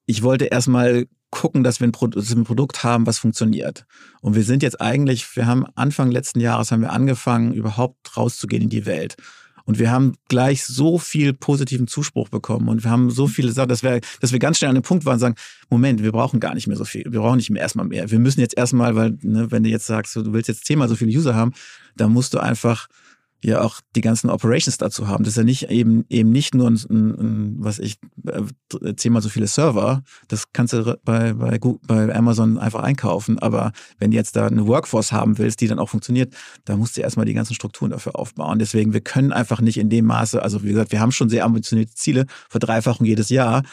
ich 0.05 0.24
wollte 0.24 0.45
erstmal 0.45 1.05
gucken, 1.32 1.63
dass 1.63 1.80
wir, 1.80 1.88
ein 1.88 1.91
Produkt, 1.91 2.17
dass 2.17 2.30
wir 2.30 2.38
ein 2.38 2.43
Produkt 2.43 2.84
haben, 2.84 3.05
was 3.05 3.19
funktioniert. 3.19 3.86
Und 4.21 4.36
wir 4.36 4.43
sind 4.43 4.63
jetzt 4.63 4.82
eigentlich, 4.82 5.36
wir 5.36 5.45
haben 5.45 5.65
Anfang 5.75 6.11
letzten 6.11 6.39
Jahres 6.39 6.71
haben 6.71 6.82
wir 6.82 6.91
angefangen, 6.91 7.53
überhaupt 7.53 8.17
rauszugehen 8.17 8.63
in 8.63 8.69
die 8.69 8.86
Welt. 8.86 9.15
Und 9.69 9.77
wir 9.77 9.91
haben 9.91 10.15
gleich 10.30 10.65
so 10.65 10.97
viel 10.97 11.32
positiven 11.32 11.86
Zuspruch 11.86 12.30
bekommen 12.30 12.69
und 12.69 12.84
wir 12.84 12.89
haben 12.89 13.11
so 13.11 13.27
viele 13.27 13.51
Sachen, 13.51 13.69
dass 13.69 13.84
wir, 13.84 14.01
dass 14.19 14.32
wir 14.32 14.39
ganz 14.39 14.57
schnell 14.57 14.69
an 14.69 14.75
dem 14.75 14.82
Punkt 14.82 15.05
waren 15.05 15.13
und 15.13 15.19
sagen, 15.19 15.36
Moment, 15.69 16.01
wir 16.01 16.11
brauchen 16.11 16.39
gar 16.39 16.55
nicht 16.55 16.65
mehr 16.65 16.75
so 16.75 16.86
viel. 16.86 17.05
Wir 17.07 17.19
brauchen 17.19 17.38
nicht 17.38 17.51
mehr 17.51 17.61
erstmal 17.61 17.86
mehr. 17.86 18.09
Wir 18.09 18.17
müssen 18.17 18.39
jetzt 18.39 18.57
erstmal, 18.57 18.95
weil, 18.95 19.19
ne, 19.21 19.51
wenn 19.51 19.61
du 19.61 19.69
jetzt 19.69 19.86
sagst, 19.86 20.15
du 20.15 20.34
willst 20.34 20.47
jetzt 20.47 20.65
zehnmal 20.65 20.89
so 20.89 20.95
viele 20.95 21.15
User 21.15 21.36
haben, 21.36 21.53
dann 21.95 22.11
musst 22.11 22.34
du 22.34 22.39
einfach 22.39 22.88
ja 23.44 23.62
auch 23.62 23.80
die 23.96 24.02
ganzen 24.02 24.30
Operations 24.30 24.78
dazu 24.78 25.08
haben. 25.08 25.24
Das 25.24 25.32
ist 25.34 25.38
ja 25.38 25.44
nicht 25.44 25.70
eben 25.70 26.06
eben 26.10 26.32
nicht 26.32 26.54
nur 26.54 26.70
ein, 26.70 26.76
ein, 26.90 27.56
was 27.60 27.80
ich 27.80 27.98
äh, 28.28 28.96
zehnmal 28.96 29.22
so 29.22 29.30
viele 29.30 29.48
Server. 29.48 30.04
Das 30.28 30.52
kannst 30.52 30.74
du 30.74 31.00
bei, 31.04 31.34
bei 31.34 31.60
bei 31.60 32.16
Amazon 32.16 32.58
einfach 32.58 32.84
einkaufen. 32.84 33.40
Aber 33.40 33.72
wenn 33.98 34.12
du 34.12 34.18
jetzt 34.18 34.36
da 34.36 34.48
eine 34.48 34.68
Workforce 34.68 35.12
haben 35.12 35.38
willst, 35.38 35.62
die 35.62 35.68
dann 35.68 35.80
auch 35.80 35.90
funktioniert, 35.90 36.34
da 36.66 36.76
musst 36.76 36.98
du 36.98 37.02
erstmal 37.02 37.26
die 37.26 37.34
ganzen 37.34 37.54
Strukturen 37.54 37.92
dafür 37.92 38.18
aufbauen. 38.18 38.60
Deswegen 38.60 38.94
wir 38.94 39.02
können 39.02 39.32
einfach 39.32 39.62
nicht 39.62 39.78
in 39.78 39.90
dem 39.90 40.06
Maße. 40.06 40.42
Also 40.42 40.64
wie 40.64 40.70
gesagt, 40.70 40.92
wir 40.92 41.00
haben 41.00 41.12
schon 41.12 41.30
sehr 41.30 41.46
ambitionierte 41.46 41.94
Ziele, 41.94 42.26
Verdreifachung 42.50 43.06
jedes 43.06 43.30
Jahr 43.30 43.64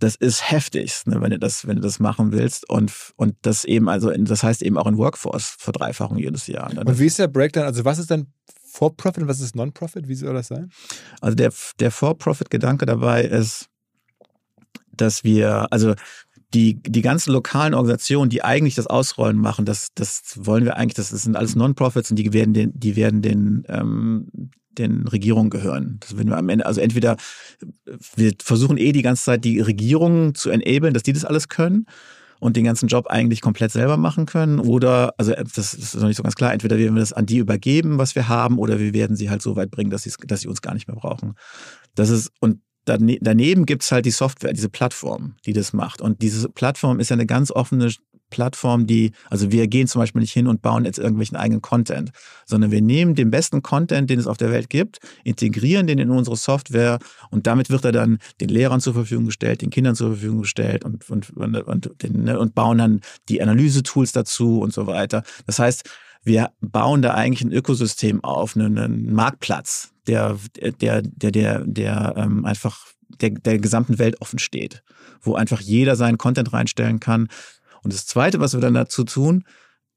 das 0.00 0.14
ist 0.14 0.50
heftig, 0.50 1.02
ne, 1.04 1.20
wenn 1.20 1.30
du 1.30 1.38
das, 1.38 1.66
wenn 1.66 1.76
du 1.76 1.82
das 1.82 2.00
machen 2.00 2.32
willst. 2.32 2.68
Und, 2.68 2.92
und 3.16 3.36
das 3.42 3.64
eben, 3.64 3.88
also, 3.88 4.10
das 4.10 4.42
heißt 4.42 4.62
eben 4.62 4.78
auch 4.78 4.86
in 4.86 4.96
Workforce 4.96 5.56
Verdreifachung 5.58 6.18
jedes 6.18 6.46
Jahr. 6.46 6.72
Ne? 6.72 6.80
Und 6.80 6.98
wie 6.98 7.06
ist 7.06 7.18
der 7.18 7.28
Breakdown? 7.28 7.64
Also, 7.64 7.84
was 7.84 7.98
ist 7.98 8.10
denn 8.10 8.32
For-Profit 8.70 9.22
und 9.22 9.28
was 9.28 9.40
ist 9.40 9.56
Non-Profit? 9.56 10.08
Wie 10.08 10.14
soll 10.14 10.34
das 10.34 10.48
sein? 10.48 10.70
Also 11.20 11.34
der, 11.34 11.52
der 11.78 11.90
For-Profit-Gedanke 11.90 12.86
dabei 12.86 13.24
ist, 13.24 13.68
dass 14.92 15.24
wir, 15.24 15.66
also 15.72 15.94
die, 16.54 16.82
die 16.82 17.02
ganzen 17.02 17.32
lokalen 17.32 17.74
Organisationen, 17.74 18.30
die 18.30 18.42
eigentlich 18.42 18.74
das 18.74 18.86
Ausrollen 18.86 19.36
machen, 19.36 19.64
das, 19.64 19.88
das 19.94 20.22
wollen 20.36 20.64
wir 20.64 20.76
eigentlich, 20.76 20.94
das 20.94 21.10
sind 21.10 21.36
alles 21.36 21.56
Non-Profits 21.56 22.10
und 22.10 22.16
die 22.16 22.32
werden 22.32 22.54
den, 22.54 22.72
die 22.74 22.96
werden 22.96 23.22
den, 23.22 23.64
ähm, 23.68 24.28
den 24.72 25.06
Regierungen 25.06 25.50
gehören. 25.50 25.98
Das 26.00 26.16
wir 26.16 26.36
am 26.36 26.48
Ende, 26.48 26.66
also 26.66 26.80
entweder 26.80 27.16
wir 28.16 28.32
versuchen 28.40 28.78
eh 28.78 28.92
die 28.92 29.02
ganze 29.02 29.24
Zeit 29.24 29.44
die 29.44 29.60
Regierungen 29.60 30.34
zu 30.34 30.50
enablen, 30.50 30.94
dass 30.94 31.02
die 31.02 31.12
das 31.12 31.24
alles 31.24 31.48
können 31.48 31.86
und 32.40 32.56
den 32.56 32.64
ganzen 32.64 32.88
Job 32.88 33.06
eigentlich 33.06 33.40
komplett 33.40 33.70
selber 33.70 33.96
machen 33.96 34.26
können. 34.26 34.58
Oder, 34.58 35.14
also 35.18 35.32
das 35.32 35.74
ist 35.74 35.94
noch 35.94 36.08
nicht 36.08 36.16
so 36.16 36.22
ganz 36.22 36.34
klar, 36.34 36.52
entweder 36.52 36.78
werden 36.78 36.94
wir 36.94 37.00
das 37.00 37.12
an 37.12 37.26
die 37.26 37.38
übergeben, 37.38 37.98
was 37.98 38.14
wir 38.16 38.28
haben, 38.28 38.58
oder 38.58 38.80
wir 38.80 38.92
werden 38.92 39.14
sie 39.14 39.30
halt 39.30 39.42
so 39.42 39.54
weit 39.54 39.70
bringen, 39.70 39.90
dass, 39.90 40.02
sie, 40.02 40.12
dass 40.26 40.40
sie 40.40 40.48
uns 40.48 40.62
gar 40.62 40.74
nicht 40.74 40.88
mehr 40.88 40.96
brauchen. 40.96 41.34
Das 41.94 42.10
ist, 42.10 42.32
und 42.40 42.60
daneben 42.86 43.66
gibt's 43.66 43.92
halt 43.92 44.06
die 44.06 44.10
Software, 44.10 44.52
diese 44.52 44.68
Plattform, 44.68 45.36
die 45.46 45.52
das 45.52 45.72
macht. 45.72 46.00
Und 46.00 46.22
diese 46.22 46.48
Plattform 46.48 46.98
ist 46.98 47.10
ja 47.10 47.14
eine 47.14 47.26
ganz 47.26 47.50
offene 47.50 47.92
Plattform, 48.30 48.86
die, 48.86 49.12
also 49.28 49.52
wir 49.52 49.66
gehen 49.68 49.86
zum 49.86 50.00
Beispiel 50.00 50.20
nicht 50.20 50.32
hin 50.32 50.46
und 50.46 50.62
bauen 50.62 50.84
jetzt 50.84 50.98
irgendwelchen 50.98 51.36
eigenen 51.36 51.62
Content, 51.62 52.10
sondern 52.46 52.70
wir 52.70 52.80
nehmen 52.80 53.14
den 53.14 53.30
besten 53.30 53.62
Content, 53.62 54.08
den 54.08 54.18
es 54.18 54.26
auf 54.26 54.36
der 54.36 54.50
Welt 54.50 54.70
gibt, 54.70 54.98
integrieren 55.24 55.86
den 55.86 55.98
in 55.98 56.10
unsere 56.10 56.36
Software 56.36 56.98
und 57.30 57.46
damit 57.46 57.70
wird 57.70 57.84
er 57.84 57.92
dann 57.92 58.18
den 58.40 58.48
Lehrern 58.48 58.80
zur 58.80 58.94
Verfügung 58.94 59.26
gestellt, 59.26 59.62
den 59.62 59.70
Kindern 59.70 59.94
zur 59.94 60.12
Verfügung 60.12 60.42
gestellt 60.42 60.84
und, 60.84 61.08
und, 61.10 61.30
und, 61.30 61.56
und, 61.56 61.90
den, 62.02 62.24
ne, 62.24 62.38
und 62.38 62.54
bauen 62.54 62.78
dann 62.78 63.00
die 63.28 63.42
Analyse-Tools 63.42 64.12
dazu 64.12 64.60
und 64.60 64.72
so 64.72 64.86
weiter. 64.86 65.22
Das 65.46 65.58
heißt, 65.58 65.88
wir 66.22 66.50
bauen 66.60 67.02
da 67.02 67.14
eigentlich 67.14 67.42
ein 67.42 67.52
Ökosystem 67.52 68.22
auf, 68.22 68.56
einen, 68.56 68.78
einen 68.78 69.12
Marktplatz, 69.12 69.92
der, 70.06 70.36
der, 70.80 71.02
der, 71.02 71.30
der, 71.30 71.64
der 71.64 72.14
ähm, 72.16 72.44
einfach 72.44 72.78
der, 73.20 73.30
der 73.30 73.58
gesamten 73.58 73.98
Welt 73.98 74.20
offen 74.20 74.38
steht, 74.38 74.82
wo 75.20 75.34
einfach 75.34 75.60
jeder 75.60 75.96
seinen 75.96 76.18
Content 76.18 76.52
reinstellen 76.52 77.00
kann, 77.00 77.28
und 77.82 77.92
das 77.92 78.06
Zweite, 78.06 78.40
was 78.40 78.54
wir 78.54 78.60
dann 78.60 78.74
dazu 78.74 79.04
tun, 79.04 79.44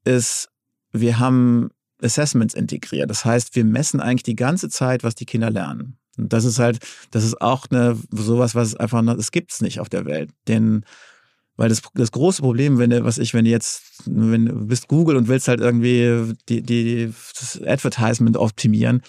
ist, 0.04 0.48
wir 0.92 1.18
haben 1.18 1.70
Assessments 2.02 2.54
integriert. 2.54 3.10
Das 3.10 3.24
heißt, 3.24 3.54
wir 3.56 3.64
messen 3.64 4.00
eigentlich 4.00 4.22
die 4.22 4.36
ganze 4.36 4.68
Zeit, 4.68 5.04
was 5.04 5.14
die 5.14 5.26
Kinder 5.26 5.50
lernen. 5.50 5.98
Und 6.16 6.32
das 6.32 6.44
ist 6.44 6.58
halt, 6.58 6.78
das 7.10 7.24
ist 7.24 7.40
auch 7.40 7.66
eine, 7.70 7.98
sowas, 8.10 8.54
was 8.54 8.76
einfach, 8.76 9.04
das 9.04 9.32
gibt's 9.32 9.60
nicht 9.60 9.80
auf 9.80 9.88
der 9.88 10.04
Welt. 10.04 10.30
Denn, 10.46 10.84
weil 11.56 11.68
das, 11.68 11.82
das 11.94 12.12
große 12.12 12.42
Problem, 12.42 12.78
wenn 12.78 12.90
du, 12.90 13.04
was 13.04 13.18
ich, 13.18 13.34
wenn 13.34 13.44
du 13.44 13.50
jetzt, 13.50 13.82
wenn 14.06 14.46
du 14.46 14.66
bist 14.66 14.88
Google 14.88 15.16
und 15.16 15.28
willst 15.28 15.48
halt 15.48 15.60
irgendwie 15.60 16.34
die, 16.48 16.62
die, 16.62 17.12
das 17.38 17.60
Advertisement 17.62 18.36
optimieren, 18.36 19.02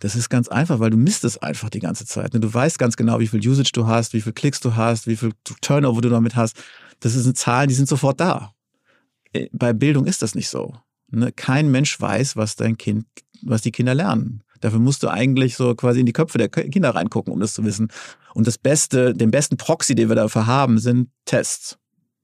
das 0.00 0.16
ist 0.16 0.28
ganz 0.28 0.48
einfach, 0.48 0.80
weil 0.80 0.90
du 0.90 0.96
misst 0.96 1.24
es 1.24 1.38
einfach 1.38 1.70
die 1.70 1.78
ganze 1.78 2.04
Zeit. 2.04 2.34
Du 2.34 2.52
weißt 2.52 2.78
ganz 2.78 2.96
genau, 2.96 3.20
wie 3.20 3.26
viel 3.26 3.40
Usage 3.48 3.70
du 3.72 3.86
hast, 3.86 4.12
wie 4.12 4.20
viel 4.20 4.32
Klicks 4.32 4.60
du 4.60 4.76
hast, 4.76 5.06
wie 5.06 5.16
viel 5.16 5.32
Turnover 5.62 6.00
du 6.00 6.10
damit 6.10 6.36
hast. 6.36 6.62
Das 7.00 7.12
sind 7.12 7.36
Zahlen, 7.36 7.68
die 7.68 7.74
sind 7.74 7.88
sofort 7.88 8.20
da. 8.20 8.52
Äh, 9.32 9.48
bei 9.52 9.72
Bildung 9.72 10.06
ist 10.06 10.22
das 10.22 10.34
nicht 10.34 10.48
so. 10.48 10.74
Ne? 11.10 11.32
Kein 11.32 11.70
Mensch 11.70 12.00
weiß, 12.00 12.36
was 12.36 12.56
dein 12.56 12.76
Kind, 12.76 13.06
was 13.42 13.62
die 13.62 13.72
Kinder 13.72 13.94
lernen. 13.94 14.42
Dafür 14.60 14.78
musst 14.78 15.02
du 15.02 15.08
eigentlich 15.08 15.56
so 15.56 15.74
quasi 15.74 16.00
in 16.00 16.06
die 16.06 16.12
Köpfe 16.12 16.38
der 16.38 16.48
Kinder 16.48 16.94
reingucken, 16.94 17.32
um 17.32 17.40
das 17.40 17.52
zu 17.52 17.64
wissen. 17.64 17.88
Und 18.32 18.46
das 18.46 18.56
Beste, 18.56 19.12
den 19.14 19.30
besten 19.30 19.56
Proxy, 19.56 19.94
den 19.94 20.08
wir 20.08 20.16
dafür 20.16 20.46
haben, 20.46 20.78
sind 20.78 21.10
Tests. 21.26 21.76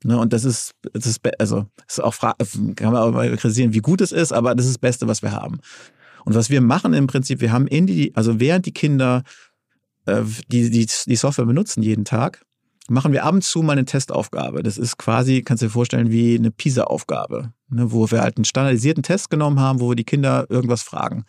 Ne, 0.02 0.18
und 0.18 0.32
das 0.32 0.44
ist, 0.44 0.72
das 0.94 1.04
ist, 1.04 1.20
also, 1.38 1.66
ist 1.86 2.02
auch, 2.02 2.18
kann 2.18 2.92
man 2.92 2.96
auch 2.96 3.12
mal 3.12 3.28
kritisieren, 3.36 3.74
wie 3.74 3.80
gut 3.80 4.00
es 4.00 4.12
ist, 4.12 4.32
aber 4.32 4.54
das 4.54 4.64
ist 4.64 4.76
das 4.76 4.78
Beste, 4.78 5.06
was 5.06 5.20
wir 5.20 5.32
haben. 5.32 5.58
Und 6.24 6.34
was 6.34 6.48
wir 6.48 6.62
machen 6.62 6.94
im 6.94 7.06
Prinzip, 7.06 7.42
wir 7.42 7.52
haben 7.52 7.66
in 7.66 7.86
die, 7.86 8.16
also 8.16 8.40
während 8.40 8.64
die 8.64 8.72
Kinder 8.72 9.22
äh, 10.06 10.22
die, 10.48 10.70
die, 10.70 10.86
die 11.06 11.16
Software 11.16 11.44
benutzen 11.44 11.82
jeden 11.82 12.04
Tag, 12.04 12.44
machen 12.91 13.12
wir 13.12 13.24
ab 13.24 13.34
und 13.34 13.45
zu 13.45 13.62
mal 13.62 13.72
eine 13.72 13.84
Testaufgabe. 13.84 14.62
Das 14.62 14.76
ist 14.76 14.99
quasi, 14.99 15.43
kannst 15.43 15.62
du 15.62 15.66
dir 15.66 15.72
vorstellen, 15.72 16.11
wie 16.11 16.36
eine 16.36 16.51
PISA-Aufgabe, 16.51 17.53
ne, 17.68 17.93
wo 17.93 18.11
wir 18.11 18.20
halt 18.20 18.36
einen 18.36 18.45
standardisierten 18.45 19.05
Test 19.05 19.30
genommen 19.30 19.61
haben, 19.61 19.80
wo 19.80 19.91
wir 19.91 19.97
die 19.97 20.05
Kinder 20.05 20.47
irgendwas 20.49 20.82
fragen. 20.82 21.24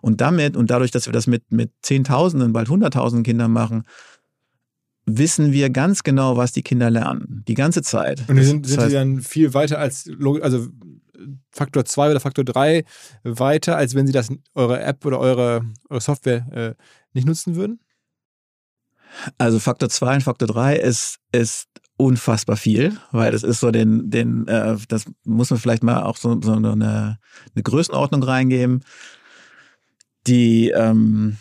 Und 0.00 0.20
damit 0.20 0.56
und 0.56 0.70
dadurch, 0.70 0.90
dass 0.90 1.06
wir 1.06 1.12
das 1.12 1.26
mit, 1.26 1.52
mit 1.52 1.72
Zehntausenden, 1.82 2.52
bald 2.52 2.70
Hunderttausenden 2.70 3.24
Kindern 3.24 3.52
machen, 3.52 3.82
wissen 5.04 5.52
wir 5.52 5.68
ganz 5.68 6.04
genau, 6.04 6.36
was 6.38 6.52
die 6.52 6.62
Kinder 6.62 6.88
lernen. 6.88 7.44
Die 7.46 7.54
ganze 7.54 7.82
Zeit. 7.82 8.24
Und 8.26 8.42
sind, 8.42 8.66
sind 8.66 8.88
die 8.88 8.92
dann 8.92 9.20
viel 9.20 9.52
weiter 9.52 9.78
als, 9.78 10.08
also 10.40 10.68
Faktor 11.50 11.84
2 11.84 12.12
oder 12.12 12.20
Faktor 12.20 12.44
3 12.44 12.84
weiter, 13.24 13.76
als 13.76 13.94
wenn 13.94 14.06
sie 14.06 14.12
das 14.12 14.28
eure 14.54 14.80
App 14.80 15.04
oder 15.04 15.18
eure, 15.20 15.66
eure 15.90 16.00
Software 16.00 16.46
äh, 16.52 16.82
nicht 17.12 17.26
nutzen 17.26 17.56
würden? 17.56 17.80
Also 19.36 19.58
Faktor 19.58 19.88
2 19.88 20.16
und 20.16 20.22
Faktor 20.22 20.48
3 20.48 20.76
ist, 20.76 21.18
ist 21.32 21.68
unfassbar 21.96 22.56
viel, 22.56 22.96
weil 23.10 23.32
das 23.32 23.42
ist 23.42 23.60
so 23.60 23.70
den, 23.70 24.08
den, 24.10 24.46
äh, 24.46 24.76
das 24.88 25.04
muss 25.24 25.50
man 25.50 25.58
vielleicht 25.58 25.82
mal 25.82 26.02
auch 26.02 26.16
so, 26.16 26.40
so 26.40 26.52
eine, 26.52 26.72
eine 26.72 27.62
Größenordnung 27.62 28.22
reingeben. 28.22 28.84
Die, 30.26 30.70
ähm, 30.70 31.38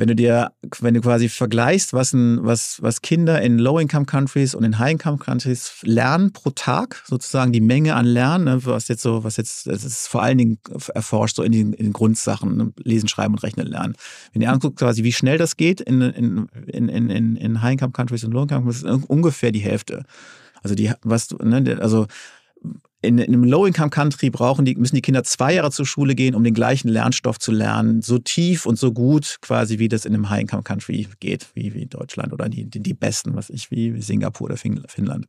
wenn 0.00 0.08
du 0.08 0.16
dir, 0.16 0.52
wenn 0.80 0.94
du 0.94 1.02
quasi 1.02 1.28
vergleichst, 1.28 1.92
was, 1.92 2.14
ein, 2.14 2.42
was, 2.42 2.78
was 2.80 3.02
Kinder 3.02 3.42
in 3.42 3.58
Low-Income-Countries 3.58 4.54
und 4.54 4.64
in 4.64 4.78
High-Income-Countries 4.78 5.82
lernen 5.82 6.32
pro 6.32 6.48
Tag, 6.50 7.02
sozusagen 7.06 7.52
die 7.52 7.60
Menge 7.60 7.94
an 7.94 8.06
Lernen, 8.06 8.44
ne, 8.46 8.64
was 8.64 8.88
jetzt 8.88 9.02
so, 9.02 9.24
was 9.24 9.36
jetzt, 9.36 9.66
das 9.66 9.84
ist 9.84 10.08
vor 10.08 10.22
allen 10.22 10.38
Dingen 10.38 10.58
erforscht, 10.94 11.36
so 11.36 11.42
in 11.42 11.52
den, 11.52 11.74
in 11.74 11.84
den 11.88 11.92
Grundsachen, 11.92 12.56
ne, 12.56 12.72
Lesen, 12.82 13.08
Schreiben 13.08 13.34
und 13.34 13.42
Rechnen 13.42 13.66
lernen. 13.66 13.94
Wenn 14.32 14.40
ihr 14.40 14.50
anguckt, 14.50 14.78
quasi, 14.78 15.04
wie 15.04 15.12
schnell 15.12 15.36
das 15.36 15.58
geht 15.58 15.82
in, 15.82 16.00
in, 16.00 16.48
in, 16.66 16.88
in, 16.88 17.36
in 17.36 17.62
High-Income-Countries 17.62 18.24
und 18.24 18.32
Low-Income-Countries, 18.32 18.82
ist 18.82 19.04
ungefähr 19.10 19.52
die 19.52 19.60
Hälfte. 19.60 20.04
Also 20.62 20.74
die, 20.74 20.90
was 21.02 21.30
ne, 21.42 21.78
also 21.78 22.06
in, 23.02 23.18
in 23.18 23.32
einem 23.32 23.44
Low-Income-Country 23.44 24.30
brauchen 24.30 24.64
die, 24.64 24.74
müssen 24.74 24.94
die 24.94 25.02
Kinder 25.02 25.24
zwei 25.24 25.54
Jahre 25.54 25.70
zur 25.70 25.86
Schule 25.86 26.14
gehen, 26.14 26.34
um 26.34 26.44
den 26.44 26.54
gleichen 26.54 26.88
Lernstoff 26.88 27.38
zu 27.38 27.50
lernen, 27.50 28.02
so 28.02 28.18
tief 28.18 28.66
und 28.66 28.78
so 28.78 28.92
gut 28.92 29.38
quasi, 29.40 29.78
wie 29.78 29.88
das 29.88 30.04
in 30.04 30.14
einem 30.14 30.28
High-Income-Country 30.28 31.08
geht, 31.18 31.48
wie, 31.54 31.74
wie 31.74 31.86
Deutschland 31.86 32.32
oder 32.32 32.48
die, 32.48 32.64
die, 32.64 32.80
die 32.80 32.94
besten, 32.94 33.34
was 33.34 33.48
ich, 33.50 33.70
wie 33.70 34.00
Singapur 34.02 34.46
oder 34.46 34.56
Finnland. 34.56 35.26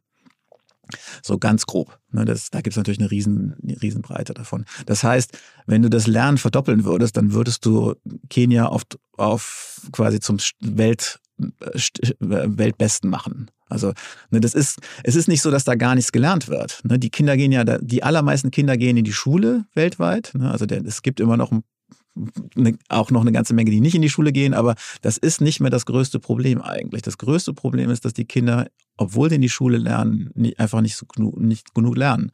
So 1.22 1.38
ganz 1.38 1.66
grob. 1.66 1.98
Ne, 2.12 2.26
das, 2.26 2.50
da 2.50 2.60
gibt 2.60 2.74
es 2.74 2.78
natürlich 2.78 3.00
eine 3.00 3.12
riesen, 3.12 3.56
eine 3.64 3.82
Riesenbreite 3.82 4.34
davon. 4.34 4.66
Das 4.86 5.04
heißt, 5.04 5.38
wenn 5.66 5.82
du 5.82 5.90
das 5.90 6.08
Lernen 6.08 6.38
verdoppeln 6.38 6.84
würdest, 6.84 7.16
dann 7.16 7.32
würdest 7.32 7.66
du 7.66 7.96
Kenia 8.30 8.66
auf, 8.66 8.84
auf 9.16 9.88
quasi 9.94 10.20
zum 10.20 10.38
Welt, 10.60 11.20
äh, 11.40 11.80
Weltbesten 12.20 13.10
machen. 13.10 13.50
Also 13.72 13.94
ne, 14.30 14.40
das 14.40 14.54
ist, 14.54 14.80
es 15.04 15.16
ist 15.16 15.28
nicht 15.28 15.42
so, 15.42 15.52
dass 15.52 15.64
da 15.64 15.76
gar 15.76 15.96
nichts 15.96 16.12
gelernt 16.12 16.48
wird. 16.48 16.82
Ne, 16.84 17.00
die 17.00 17.10
Kinder 17.10 17.38
gehen 17.38 17.52
ja, 17.52 17.64
die 17.64 18.04
allermeisten 18.04 18.52
Kinder 18.52 18.78
gehen 18.78 18.98
in 18.98 19.04
die 19.04 19.14
Schule 19.14 19.66
weltweit. 19.74 20.32
Ne, 20.36 20.52
also 20.52 20.66
der, 20.66 20.86
es 20.86 21.02
gibt 21.02 21.20
immer 21.20 21.38
noch 21.38 21.52
ein, 21.52 21.64
eine, 22.56 22.78
auch 22.90 23.12
noch 23.12 23.22
eine 23.22 23.32
ganze 23.32 23.54
Menge, 23.54 23.72
die 23.72 23.82
nicht 23.82 23.96
in 23.96 24.02
die 24.02 24.10
Schule 24.10 24.32
gehen, 24.32 24.54
aber 24.54 24.76
das 25.02 25.18
ist 25.18 25.42
nicht 25.42 25.62
mehr 25.62 25.72
das 25.72 25.86
größte 25.86 26.20
Problem 26.20 26.62
eigentlich. 26.62 27.02
Das 27.02 27.18
größte 27.18 27.54
Problem 27.54 27.90
ist, 27.90 28.04
dass 28.04 28.14
die 28.14 28.26
Kinder, 28.26 28.68
obwohl 28.98 29.30
sie 29.30 29.36
in 29.36 29.42
die 29.42 29.50
Schule 29.50 29.78
lernen, 29.78 30.30
nicht, 30.36 30.60
einfach 30.60 30.82
nicht, 30.82 30.98
so 30.98 31.06
nicht 31.38 31.74
genug 31.74 31.96
lernen. 31.96 32.32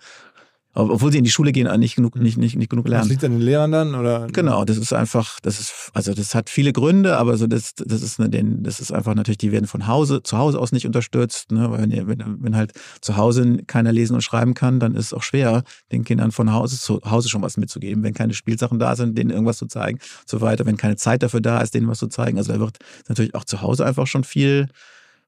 Obwohl 0.80 1.12
sie 1.12 1.18
in 1.18 1.24
die 1.24 1.30
Schule 1.30 1.52
gehen, 1.52 1.68
nicht 1.80 1.96
genug, 1.96 2.16
nicht, 2.16 2.38
nicht, 2.38 2.56
nicht 2.56 2.70
genug 2.70 2.86
Das 2.86 2.92
lernen. 2.92 3.10
liegt 3.10 3.24
an 3.24 3.32
den 3.32 3.42
Lehrern 3.42 3.72
dann? 3.72 3.96
Oder? 3.96 4.28
Genau, 4.28 4.64
das 4.64 4.78
ist 4.78 4.94
einfach, 4.94 5.40
das 5.42 5.60
ist, 5.60 5.90
also 5.94 6.14
das 6.14 6.36
hat 6.36 6.50
viele 6.50 6.72
Gründe, 6.74 7.18
aber 7.18 7.38
so 7.38 7.48
das, 7.48 7.74
das 7.76 8.02
ist 8.02 8.20
eine, 8.20 8.30
das 8.62 8.80
ist 8.80 8.92
einfach 8.92 9.16
natürlich, 9.16 9.40
die 9.40 9.52
werden 9.52 9.66
von 9.66 9.88
Hause, 9.88 10.22
zu 10.24 10.38
Hause 10.38 10.60
aus 10.60 10.72
nicht 10.72 10.86
unterstützt, 10.86 11.52
ne? 11.52 11.72
Weil 11.72 11.90
wenn, 11.90 12.08
wenn, 12.08 12.44
wenn 12.44 12.56
halt 12.56 12.74
zu 13.02 13.18
Hause 13.18 13.58
keiner 13.66 13.92
lesen 13.92 14.14
und 14.14 14.22
schreiben 14.22 14.54
kann, 14.54 14.80
dann 14.80 14.96
ist 14.96 15.08
es 15.08 15.14
auch 15.14 15.24
schwer, 15.24 15.64
den 15.92 16.04
Kindern 16.04 16.32
von 16.32 16.54
Hause 16.54 16.80
zu 16.80 17.02
Hause 17.06 17.30
schon 17.30 17.42
was 17.42 17.58
mitzugeben, 17.58 18.04
wenn 18.04 18.14
keine 18.14 18.34
Spielsachen 18.34 18.78
da 18.80 18.96
sind, 18.96 19.18
denen 19.18 19.32
irgendwas 19.32 19.58
zu 19.58 19.66
zeigen, 19.66 20.00
so 20.26 20.42
weiter, 20.42 20.66
wenn 20.66 20.78
keine 20.78 20.96
Zeit 20.96 21.24
dafür 21.24 21.42
da 21.42 21.60
ist, 21.62 21.74
denen 21.74 21.88
was 21.88 22.00
zu 22.00 22.08
zeigen. 22.08 22.38
Also 22.38 22.54
da 22.54 22.60
wird 22.60 22.78
natürlich 23.08 23.34
auch 23.36 23.46
zu 23.46 23.62
Hause 23.62 23.86
einfach 23.86 24.08
schon 24.08 24.24
viel 24.24 24.68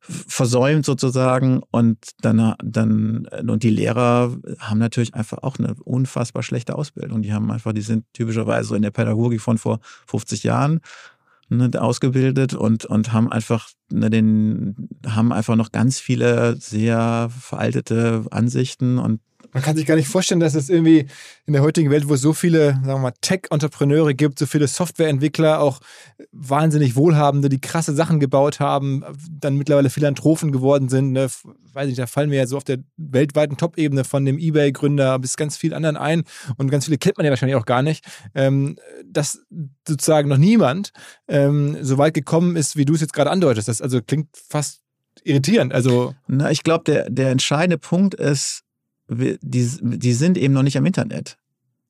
versäumt 0.02 0.86
sozusagen 0.86 1.62
und 1.72 1.98
dann, 2.22 2.56
dann 2.64 3.28
und 3.48 3.64
die 3.64 3.70
Lehrer 3.70 4.36
haben 4.60 4.80
natürlich 4.80 5.14
einfach 5.14 5.40
auch 5.40 5.60
eine 5.60 5.76
unfassbar 5.84 6.44
schlechte 6.44 6.76
Ausbildung. 6.76 7.22
Die 7.22 7.34
haben 7.34 7.52
einfach, 7.52 7.74
die 7.74 7.82
sind 7.82 8.06
typischerweise 8.14 8.70
so 8.70 8.76
in 8.76 8.82
der 8.82 8.92
Pädagogik 8.92 9.42
von 9.42 9.58
vor 9.58 9.80
50 10.08 10.44
Jahren 10.44 10.80
ne, 11.50 11.70
ausgebildet 11.80 12.54
und 12.54 12.86
und 12.86 13.14
haben 13.14 13.32
einfach 13.32 13.70
ne, 13.92 14.10
den 14.10 14.90
haben 15.06 15.32
einfach 15.34 15.56
noch 15.56 15.72
ganz 15.72 16.00
viele 16.00 16.56
sehr 16.56 17.30
veraltete 17.30 18.26
Ansichten 18.32 18.98
und 18.98 19.20
Man 19.52 19.64
kann 19.64 19.76
sich 19.76 19.86
gar 19.86 19.96
nicht 19.96 20.08
vorstellen, 20.08 20.40
dass 20.40 20.54
es 20.54 20.70
irgendwie 20.70 21.08
in 21.46 21.54
der 21.54 21.64
heutigen 21.64 21.90
Welt, 21.90 22.08
wo 22.08 22.14
es 22.14 22.22
so 22.22 22.34
viele, 22.34 22.80
Tech-Entrepreneure 23.22 24.14
gibt, 24.14 24.38
so 24.38 24.46
viele 24.46 24.68
Softwareentwickler, 24.68 25.60
auch 25.60 25.80
wahnsinnig 26.32 26.96
Wohlhabende, 26.96 27.50
die 27.50 27.62
krasse 27.62 27.96
Sachen 27.96 28.20
gebaut 28.20 28.60
haben, 28.60 29.04
dann 29.32 29.56
mittlerweile 29.56 29.90
Philanthropen 29.90 30.52
geworden 30.52 30.90
sind. 30.90 31.14
Ne? 31.14 31.28
Weiß 31.74 31.88
nicht, 31.88 31.98
da 31.98 32.06
fallen 32.06 32.30
mir 32.30 32.38
ja 32.38 32.48
so 32.48 32.58
auf 32.58 32.64
der 32.64 32.80
weltweiten 32.98 33.58
Top-Ebene 33.58 34.04
von 34.04 34.26
dem 34.26 34.38
Ebay-Gründer 34.38 35.18
bis 35.20 35.36
ganz 35.36 35.58
vielen 35.58 35.74
anderen 35.74 35.98
ein 35.98 36.24
und 36.58 36.70
ganz 36.70 36.86
viele 36.86 36.98
kennt 36.98 37.18
man 37.18 37.26
ja 37.26 37.32
wahrscheinlich 37.32 37.56
auch 37.56 37.66
gar 37.66 37.82
nicht, 37.82 38.06
ähm, 38.36 38.76
dass 39.06 39.42
sozusagen 39.88 40.30
noch 40.30 40.38
niemand 40.38 40.92
ähm, 41.28 41.78
so 41.82 41.98
weit 41.98 42.14
gekommen 42.14 42.56
ist, 42.56 42.76
wie 42.76 42.86
du 42.86 42.94
es 42.94 43.02
jetzt 43.02 43.14
gerade 43.14 43.32
andeutest. 43.32 43.68
Das 43.68 43.82
also 43.82 44.02
klingt 44.02 44.28
fast 44.36 44.82
irritierend. 45.24 45.74
Also 45.74 46.14
Na, 46.28 46.52
ich 46.52 46.64
glaube, 46.64 46.84
der, 46.86 47.10
der 47.10 47.32
entscheidende 47.32 47.78
Punkt 47.78 48.14
ist, 48.14 48.64
die, 49.10 49.70
die 49.82 50.14
sind 50.14 50.38
eben 50.38 50.54
noch 50.54 50.64
nicht 50.64 50.78
am 50.78 50.86
Internet. 50.86 51.38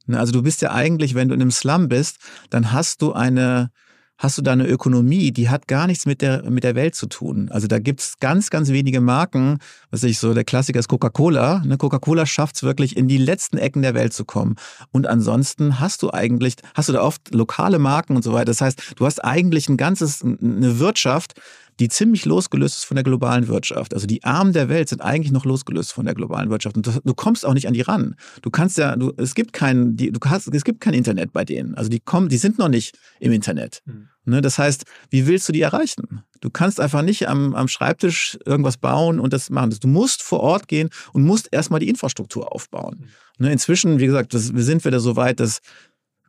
Ne, 0.07 0.19
Also 0.19 0.31
du 0.31 0.41
bist 0.41 0.61
ja 0.61 0.71
eigentlich, 0.71 1.15
wenn 1.15 1.29
du 1.29 1.35
in 1.35 1.41
einem 1.41 1.51
Slum 1.51 1.87
bist, 1.87 2.17
dann 2.49 2.71
hast 2.71 3.01
du 3.01 3.13
eine, 3.13 3.71
hast 4.17 4.37
du 4.37 4.41
da 4.41 4.51
eine 4.51 4.67
Ökonomie, 4.67 5.31
die 5.31 5.49
hat 5.49 5.67
gar 5.67 5.87
nichts 5.87 6.05
mit 6.05 6.21
der, 6.21 6.49
mit 6.49 6.63
der 6.63 6.75
Welt 6.75 6.95
zu 6.95 7.07
tun. 7.07 7.49
Also 7.51 7.67
da 7.67 7.79
gibt's 7.79 8.17
ganz, 8.19 8.49
ganz 8.49 8.69
wenige 8.69 9.01
Marken, 9.01 9.59
was 9.91 10.03
ich 10.03 10.19
so, 10.19 10.33
der 10.33 10.43
Klassiker 10.43 10.79
ist 10.79 10.87
Coca-Cola. 10.87 11.61
Ne, 11.65 11.77
Coca-Cola 11.77 12.25
schafft's 12.25 12.63
wirklich, 12.63 12.97
in 12.97 13.07
die 13.07 13.17
letzten 13.17 13.57
Ecken 13.57 13.81
der 13.81 13.93
Welt 13.93 14.13
zu 14.13 14.25
kommen. 14.25 14.55
Und 14.91 15.07
ansonsten 15.07 15.79
hast 15.79 16.01
du 16.01 16.11
eigentlich, 16.11 16.55
hast 16.73 16.89
du 16.89 16.93
da 16.93 17.01
oft 17.01 17.33
lokale 17.33 17.79
Marken 17.79 18.15
und 18.15 18.23
so 18.23 18.33
weiter. 18.33 18.45
Das 18.45 18.61
heißt, 18.61 18.95
du 18.95 19.05
hast 19.05 19.23
eigentlich 19.23 19.69
ein 19.69 19.77
ganzes, 19.77 20.23
eine 20.23 20.79
Wirtschaft, 20.79 21.39
die 21.79 21.87
ziemlich 21.87 22.25
losgelöst 22.25 22.79
ist 22.79 22.83
von 22.85 22.95
der 22.95 23.03
globalen 23.03 23.47
Wirtschaft. 23.47 23.93
Also 23.93 24.05
die 24.05 24.23
Armen 24.23 24.53
der 24.53 24.69
Welt 24.69 24.89
sind 24.89 25.01
eigentlich 25.01 25.31
noch 25.31 25.45
losgelöst 25.45 25.93
von 25.93 26.05
der 26.05 26.13
globalen 26.13 26.49
Wirtschaft. 26.49 26.75
Und 26.75 26.87
das, 26.87 26.99
du 27.03 27.13
kommst 27.13 27.45
auch 27.45 27.53
nicht 27.53 27.67
an 27.67 27.73
die 27.73 27.81
ran. 27.81 28.15
Du 28.41 28.49
kannst 28.49 28.77
ja, 28.77 28.95
du, 28.95 29.13
es 29.17 29.35
gibt 29.35 29.53
kein, 29.53 29.95
die, 29.95 30.11
du 30.11 30.19
hast, 30.25 30.47
es 30.53 30.63
gibt 30.63 30.81
kein 30.81 30.93
Internet 30.93 31.31
bei 31.31 31.45
denen. 31.45 31.75
Also 31.75 31.89
die 31.89 31.99
kommen, 31.99 32.29
die 32.29 32.37
sind 32.37 32.57
noch 32.57 32.69
nicht 32.69 32.97
im 33.19 33.31
Internet. 33.31 33.81
Ne, 34.25 34.41
das 34.41 34.59
heißt, 34.59 34.83
wie 35.09 35.25
willst 35.25 35.47
du 35.47 35.53
die 35.53 35.61
erreichen? 35.61 36.23
Du 36.41 36.49
kannst 36.49 36.79
einfach 36.79 37.01
nicht 37.01 37.27
am, 37.27 37.55
am 37.55 37.67
Schreibtisch 37.67 38.37
irgendwas 38.45 38.77
bauen 38.77 39.19
und 39.19 39.33
das 39.33 39.49
machen. 39.49 39.75
Du 39.79 39.87
musst 39.87 40.21
vor 40.21 40.41
Ort 40.41 40.67
gehen 40.67 40.89
und 41.13 41.23
musst 41.23 41.49
erstmal 41.51 41.79
die 41.79 41.89
Infrastruktur 41.89 42.53
aufbauen. 42.53 43.09
Ne, 43.39 43.51
inzwischen, 43.51 43.99
wie 43.99 44.05
gesagt, 44.05 44.33
das, 44.33 44.53
wir 44.53 44.63
sind 44.63 44.85
wieder 44.85 44.99
so 44.99 45.15
weit, 45.15 45.39
dass 45.39 45.59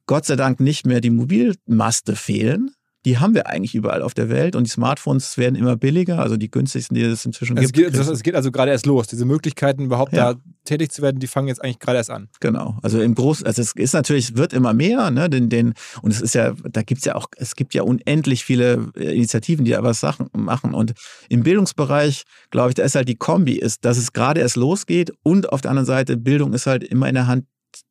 Gott 0.06 0.24
sei 0.24 0.36
Dank 0.36 0.60
nicht 0.60 0.86
mehr 0.86 1.00
die 1.00 1.10
Mobilmaste 1.10 2.16
fehlen. 2.16 2.70
Die 3.06 3.18
haben 3.18 3.34
wir 3.34 3.46
eigentlich 3.46 3.74
überall 3.74 4.02
auf 4.02 4.12
der 4.12 4.28
Welt 4.28 4.54
und 4.56 4.64
die 4.64 4.70
Smartphones 4.70 5.38
werden 5.38 5.54
immer 5.54 5.76
billiger, 5.76 6.18
also 6.18 6.36
die 6.36 6.50
günstigsten, 6.50 6.94
die 6.94 7.02
es 7.02 7.24
inzwischen 7.24 7.56
es 7.56 7.72
gibt. 7.72 7.92
geht, 7.92 7.98
das, 7.98 8.08
es 8.08 8.22
geht 8.22 8.34
also 8.34 8.52
gerade 8.52 8.70
erst 8.70 8.84
los. 8.84 9.06
Diese 9.06 9.24
Möglichkeiten, 9.24 9.84
überhaupt 9.84 10.12
Ja. 10.12 10.34
da 10.34 10.40
tätig 10.64 10.92
zu 10.92 11.00
werden, 11.00 11.18
die 11.18 11.26
fangen 11.26 11.48
jetzt 11.48 11.64
eigentlich 11.64 11.78
gerade 11.78 11.96
erst 11.96 12.10
an. 12.10 12.28
Genau. 12.40 12.78
Also 12.82 13.00
im 13.00 13.14
Großen, 13.14 13.46
also 13.46 13.62
es 13.62 13.72
ist 13.72 13.94
natürlich, 13.94 14.30
es 14.30 14.36
wird 14.36 14.52
immer 14.52 14.74
mehr, 14.74 15.10
ne, 15.10 15.30
den, 15.30 15.48
den, 15.48 15.72
und 16.02 16.10
es 16.10 16.20
ist 16.20 16.34
ja, 16.34 16.52
da 16.70 16.82
gibt's 16.82 17.06
ja 17.06 17.14
auch, 17.14 17.26
es 17.36 17.56
gibt 17.56 17.72
ja 17.72 17.82
unendlich 17.82 18.44
viele 18.44 18.90
äh, 18.96 19.14
Initiativen, 19.14 19.64
die 19.64 19.70
da 19.70 19.82
was 19.82 20.00
Sachen 20.00 20.28
machen. 20.36 20.74
Und 20.74 20.92
im 21.30 21.42
Bildungsbereich, 21.42 22.24
glaube 22.50 22.68
ich, 22.70 22.74
da 22.74 22.82
ist 22.82 22.94
halt 22.94 23.08
die 23.08 23.16
Kombi, 23.16 23.54
ist, 23.54 23.84
dass 23.86 23.96
es 23.96 24.12
gerade 24.12 24.40
erst 24.40 24.56
losgeht 24.56 25.12
und 25.22 25.50
auf 25.50 25.62
der 25.62 25.70
anderen 25.70 25.86
Seite, 25.86 26.18
Bildung 26.18 26.52
ist 26.52 26.66
halt 26.66 26.84
immer 26.84 27.08
in 27.08 27.14
der 27.14 27.26
Hand 27.26 27.46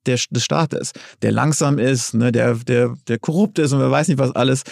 der, 0.06 0.20
des 0.30 0.44
Staates, 0.44 0.92
der 1.22 1.32
langsam 1.32 1.78
ist, 1.80 2.14
ne, 2.14 2.32
der, 2.32 2.56
der, 2.56 2.96
der 3.08 3.18
korrupt 3.20 3.60
ist 3.60 3.72
und 3.72 3.80
wer 3.80 3.92
weiß 3.92 4.08
nicht 4.10 4.20
was 4.20 4.32
alles. 4.32 4.64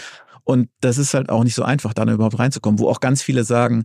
Und 0.47 0.69
das 0.79 0.97
ist 0.97 1.13
halt 1.13 1.29
auch 1.29 1.43
nicht 1.43 1.55
so 1.55 1.63
einfach, 1.63 1.93
da 1.93 2.03
überhaupt 2.09 2.39
reinzukommen, 2.39 2.79
wo 2.79 2.87
auch 2.87 3.01
ganz 3.01 3.21
viele 3.21 3.43
sagen, 3.43 3.83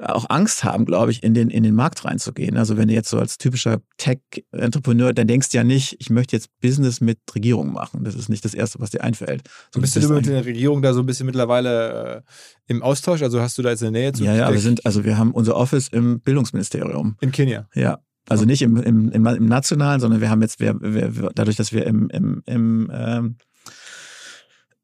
auch 0.00 0.26
Angst 0.28 0.64
haben, 0.64 0.84
glaube 0.86 1.12
ich, 1.12 1.22
in 1.22 1.34
den, 1.34 1.50
in 1.50 1.62
den 1.62 1.74
Markt 1.74 2.04
reinzugehen. 2.04 2.56
Also 2.56 2.76
wenn 2.76 2.88
du 2.88 2.94
jetzt 2.94 3.10
so 3.10 3.18
als 3.20 3.38
typischer 3.38 3.80
Tech-Entrepreneur, 3.98 5.12
dann 5.12 5.28
denkst 5.28 5.50
du 5.50 5.58
ja 5.58 5.62
nicht, 5.62 5.96
ich 6.00 6.10
möchte 6.10 6.34
jetzt 6.34 6.48
Business 6.60 7.00
mit 7.00 7.18
Regierung 7.34 7.72
machen. 7.72 8.02
Das 8.02 8.14
ist 8.16 8.28
nicht 8.28 8.44
das 8.44 8.54
Erste, 8.54 8.80
was 8.80 8.90
dir 8.90 9.04
einfällt. 9.04 9.42
Und 9.74 9.82
bist 9.82 9.94
du 9.96 10.08
mit 10.08 10.26
der 10.26 10.44
Regierung 10.44 10.82
da 10.82 10.94
so 10.94 11.00
ein 11.00 11.06
bisschen 11.06 11.26
mittlerweile 11.26 12.16
äh, 12.16 12.22
im 12.66 12.82
Austausch? 12.82 13.22
Also 13.22 13.40
hast 13.40 13.56
du 13.58 13.62
da 13.62 13.70
jetzt 13.70 13.82
eine 13.82 13.92
Nähe 13.92 14.12
zu? 14.12 14.24
ja, 14.24 14.34
ja, 14.34 14.52
wir 14.52 14.58
sind, 14.60 14.84
also 14.86 15.04
wir 15.04 15.16
haben 15.16 15.32
unser 15.32 15.54
Office 15.54 15.88
im 15.88 16.20
Bildungsministerium. 16.20 17.16
in 17.20 17.30
Kenia. 17.30 17.68
Ja. 17.74 17.98
Also 18.28 18.44
nicht 18.46 18.62
im, 18.62 18.76
im, 18.78 19.10
im, 19.10 19.26
im 19.26 19.46
nationalen, 19.46 20.00
sondern 20.00 20.20
wir 20.20 20.30
haben 20.30 20.42
jetzt, 20.42 20.60
wir, 20.60 20.80
wir, 20.80 21.16
wir- 21.16 21.30
dadurch, 21.34 21.56
dass 21.56 21.72
wir 21.72 21.86
im, 21.86 22.08
im, 22.10 22.42
im, 22.46 22.90
ähm, 22.92 23.36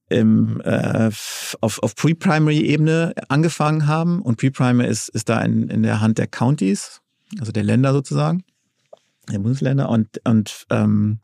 im, 0.08 0.60
äh, 0.64 1.10
auf, 1.60 1.78
auf 1.82 1.94
Pre-Primary-Ebene 1.96 3.14
angefangen 3.28 3.86
haben. 3.86 4.22
Und 4.22 4.38
Pre-Primary 4.38 4.88
ist, 4.88 5.08
ist 5.08 5.28
da 5.28 5.40
in, 5.40 5.68
in 5.68 5.82
der 5.82 6.00
Hand 6.00 6.18
der 6.18 6.26
Counties, 6.26 7.00
also 7.40 7.52
der 7.52 7.64
Länder 7.64 7.92
sozusagen, 7.92 8.44
der 9.30 9.38
Bundesländer. 9.38 9.88
Und, 9.88 10.20
und, 10.24 10.66
ähm, 10.70 11.18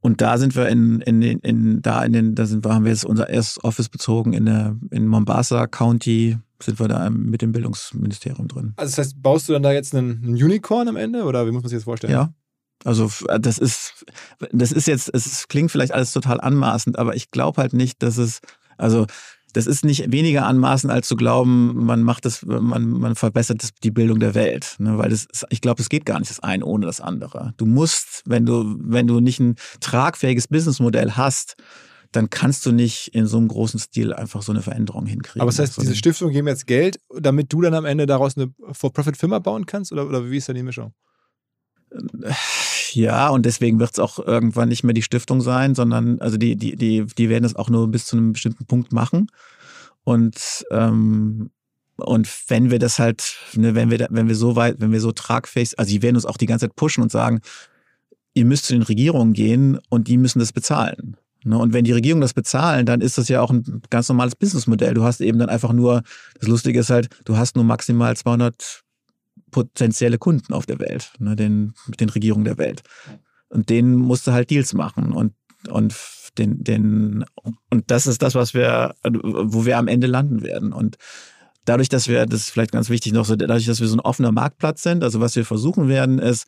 und 0.00 0.20
da 0.20 0.38
sind 0.38 0.54
wir 0.54 0.68
in, 0.68 1.00
in, 1.00 1.22
in, 1.22 1.40
in 1.40 1.82
da 1.82 2.04
in 2.04 2.12
den, 2.12 2.34
da 2.34 2.46
sind 2.46 2.64
wir, 2.64 2.74
haben 2.74 2.84
wir 2.84 2.92
jetzt 2.92 3.04
unser 3.04 3.28
erstes 3.28 3.64
Office 3.64 3.88
bezogen 3.88 4.34
in 4.34 4.46
der, 4.46 4.76
in 4.90 5.06
Mombasa 5.06 5.66
County, 5.66 6.38
sind 6.62 6.78
wir 6.78 6.88
da 6.88 7.10
mit 7.10 7.42
dem 7.42 7.52
Bildungsministerium 7.52 8.48
drin. 8.48 8.74
Also 8.76 8.96
das 8.96 9.06
heißt, 9.06 9.22
baust 9.22 9.48
du 9.48 9.54
dann 9.54 9.62
da 9.62 9.72
jetzt 9.72 9.94
einen, 9.94 10.22
einen 10.22 10.34
Unicorn 10.34 10.88
am 10.88 10.96
Ende 10.96 11.24
oder 11.24 11.46
wie 11.46 11.50
muss 11.50 11.62
man 11.62 11.70
sich 11.70 11.78
das 11.78 11.84
vorstellen? 11.84 12.12
Ja. 12.12 12.32
Also 12.84 13.06
f- 13.06 13.24
das 13.40 13.58
ist, 13.58 14.04
das 14.52 14.72
ist 14.72 14.86
jetzt, 14.86 15.10
es 15.12 15.48
klingt 15.48 15.70
vielleicht 15.70 15.92
alles 15.92 16.12
total 16.12 16.40
anmaßend, 16.40 16.98
aber 16.98 17.16
ich 17.16 17.30
glaube 17.30 17.60
halt 17.60 17.72
nicht, 17.72 18.02
dass 18.02 18.16
es, 18.16 18.40
also 18.76 19.06
das 19.52 19.66
ist 19.66 19.84
nicht 19.86 20.12
weniger 20.12 20.44
anmaßend, 20.46 20.92
als 20.92 21.08
zu 21.08 21.16
glauben, 21.16 21.86
man 21.86 22.02
macht 22.02 22.26
das, 22.26 22.44
man, 22.44 22.90
man 22.90 23.14
verbessert 23.14 23.62
das, 23.62 23.70
die 23.82 23.90
Bildung 23.90 24.20
der 24.20 24.34
Welt. 24.34 24.76
Ne? 24.78 24.98
Weil 24.98 25.08
das 25.08 25.24
ist, 25.24 25.46
ich 25.48 25.62
glaube, 25.62 25.80
es 25.80 25.88
geht 25.88 26.04
gar 26.04 26.18
nicht 26.18 26.30
das 26.30 26.40
eine 26.40 26.64
ohne 26.64 26.84
das 26.84 27.00
andere. 27.00 27.54
Du 27.56 27.64
musst, 27.64 28.22
wenn 28.26 28.44
du, 28.44 28.76
wenn 28.80 29.06
du 29.06 29.20
nicht 29.20 29.40
ein 29.40 29.54
tragfähiges 29.80 30.48
Businessmodell 30.48 31.12
hast, 31.12 31.56
dann 32.12 32.28
kannst 32.28 32.66
du 32.66 32.72
nicht 32.72 33.08
in 33.14 33.26
so 33.26 33.38
einem 33.38 33.48
großen 33.48 33.80
Stil 33.80 34.12
einfach 34.12 34.42
so 34.42 34.52
eine 34.52 34.60
Veränderung 34.62 35.06
hinkriegen. 35.06 35.40
Aber 35.40 35.50
das 35.50 35.58
heißt, 35.58 35.78
Also, 35.78 35.82
diese 35.82 35.96
Stiftung 35.96 36.30
geben 36.32 36.48
jetzt 36.48 36.66
Geld, 36.66 37.00
damit 37.18 37.50
du 37.52 37.62
dann 37.62 37.74
am 37.74 37.86
Ende 37.86 38.04
daraus 38.04 38.36
eine 38.36 38.52
For-Profit-Firma 38.72 39.38
bauen 39.38 39.64
kannst? 39.64 39.90
Oder, 39.90 40.06
oder 40.06 40.30
wie 40.30 40.36
ist 40.36 40.48
dann 40.48 40.56
die 40.56 40.62
Mischung? 40.62 40.92
Ja, 42.92 43.28
und 43.28 43.46
deswegen 43.46 43.78
wird 43.78 43.92
es 43.92 43.98
auch 43.98 44.18
irgendwann 44.18 44.68
nicht 44.68 44.82
mehr 44.82 44.94
die 44.94 45.02
Stiftung 45.02 45.40
sein, 45.40 45.74
sondern 45.74 46.20
also 46.20 46.36
die, 46.36 46.56
die, 46.56 46.76
die, 46.76 47.04
die 47.04 47.28
werden 47.28 47.44
es 47.44 47.56
auch 47.56 47.68
nur 47.68 47.88
bis 47.88 48.06
zu 48.06 48.16
einem 48.16 48.32
bestimmten 48.32 48.64
Punkt 48.66 48.92
machen. 48.92 49.28
Und, 50.04 50.64
ähm, 50.70 51.50
und 51.96 52.28
wenn 52.48 52.70
wir 52.70 52.78
das 52.78 52.98
halt, 52.98 53.36
ne, 53.54 53.74
wenn 53.74 53.90
wir, 53.90 54.06
wenn 54.10 54.28
wir 54.28 54.34
so 54.34 54.56
weit, 54.56 54.76
wenn 54.78 54.92
wir 54.92 55.00
so 55.00 55.12
tragfähig, 55.12 55.78
also 55.78 55.90
die 55.90 56.02
werden 56.02 56.16
uns 56.16 56.26
auch 56.26 56.36
die 56.36 56.46
ganze 56.46 56.68
Zeit 56.68 56.76
pushen 56.76 57.02
und 57.02 57.10
sagen, 57.10 57.40
ihr 58.34 58.44
müsst 58.44 58.66
zu 58.66 58.72
den 58.72 58.82
Regierungen 58.82 59.32
gehen 59.32 59.78
und 59.88 60.08
die 60.08 60.18
müssen 60.18 60.38
das 60.38 60.52
bezahlen. 60.52 61.16
Ne, 61.44 61.58
und 61.58 61.72
wenn 61.72 61.84
die 61.84 61.92
Regierungen 61.92 62.22
das 62.22 62.34
bezahlen, 62.34 62.86
dann 62.86 63.00
ist 63.00 63.18
das 63.18 63.28
ja 63.28 63.40
auch 63.40 63.50
ein 63.50 63.82
ganz 63.90 64.08
normales 64.08 64.36
Businessmodell. 64.36 64.94
Du 64.94 65.04
hast 65.04 65.20
eben 65.20 65.38
dann 65.38 65.48
einfach 65.48 65.72
nur, 65.72 66.02
das 66.40 66.48
Lustige 66.48 66.80
ist 66.80 66.90
halt, 66.90 67.08
du 67.24 67.36
hast 67.36 67.56
nur 67.56 67.64
maximal 67.64 68.16
200 68.16 68.85
potenzielle 69.56 70.18
Kunden 70.18 70.52
auf 70.52 70.66
der 70.66 70.78
Welt, 70.80 71.12
ne, 71.18 71.34
den, 71.34 71.72
mit 71.86 72.00
den 72.00 72.10
Regierungen 72.10 72.44
der 72.44 72.58
Welt. 72.58 72.82
Und 73.48 73.70
denen 73.70 73.96
musst 73.96 74.26
du 74.26 74.32
halt 74.32 74.50
Deals 74.50 74.74
machen 74.74 75.12
und, 75.12 75.32
und 75.70 75.94
den, 76.36 76.62
den, 76.62 77.24
und 77.70 77.90
das 77.90 78.06
ist 78.06 78.20
das, 78.20 78.34
was 78.34 78.52
wir, 78.52 78.94
wo 79.02 79.64
wir 79.64 79.78
am 79.78 79.88
Ende 79.88 80.08
landen 80.08 80.42
werden. 80.42 80.74
Und 80.74 80.98
dadurch, 81.64 81.88
dass 81.88 82.06
wir, 82.06 82.26
das 82.26 82.40
ist 82.40 82.50
vielleicht 82.50 82.72
ganz 82.72 82.90
wichtig 82.90 83.14
noch 83.14 83.24
so, 83.24 83.34
dadurch, 83.34 83.64
dass 83.64 83.80
wir 83.80 83.88
so 83.88 83.96
ein 83.96 84.00
offener 84.00 84.30
Marktplatz 84.30 84.82
sind, 84.82 85.02
also 85.02 85.22
was 85.22 85.36
wir 85.36 85.46
versuchen 85.46 85.88
werden, 85.88 86.18
ist, 86.18 86.44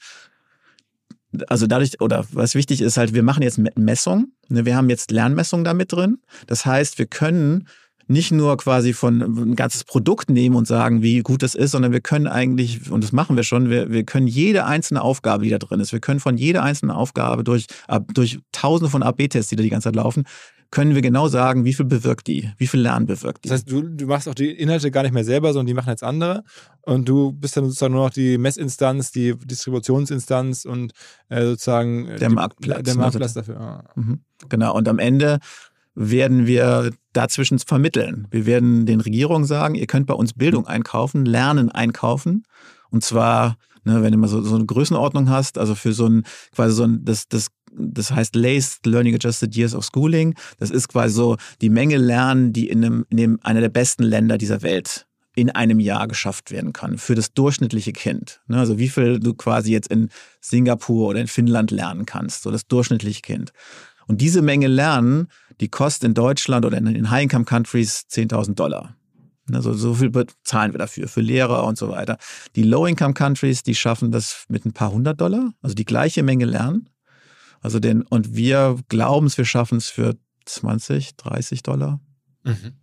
also 1.46 1.66
dadurch, 1.66 2.02
oder 2.02 2.26
was 2.30 2.54
wichtig 2.54 2.82
ist 2.82 2.98
halt, 2.98 3.14
wir 3.14 3.22
machen 3.22 3.42
jetzt 3.42 3.58
Messungen. 3.78 4.34
Ne, 4.50 4.66
wir 4.66 4.76
haben 4.76 4.90
jetzt 4.90 5.10
Lernmessungen 5.10 5.64
da 5.64 5.72
mit 5.72 5.92
drin. 5.92 6.18
Das 6.46 6.66
heißt, 6.66 6.98
wir 6.98 7.06
können 7.06 7.68
nicht 8.08 8.32
nur 8.32 8.56
quasi 8.56 8.92
von 8.94 9.20
ein 9.20 9.54
ganzes 9.54 9.84
Produkt 9.84 10.30
nehmen 10.30 10.56
und 10.56 10.66
sagen, 10.66 11.02
wie 11.02 11.20
gut 11.20 11.42
das 11.42 11.54
ist, 11.54 11.72
sondern 11.72 11.92
wir 11.92 12.00
können 12.00 12.26
eigentlich, 12.26 12.90
und 12.90 13.04
das 13.04 13.12
machen 13.12 13.36
wir 13.36 13.44
schon, 13.44 13.70
wir, 13.70 13.90
wir 13.90 14.04
können 14.04 14.26
jede 14.26 14.64
einzelne 14.64 15.02
Aufgabe, 15.02 15.44
die 15.44 15.50
da 15.50 15.58
drin 15.58 15.80
ist, 15.80 15.92
wir 15.92 16.00
können 16.00 16.18
von 16.18 16.36
jeder 16.36 16.62
einzelnen 16.62 16.90
Aufgabe 16.90 17.44
durch, 17.44 17.66
durch 18.14 18.40
tausende 18.50 18.90
von 18.90 19.02
AB-Tests, 19.02 19.50
die 19.50 19.56
da 19.56 19.62
die 19.62 19.70
ganze 19.70 19.88
Zeit 19.88 19.96
laufen, 19.96 20.24
können 20.70 20.94
wir 20.94 21.02
genau 21.02 21.28
sagen, 21.28 21.64
wie 21.64 21.72
viel 21.72 21.86
bewirkt 21.86 22.26
die, 22.26 22.50
wie 22.58 22.66
viel 22.66 22.80
Lernen 22.80 23.06
bewirkt 23.06 23.44
die. 23.44 23.48
Das 23.48 23.60
heißt, 23.60 23.70
du, 23.70 23.82
du 23.82 24.06
machst 24.06 24.28
auch 24.28 24.34
die 24.34 24.50
Inhalte 24.50 24.90
gar 24.90 25.02
nicht 25.02 25.14
mehr 25.14 25.24
selber, 25.24 25.52
sondern 25.52 25.66
die 25.66 25.74
machen 25.74 25.88
jetzt 25.88 26.04
andere 26.04 26.44
und 26.82 27.08
du 27.08 27.32
bist 27.32 27.56
dann 27.56 27.64
sozusagen 27.64 27.94
nur 27.94 28.04
noch 28.04 28.12
die 28.12 28.36
Messinstanz, 28.36 29.10
die 29.10 29.34
Distributionsinstanz 29.36 30.66
und 30.66 30.92
äh, 31.30 31.42
sozusagen 31.42 32.06
der 32.06 32.28
die, 32.28 32.34
Marktplatz. 32.34 32.82
Der 32.82 32.94
ne? 32.94 33.00
Marktplatz 33.00 33.32
dafür. 33.34 33.60
Ah. 33.60 33.84
Mhm. 33.94 34.20
Genau, 34.48 34.74
und 34.74 34.88
am 34.88 34.98
Ende 34.98 35.38
werden 35.98 36.46
wir 36.46 36.92
dazwischen 37.12 37.58
vermitteln. 37.58 38.28
Wir 38.30 38.46
werden 38.46 38.86
den 38.86 39.00
Regierungen 39.00 39.44
sagen, 39.44 39.74
ihr 39.74 39.88
könnt 39.88 40.06
bei 40.06 40.14
uns 40.14 40.32
Bildung 40.32 40.66
einkaufen, 40.66 41.26
Lernen 41.26 41.70
einkaufen. 41.70 42.44
Und 42.90 43.02
zwar, 43.02 43.56
ne, 43.82 44.00
wenn 44.02 44.12
du 44.12 44.18
mal 44.18 44.28
so, 44.28 44.40
so 44.42 44.54
eine 44.54 44.64
Größenordnung 44.64 45.28
hast, 45.28 45.58
also 45.58 45.74
für 45.74 45.92
so 45.92 46.06
ein, 46.06 46.22
quasi 46.54 46.74
so 46.74 46.84
ein, 46.84 47.04
das, 47.04 47.26
das 47.28 47.48
das 47.76 48.12
heißt 48.12 48.34
Laced 48.34 48.86
Learning 48.86 49.14
Adjusted 49.14 49.54
Years 49.54 49.74
of 49.74 49.84
Schooling. 49.84 50.34
Das 50.58 50.70
ist 50.70 50.88
quasi 50.88 51.14
so 51.14 51.36
die 51.60 51.68
Menge 51.68 51.96
Lernen, 51.96 52.52
die 52.52 52.68
in 52.68 52.84
einem, 52.84 53.04
in 53.10 53.18
einem 53.18 53.38
einer 53.42 53.60
der 53.60 53.68
besten 53.68 54.04
Länder 54.04 54.38
dieser 54.38 54.62
Welt 54.62 55.06
in 55.34 55.50
einem 55.50 55.78
Jahr 55.78 56.08
geschafft 56.08 56.50
werden 56.50 56.72
kann 56.72 56.98
für 56.98 57.14
das 57.14 57.32
durchschnittliche 57.32 57.92
Kind. 57.92 58.40
Ne, 58.46 58.58
also 58.58 58.78
wie 58.78 58.88
viel 58.88 59.20
du 59.20 59.34
quasi 59.34 59.72
jetzt 59.72 59.88
in 59.88 60.08
Singapur 60.40 61.08
oder 61.08 61.20
in 61.20 61.28
Finnland 61.28 61.70
lernen 61.70 62.06
kannst, 62.06 62.42
so 62.42 62.50
das 62.50 62.66
durchschnittliche 62.66 63.22
Kind. 63.22 63.52
Und 64.08 64.22
diese 64.22 64.42
Menge 64.42 64.68
Lernen, 64.68 65.28
die 65.60 65.68
kostet 65.68 66.04
in 66.04 66.14
Deutschland 66.14 66.64
oder 66.64 66.78
in 66.78 66.86
den 66.86 67.10
High-Income-Countries 67.10 68.06
10.000 68.10 68.54
Dollar. 68.54 68.94
Also 69.52 69.72
so 69.72 69.94
viel 69.94 70.10
bezahlen 70.10 70.72
wir 70.72 70.78
dafür, 70.78 71.08
für 71.08 71.20
Lehrer 71.20 71.64
und 71.64 71.78
so 71.78 71.88
weiter. 71.88 72.18
Die 72.54 72.62
Low-Income-Countries, 72.62 73.62
die 73.62 73.74
schaffen 73.74 74.12
das 74.12 74.44
mit 74.48 74.64
ein 74.64 74.72
paar 74.72 74.92
hundert 74.92 75.20
Dollar, 75.20 75.54
also 75.62 75.74
die 75.74 75.84
gleiche 75.84 76.22
Menge 76.22 76.44
Lernen. 76.44 76.90
Also 77.60 77.80
den, 77.80 78.02
und 78.02 78.36
wir 78.36 78.78
glauben 78.88 79.26
es, 79.26 79.38
wir 79.38 79.44
schaffen 79.44 79.78
es 79.78 79.88
für 79.88 80.16
20, 80.44 81.16
30 81.16 81.62
Dollar. 81.62 82.00
Mhm. 82.44 82.74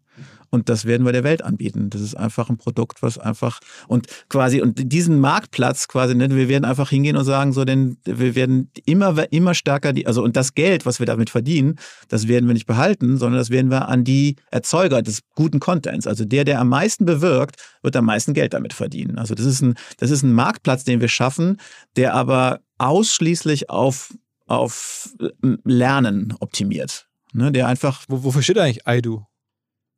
Und 0.56 0.70
das 0.70 0.86
werden 0.86 1.06
wir 1.06 1.12
der 1.12 1.24
Welt 1.24 1.44
anbieten. 1.44 1.90
Das 1.90 2.02
ist 2.02 2.16
einfach 2.16 2.50
ein 2.50 2.58
Produkt, 2.58 3.04
was 3.04 3.18
einfach 3.18 3.60
und 3.88 4.08
quasi 4.30 4.62
und 4.62 4.92
diesen 4.92 5.20
Marktplatz 5.20 5.88
quasi, 5.88 6.16
ne, 6.16 6.34
wir 6.34 6.48
werden 6.48 6.66
einfach 6.66 6.90
hingehen 6.90 7.18
und 7.18 7.26
sagen, 7.26 7.54
so, 7.54 7.66
denn 7.66 7.98
wir 8.06 8.36
werden 8.36 8.72
immer, 8.86 9.32
immer 9.32 9.54
stärker 9.54 9.94
die, 9.94 10.08
also 10.08 10.24
und 10.24 10.36
das 10.36 10.56
Geld, 10.56 10.86
was 10.86 11.00
wir 11.00 11.06
damit 11.06 11.30
verdienen, 11.30 11.76
das 12.08 12.28
werden 12.28 12.48
wir 12.48 12.54
nicht 12.54 12.66
behalten, 12.66 13.18
sondern 13.18 13.38
das 13.38 13.50
werden 13.50 13.70
wir 13.70 13.90
an 13.90 14.04
die 14.06 14.38
Erzeuger 14.50 15.02
des 15.02 15.20
guten 15.36 15.60
Contents. 15.60 16.08
Also 16.08 16.24
der, 16.26 16.46
der 16.46 16.62
am 16.62 16.70
meisten 16.70 17.06
bewirkt, 17.06 17.58
wird 17.82 17.96
am 17.96 18.06
meisten 18.06 18.34
Geld 18.34 18.54
damit 18.54 18.74
verdienen. 18.74 19.20
Also 19.20 19.36
das 19.36 19.46
ist 19.46 19.62
ein, 19.62 19.76
das 19.98 20.10
ist 20.10 20.24
ein 20.24 20.34
Marktplatz, 20.34 20.86
den 20.86 21.02
wir 21.02 21.10
schaffen, 21.10 21.58
der 21.98 22.14
aber 22.14 22.62
ausschließlich 22.78 23.70
auf 23.70 24.14
auf 24.48 25.10
äh, 25.20 25.30
Lernen 25.64 26.34
optimiert. 26.40 27.08
Ne, 27.34 27.52
der 27.52 27.68
einfach. 27.68 28.04
wofür 28.08 28.42
steht 28.42 28.58
eigentlich 28.58 28.88
IDU? 28.88 29.26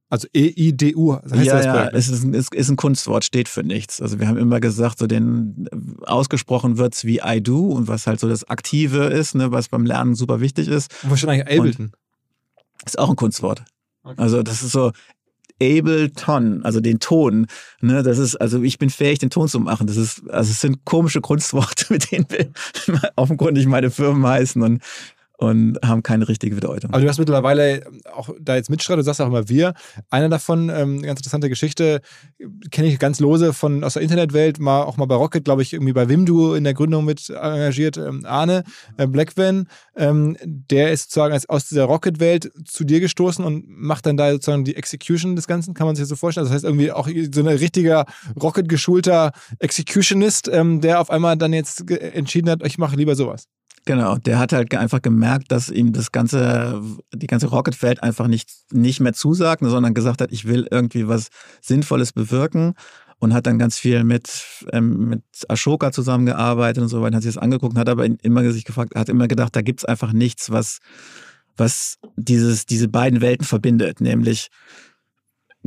Also 0.10 0.28
E-I-D-U. 0.34 1.16
Heißt 1.16 1.46
ja, 1.46 1.56
das 1.56 1.66
ja, 1.66 1.88
es 1.90 2.08
ist, 2.08 2.24
ein, 2.24 2.34
es 2.34 2.48
ist 2.50 2.70
ein 2.70 2.78
Kunstwort, 2.78 3.26
steht 3.26 3.50
für 3.50 3.64
nichts. 3.64 4.02
Also 4.02 4.20
wir 4.20 4.28
haben 4.28 4.38
immer 4.38 4.62
gesagt, 4.62 5.00
so 5.00 5.08
den 5.08 5.68
ausgesprochen 6.06 6.78
wird 6.78 6.96
es 6.96 7.04
wie 7.04 7.20
I 7.24 7.42
do 7.42 7.68
und 7.72 7.90
was 7.90 8.08
halt 8.08 8.20
so 8.20 8.30
das 8.30 8.50
Aktive 8.50 9.06
ist, 9.06 9.36
ne, 9.36 9.52
was 9.52 9.68
beim 9.68 9.86
Lernen 9.86 10.16
super 10.16 10.40
wichtig 10.40 10.70
ist. 10.70 10.92
Was 11.04 11.20
steht 11.20 11.30
eigentlich 11.30 11.60
Ableton? 11.60 11.92
Ist 12.86 13.00
auch 13.00 13.10
ein 13.10 13.18
Kunstwort. 13.18 13.66
Okay. 14.04 14.16
Also 14.18 14.44
das 14.44 14.64
ist 14.64 14.72
so 14.72 14.92
Ableton, 15.62 16.64
also 16.64 16.80
den 16.80 17.00
Ton. 17.00 17.48
Ne, 17.82 18.02
das 18.02 18.18
ist, 18.18 18.38
also 18.38 18.62
ich 18.64 18.78
bin 18.78 18.90
fähig, 18.90 19.20
den 19.20 19.30
Ton 19.30 19.50
zu 19.50 19.60
machen. 19.60 19.88
Das 19.88 19.98
ist, 19.98 20.30
also 20.30 20.52
es 20.52 20.62
sind 20.62 20.86
komische 20.86 21.20
Kunstworte, 21.20 21.86
mit 21.90 22.12
denen 22.12 22.28
wir 22.30 23.12
offenkundig 23.18 23.66
meine 23.66 23.92
Firmen 23.92 24.26
heißen 24.26 24.62
und 24.62 24.82
und 25.38 25.78
haben 25.86 26.04
keine 26.04 26.28
richtige 26.28 26.56
Bedeutung. 26.56 26.92
Aber 26.92 27.02
du 27.02 27.08
hast 27.08 27.20
mittlerweile 27.20 27.86
auch 28.12 28.30
da 28.42 28.56
jetzt 28.56 28.70
Mitstreiter, 28.70 28.98
du 28.98 29.04
sagst 29.04 29.22
auch 29.22 29.28
immer 29.28 29.48
wir. 29.48 29.74
Einer 30.10 30.30
davon, 30.30 30.70
ähm, 30.70 31.02
ganz 31.04 31.20
interessante 31.20 31.48
Geschichte, 31.48 32.02
kenne 32.72 32.88
ich 32.88 32.98
ganz 32.98 33.20
lose 33.20 33.54
von 33.54 33.84
aus 33.84 33.94
der 33.94 34.02
Internetwelt, 34.02 34.60
mal 34.60 34.84
auch 34.84 34.98
mal 34.98 35.06
bei 35.06 35.16
Rocket, 35.16 35.46
glaube 35.46 35.62
ich, 35.62 35.74
irgendwie 35.74 35.94
bei 35.94 36.10
Wimdu 36.10 36.56
in 36.56 36.64
der 36.64 36.74
Gründung 36.74 37.06
mit 37.06 37.30
engagiert, 37.30 37.98
ähm, 37.98 38.26
Arne 38.26 38.64
äh, 38.98 39.06
Blackvan, 39.06 39.68
ähm, 39.96 40.38
der 40.44 40.92
ist 40.92 41.12
sozusagen 41.12 41.40
aus 41.48 41.68
dieser 41.68 41.86
Rocket-Welt 41.86 42.52
zu 42.66 42.84
dir 42.84 43.00
gestoßen 43.00 43.46
und 43.46 43.66
macht 43.68 44.08
dann 44.08 44.18
da 44.18 44.32
sozusagen 44.32 44.66
die 44.66 44.76
Execution 44.76 45.36
des 45.36 45.46
Ganzen, 45.46 45.76
kann 45.76 45.86
man 45.86 45.96
sich 45.96 46.04
das 46.04 46.10
so 46.10 46.16
vorstellen. 46.16 46.46
Das 46.46 46.54
heißt 46.54 46.66
irgendwie 46.66 46.92
auch 46.92 47.08
so 47.08 47.42
ein 47.42 47.48
richtiger 47.48 48.06
Rocket-geschulter 48.42 49.34
Executionist, 49.60 50.50
ähm, 50.52 50.82
der 50.82 51.00
auf 51.00 51.12
einmal 51.12 51.38
dann 51.38 51.54
jetzt 51.54 51.90
entschieden 51.92 52.50
hat, 52.50 52.66
ich 52.66 52.80
mache 52.80 52.96
lieber 52.96 53.16
sowas. 53.16 53.48
Genau, 53.88 54.18
der 54.18 54.38
hat 54.38 54.52
halt 54.52 54.76
einfach 54.76 55.02
gemerkt, 55.02 55.50
dass 55.50 55.70
ihm 55.70 55.94
das 55.94 56.12
ganze, 56.12 56.82
die 57.16 57.26
ganze 57.26 57.48
Rocket-Welt 57.48 58.04
einfach 58.04 58.28
nicht, 58.28 58.50
nicht 58.74 59.00
mehr 59.00 59.14
zusagt, 59.14 59.64
sondern 59.64 59.94
gesagt 59.94 60.20
hat, 60.20 60.34
ich 60.34 60.44
will 60.44 60.68
irgendwie 60.70 61.08
was 61.08 61.30
Sinnvolles 61.62 62.12
bewirken 62.12 62.74
und 63.20 63.34
hat 63.34 63.48
dann 63.48 63.58
ganz 63.58 63.80
viel 63.80 64.04
mit, 64.04 64.44
ähm, 64.74 65.08
mit 65.08 65.24
Ashoka 65.48 65.94
zusammengearbeitet 65.94 66.84
und 66.84 66.90
so 66.90 67.02
weiter, 67.02 67.16
hat 67.16 67.24
sich 67.24 67.34
das 67.34 67.42
angeguckt 67.42 67.76
und 67.76 67.80
hat 67.80 67.88
aber 67.88 68.06
immer 68.06 68.52
sich 68.52 68.66
gefragt, 68.66 68.94
hat 68.94 69.08
immer 69.08 69.30
gedacht, 69.30 69.56
da 69.56 69.62
gibt's 69.62 69.86
einfach 69.86 70.12
nichts, 70.12 70.52
was, 70.52 70.80
was 71.56 71.98
dieses, 72.18 72.66
diese 72.66 72.90
beiden 72.90 73.22
Welten 73.22 73.46
verbindet, 73.46 74.02
nämlich 74.02 74.50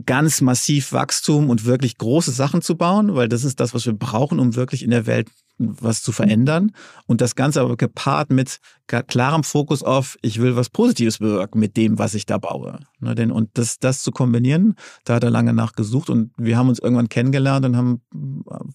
ganz 0.05 0.43
massiv 0.43 0.93
Wachstum 0.93 1.49
und 1.49 1.65
wirklich 1.65 1.97
große 1.97 2.33
Sachen 2.33 2.61
zu 2.61 2.77
bauen, 2.77 3.15
weil 3.15 3.31
das 3.31 3.45
ist 3.45 3.61
das, 3.61 3.73
was 3.73 3.87
wir 3.87 3.95
brauchen, 3.95 4.39
um 4.39 4.57
wirklich 4.57 4.83
in 4.83 4.91
der 4.91 5.07
Welt 5.07 5.31
was 5.61 6.03
zu 6.03 6.13
verändern. 6.13 6.73
Und 7.07 7.21
das 7.21 7.35
Ganze 7.35 7.61
aber 7.61 7.77
gepaart 7.77 8.31
mit 8.31 8.61
klarem 8.87 9.45
Fokus 9.45 9.83
auf, 9.83 10.17
ich 10.23 10.41
will 10.41 10.57
was 10.57 10.71
Positives 10.71 11.19
bewirken 11.19 11.61
mit 11.61 11.77
dem, 11.77 11.99
was 11.99 12.15
ich 12.15 12.27
da 12.27 12.39
baue. 12.39 12.81
Ne, 12.99 13.15
denn, 13.15 13.31
und 13.31 13.51
das, 13.55 13.79
das 13.79 14.03
zu 14.03 14.11
kombinieren, 14.11 14.75
da 15.05 15.15
hat 15.15 15.25
er 15.25 15.31
lange 15.31 15.53
nachgesucht 15.53 16.11
und 16.11 16.33
wir 16.37 16.57
haben 16.57 16.69
uns 16.69 16.79
irgendwann 16.79 17.09
kennengelernt 17.09 17.67
und 17.67 17.77
haben, 17.77 18.01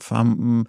haben 0.10 0.66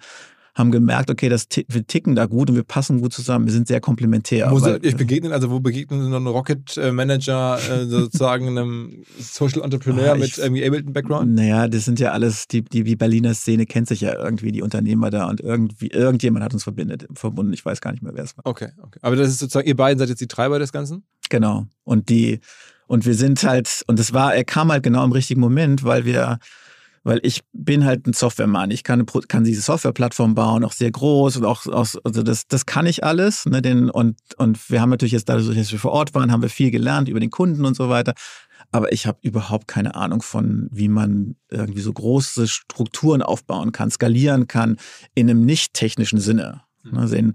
haben 0.57 0.71
gemerkt, 0.71 1.11
okay, 1.11 1.29
das, 1.29 1.47
wir 1.67 1.85
ticken 1.85 2.15
da 2.15 2.25
gut 2.25 2.49
und 2.49 2.55
wir 2.55 2.63
passen 2.63 2.99
gut 2.99 3.13
zusammen. 3.13 3.45
Wir 3.45 3.53
sind 3.53 3.67
sehr 3.67 3.79
komplementär. 3.79 4.49
Wo 4.49 4.57
seid 4.57 4.83
ihr 4.83 4.97
begegnen? 4.97 5.31
Also 5.31 5.51
wo 5.51 5.59
begegnen 5.59 6.03
Sie 6.03 6.09
noch 6.09 6.17
einen 6.17 6.27
Rocket 6.27 6.75
Manager, 6.91 7.59
äh, 7.59 7.85
sozusagen 7.87 8.47
einem 8.47 9.03
Social 9.19 9.61
Entrepreneur 9.61 10.13
ah, 10.13 10.15
mit 10.15 10.37
irgendwie 10.37 10.65
Ableton-Background? 10.65 11.35
Naja, 11.35 11.67
das 11.67 11.85
sind 11.85 11.99
ja 11.99 12.11
alles, 12.11 12.47
die, 12.47 12.63
die, 12.63 12.83
die 12.83 12.95
Berliner 12.95 13.35
Szene 13.35 13.67
kennt 13.67 13.87
sich 13.87 14.01
ja 14.01 14.15
irgendwie, 14.15 14.51
die 14.51 14.63
Unternehmer 14.63 15.11
da 15.11 15.29
und 15.29 15.41
irgendwie, 15.41 15.87
irgendjemand 15.87 16.43
hat 16.43 16.53
uns 16.53 16.63
verbindet, 16.63 17.07
verbunden. 17.13 17.53
Ich 17.53 17.63
weiß 17.63 17.79
gar 17.79 17.91
nicht 17.91 18.01
mehr, 18.01 18.15
wer 18.15 18.23
es 18.23 18.35
war. 18.35 18.47
Okay, 18.47 18.69
okay. 18.81 18.99
Aber 19.03 19.15
das 19.15 19.29
ist 19.29 19.39
sozusagen, 19.39 19.67
ihr 19.67 19.75
beiden 19.75 19.99
seid 19.99 20.09
jetzt 20.09 20.21
die 20.21 20.27
Treiber 20.27 20.57
des 20.57 20.71
Ganzen? 20.71 21.03
Genau. 21.29 21.67
Und 21.83 22.09
die, 22.09 22.39
und 22.87 23.05
wir 23.05 23.13
sind 23.13 23.43
halt, 23.43 23.83
und 23.85 23.99
das 23.99 24.11
war, 24.11 24.33
er 24.33 24.43
kam 24.43 24.71
halt 24.71 24.81
genau 24.81 25.03
im 25.03 25.11
richtigen 25.11 25.41
Moment, 25.41 25.83
weil 25.83 26.05
wir 26.05 26.39
weil 27.07 27.21
ich 27.23 27.41
bin 27.53 27.85
halt 27.85 28.05
ein 28.05 28.11
Softwaremann. 28.11 28.69
Ich 28.69 28.83
kann, 28.83 29.05
kann 29.29 29.45
diese 29.45 29.61
Softwareplattform 29.61 30.35
bauen, 30.35 30.65
auch 30.65 30.73
sehr 30.73 30.91
groß 30.91 31.37
und 31.37 31.45
auch, 31.45 31.65
auch 31.67 31.87
also 32.03 32.21
das, 32.21 32.47
das 32.49 32.65
kann 32.65 32.85
ich 32.85 33.05
alles. 33.05 33.45
Ne, 33.45 33.61
den, 33.61 33.89
und, 33.89 34.17
und 34.37 34.69
wir 34.69 34.81
haben 34.81 34.89
natürlich 34.89 35.13
jetzt 35.13 35.29
dadurch, 35.29 35.55
dass 35.55 35.71
wir 35.71 35.79
vor 35.79 35.93
Ort 35.93 36.13
waren, 36.13 36.33
haben 36.33 36.41
wir 36.41 36.49
viel 36.49 36.69
gelernt 36.69 37.07
über 37.07 37.21
den 37.21 37.31
Kunden 37.31 37.63
und 37.63 37.77
so 37.77 37.87
weiter. 37.87 38.13
Aber 38.73 38.91
ich 38.91 39.07
habe 39.07 39.19
überhaupt 39.21 39.69
keine 39.69 39.95
Ahnung 39.95 40.21
von, 40.21 40.67
wie 40.69 40.89
man 40.89 41.37
irgendwie 41.49 41.79
so 41.79 41.93
große 41.93 42.45
Strukturen 42.49 43.21
aufbauen 43.21 43.71
kann, 43.71 43.89
skalieren 43.89 44.49
kann 44.49 44.75
in 45.15 45.29
einem 45.29 45.45
nicht 45.45 45.73
technischen 45.73 46.19
Sinne. 46.19 46.63
Ne, 46.83 47.33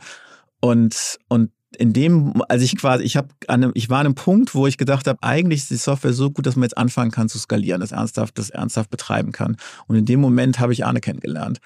und, 0.60 1.18
und 1.28 1.50
in 1.78 1.92
dem, 1.92 2.42
also 2.48 2.64
ich 2.64 2.76
quasi, 2.76 3.04
ich 3.04 3.16
habe 3.16 3.28
ich 3.74 3.90
war 3.90 4.00
an 4.00 4.06
einem 4.06 4.14
Punkt, 4.14 4.54
wo 4.54 4.66
ich 4.66 4.78
gedacht 4.78 5.06
habe, 5.06 5.22
eigentlich 5.22 5.62
ist 5.62 5.70
die 5.70 5.76
Software 5.76 6.12
so 6.12 6.30
gut, 6.30 6.46
dass 6.46 6.56
man 6.56 6.64
jetzt 6.64 6.76
anfangen 6.76 7.10
kann 7.10 7.28
zu 7.28 7.38
skalieren, 7.38 7.80
das 7.80 7.92
ernsthaft, 7.92 8.38
das 8.38 8.50
ernsthaft 8.50 8.90
betreiben 8.90 9.32
kann. 9.32 9.56
Und 9.86 9.96
in 9.96 10.04
dem 10.04 10.20
Moment 10.20 10.58
habe 10.58 10.72
ich 10.72 10.84
Arne 10.84 11.00
kennengelernt. 11.00 11.58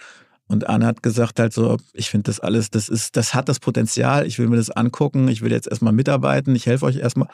Und 0.49 0.69
Arne 0.69 0.87
hat 0.87 1.03
gesagt 1.03 1.41
halt 1.41 1.53
so, 1.53 1.77
ich 1.93 2.09
finde 2.09 2.25
das 2.25 2.39
alles, 2.39 2.71
das 2.71 2.89
ist, 2.89 3.17
das 3.17 3.35
hat 3.35 3.49
das 3.49 3.59
Potenzial, 3.59 4.27
ich 4.27 4.39
will 4.39 4.49
mir 4.49 4.57
das 4.57 4.71
angucken, 4.71 5.27
ich 5.29 5.43
will 5.43 5.51
jetzt 5.51 5.67
erstmal 5.67 5.93
mitarbeiten, 5.93 6.55
ich 6.55 6.67
helfe 6.67 6.87
euch 6.87 6.97
erstmal. 6.97 7.29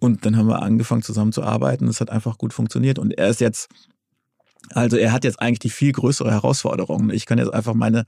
Und 0.00 0.24
dann 0.24 0.36
haben 0.36 0.48
wir 0.48 0.62
angefangen 0.62 1.02
zusammen 1.02 1.32
zu 1.32 1.42
arbeiten. 1.42 1.88
Es 1.88 2.00
hat 2.00 2.10
einfach 2.10 2.38
gut 2.38 2.52
funktioniert. 2.52 2.98
Und 2.98 3.16
er 3.18 3.28
ist 3.28 3.40
jetzt, 3.40 3.68
also 4.70 4.96
er 4.96 5.12
hat 5.12 5.24
jetzt 5.24 5.40
eigentlich 5.40 5.58
die 5.58 5.70
viel 5.70 5.92
größere 5.92 6.30
Herausforderung. 6.30 7.10
Ich 7.10 7.26
kann 7.26 7.38
jetzt 7.38 7.52
einfach 7.52 7.74
meine 7.74 8.04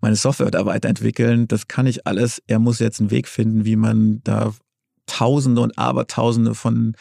meine 0.00 0.16
Software 0.16 0.50
da 0.50 0.66
weiterentwickeln. 0.66 1.48
Das 1.48 1.68
kann 1.68 1.86
ich 1.86 2.06
alles. 2.06 2.42
Er 2.46 2.58
muss 2.58 2.78
jetzt 2.78 3.00
einen 3.00 3.10
Weg 3.10 3.28
finden, 3.28 3.64
wie 3.64 3.76
man 3.76 4.20
da 4.24 4.54
Tausende 5.06 5.62
und 5.62 5.78
Abertausende 5.78 6.54
von 6.54 6.94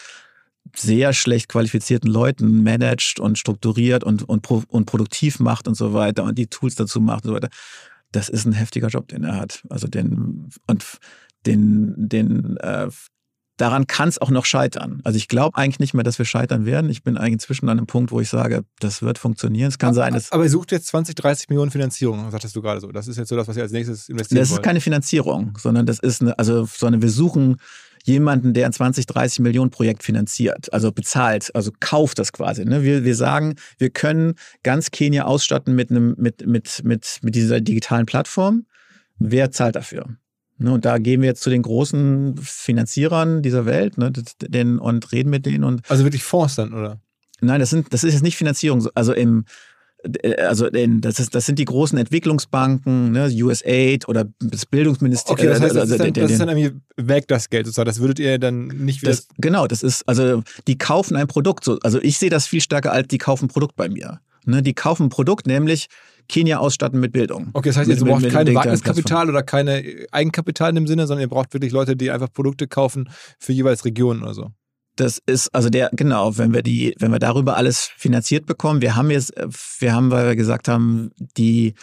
sehr 0.76 1.14
schlecht 1.14 1.49
qualifizierten 1.49 2.10
Leuten 2.10 2.64
managt 2.64 3.19
und 3.19 3.38
strukturiert 3.38 4.03
und, 4.03 4.28
und, 4.28 4.49
und 4.49 4.86
produktiv 4.86 5.40
macht 5.40 5.68
und 5.68 5.76
so 5.76 5.94
weiter 5.94 6.24
und 6.24 6.38
die 6.38 6.48
Tools 6.48 6.76
dazu 6.76 6.99
macht 6.99 7.26
und 7.26 7.30
so 7.30 7.36
weiter. 7.36 7.49
Das 8.11 8.30
ist 8.30 8.45
ein 8.45 8.53
heftiger 8.53 8.88
Job, 8.88 9.07
den 9.07 9.24
er 9.24 9.36
hat. 9.36 9.64
Also 9.69 9.88
den, 9.88 10.49
und 10.68 10.86
den, 11.45 11.94
den, 11.98 12.57
äh, 12.57 12.88
daran 13.58 13.88
kann 13.88 14.08
es 14.08 14.20
auch 14.20 14.30
noch 14.30 14.46
scheitern. 14.46 15.02
Also 15.04 15.18
ich 15.18 15.28
glaube 15.28 15.58
eigentlich 15.58 15.80
nicht 15.80 15.94
mehr, 15.94 16.04
dass 16.04 16.18
wir 16.18 16.26
scheitern 16.26 16.66
werden. 16.66 16.90
Ich 16.90 17.04
bin 17.04 17.18
eigentlich 17.18 17.34
inzwischen 17.34 17.68
an 17.70 17.78
einem 17.78 17.88
Punkt, 17.88 18.12
wo 18.12 18.22
ich 18.22 18.30
sage, 18.30 18.64
das 18.80 19.02
wird 19.02 19.18
funktionieren. 19.18 19.68
Es 19.68 19.78
kann 19.78 19.90
aber, 19.90 19.96
sein, 19.96 20.14
dass. 20.14 20.32
Aber 20.32 20.44
ihr 20.44 20.50
sucht 20.50 20.72
jetzt 20.72 20.88
20, 20.88 21.16
30 21.16 21.50
Millionen 21.50 21.72
Finanzierung, 21.72 22.30
sagtest 22.32 22.56
du 22.56 22.62
gerade 22.62 22.80
so. 22.80 22.92
Das 22.92 23.08
ist 23.08 23.18
jetzt 23.18 23.30
so 23.30 23.36
das, 23.36 23.48
was 23.48 23.58
ihr 23.58 23.64
als 23.64 23.72
nächstes 23.72 24.10
investieren 24.10 24.40
Das 24.40 24.50
ist 24.50 24.56
wollt. 24.56 24.64
keine 24.64 24.80
Finanzierung, 24.82 25.58
sondern 25.58 25.86
das 25.86 26.00
ist 26.00 26.22
eine, 26.22 26.38
also, 26.40 26.66
sondern 26.66 27.02
wir 27.02 27.10
suchen 27.10 27.58
jemanden, 28.04 28.54
der 28.54 28.68
ein 28.68 28.74
20, 28.74 29.06
30 29.06 29.40
Millionen 29.40 29.70
Projekt 29.70 30.04
finanziert, 30.04 30.72
also 30.72 30.92
bezahlt, 30.92 31.54
also 31.54 31.72
kauft 31.80 32.20
das 32.20 32.32
quasi. 32.32 32.64
Ne? 32.64 32.84
Wir, 32.84 33.04
wir 33.04 33.16
sagen, 33.16 33.56
wir 33.80 33.90
können 33.90 34.36
ganz 34.64 34.92
Kenia 34.92 35.26
ausstatten 35.26 35.76
mit 35.76 35.92
einem, 35.92 36.16
mit, 36.18 36.48
mit, 36.48 36.84
mit, 36.86 37.20
mit 37.22 37.36
dieser 37.36 37.60
digitalen 37.60 38.06
Plattform. 38.06 38.66
Wer 39.20 39.52
zahlt 39.52 39.76
dafür? 39.76 40.16
Ne, 40.60 40.72
und 40.72 40.86
da 40.86 40.98
gehen 40.98 41.22
wir 41.22 41.28
jetzt 41.28 41.44
zu 41.44 41.52
den 41.52 41.62
großen 41.62 42.36
Finanzierern 42.42 43.44
dieser 43.44 43.66
Welt 43.66 43.98
ne, 43.98 44.12
den, 44.42 44.80
und 44.80 45.12
reden 45.12 45.30
mit 45.30 45.46
denen. 45.46 45.64
Und 45.64 45.82
also 45.90 46.04
wirklich 46.04 46.24
Fonds 46.24 46.56
dann, 46.56 46.74
oder? 46.74 47.00
Nein, 47.42 47.60
das, 47.60 47.70
sind, 47.70 47.94
das 47.94 48.04
ist 48.04 48.14
jetzt 48.14 48.24
nicht 48.24 48.38
Finanzierung. 48.38 48.88
Also 48.96 49.14
im, 49.14 49.46
also 50.40 50.66
in, 50.66 51.02
das, 51.02 51.20
ist, 51.20 51.36
das 51.36 51.46
sind 51.46 51.60
die 51.60 51.66
großen 51.66 51.98
Entwicklungsbanken, 52.00 53.12
ne, 53.12 53.30
USAID 53.32 54.08
oder 54.08 54.26
das 54.40 54.66
Bildungsministerium. 54.66 55.40
Okay, 55.40 55.48
das 55.48 55.62
heißt, 55.62 55.76
das, 55.76 55.82
also 55.82 55.94
ist, 55.94 56.00
dann, 56.00 56.14
der- 56.14 56.24
das 56.24 56.32
ist 56.32 56.42
dann 56.42 56.50
irgendwie 56.50 56.80
weg, 56.96 57.28
das 57.28 57.50
Geld 57.52 57.68
sozusagen. 57.68 57.88
Das 57.88 58.00
würdet 58.00 58.18
ihr 58.18 58.40
dann 58.40 58.68
nicht 58.68 59.04
wieder... 59.04 59.12
das, 59.12 59.28
genau, 59.38 59.68
das 59.68 59.84
ist, 59.84 60.10
also 60.10 60.42
die 60.68 60.80
kaufen 60.80 61.16
ein 61.16 61.28
Produkt. 61.28 61.64
So, 61.64 61.78
also 61.84 62.02
ich 62.02 62.18
sehe 62.18 62.32
das 62.32 62.48
viel 62.48 62.62
stärker 62.62 62.92
als 62.92 63.08
die 63.10 63.20
kaufen 63.20 63.46
ein 63.46 63.50
Produkt 63.50 63.76
bei 63.76 63.90
mir. 63.90 64.22
Ne, 64.46 64.64
die 64.64 64.74
kaufen 64.74 65.08
ein 65.08 65.10
Produkt, 65.10 65.46
nämlich 65.46 65.88
Kenia 66.28 66.58
ausstatten 66.60 66.99
mit 66.99 67.12
Bildung. 67.12 67.49
Okay, 67.54 67.70
das 67.70 67.78
heißt, 67.78 67.88
Mit- 67.90 67.99
ihr 67.99 68.06
braucht 68.06 68.22
mit 68.22 68.32
digitalen 68.32 68.56
Wagniskapital 68.56 69.30
oder 69.30 69.44
keine 69.44 69.84
Eigenkapital 70.12 70.70
in 70.70 70.76
dem 70.76 70.88
Sinne, 70.88 71.08
sondern 71.08 71.22
ihr 71.22 71.30
braucht 71.30 71.54
wirklich 71.54 71.72
Leute, 71.72 71.95
die 71.95 72.12
einfach 72.12 72.32
Produkte 72.32 72.68
kaufen 72.68 73.10
für 73.40 73.54
jeweils 73.54 73.86
Regionen 73.86 74.22
oder 74.24 74.34
so. 74.34 74.52
Das 74.95 75.22
ist 75.28 75.54
also 75.54 75.70
der 75.70 75.90
genau, 75.94 76.38
wenn 76.40 76.54
wir 76.54 76.64
die, 76.64 76.95
wenn 76.98 77.12
wir 77.12 77.20
darüber 77.20 77.56
alles 77.56 77.91
finanziert 77.98 78.45
bekommen. 78.48 78.82
Wir 78.82 78.95
haben 78.95 79.12
jetzt, 79.12 79.36
äh, 79.38 79.48
wir 79.80 79.94
haben, 79.94 80.10
weil 80.10 80.26
wir 80.28 80.36
gesagt 80.36 80.68
haben, 80.68 81.12
die, 81.38 81.76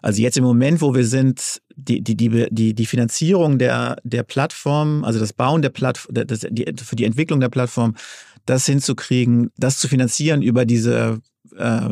also 0.00 0.22
jetzt 0.22 0.38
im 0.38 0.44
Moment, 0.44 0.80
wo 0.80 0.94
wir 0.94 1.04
sind, 1.06 1.60
die 1.76 2.00
die 2.02 2.16
die 2.16 2.46
die, 2.50 2.74
die 2.74 2.86
Finanzierung 2.86 3.58
der 3.58 3.96
der 4.02 4.22
Plattform, 4.22 5.04
also 5.04 5.18
das 5.20 5.34
Bauen 5.34 5.60
der 5.60 5.68
Plattform, 5.70 6.14
das, 6.14 6.46
die, 6.50 6.64
für 6.82 6.96
die 6.96 7.04
Entwicklung 7.04 7.38
der 7.40 7.50
Plattform, 7.50 7.96
das 8.46 8.66
hinzukriegen, 8.66 9.50
das 9.56 9.78
zu 9.78 9.88
finanzieren 9.88 10.42
über 10.42 10.64
diese 10.64 11.20
äh, 11.56 11.88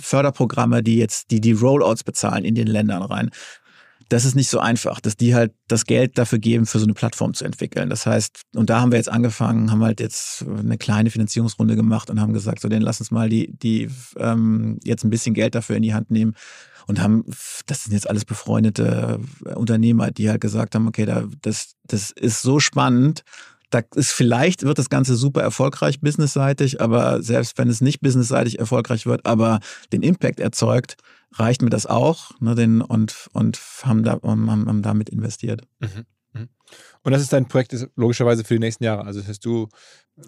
Förderprogramme, 0.00 0.82
die 0.82 0.96
jetzt 0.96 1.30
die 1.30 1.40
die 1.40 1.52
Rollouts 1.52 2.04
bezahlen 2.04 2.44
in 2.44 2.54
den 2.54 2.66
Ländern 2.66 3.02
rein. 3.02 3.30
Das 4.10 4.24
ist 4.24 4.34
nicht 4.34 4.48
so 4.48 4.58
einfach, 4.58 5.00
dass 5.00 5.16
die 5.16 5.34
halt 5.34 5.52
das 5.66 5.84
Geld 5.84 6.16
dafür 6.16 6.38
geben, 6.38 6.64
für 6.64 6.78
so 6.78 6.86
eine 6.86 6.94
Plattform 6.94 7.34
zu 7.34 7.44
entwickeln. 7.44 7.90
Das 7.90 8.06
heißt, 8.06 8.40
und 8.54 8.70
da 8.70 8.80
haben 8.80 8.90
wir 8.90 8.96
jetzt 8.96 9.10
angefangen, 9.10 9.70
haben 9.70 9.84
halt 9.84 10.00
jetzt 10.00 10.46
eine 10.46 10.78
kleine 10.78 11.10
Finanzierungsrunde 11.10 11.76
gemacht 11.76 12.08
und 12.08 12.18
haben 12.18 12.32
gesagt, 12.32 12.60
so, 12.60 12.68
dann 12.68 12.80
lass 12.80 13.00
uns 13.00 13.10
mal 13.10 13.28
die, 13.28 13.52
die 13.58 13.90
ähm, 14.16 14.78
jetzt 14.82 15.04
ein 15.04 15.10
bisschen 15.10 15.34
Geld 15.34 15.54
dafür 15.54 15.76
in 15.76 15.82
die 15.82 15.92
Hand 15.92 16.10
nehmen 16.10 16.34
und 16.86 17.02
haben, 17.02 17.22
das 17.66 17.84
sind 17.84 17.92
jetzt 17.92 18.08
alles 18.08 18.24
befreundete 18.24 19.20
Unternehmer, 19.54 20.10
die 20.10 20.30
halt 20.30 20.40
gesagt 20.40 20.74
haben, 20.74 20.88
okay, 20.88 21.04
da, 21.04 21.24
das, 21.42 21.74
das 21.86 22.10
ist 22.10 22.40
so 22.40 22.60
spannend, 22.60 23.24
da 23.70 23.82
ist 23.94 24.12
vielleicht 24.12 24.62
wird 24.62 24.78
das 24.78 24.90
Ganze 24.90 25.16
super 25.16 25.42
erfolgreich 25.42 26.00
businessseitig, 26.00 26.80
aber 26.80 27.22
selbst 27.22 27.58
wenn 27.58 27.68
es 27.68 27.80
nicht 27.80 28.00
businessseitig 28.00 28.58
erfolgreich 28.58 29.06
wird, 29.06 29.26
aber 29.26 29.60
den 29.92 30.02
Impact 30.02 30.40
erzeugt, 30.40 30.96
reicht 31.34 31.62
mir 31.62 31.70
das 31.70 31.86
auch. 31.86 32.30
Ne, 32.40 32.54
den, 32.54 32.80
und 32.80 33.28
und 33.32 33.60
haben, 33.82 34.02
da, 34.02 34.20
haben, 34.22 34.48
haben 34.50 34.82
damit 34.82 35.10
investiert. 35.10 35.62
Und 37.02 37.12
das 37.12 37.22
ist 37.22 37.32
dein 37.32 37.48
Projekt 37.48 37.72
ist 37.72 37.88
logischerweise 37.96 38.44
für 38.44 38.54
die 38.54 38.60
nächsten 38.60 38.84
Jahre. 38.84 39.04
Also 39.04 39.20
das 39.20 39.28
heißt, 39.28 39.44
du 39.44 39.68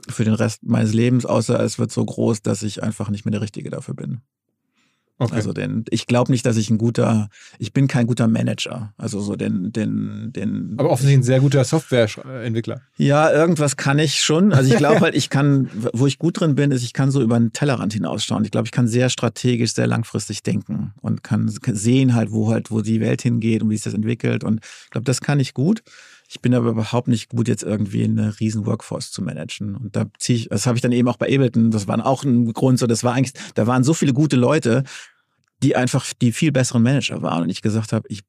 Für 0.08 0.24
den 0.24 0.34
Rest 0.34 0.62
meines 0.62 0.92
Lebens, 0.94 1.26
außer 1.26 1.58
es 1.60 1.78
wird 1.78 1.90
so 1.90 2.04
groß, 2.04 2.42
dass 2.42 2.62
ich 2.62 2.82
einfach 2.82 3.10
nicht 3.10 3.24
mehr 3.24 3.32
der 3.32 3.40
Richtige 3.40 3.70
dafür 3.70 3.94
bin. 3.94 4.20
Okay. 5.20 5.34
Also 5.34 5.52
denn 5.52 5.84
ich 5.90 6.06
glaube 6.06 6.32
nicht, 6.32 6.44
dass 6.46 6.56
ich 6.56 6.70
ein 6.70 6.78
guter, 6.78 7.28
ich 7.58 7.72
bin 7.72 7.88
kein 7.88 8.06
guter 8.06 8.26
Manager. 8.26 8.92
Also 8.96 9.20
so 9.20 9.36
den, 9.36 9.72
den, 9.72 10.32
den. 10.34 10.74
aber 10.78 10.90
offensichtlich 10.90 11.20
ein 11.20 11.22
sehr 11.22 11.40
guter 11.40 11.64
Softwareentwickler. 11.64 12.80
Ja, 12.96 13.30
irgendwas 13.30 13.76
kann 13.76 13.98
ich 13.98 14.20
schon. 14.22 14.52
Also 14.52 14.72
ich 14.72 14.78
glaube 14.78 15.00
halt, 15.00 15.14
ich 15.14 15.30
kann, 15.30 15.70
wo 15.92 16.06
ich 16.06 16.18
gut 16.18 16.40
drin 16.40 16.54
bin, 16.54 16.70
ist, 16.70 16.82
ich 16.82 16.92
kann 16.92 17.10
so 17.10 17.22
über 17.22 17.38
den 17.38 17.52
Tellerrand 17.52 17.92
hinausschauen. 17.92 18.44
Ich 18.44 18.50
glaube, 18.50 18.66
ich 18.66 18.72
kann 18.72 18.88
sehr 18.88 19.10
strategisch, 19.10 19.74
sehr 19.74 19.86
langfristig 19.86 20.42
denken 20.42 20.92
und 21.00 21.22
kann 21.22 21.48
sehen 21.48 22.14
halt, 22.14 22.32
wo 22.32 22.50
halt, 22.50 22.70
wo 22.70 22.80
die 22.80 23.00
Welt 23.00 23.22
hingeht 23.22 23.62
und 23.62 23.70
wie 23.70 23.76
sich 23.76 23.84
das 23.84 23.94
entwickelt. 23.94 24.44
Und 24.44 24.60
ich 24.84 24.90
glaube, 24.90 25.04
das 25.04 25.20
kann 25.20 25.40
ich 25.40 25.54
gut. 25.54 25.82
Ich 26.32 26.40
bin 26.40 26.54
aber 26.54 26.70
überhaupt 26.70 27.08
nicht 27.08 27.30
gut, 27.30 27.48
jetzt 27.48 27.64
irgendwie 27.64 28.04
eine 28.04 28.38
riesen 28.38 28.64
Workforce 28.64 29.10
zu 29.10 29.20
managen. 29.20 29.74
Und 29.74 29.96
da 29.96 30.06
ziehe 30.16 30.38
ich, 30.38 30.48
das 30.48 30.64
habe 30.64 30.76
ich 30.78 30.82
dann 30.82 30.92
eben 30.92 31.08
auch 31.08 31.16
bei 31.16 31.26
Ableton, 31.26 31.72
das 31.72 31.88
war 31.88 32.06
auch 32.06 32.22
ein 32.22 32.52
Grund, 32.52 32.78
so, 32.78 32.86
das 32.86 33.02
war 33.02 33.14
eigentlich, 33.14 33.34
da 33.56 33.66
waren 33.66 33.82
so 33.82 33.94
viele 33.94 34.12
gute 34.12 34.36
Leute, 34.36 34.84
die 35.60 35.74
einfach 35.74 36.06
die 36.22 36.30
viel 36.30 36.52
besseren 36.52 36.84
Manager 36.84 37.20
waren. 37.22 37.42
Und 37.42 37.50
ich 37.50 37.62
gesagt 37.62 37.92
habe, 37.92 38.06
ich 38.08 38.22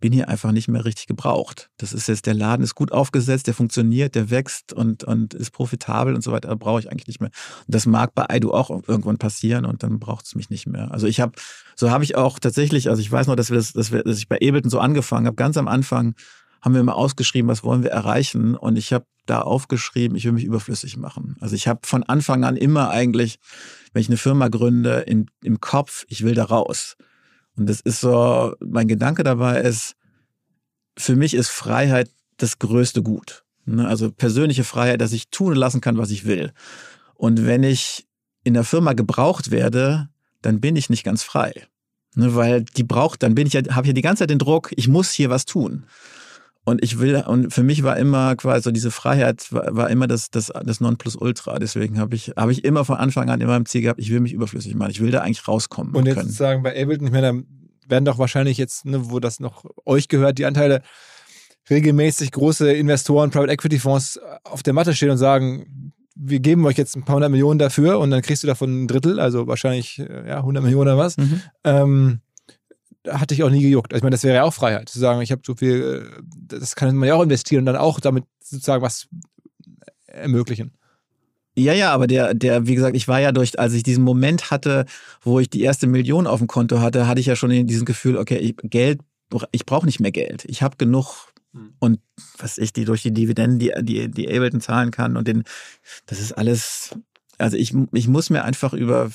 bin 0.00 0.12
hier 0.12 0.28
einfach 0.28 0.52
nicht 0.52 0.68
mehr 0.68 0.84
richtig 0.84 1.08
gebraucht. 1.08 1.70
Das 1.76 1.92
ist 1.92 2.06
jetzt, 2.06 2.26
der 2.26 2.34
Laden 2.34 2.62
ist 2.62 2.76
gut 2.76 2.92
aufgesetzt, 2.92 3.48
der 3.48 3.54
funktioniert, 3.54 4.14
der 4.14 4.30
wächst 4.30 4.72
und, 4.72 5.02
und 5.02 5.34
ist 5.34 5.50
profitabel 5.50 6.14
und 6.14 6.22
so 6.22 6.30
weiter. 6.30 6.54
Brauche 6.54 6.78
ich 6.78 6.90
eigentlich 6.90 7.08
nicht 7.08 7.20
mehr. 7.20 7.30
Und 7.66 7.74
das 7.74 7.84
mag 7.84 8.14
bei 8.14 8.30
Aidu 8.30 8.52
auch 8.52 8.70
irgendwann 8.70 9.18
passieren 9.18 9.64
und 9.64 9.82
dann 9.82 9.98
braucht 9.98 10.26
es 10.26 10.36
mich 10.36 10.50
nicht 10.50 10.66
mehr. 10.66 10.92
Also 10.92 11.08
ich 11.08 11.20
habe, 11.20 11.32
so 11.74 11.90
habe 11.90 12.04
ich 12.04 12.14
auch 12.14 12.38
tatsächlich, 12.38 12.88
also 12.88 13.02
ich 13.02 13.10
weiß 13.10 13.26
noch, 13.26 13.36
dass 13.36 13.50
wir 13.50 13.56
das, 13.56 13.72
dass 13.72 13.90
wir, 13.90 14.04
dass 14.04 14.18
ich 14.18 14.28
bei 14.28 14.36
Ableton 14.36 14.70
so 14.70 14.78
angefangen 14.78 15.26
habe. 15.26 15.36
Ganz 15.36 15.56
am 15.56 15.66
Anfang 15.66 16.14
haben 16.62 16.74
wir 16.74 16.82
mal 16.82 16.92
ausgeschrieben, 16.92 17.48
was 17.48 17.64
wollen 17.64 17.82
wir 17.82 17.90
erreichen 17.90 18.54
und 18.54 18.76
ich 18.76 18.92
habe 18.92 19.06
da 19.26 19.40
aufgeschrieben, 19.40 20.16
ich 20.16 20.24
will 20.24 20.32
mich 20.32 20.44
überflüssig 20.44 20.96
machen. 20.96 21.36
Also 21.40 21.54
ich 21.54 21.68
habe 21.68 21.80
von 21.84 22.02
Anfang 22.02 22.44
an 22.44 22.56
immer 22.56 22.90
eigentlich, 22.90 23.38
wenn 23.92 24.02
ich 24.02 24.08
eine 24.08 24.16
Firma 24.16 24.48
gründe, 24.48 25.00
im, 25.06 25.26
im 25.42 25.60
Kopf, 25.60 26.04
ich 26.08 26.24
will 26.24 26.34
da 26.34 26.44
raus. 26.44 26.96
Und 27.56 27.68
das 27.68 27.80
ist 27.80 28.00
so, 28.00 28.54
mein 28.60 28.88
Gedanke 28.88 29.22
dabei 29.22 29.60
ist, 29.60 29.94
für 30.96 31.16
mich 31.16 31.34
ist 31.34 31.48
Freiheit 31.48 32.10
das 32.36 32.58
größte 32.58 33.02
Gut. 33.02 33.44
Ne? 33.64 33.86
Also 33.86 34.10
persönliche 34.10 34.64
Freiheit, 34.64 35.00
dass 35.00 35.12
ich 35.12 35.30
tun 35.30 35.52
und 35.52 35.58
lassen 35.58 35.80
kann, 35.80 35.98
was 35.98 36.10
ich 36.10 36.24
will. 36.24 36.52
Und 37.14 37.46
wenn 37.46 37.62
ich 37.62 38.06
in 38.44 38.54
der 38.54 38.64
Firma 38.64 38.94
gebraucht 38.94 39.50
werde, 39.50 40.08
dann 40.42 40.60
bin 40.60 40.76
ich 40.76 40.90
nicht 40.90 41.04
ganz 41.04 41.22
frei. 41.22 41.52
Ne? 42.14 42.34
Weil 42.34 42.64
die 42.64 42.82
braucht, 42.82 43.22
dann 43.22 43.34
bin 43.34 43.46
ich 43.46 43.52
ja, 43.52 43.62
habe 43.70 43.86
ich 43.86 43.88
ja 43.88 43.94
die 43.94 44.02
ganze 44.02 44.20
Zeit 44.20 44.30
den 44.30 44.38
Druck, 44.38 44.72
ich 44.76 44.88
muss 44.88 45.12
hier 45.12 45.30
was 45.30 45.44
tun. 45.44 45.84
Und 46.64 46.84
ich 46.84 46.98
will, 46.98 47.24
und 47.26 47.52
für 47.52 47.62
mich 47.62 47.82
war 47.82 47.96
immer 47.96 48.36
quasi 48.36 48.62
so 48.62 48.70
diese 48.70 48.90
Freiheit 48.90 49.50
war, 49.50 49.74
war 49.74 49.90
immer 49.90 50.06
das, 50.06 50.30
das, 50.30 50.52
das 50.64 50.80
Nonplusultra. 50.80 51.58
Deswegen 51.58 51.98
habe 51.98 52.14
ich, 52.14 52.32
habe 52.36 52.52
ich 52.52 52.64
immer 52.64 52.84
von 52.84 52.96
Anfang 52.96 53.30
an 53.30 53.40
immer 53.40 53.56
im 53.56 53.66
Ziel 53.66 53.82
gehabt, 53.82 53.98
ich 53.98 54.10
will 54.10 54.20
mich 54.20 54.32
überflüssig 54.32 54.74
machen. 54.74 54.90
Ich 54.90 55.00
will 55.00 55.10
da 55.10 55.22
eigentlich 55.22 55.46
rauskommen 55.48 55.94
Und 55.94 56.06
jetzt 56.06 56.16
können. 56.16 56.30
sagen 56.30 56.62
bei 56.62 56.70
Ableton, 56.70 57.06
ich 57.06 57.12
meine, 57.12 57.32
da 57.32 57.90
werden 57.90 58.04
doch 58.04 58.18
wahrscheinlich 58.18 58.58
jetzt, 58.58 58.84
ne, 58.84 59.10
wo 59.10 59.20
das 59.20 59.40
noch 59.40 59.64
euch 59.86 60.08
gehört, 60.08 60.38
die 60.38 60.44
Anteile 60.44 60.82
regelmäßig 61.68 62.30
große 62.32 62.72
Investoren, 62.72 63.30
Private 63.30 63.52
Equity 63.52 63.78
Fonds 63.78 64.20
auf 64.44 64.62
der 64.62 64.74
Matte 64.74 64.94
stehen 64.94 65.10
und 65.10 65.18
sagen, 65.18 65.92
wir 66.14 66.40
geben 66.40 66.66
euch 66.66 66.76
jetzt 66.76 66.96
ein 66.96 67.04
paar 67.04 67.16
hundert 67.16 67.30
Millionen 67.30 67.58
dafür 67.58 67.98
und 67.98 68.10
dann 68.10 68.20
kriegst 68.22 68.42
du 68.42 68.46
davon 68.46 68.84
ein 68.84 68.88
Drittel, 68.88 69.18
also 69.18 69.46
wahrscheinlich 69.46 69.98
äh, 69.98 70.28
ja, 70.28 70.38
100 70.38 70.62
Millionen 70.62 70.82
oder 70.90 70.98
was. 70.98 71.16
Mhm. 71.16 71.40
Ähm, 71.64 72.20
hatte 73.08 73.34
ich 73.34 73.42
auch 73.42 73.50
nie 73.50 73.62
gejuckt. 73.62 73.92
Also 73.92 74.00
ich 74.00 74.02
meine, 74.02 74.14
das 74.14 74.24
wäre 74.24 74.36
ja 74.36 74.42
auch 74.44 74.54
Freiheit, 74.54 74.88
zu 74.88 74.98
sagen, 74.98 75.20
ich 75.22 75.32
habe 75.32 75.42
so 75.44 75.54
viel, 75.54 76.12
äh, 76.18 76.22
das 76.56 76.76
kann 76.76 76.94
man 76.96 77.08
ja 77.08 77.14
auch 77.14 77.22
investieren 77.22 77.60
und 77.60 77.66
dann 77.66 77.76
auch 77.76 78.00
damit 78.00 78.24
sozusagen 78.42 78.82
was 78.82 79.08
ermöglichen. 80.06 80.72
Ja, 81.56 81.72
ja, 81.72 81.92
aber 81.92 82.06
der, 82.06 82.34
der, 82.34 82.66
wie 82.66 82.74
gesagt, 82.74 82.96
ich 82.96 83.08
war 83.08 83.20
ja 83.20 83.32
durch, 83.32 83.58
als 83.58 83.72
ich 83.74 83.82
diesen 83.82 84.04
Moment 84.04 84.50
hatte, 84.50 84.86
wo 85.20 85.40
ich 85.40 85.50
die 85.50 85.62
erste 85.62 85.86
Million 85.86 86.26
auf 86.26 86.38
dem 86.38 86.46
Konto 86.46 86.80
hatte, 86.80 87.06
hatte 87.06 87.20
ich 87.20 87.26
ja 87.26 87.36
schon 87.36 87.50
dieses 87.66 87.84
Gefühl, 87.84 88.16
okay, 88.16 88.38
ich, 88.38 88.56
Geld, 88.62 89.00
ich 89.52 89.66
brauche 89.66 89.86
nicht 89.86 90.00
mehr 90.00 90.12
Geld. 90.12 90.44
Ich 90.46 90.62
habe 90.62 90.76
genug 90.76 91.30
und 91.80 92.00
was 92.38 92.58
ich 92.58 92.72
die 92.72 92.84
durch 92.84 93.02
die 93.02 93.12
Dividenden, 93.12 93.58
die, 93.58 93.72
die, 93.82 94.10
die 94.10 94.28
Ableton 94.28 94.60
zahlen 94.60 94.90
kann 94.90 95.16
und 95.16 95.26
den, 95.26 95.44
das 96.06 96.20
ist 96.20 96.32
alles, 96.32 96.94
also 97.38 97.56
ich, 97.56 97.74
ich 97.92 98.06
muss 98.06 98.30
mir 98.30 98.44
einfach 98.44 98.72
über, 98.72 99.10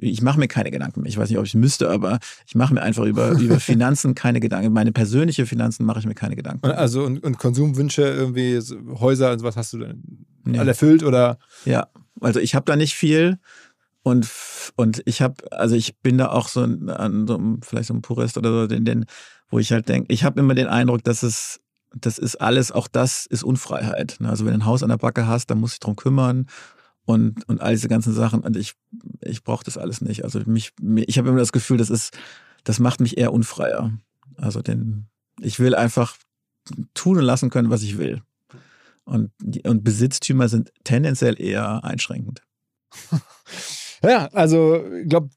ich 0.00 0.22
mache 0.22 0.38
mir 0.38 0.48
keine 0.48 0.70
Gedanken 0.70 1.02
mehr. 1.02 1.08
Ich 1.08 1.16
weiß 1.18 1.28
nicht, 1.28 1.38
ob 1.38 1.44
ich 1.44 1.54
müsste, 1.54 1.90
aber 1.90 2.18
ich 2.46 2.54
mache 2.54 2.74
mir 2.74 2.82
einfach 2.82 3.04
über, 3.04 3.30
über 3.38 3.60
Finanzen 3.60 4.14
keine 4.14 4.40
Gedanken. 4.40 4.72
Meine 4.72 4.92
persönliche 4.92 5.46
Finanzen 5.46 5.84
mache 5.86 6.00
ich 6.00 6.06
mir 6.06 6.14
keine 6.14 6.36
Gedanken. 6.36 6.66
Und, 6.66 6.72
also 6.72 7.04
und, 7.04 7.22
und 7.22 7.38
Konsumwünsche, 7.38 8.02
irgendwie 8.02 8.60
Häuser 9.00 9.32
und 9.32 9.38
sowas 9.40 9.56
hast 9.56 9.72
du 9.72 9.78
dann 9.78 10.02
Ja. 10.46 10.60
alle 10.60 10.70
erfüllt 10.70 11.02
oder 11.02 11.38
Ja, 11.64 11.88
also 12.20 12.40
ich 12.40 12.54
habe 12.54 12.64
da 12.66 12.76
nicht 12.76 12.94
viel 12.94 13.38
und 14.02 14.28
und 14.76 15.02
ich 15.06 15.22
habe 15.22 15.34
also 15.52 15.74
ich 15.76 15.96
bin 15.98 16.18
da 16.18 16.30
auch 16.30 16.48
so 16.48 16.62
ein, 16.62 16.88
an 16.88 17.26
so 17.26 17.36
einem, 17.36 17.62
vielleicht 17.62 17.88
so 17.88 17.94
ein 17.94 18.02
Purist 18.02 18.36
oder 18.38 18.50
so, 18.52 18.66
den, 18.66 18.84
den 18.84 19.04
wo 19.50 19.58
ich 19.58 19.70
halt 19.72 19.88
denke, 19.88 20.12
ich 20.12 20.24
habe 20.24 20.40
immer 20.40 20.54
den 20.54 20.66
Eindruck, 20.66 21.04
dass 21.04 21.22
es 21.22 21.60
das 21.94 22.16
ist 22.16 22.36
alles, 22.40 22.72
auch 22.72 22.88
das 22.88 23.26
ist 23.26 23.42
Unfreiheit. 23.44 24.16
ne? 24.18 24.30
Also 24.30 24.46
wenn 24.46 24.52
du 24.54 24.60
ein 24.60 24.64
Haus 24.66 24.82
an 24.82 24.88
der 24.88 24.96
Backe 24.96 25.26
hast, 25.26 25.50
dann 25.50 25.60
musst 25.60 25.74
du 25.74 25.76
dich 25.76 25.80
drum 25.80 25.96
kümmern 25.96 26.46
und 27.04 27.48
und 27.48 27.60
all 27.60 27.72
diese 27.72 27.88
ganzen 27.88 28.12
Sachen. 28.12 28.40
Und 28.40 28.56
ich 28.56 28.74
ich 29.20 29.44
brauche 29.44 29.64
das 29.64 29.78
alles 29.78 30.00
nicht. 30.00 30.24
Also 30.24 30.40
mich 30.46 30.72
ich 30.80 31.18
habe 31.18 31.28
immer 31.28 31.38
das 31.38 31.52
Gefühl, 31.52 31.76
das 31.76 31.90
ist 31.90 32.16
das 32.64 32.78
macht 32.78 33.00
mich 33.00 33.18
eher 33.18 33.32
unfreier. 33.32 33.92
Also 34.36 34.62
den 34.62 35.06
ich 35.40 35.58
will 35.58 35.74
einfach 35.74 36.16
tun 36.94 37.18
und 37.18 37.24
lassen 37.24 37.50
können, 37.50 37.70
was 37.70 37.82
ich 37.82 37.98
will. 37.98 38.22
Und, 39.04 39.32
und 39.66 39.82
Besitztümer 39.82 40.48
sind 40.48 40.72
tendenziell 40.84 41.40
eher 41.40 41.84
einschränkend. 41.84 42.42
Ja, 44.04 44.26
also 44.32 44.84
ich 45.00 45.08
glaube, 45.08 45.30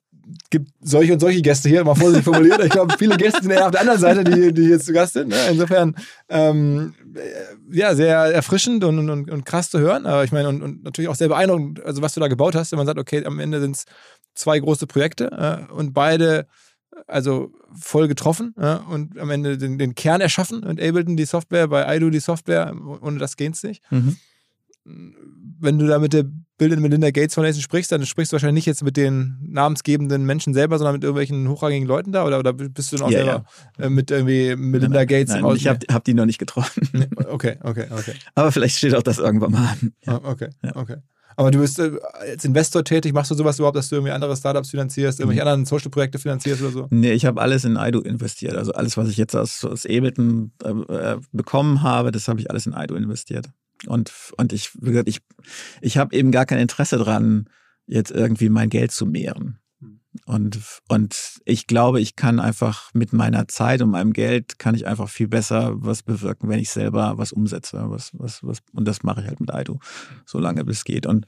gibt 0.50 0.72
solche 0.82 1.14
und 1.14 1.20
solche 1.20 1.42
Gäste 1.42 1.70
hier, 1.70 1.84
mal 1.84 1.96
vorsichtig 1.96 2.24
formuliert. 2.24 2.64
Ich 2.64 2.72
glaube, 2.72 2.96
viele 2.98 3.18
Gäste 3.18 3.42
sind 3.42 3.52
eher 3.52 3.66
auf 3.66 3.72
der 3.72 3.82
anderen 3.82 4.00
Seite, 4.00 4.24
die, 4.24 4.54
die 4.54 4.64
hier 4.64 4.80
zu 4.80 4.94
Gast 4.94 5.14
sind. 5.14 5.30
Ne? 5.30 5.38
Insofern, 5.52 5.96
ähm, 6.30 6.94
äh, 7.16 7.78
ja, 7.78 7.96
sehr 7.96 8.18
erfrischend 8.18 8.84
und, 8.84 9.10
und, 9.10 9.30
und 9.30 9.46
krass 9.46 9.70
zu 9.70 9.80
hören. 9.80 10.06
Aber 10.06 10.24
ich 10.24 10.32
meine, 10.32 10.50
und, 10.50 10.62
und 10.62 10.84
natürlich 10.84 11.10
auch 11.10 11.16
sehr 11.16 11.28
beeindruckend, 11.28 11.84
also 11.84 12.02
was 12.02 12.14
du 12.14 12.20
da 12.20 12.28
gebaut 12.28 12.56
hast, 12.56 12.72
wenn 12.72 12.78
man 12.78 12.88
sagt, 12.88 13.00
okay, 13.00 13.24
am 13.26 13.40
Ende 13.40 13.60
sind 13.60 13.76
es 13.76 13.86
zwei 14.34 14.60
große 14.60 14.88
Projekte 14.88 15.32
äh, 15.70 15.72
und 15.72 15.94
beide 15.94 16.48
also 17.08 17.52
voll 17.78 18.08
getroffen 18.08 18.56
ja, 18.60 18.78
und 18.78 19.20
am 19.20 19.30
Ende 19.30 19.58
den, 19.58 19.78
den 19.78 19.96
Kern 19.96 20.22
erschaffen 20.22 20.64
und 20.64 20.82
Ableton 20.82 21.18
die 21.18 21.26
Software, 21.26 21.68
bei 21.68 21.96
IDO 21.96 22.10
die 22.10 22.20
Software, 22.20 22.74
ohne 23.02 23.20
das 23.20 23.36
geht's 23.38 23.64
nicht. 23.64 23.84
Mhm. 23.92 24.18
Wenn 24.88 25.80
du 25.80 25.88
da 25.88 26.00
mit 26.00 26.14
der 26.14 26.26
Bill 26.58 26.72
and 26.72 26.82
Melinda 26.82 27.10
Gates 27.12 27.34
Foundation 27.36 27.62
sprichst, 27.62 27.92
dann 27.92 28.06
sprichst 28.06 28.32
du 28.32 28.36
wahrscheinlich 28.36 28.56
nicht 28.62 28.66
jetzt 28.68 28.84
mit 28.84 28.96
den 28.98 29.38
namensgebenden 29.42 30.26
Menschen 30.26 30.54
selber, 30.54 30.78
sondern 30.78 30.94
mit 30.94 31.04
irgendwelchen 31.04 31.50
hochrangigen 31.50 31.88
Leuten 31.88 32.12
da 32.12 32.26
oder, 32.26 32.40
oder 32.40 32.54
bist 32.54 32.92
du 32.92 32.98
dann 32.98 33.08
auch 33.08 33.12
Ja, 33.12 33.18
selber 33.18 33.46
äh, 33.80 33.90
mit 33.90 34.12
irgendwie 34.12 34.56
Melinda 34.56 35.00
Nein, 35.00 35.08
Gates 35.08 35.34
Nein, 35.34 35.44
im 35.44 35.56
ich 35.56 35.68
habe 35.68 35.80
hab 35.92 36.04
die 36.04 36.14
noch 36.14 36.26
nicht 36.26 36.38
getroffen. 36.38 36.88
Okay, 37.28 37.58
okay, 37.64 37.88
okay. 37.90 38.14
Aber 38.36 38.52
vielleicht 38.52 38.78
steht 38.78 38.96
auch 38.96 39.04
das 39.04 39.18
irgendwann 39.18 39.52
mal 39.52 39.70
an. 39.82 39.94
Ah, 40.06 40.22
Okay, 40.24 40.50
Ja. 40.64 40.76
okay. 40.76 40.98
Aber 41.38 41.52
du 41.52 41.60
bist 41.60 41.80
äh, 41.80 41.92
als 42.14 42.46
Investor 42.46 42.86
tätig, 42.86 43.12
machst 43.14 43.30
du 43.32 43.36
sowas 43.36 43.58
überhaupt, 43.60 43.76
dass 43.76 43.90
du 43.90 43.96
irgendwie 43.96 44.14
andere 44.14 44.38
Startups 44.38 44.70
finanzierst, 44.70 45.20
irgendwelche 45.20 45.42
Mhm. 45.42 45.48
anderen 45.50 45.66
Social-Projekte 45.66 46.18
finanzierst 46.18 46.62
oder 46.62 46.72
so? 46.72 46.88
Nee, 46.92 47.12
ich 47.12 47.26
habe 47.26 47.42
alles 47.42 47.66
in 47.66 47.76
Aido 47.76 48.00
investiert. 48.00 48.56
Also 48.56 48.72
alles, 48.72 48.96
was 48.96 49.10
ich 49.10 49.18
jetzt 49.18 49.36
aus, 49.36 49.66
aus 49.66 49.86
Ableton 49.86 50.54
äh, 50.64 50.70
äh, 50.70 51.18
bekommen 51.34 51.82
habe, 51.82 52.12
das 52.12 52.30
habe 52.30 52.40
ich 52.40 52.50
alles 52.50 52.68
in 52.68 52.74
Aido 52.74 52.96
investiert. 52.96 53.50
Und, 53.88 54.12
und 54.38 54.54
ich, 54.54 54.72
wie 54.76 54.92
gesagt, 54.92 55.10
ich, 55.10 55.22
ich 55.82 55.98
habe 55.98 56.16
eben 56.16 56.32
gar 56.32 56.46
kein 56.46 56.60
Interesse 56.60 56.98
dran, 56.98 57.50
jetzt 57.88 58.12
irgendwie 58.12 58.50
mein 58.50 58.70
Geld 58.70 58.92
zu 58.92 59.06
mehren. 59.06 59.60
Und, 60.26 60.60
und 60.88 61.42
ich 61.44 61.68
glaube, 61.68 62.00
ich 62.00 62.16
kann 62.16 62.40
einfach 62.40 62.90
mit 62.94 63.12
meiner 63.12 63.48
Zeit 63.48 63.82
und 63.82 63.92
meinem 63.92 64.14
Geld 64.14 64.60
kann 64.60 64.74
ich 64.74 64.88
einfach 64.88 65.10
viel 65.10 65.28
besser 65.28 65.74
was 65.76 66.04
bewirken, 66.04 66.48
wenn 66.48 66.60
ich 66.60 66.70
selber 66.70 67.18
was 67.18 67.34
umsetze. 67.34 67.84
Was, 67.90 68.12
was, 68.14 68.42
was, 68.44 68.60
und 68.74 68.88
das 68.88 69.04
mache 69.04 69.22
ich 69.22 69.28
halt 69.28 69.42
mit 69.42 69.54
Aido, 69.54 69.80
solange 70.26 70.64
bis 70.64 70.78
es 70.78 70.84
geht. 70.86 71.06
Und 71.06 71.26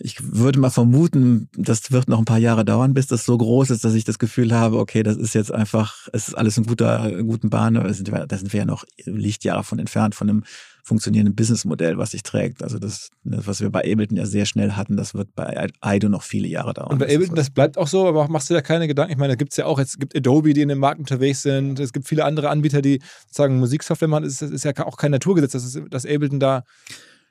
ich 0.00 0.16
würde 0.22 0.60
mal 0.60 0.70
vermuten, 0.70 1.48
das 1.56 1.90
wird 1.90 2.08
noch 2.08 2.18
ein 2.18 2.24
paar 2.24 2.38
Jahre 2.38 2.64
dauern, 2.64 2.94
bis 2.94 3.08
das 3.08 3.24
so 3.24 3.36
groß 3.36 3.70
ist, 3.70 3.84
dass 3.84 3.94
ich 3.94 4.04
das 4.04 4.18
Gefühl 4.18 4.52
habe, 4.52 4.78
okay, 4.78 5.02
das 5.02 5.16
ist 5.16 5.34
jetzt 5.34 5.52
einfach, 5.52 6.06
es 6.12 6.28
ist 6.28 6.34
alles 6.34 6.56
in 6.56 6.64
guter, 6.64 7.18
in 7.18 7.26
guten 7.26 7.50
Bahn. 7.50 7.74
Da 7.74 7.92
sind, 7.92 8.10
wir, 8.12 8.26
da 8.26 8.38
sind 8.38 8.52
wir 8.52 8.60
ja 8.60 8.64
noch 8.64 8.84
Lichtjahre 9.04 9.64
von 9.64 9.80
entfernt, 9.80 10.14
von 10.14 10.30
einem 10.30 10.44
funktionierenden 10.84 11.34
Businessmodell, 11.34 11.98
was 11.98 12.12
sich 12.12 12.22
trägt. 12.22 12.62
Also 12.62 12.78
das, 12.78 13.10
was 13.24 13.60
wir 13.60 13.70
bei 13.70 13.80
Ableton 13.80 14.16
ja 14.16 14.24
sehr 14.24 14.46
schnell 14.46 14.72
hatten, 14.72 14.96
das 14.96 15.14
wird 15.14 15.34
bei 15.34 15.68
Aido 15.80 16.08
noch 16.08 16.22
viele 16.22 16.46
Jahre 16.46 16.74
dauern. 16.74 16.92
Und 16.92 16.98
bei 16.98 17.12
Ableton, 17.12 17.34
das 17.34 17.50
bleibt 17.50 17.76
auch 17.76 17.88
so, 17.88 18.06
aber 18.06 18.28
machst 18.28 18.48
du 18.50 18.54
da 18.54 18.62
keine 18.62 18.86
Gedanken? 18.86 19.12
Ich 19.12 19.18
meine, 19.18 19.32
da 19.32 19.36
gibt 19.36 19.52
es 19.52 19.56
ja 19.56 19.66
auch, 19.66 19.80
jetzt 19.80 19.90
es 19.90 19.98
gibt 19.98 20.16
Adobe, 20.16 20.54
die 20.54 20.62
in 20.62 20.68
dem 20.68 20.78
Markt 20.78 21.00
unterwegs 21.00 21.42
sind, 21.42 21.80
es 21.80 21.92
gibt 21.92 22.06
viele 22.06 22.24
andere 22.24 22.50
Anbieter, 22.50 22.82
die 22.82 23.00
sozusagen 23.26 23.58
Musiksoftware 23.58 24.08
machen, 24.08 24.24
das 24.24 24.34
ist, 24.34 24.42
das 24.42 24.50
ist 24.50 24.64
ja 24.64 24.72
auch 24.86 24.96
kein 24.96 25.10
Naturgesetz, 25.10 25.52
dass, 25.52 25.78
dass 25.90 26.06
Ableton 26.06 26.40
da 26.40 26.62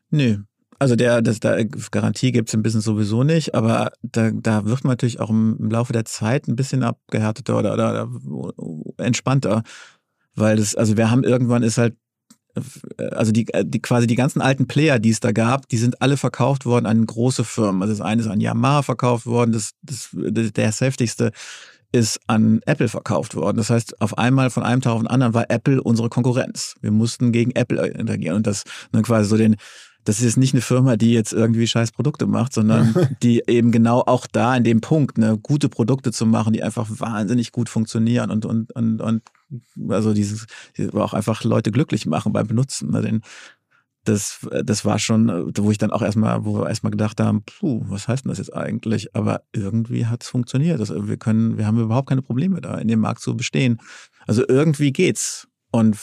Nö. 0.09 0.37
Also 0.79 0.95
der, 0.95 1.21
das, 1.21 1.39
da 1.39 1.63
Garantie 1.63 2.31
gibt's 2.31 2.53
im 2.53 2.61
Business 2.61 2.85
sowieso 2.85 3.23
nicht, 3.23 3.55
aber 3.55 3.91
da, 4.03 4.31
da 4.31 4.65
wird 4.65 4.83
man 4.83 4.91
natürlich 4.91 5.19
auch 5.19 5.29
im, 5.29 5.57
im 5.59 5.71
Laufe 5.71 5.91
der 5.91 6.05
Zeit 6.05 6.47
ein 6.47 6.55
bisschen 6.55 6.83
abgehärteter 6.83 7.57
oder, 7.57 7.73
oder, 7.73 8.09
oder 8.27 9.03
entspannter. 9.03 9.63
Weil 10.35 10.57
das, 10.57 10.75
also 10.75 10.97
wir 10.97 11.09
haben 11.09 11.23
irgendwann 11.23 11.63
ist 11.63 11.79
halt, 11.79 11.95
also 13.11 13.31
die, 13.31 13.47
die 13.63 13.81
quasi 13.81 14.07
die 14.07 14.15
ganzen 14.15 14.41
alten 14.41 14.67
Player, 14.67 14.99
die 14.99 15.09
es 15.09 15.19
da 15.19 15.31
gab, 15.31 15.67
die 15.69 15.77
sind 15.77 16.01
alle 16.01 16.17
verkauft 16.17 16.65
worden 16.65 16.85
an 16.85 17.05
große 17.05 17.43
Firmen. 17.43 17.81
Also 17.81 17.93
das 17.95 18.01
eine 18.01 18.21
ist 18.21 18.27
an 18.27 18.39
Yamaha 18.39 18.83
verkauft 18.83 19.25
worden, 19.25 19.51
das, 19.51 19.71
das, 19.81 20.09
der 20.13 20.71
heftigste 20.71 21.31
ist 21.91 22.19
an 22.27 22.61
Apple 22.65 22.89
verkauft 22.89 23.35
worden. 23.35 23.57
Das 23.57 23.69
heißt, 23.69 24.01
auf 24.01 24.17
einmal 24.17 24.49
von 24.49 24.63
einem 24.63 24.81
Tag 24.81 24.93
auf 24.93 24.99
den 24.99 25.07
anderen 25.07 25.33
war 25.33 25.49
Apple 25.49 25.81
unsere 25.81 26.09
Konkurrenz. 26.09 26.75
Wir 26.81 26.91
mussten 26.91 27.31
gegen 27.31 27.51
Apple 27.51 27.85
interagieren 27.87 28.37
und 28.37 28.47
das 28.47 28.63
dann 28.91 29.03
quasi 29.03 29.29
so 29.29 29.37
den 29.37 29.55
das 30.07 30.19
ist 30.19 30.23
jetzt 30.23 30.37
nicht 30.37 30.53
eine 30.53 30.61
Firma, 30.61 30.95
die 30.95 31.11
jetzt 31.11 31.33
irgendwie 31.33 31.67
scheiß 31.67 31.91
Produkte 31.91 32.27
macht, 32.27 32.53
sondern 32.53 32.95
die 33.23 33.43
eben 33.45 33.73
genau 33.73 34.03
auch 34.05 34.25
da 34.25 34.55
in 34.55 34.63
dem 34.63 34.79
Punkt, 34.79 35.17
ne, 35.17 35.37
gute 35.37 35.67
Produkte 35.67 36.13
zu 36.13 36.25
machen, 36.25 36.53
die 36.53 36.63
einfach 36.63 36.87
wahnsinnig 36.89 37.51
gut 37.51 37.67
funktionieren 37.67 38.31
und, 38.31 38.45
und, 38.45 38.71
und, 38.71 39.01
und 39.01 39.21
also 39.89 40.13
dieses, 40.13 40.45
auch 40.93 41.13
einfach 41.13 41.43
Leute 41.43 41.71
glücklich 41.71 42.05
machen 42.05 42.31
beim 42.31 42.47
Benutzen. 42.47 42.91
Ne, 42.91 43.01
denn 43.01 43.21
das, 44.05 44.47
das 44.63 44.85
war 44.85 44.97
schon, 44.97 45.51
wo 45.57 45.71
ich 45.71 45.77
dann 45.77 45.91
auch 45.91 46.01
erstmal, 46.01 46.45
wo 46.45 46.59
wir 46.59 46.69
erstmal 46.69 46.91
gedacht 46.91 47.19
haben, 47.19 47.43
puh, 47.43 47.83
was 47.89 48.07
heißt 48.07 48.23
denn 48.23 48.29
das 48.29 48.37
jetzt 48.37 48.53
eigentlich? 48.55 49.13
Aber 49.13 49.41
irgendwie 49.51 50.05
hat 50.05 50.23
es 50.23 50.29
funktioniert. 50.29 50.79
Also 50.79 51.09
wir 51.09 51.17
können, 51.17 51.57
wir 51.57 51.67
haben 51.67 51.81
überhaupt 51.81 52.07
keine 52.07 52.21
Probleme 52.21 52.61
da 52.61 52.77
in 52.77 52.87
dem 52.87 53.01
Markt 53.01 53.19
zu 53.19 53.35
bestehen. 53.35 53.81
Also 54.25 54.45
irgendwie 54.47 54.93
geht's. 54.93 55.49
Und 55.69 55.97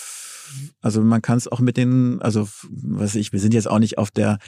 also 0.80 1.00
man 1.00 1.22
kann 1.22 1.38
es 1.38 1.48
auch 1.48 1.60
mit 1.60 1.76
den, 1.76 2.20
also 2.22 2.48
was 2.70 3.00
weiß 3.00 3.14
ich, 3.16 3.32
wir 3.32 3.40
sind 3.40 3.54
jetzt 3.54 3.68
auch 3.68 3.78
nicht 3.78 3.98
auf 3.98 4.10
der 4.10 4.38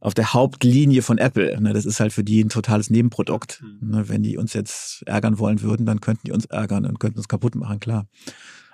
auf 0.00 0.14
der 0.14 0.32
Hauptlinie 0.32 1.02
von 1.02 1.18
Apple. 1.18 1.60
Ne? 1.60 1.74
Das 1.74 1.84
ist 1.84 2.00
halt 2.00 2.12
für 2.12 2.24
die 2.24 2.42
ein 2.42 2.48
totales 2.48 2.88
Nebenprodukt. 2.88 3.62
Ne? 3.80 4.08
Wenn 4.08 4.22
die 4.22 4.38
uns 4.38 4.54
jetzt 4.54 5.02
ärgern 5.06 5.38
wollen 5.38 5.60
würden, 5.60 5.84
dann 5.84 6.00
könnten 6.00 6.22
die 6.24 6.32
uns 6.32 6.46
ärgern 6.46 6.86
und 6.86 6.98
könnten 6.98 7.18
uns 7.18 7.28
kaputt 7.28 7.54
machen, 7.54 7.80
klar. 7.80 8.06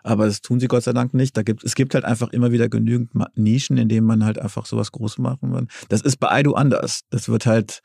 Aber 0.05 0.27
das 0.27 0.41
tun 0.41 0.61
sie 0.61 0.69
Gott 0.69 0.85
sei 0.85 0.93
Dank 0.93 1.15
nicht. 1.15 1.37
Da 1.37 1.43
gibt, 1.43 1.65
es 1.65 1.75
gibt 1.75 1.95
halt 1.95 2.05
einfach 2.05 2.29
immer 2.29 2.53
wieder 2.53 2.69
genügend 2.69 3.11
Nischen, 3.35 3.77
in 3.77 3.89
denen 3.89 4.07
man 4.07 4.25
halt 4.25 4.39
einfach 4.39 4.65
sowas 4.65 4.93
groß 4.93 5.19
machen 5.19 5.53
kann. 5.53 5.67
Das 5.89 6.01
ist 6.01 6.21
bei 6.21 6.31
Aido 6.31 6.53
anders. 6.53 7.01
Das 7.11 7.29
wird 7.29 7.45
halt, 7.45 7.83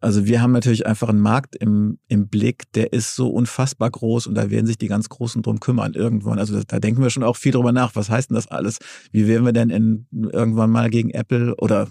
also 0.00 0.26
wir 0.26 0.40
haben 0.40 0.52
natürlich 0.52 0.86
einfach 0.86 1.08
einen 1.08 1.20
Markt 1.20 1.56
im, 1.56 1.98
im 2.08 2.28
Blick, 2.28 2.70
der 2.72 2.92
ist 2.92 3.14
so 3.14 3.28
unfassbar 3.30 3.90
groß 3.90 4.26
und 4.26 4.34
da 4.34 4.50
werden 4.50 4.66
sich 4.66 4.78
die 4.78 4.88
ganz 4.88 5.08
Großen 5.08 5.42
drum 5.42 5.60
kümmern 5.60 5.94
irgendwann. 5.94 6.38
Also 6.38 6.62
da 6.62 6.78
denken 6.78 7.02
wir 7.02 7.10
schon 7.10 7.24
auch 7.24 7.36
viel 7.36 7.52
drüber 7.52 7.72
nach. 7.72 7.96
Was 7.96 8.10
heißt 8.10 8.30
denn 8.30 8.36
das 8.36 8.48
alles? 8.48 8.78
Wie 9.10 9.26
werden 9.26 9.44
wir 9.44 9.52
denn 9.52 9.70
in, 9.70 10.06
irgendwann 10.12 10.70
mal 10.70 10.90
gegen 10.90 11.10
Apple 11.10 11.54
oder 11.56 11.88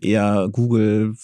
eher 0.00 0.48
Google, 0.50 1.14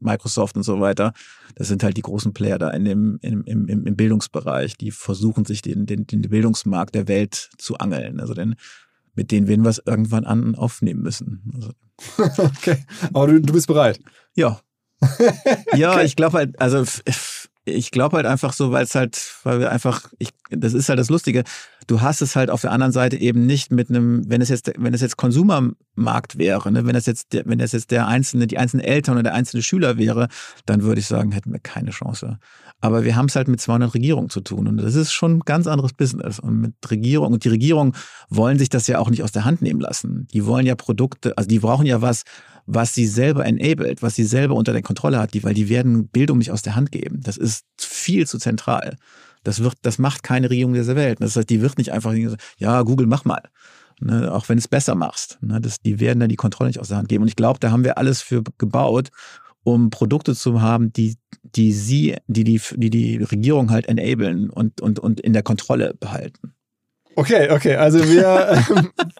Microsoft 0.00 0.56
und 0.56 0.62
so 0.62 0.80
weiter. 0.80 1.12
Das 1.54 1.68
sind 1.68 1.82
halt 1.82 1.96
die 1.96 2.02
großen 2.02 2.32
Player 2.32 2.58
da 2.58 2.70
in 2.70 2.84
dem, 2.84 3.18
im, 3.22 3.44
im, 3.44 3.68
im 3.68 3.96
Bildungsbereich, 3.96 4.76
die 4.76 4.90
versuchen 4.90 5.44
sich 5.44 5.62
den, 5.62 5.86
den, 5.86 6.06
den 6.06 6.22
Bildungsmarkt 6.22 6.94
der 6.94 7.08
Welt 7.08 7.50
zu 7.58 7.78
angeln. 7.78 8.20
Also 8.20 8.34
denn 8.34 8.56
mit 9.14 9.32
denen 9.32 9.48
werden 9.48 9.64
wir 9.64 9.70
es 9.70 9.82
irgendwann 9.84 10.24
an 10.24 10.54
aufnehmen 10.54 11.02
müssen. 11.02 11.42
Also, 11.54 11.72
okay, 12.42 12.84
aber 13.12 13.26
du, 13.26 13.40
du 13.40 13.52
bist 13.52 13.66
bereit. 13.66 14.00
ja. 14.34 14.60
ja, 15.74 16.02
ich 16.02 16.16
glaube 16.16 16.38
halt, 16.38 16.60
also 16.60 16.84
ich 17.64 17.90
glaube 17.90 18.16
halt 18.16 18.26
einfach 18.26 18.52
so, 18.52 18.72
weil 18.72 18.84
es 18.84 18.94
halt, 18.94 19.34
weil 19.44 19.60
wir 19.60 19.70
einfach, 19.70 20.08
ich, 20.18 20.30
das 20.50 20.72
ist 20.72 20.88
halt 20.88 20.98
das 20.98 21.10
Lustige. 21.10 21.44
Du 21.86 22.00
hast 22.00 22.20
es 22.20 22.36
halt 22.36 22.50
auf 22.50 22.60
der 22.60 22.72
anderen 22.72 22.92
Seite 22.92 23.16
eben 23.16 23.46
nicht 23.46 23.70
mit 23.70 23.88
einem, 23.88 24.28
wenn 24.28 24.40
es 24.40 24.48
jetzt, 24.48 24.70
wenn 24.76 24.94
es 24.94 25.00
jetzt 25.00 25.16
Konsumermarkt 25.16 26.38
wäre, 26.38 26.70
ne, 26.70 26.86
wenn 26.86 26.94
das 26.94 27.06
jetzt, 27.06 27.28
wenn 27.32 27.58
das 27.58 27.72
jetzt 27.72 27.90
der 27.90 28.06
einzelne, 28.06 28.46
die 28.46 28.58
einzelnen 28.58 28.84
Eltern 28.84 29.14
oder 29.14 29.22
der 29.22 29.34
einzelne 29.34 29.62
Schüler 29.62 29.96
wäre, 29.96 30.28
dann 30.66 30.82
würde 30.82 31.00
ich 31.00 31.06
sagen, 31.06 31.32
hätten 31.32 31.52
wir 31.52 31.60
keine 31.60 31.90
Chance. 31.90 32.38
Aber 32.80 33.04
wir 33.04 33.16
haben 33.16 33.26
es 33.26 33.34
halt 33.34 33.48
mit 33.48 33.60
200 33.60 33.94
Regierungen 33.94 34.30
zu 34.30 34.40
tun 34.40 34.68
und 34.68 34.76
das 34.76 34.94
ist 34.94 35.12
schon 35.12 35.38
ein 35.38 35.40
ganz 35.40 35.66
anderes 35.66 35.94
Business. 35.94 36.38
Und 36.38 36.60
mit 36.60 36.74
Regierung 36.90 37.32
und 37.32 37.44
die 37.44 37.48
Regierungen 37.48 37.94
wollen 38.28 38.58
sich 38.58 38.68
das 38.68 38.86
ja 38.86 38.98
auch 38.98 39.10
nicht 39.10 39.22
aus 39.24 39.32
der 39.32 39.44
Hand 39.44 39.62
nehmen 39.62 39.80
lassen. 39.80 40.28
Die 40.32 40.46
wollen 40.46 40.66
ja 40.66 40.76
Produkte, 40.76 41.36
also 41.36 41.48
die 41.48 41.58
brauchen 41.58 41.86
ja 41.86 42.02
was, 42.02 42.22
was 42.70 42.94
sie 42.94 43.06
selber 43.06 43.46
enabled, 43.46 44.02
was 44.02 44.14
sie 44.14 44.24
selber 44.24 44.54
unter 44.54 44.74
der 44.74 44.82
Kontrolle 44.82 45.18
hat, 45.18 45.32
die, 45.32 45.42
weil 45.42 45.54
die 45.54 45.70
werden 45.70 46.08
Bildung 46.08 46.36
nicht 46.36 46.50
aus 46.50 46.60
der 46.60 46.76
Hand 46.76 46.92
geben. 46.92 47.20
Das 47.22 47.38
ist 47.38 47.64
viel 47.78 48.26
zu 48.26 48.38
zentral. 48.38 48.96
Das 49.42 49.62
wird, 49.62 49.76
das 49.82 49.98
macht 49.98 50.22
keine 50.22 50.50
Regierung 50.50 50.74
dieser 50.74 50.94
Welt. 50.94 51.18
Das 51.20 51.34
heißt, 51.34 51.48
die 51.48 51.62
wird 51.62 51.78
nicht 51.78 51.92
einfach 51.92 52.10
sagen, 52.10 52.36
ja, 52.58 52.82
Google, 52.82 53.06
mach 53.06 53.24
mal. 53.24 53.42
Ne, 54.00 54.30
auch 54.32 54.48
wenn 54.48 54.58
es 54.58 54.68
besser 54.68 54.94
machst. 54.94 55.38
Ne, 55.40 55.60
das, 55.62 55.80
die 55.80 55.98
werden 55.98 56.20
dann 56.20 56.28
die 56.28 56.36
Kontrolle 56.36 56.68
nicht 56.68 56.78
aus 56.78 56.88
der 56.88 56.98
Hand 56.98 57.08
geben. 57.08 57.22
Und 57.22 57.28
ich 57.28 57.36
glaube, 57.36 57.58
da 57.58 57.70
haben 57.70 57.84
wir 57.84 57.96
alles 57.96 58.20
für 58.20 58.42
gebaut, 58.58 59.08
um 59.64 59.88
Produkte 59.88 60.34
zu 60.34 60.60
haben, 60.60 60.92
die, 60.92 61.16
die 61.42 61.72
sie, 61.72 62.16
die 62.26 62.44
die, 62.44 62.60
die, 62.76 62.90
die 62.90 63.16
Regierung 63.16 63.70
halt 63.70 63.86
enablen 63.86 64.50
und, 64.50 64.82
und, 64.82 64.98
und 64.98 65.20
in 65.20 65.32
der 65.32 65.42
Kontrolle 65.42 65.94
behalten. 65.98 66.52
Okay, 67.18 67.50
okay. 67.50 67.74
Also 67.74 67.98
wir 68.08 68.22
äh, 68.48 68.62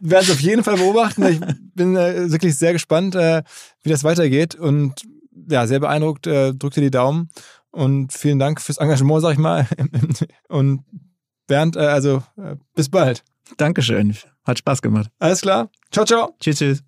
werden 0.00 0.24
es 0.24 0.30
auf 0.30 0.38
jeden 0.38 0.62
Fall 0.62 0.76
beobachten. 0.76 1.26
Ich 1.26 1.40
bin 1.74 1.96
äh, 1.96 2.30
wirklich 2.30 2.54
sehr 2.56 2.72
gespannt, 2.72 3.16
äh, 3.16 3.42
wie 3.82 3.90
das 3.90 4.04
weitergeht 4.04 4.54
und 4.54 5.02
ja, 5.50 5.66
sehr 5.66 5.80
beeindruckt. 5.80 6.28
Äh, 6.28 6.54
drück 6.54 6.72
dir 6.74 6.80
die 6.80 6.92
Daumen 6.92 7.28
und 7.72 8.12
vielen 8.12 8.38
Dank 8.38 8.60
fürs 8.60 8.78
Engagement, 8.78 9.22
sag 9.22 9.32
ich 9.32 9.38
mal. 9.38 9.66
Und 10.48 10.84
Bernd, 11.48 11.74
äh, 11.74 11.80
also 11.80 12.22
äh, 12.36 12.54
bis 12.74 12.88
bald. 12.88 13.24
Dankeschön. 13.56 14.16
Hat 14.44 14.58
Spaß 14.58 14.80
gemacht. 14.80 15.10
Alles 15.18 15.40
klar. 15.40 15.68
Ciao, 15.90 16.04
ciao. 16.04 16.36
Tschüss, 16.38 16.58
tschüss. 16.58 16.87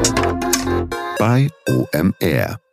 bei 1.21 1.51
OMR. 1.69 2.70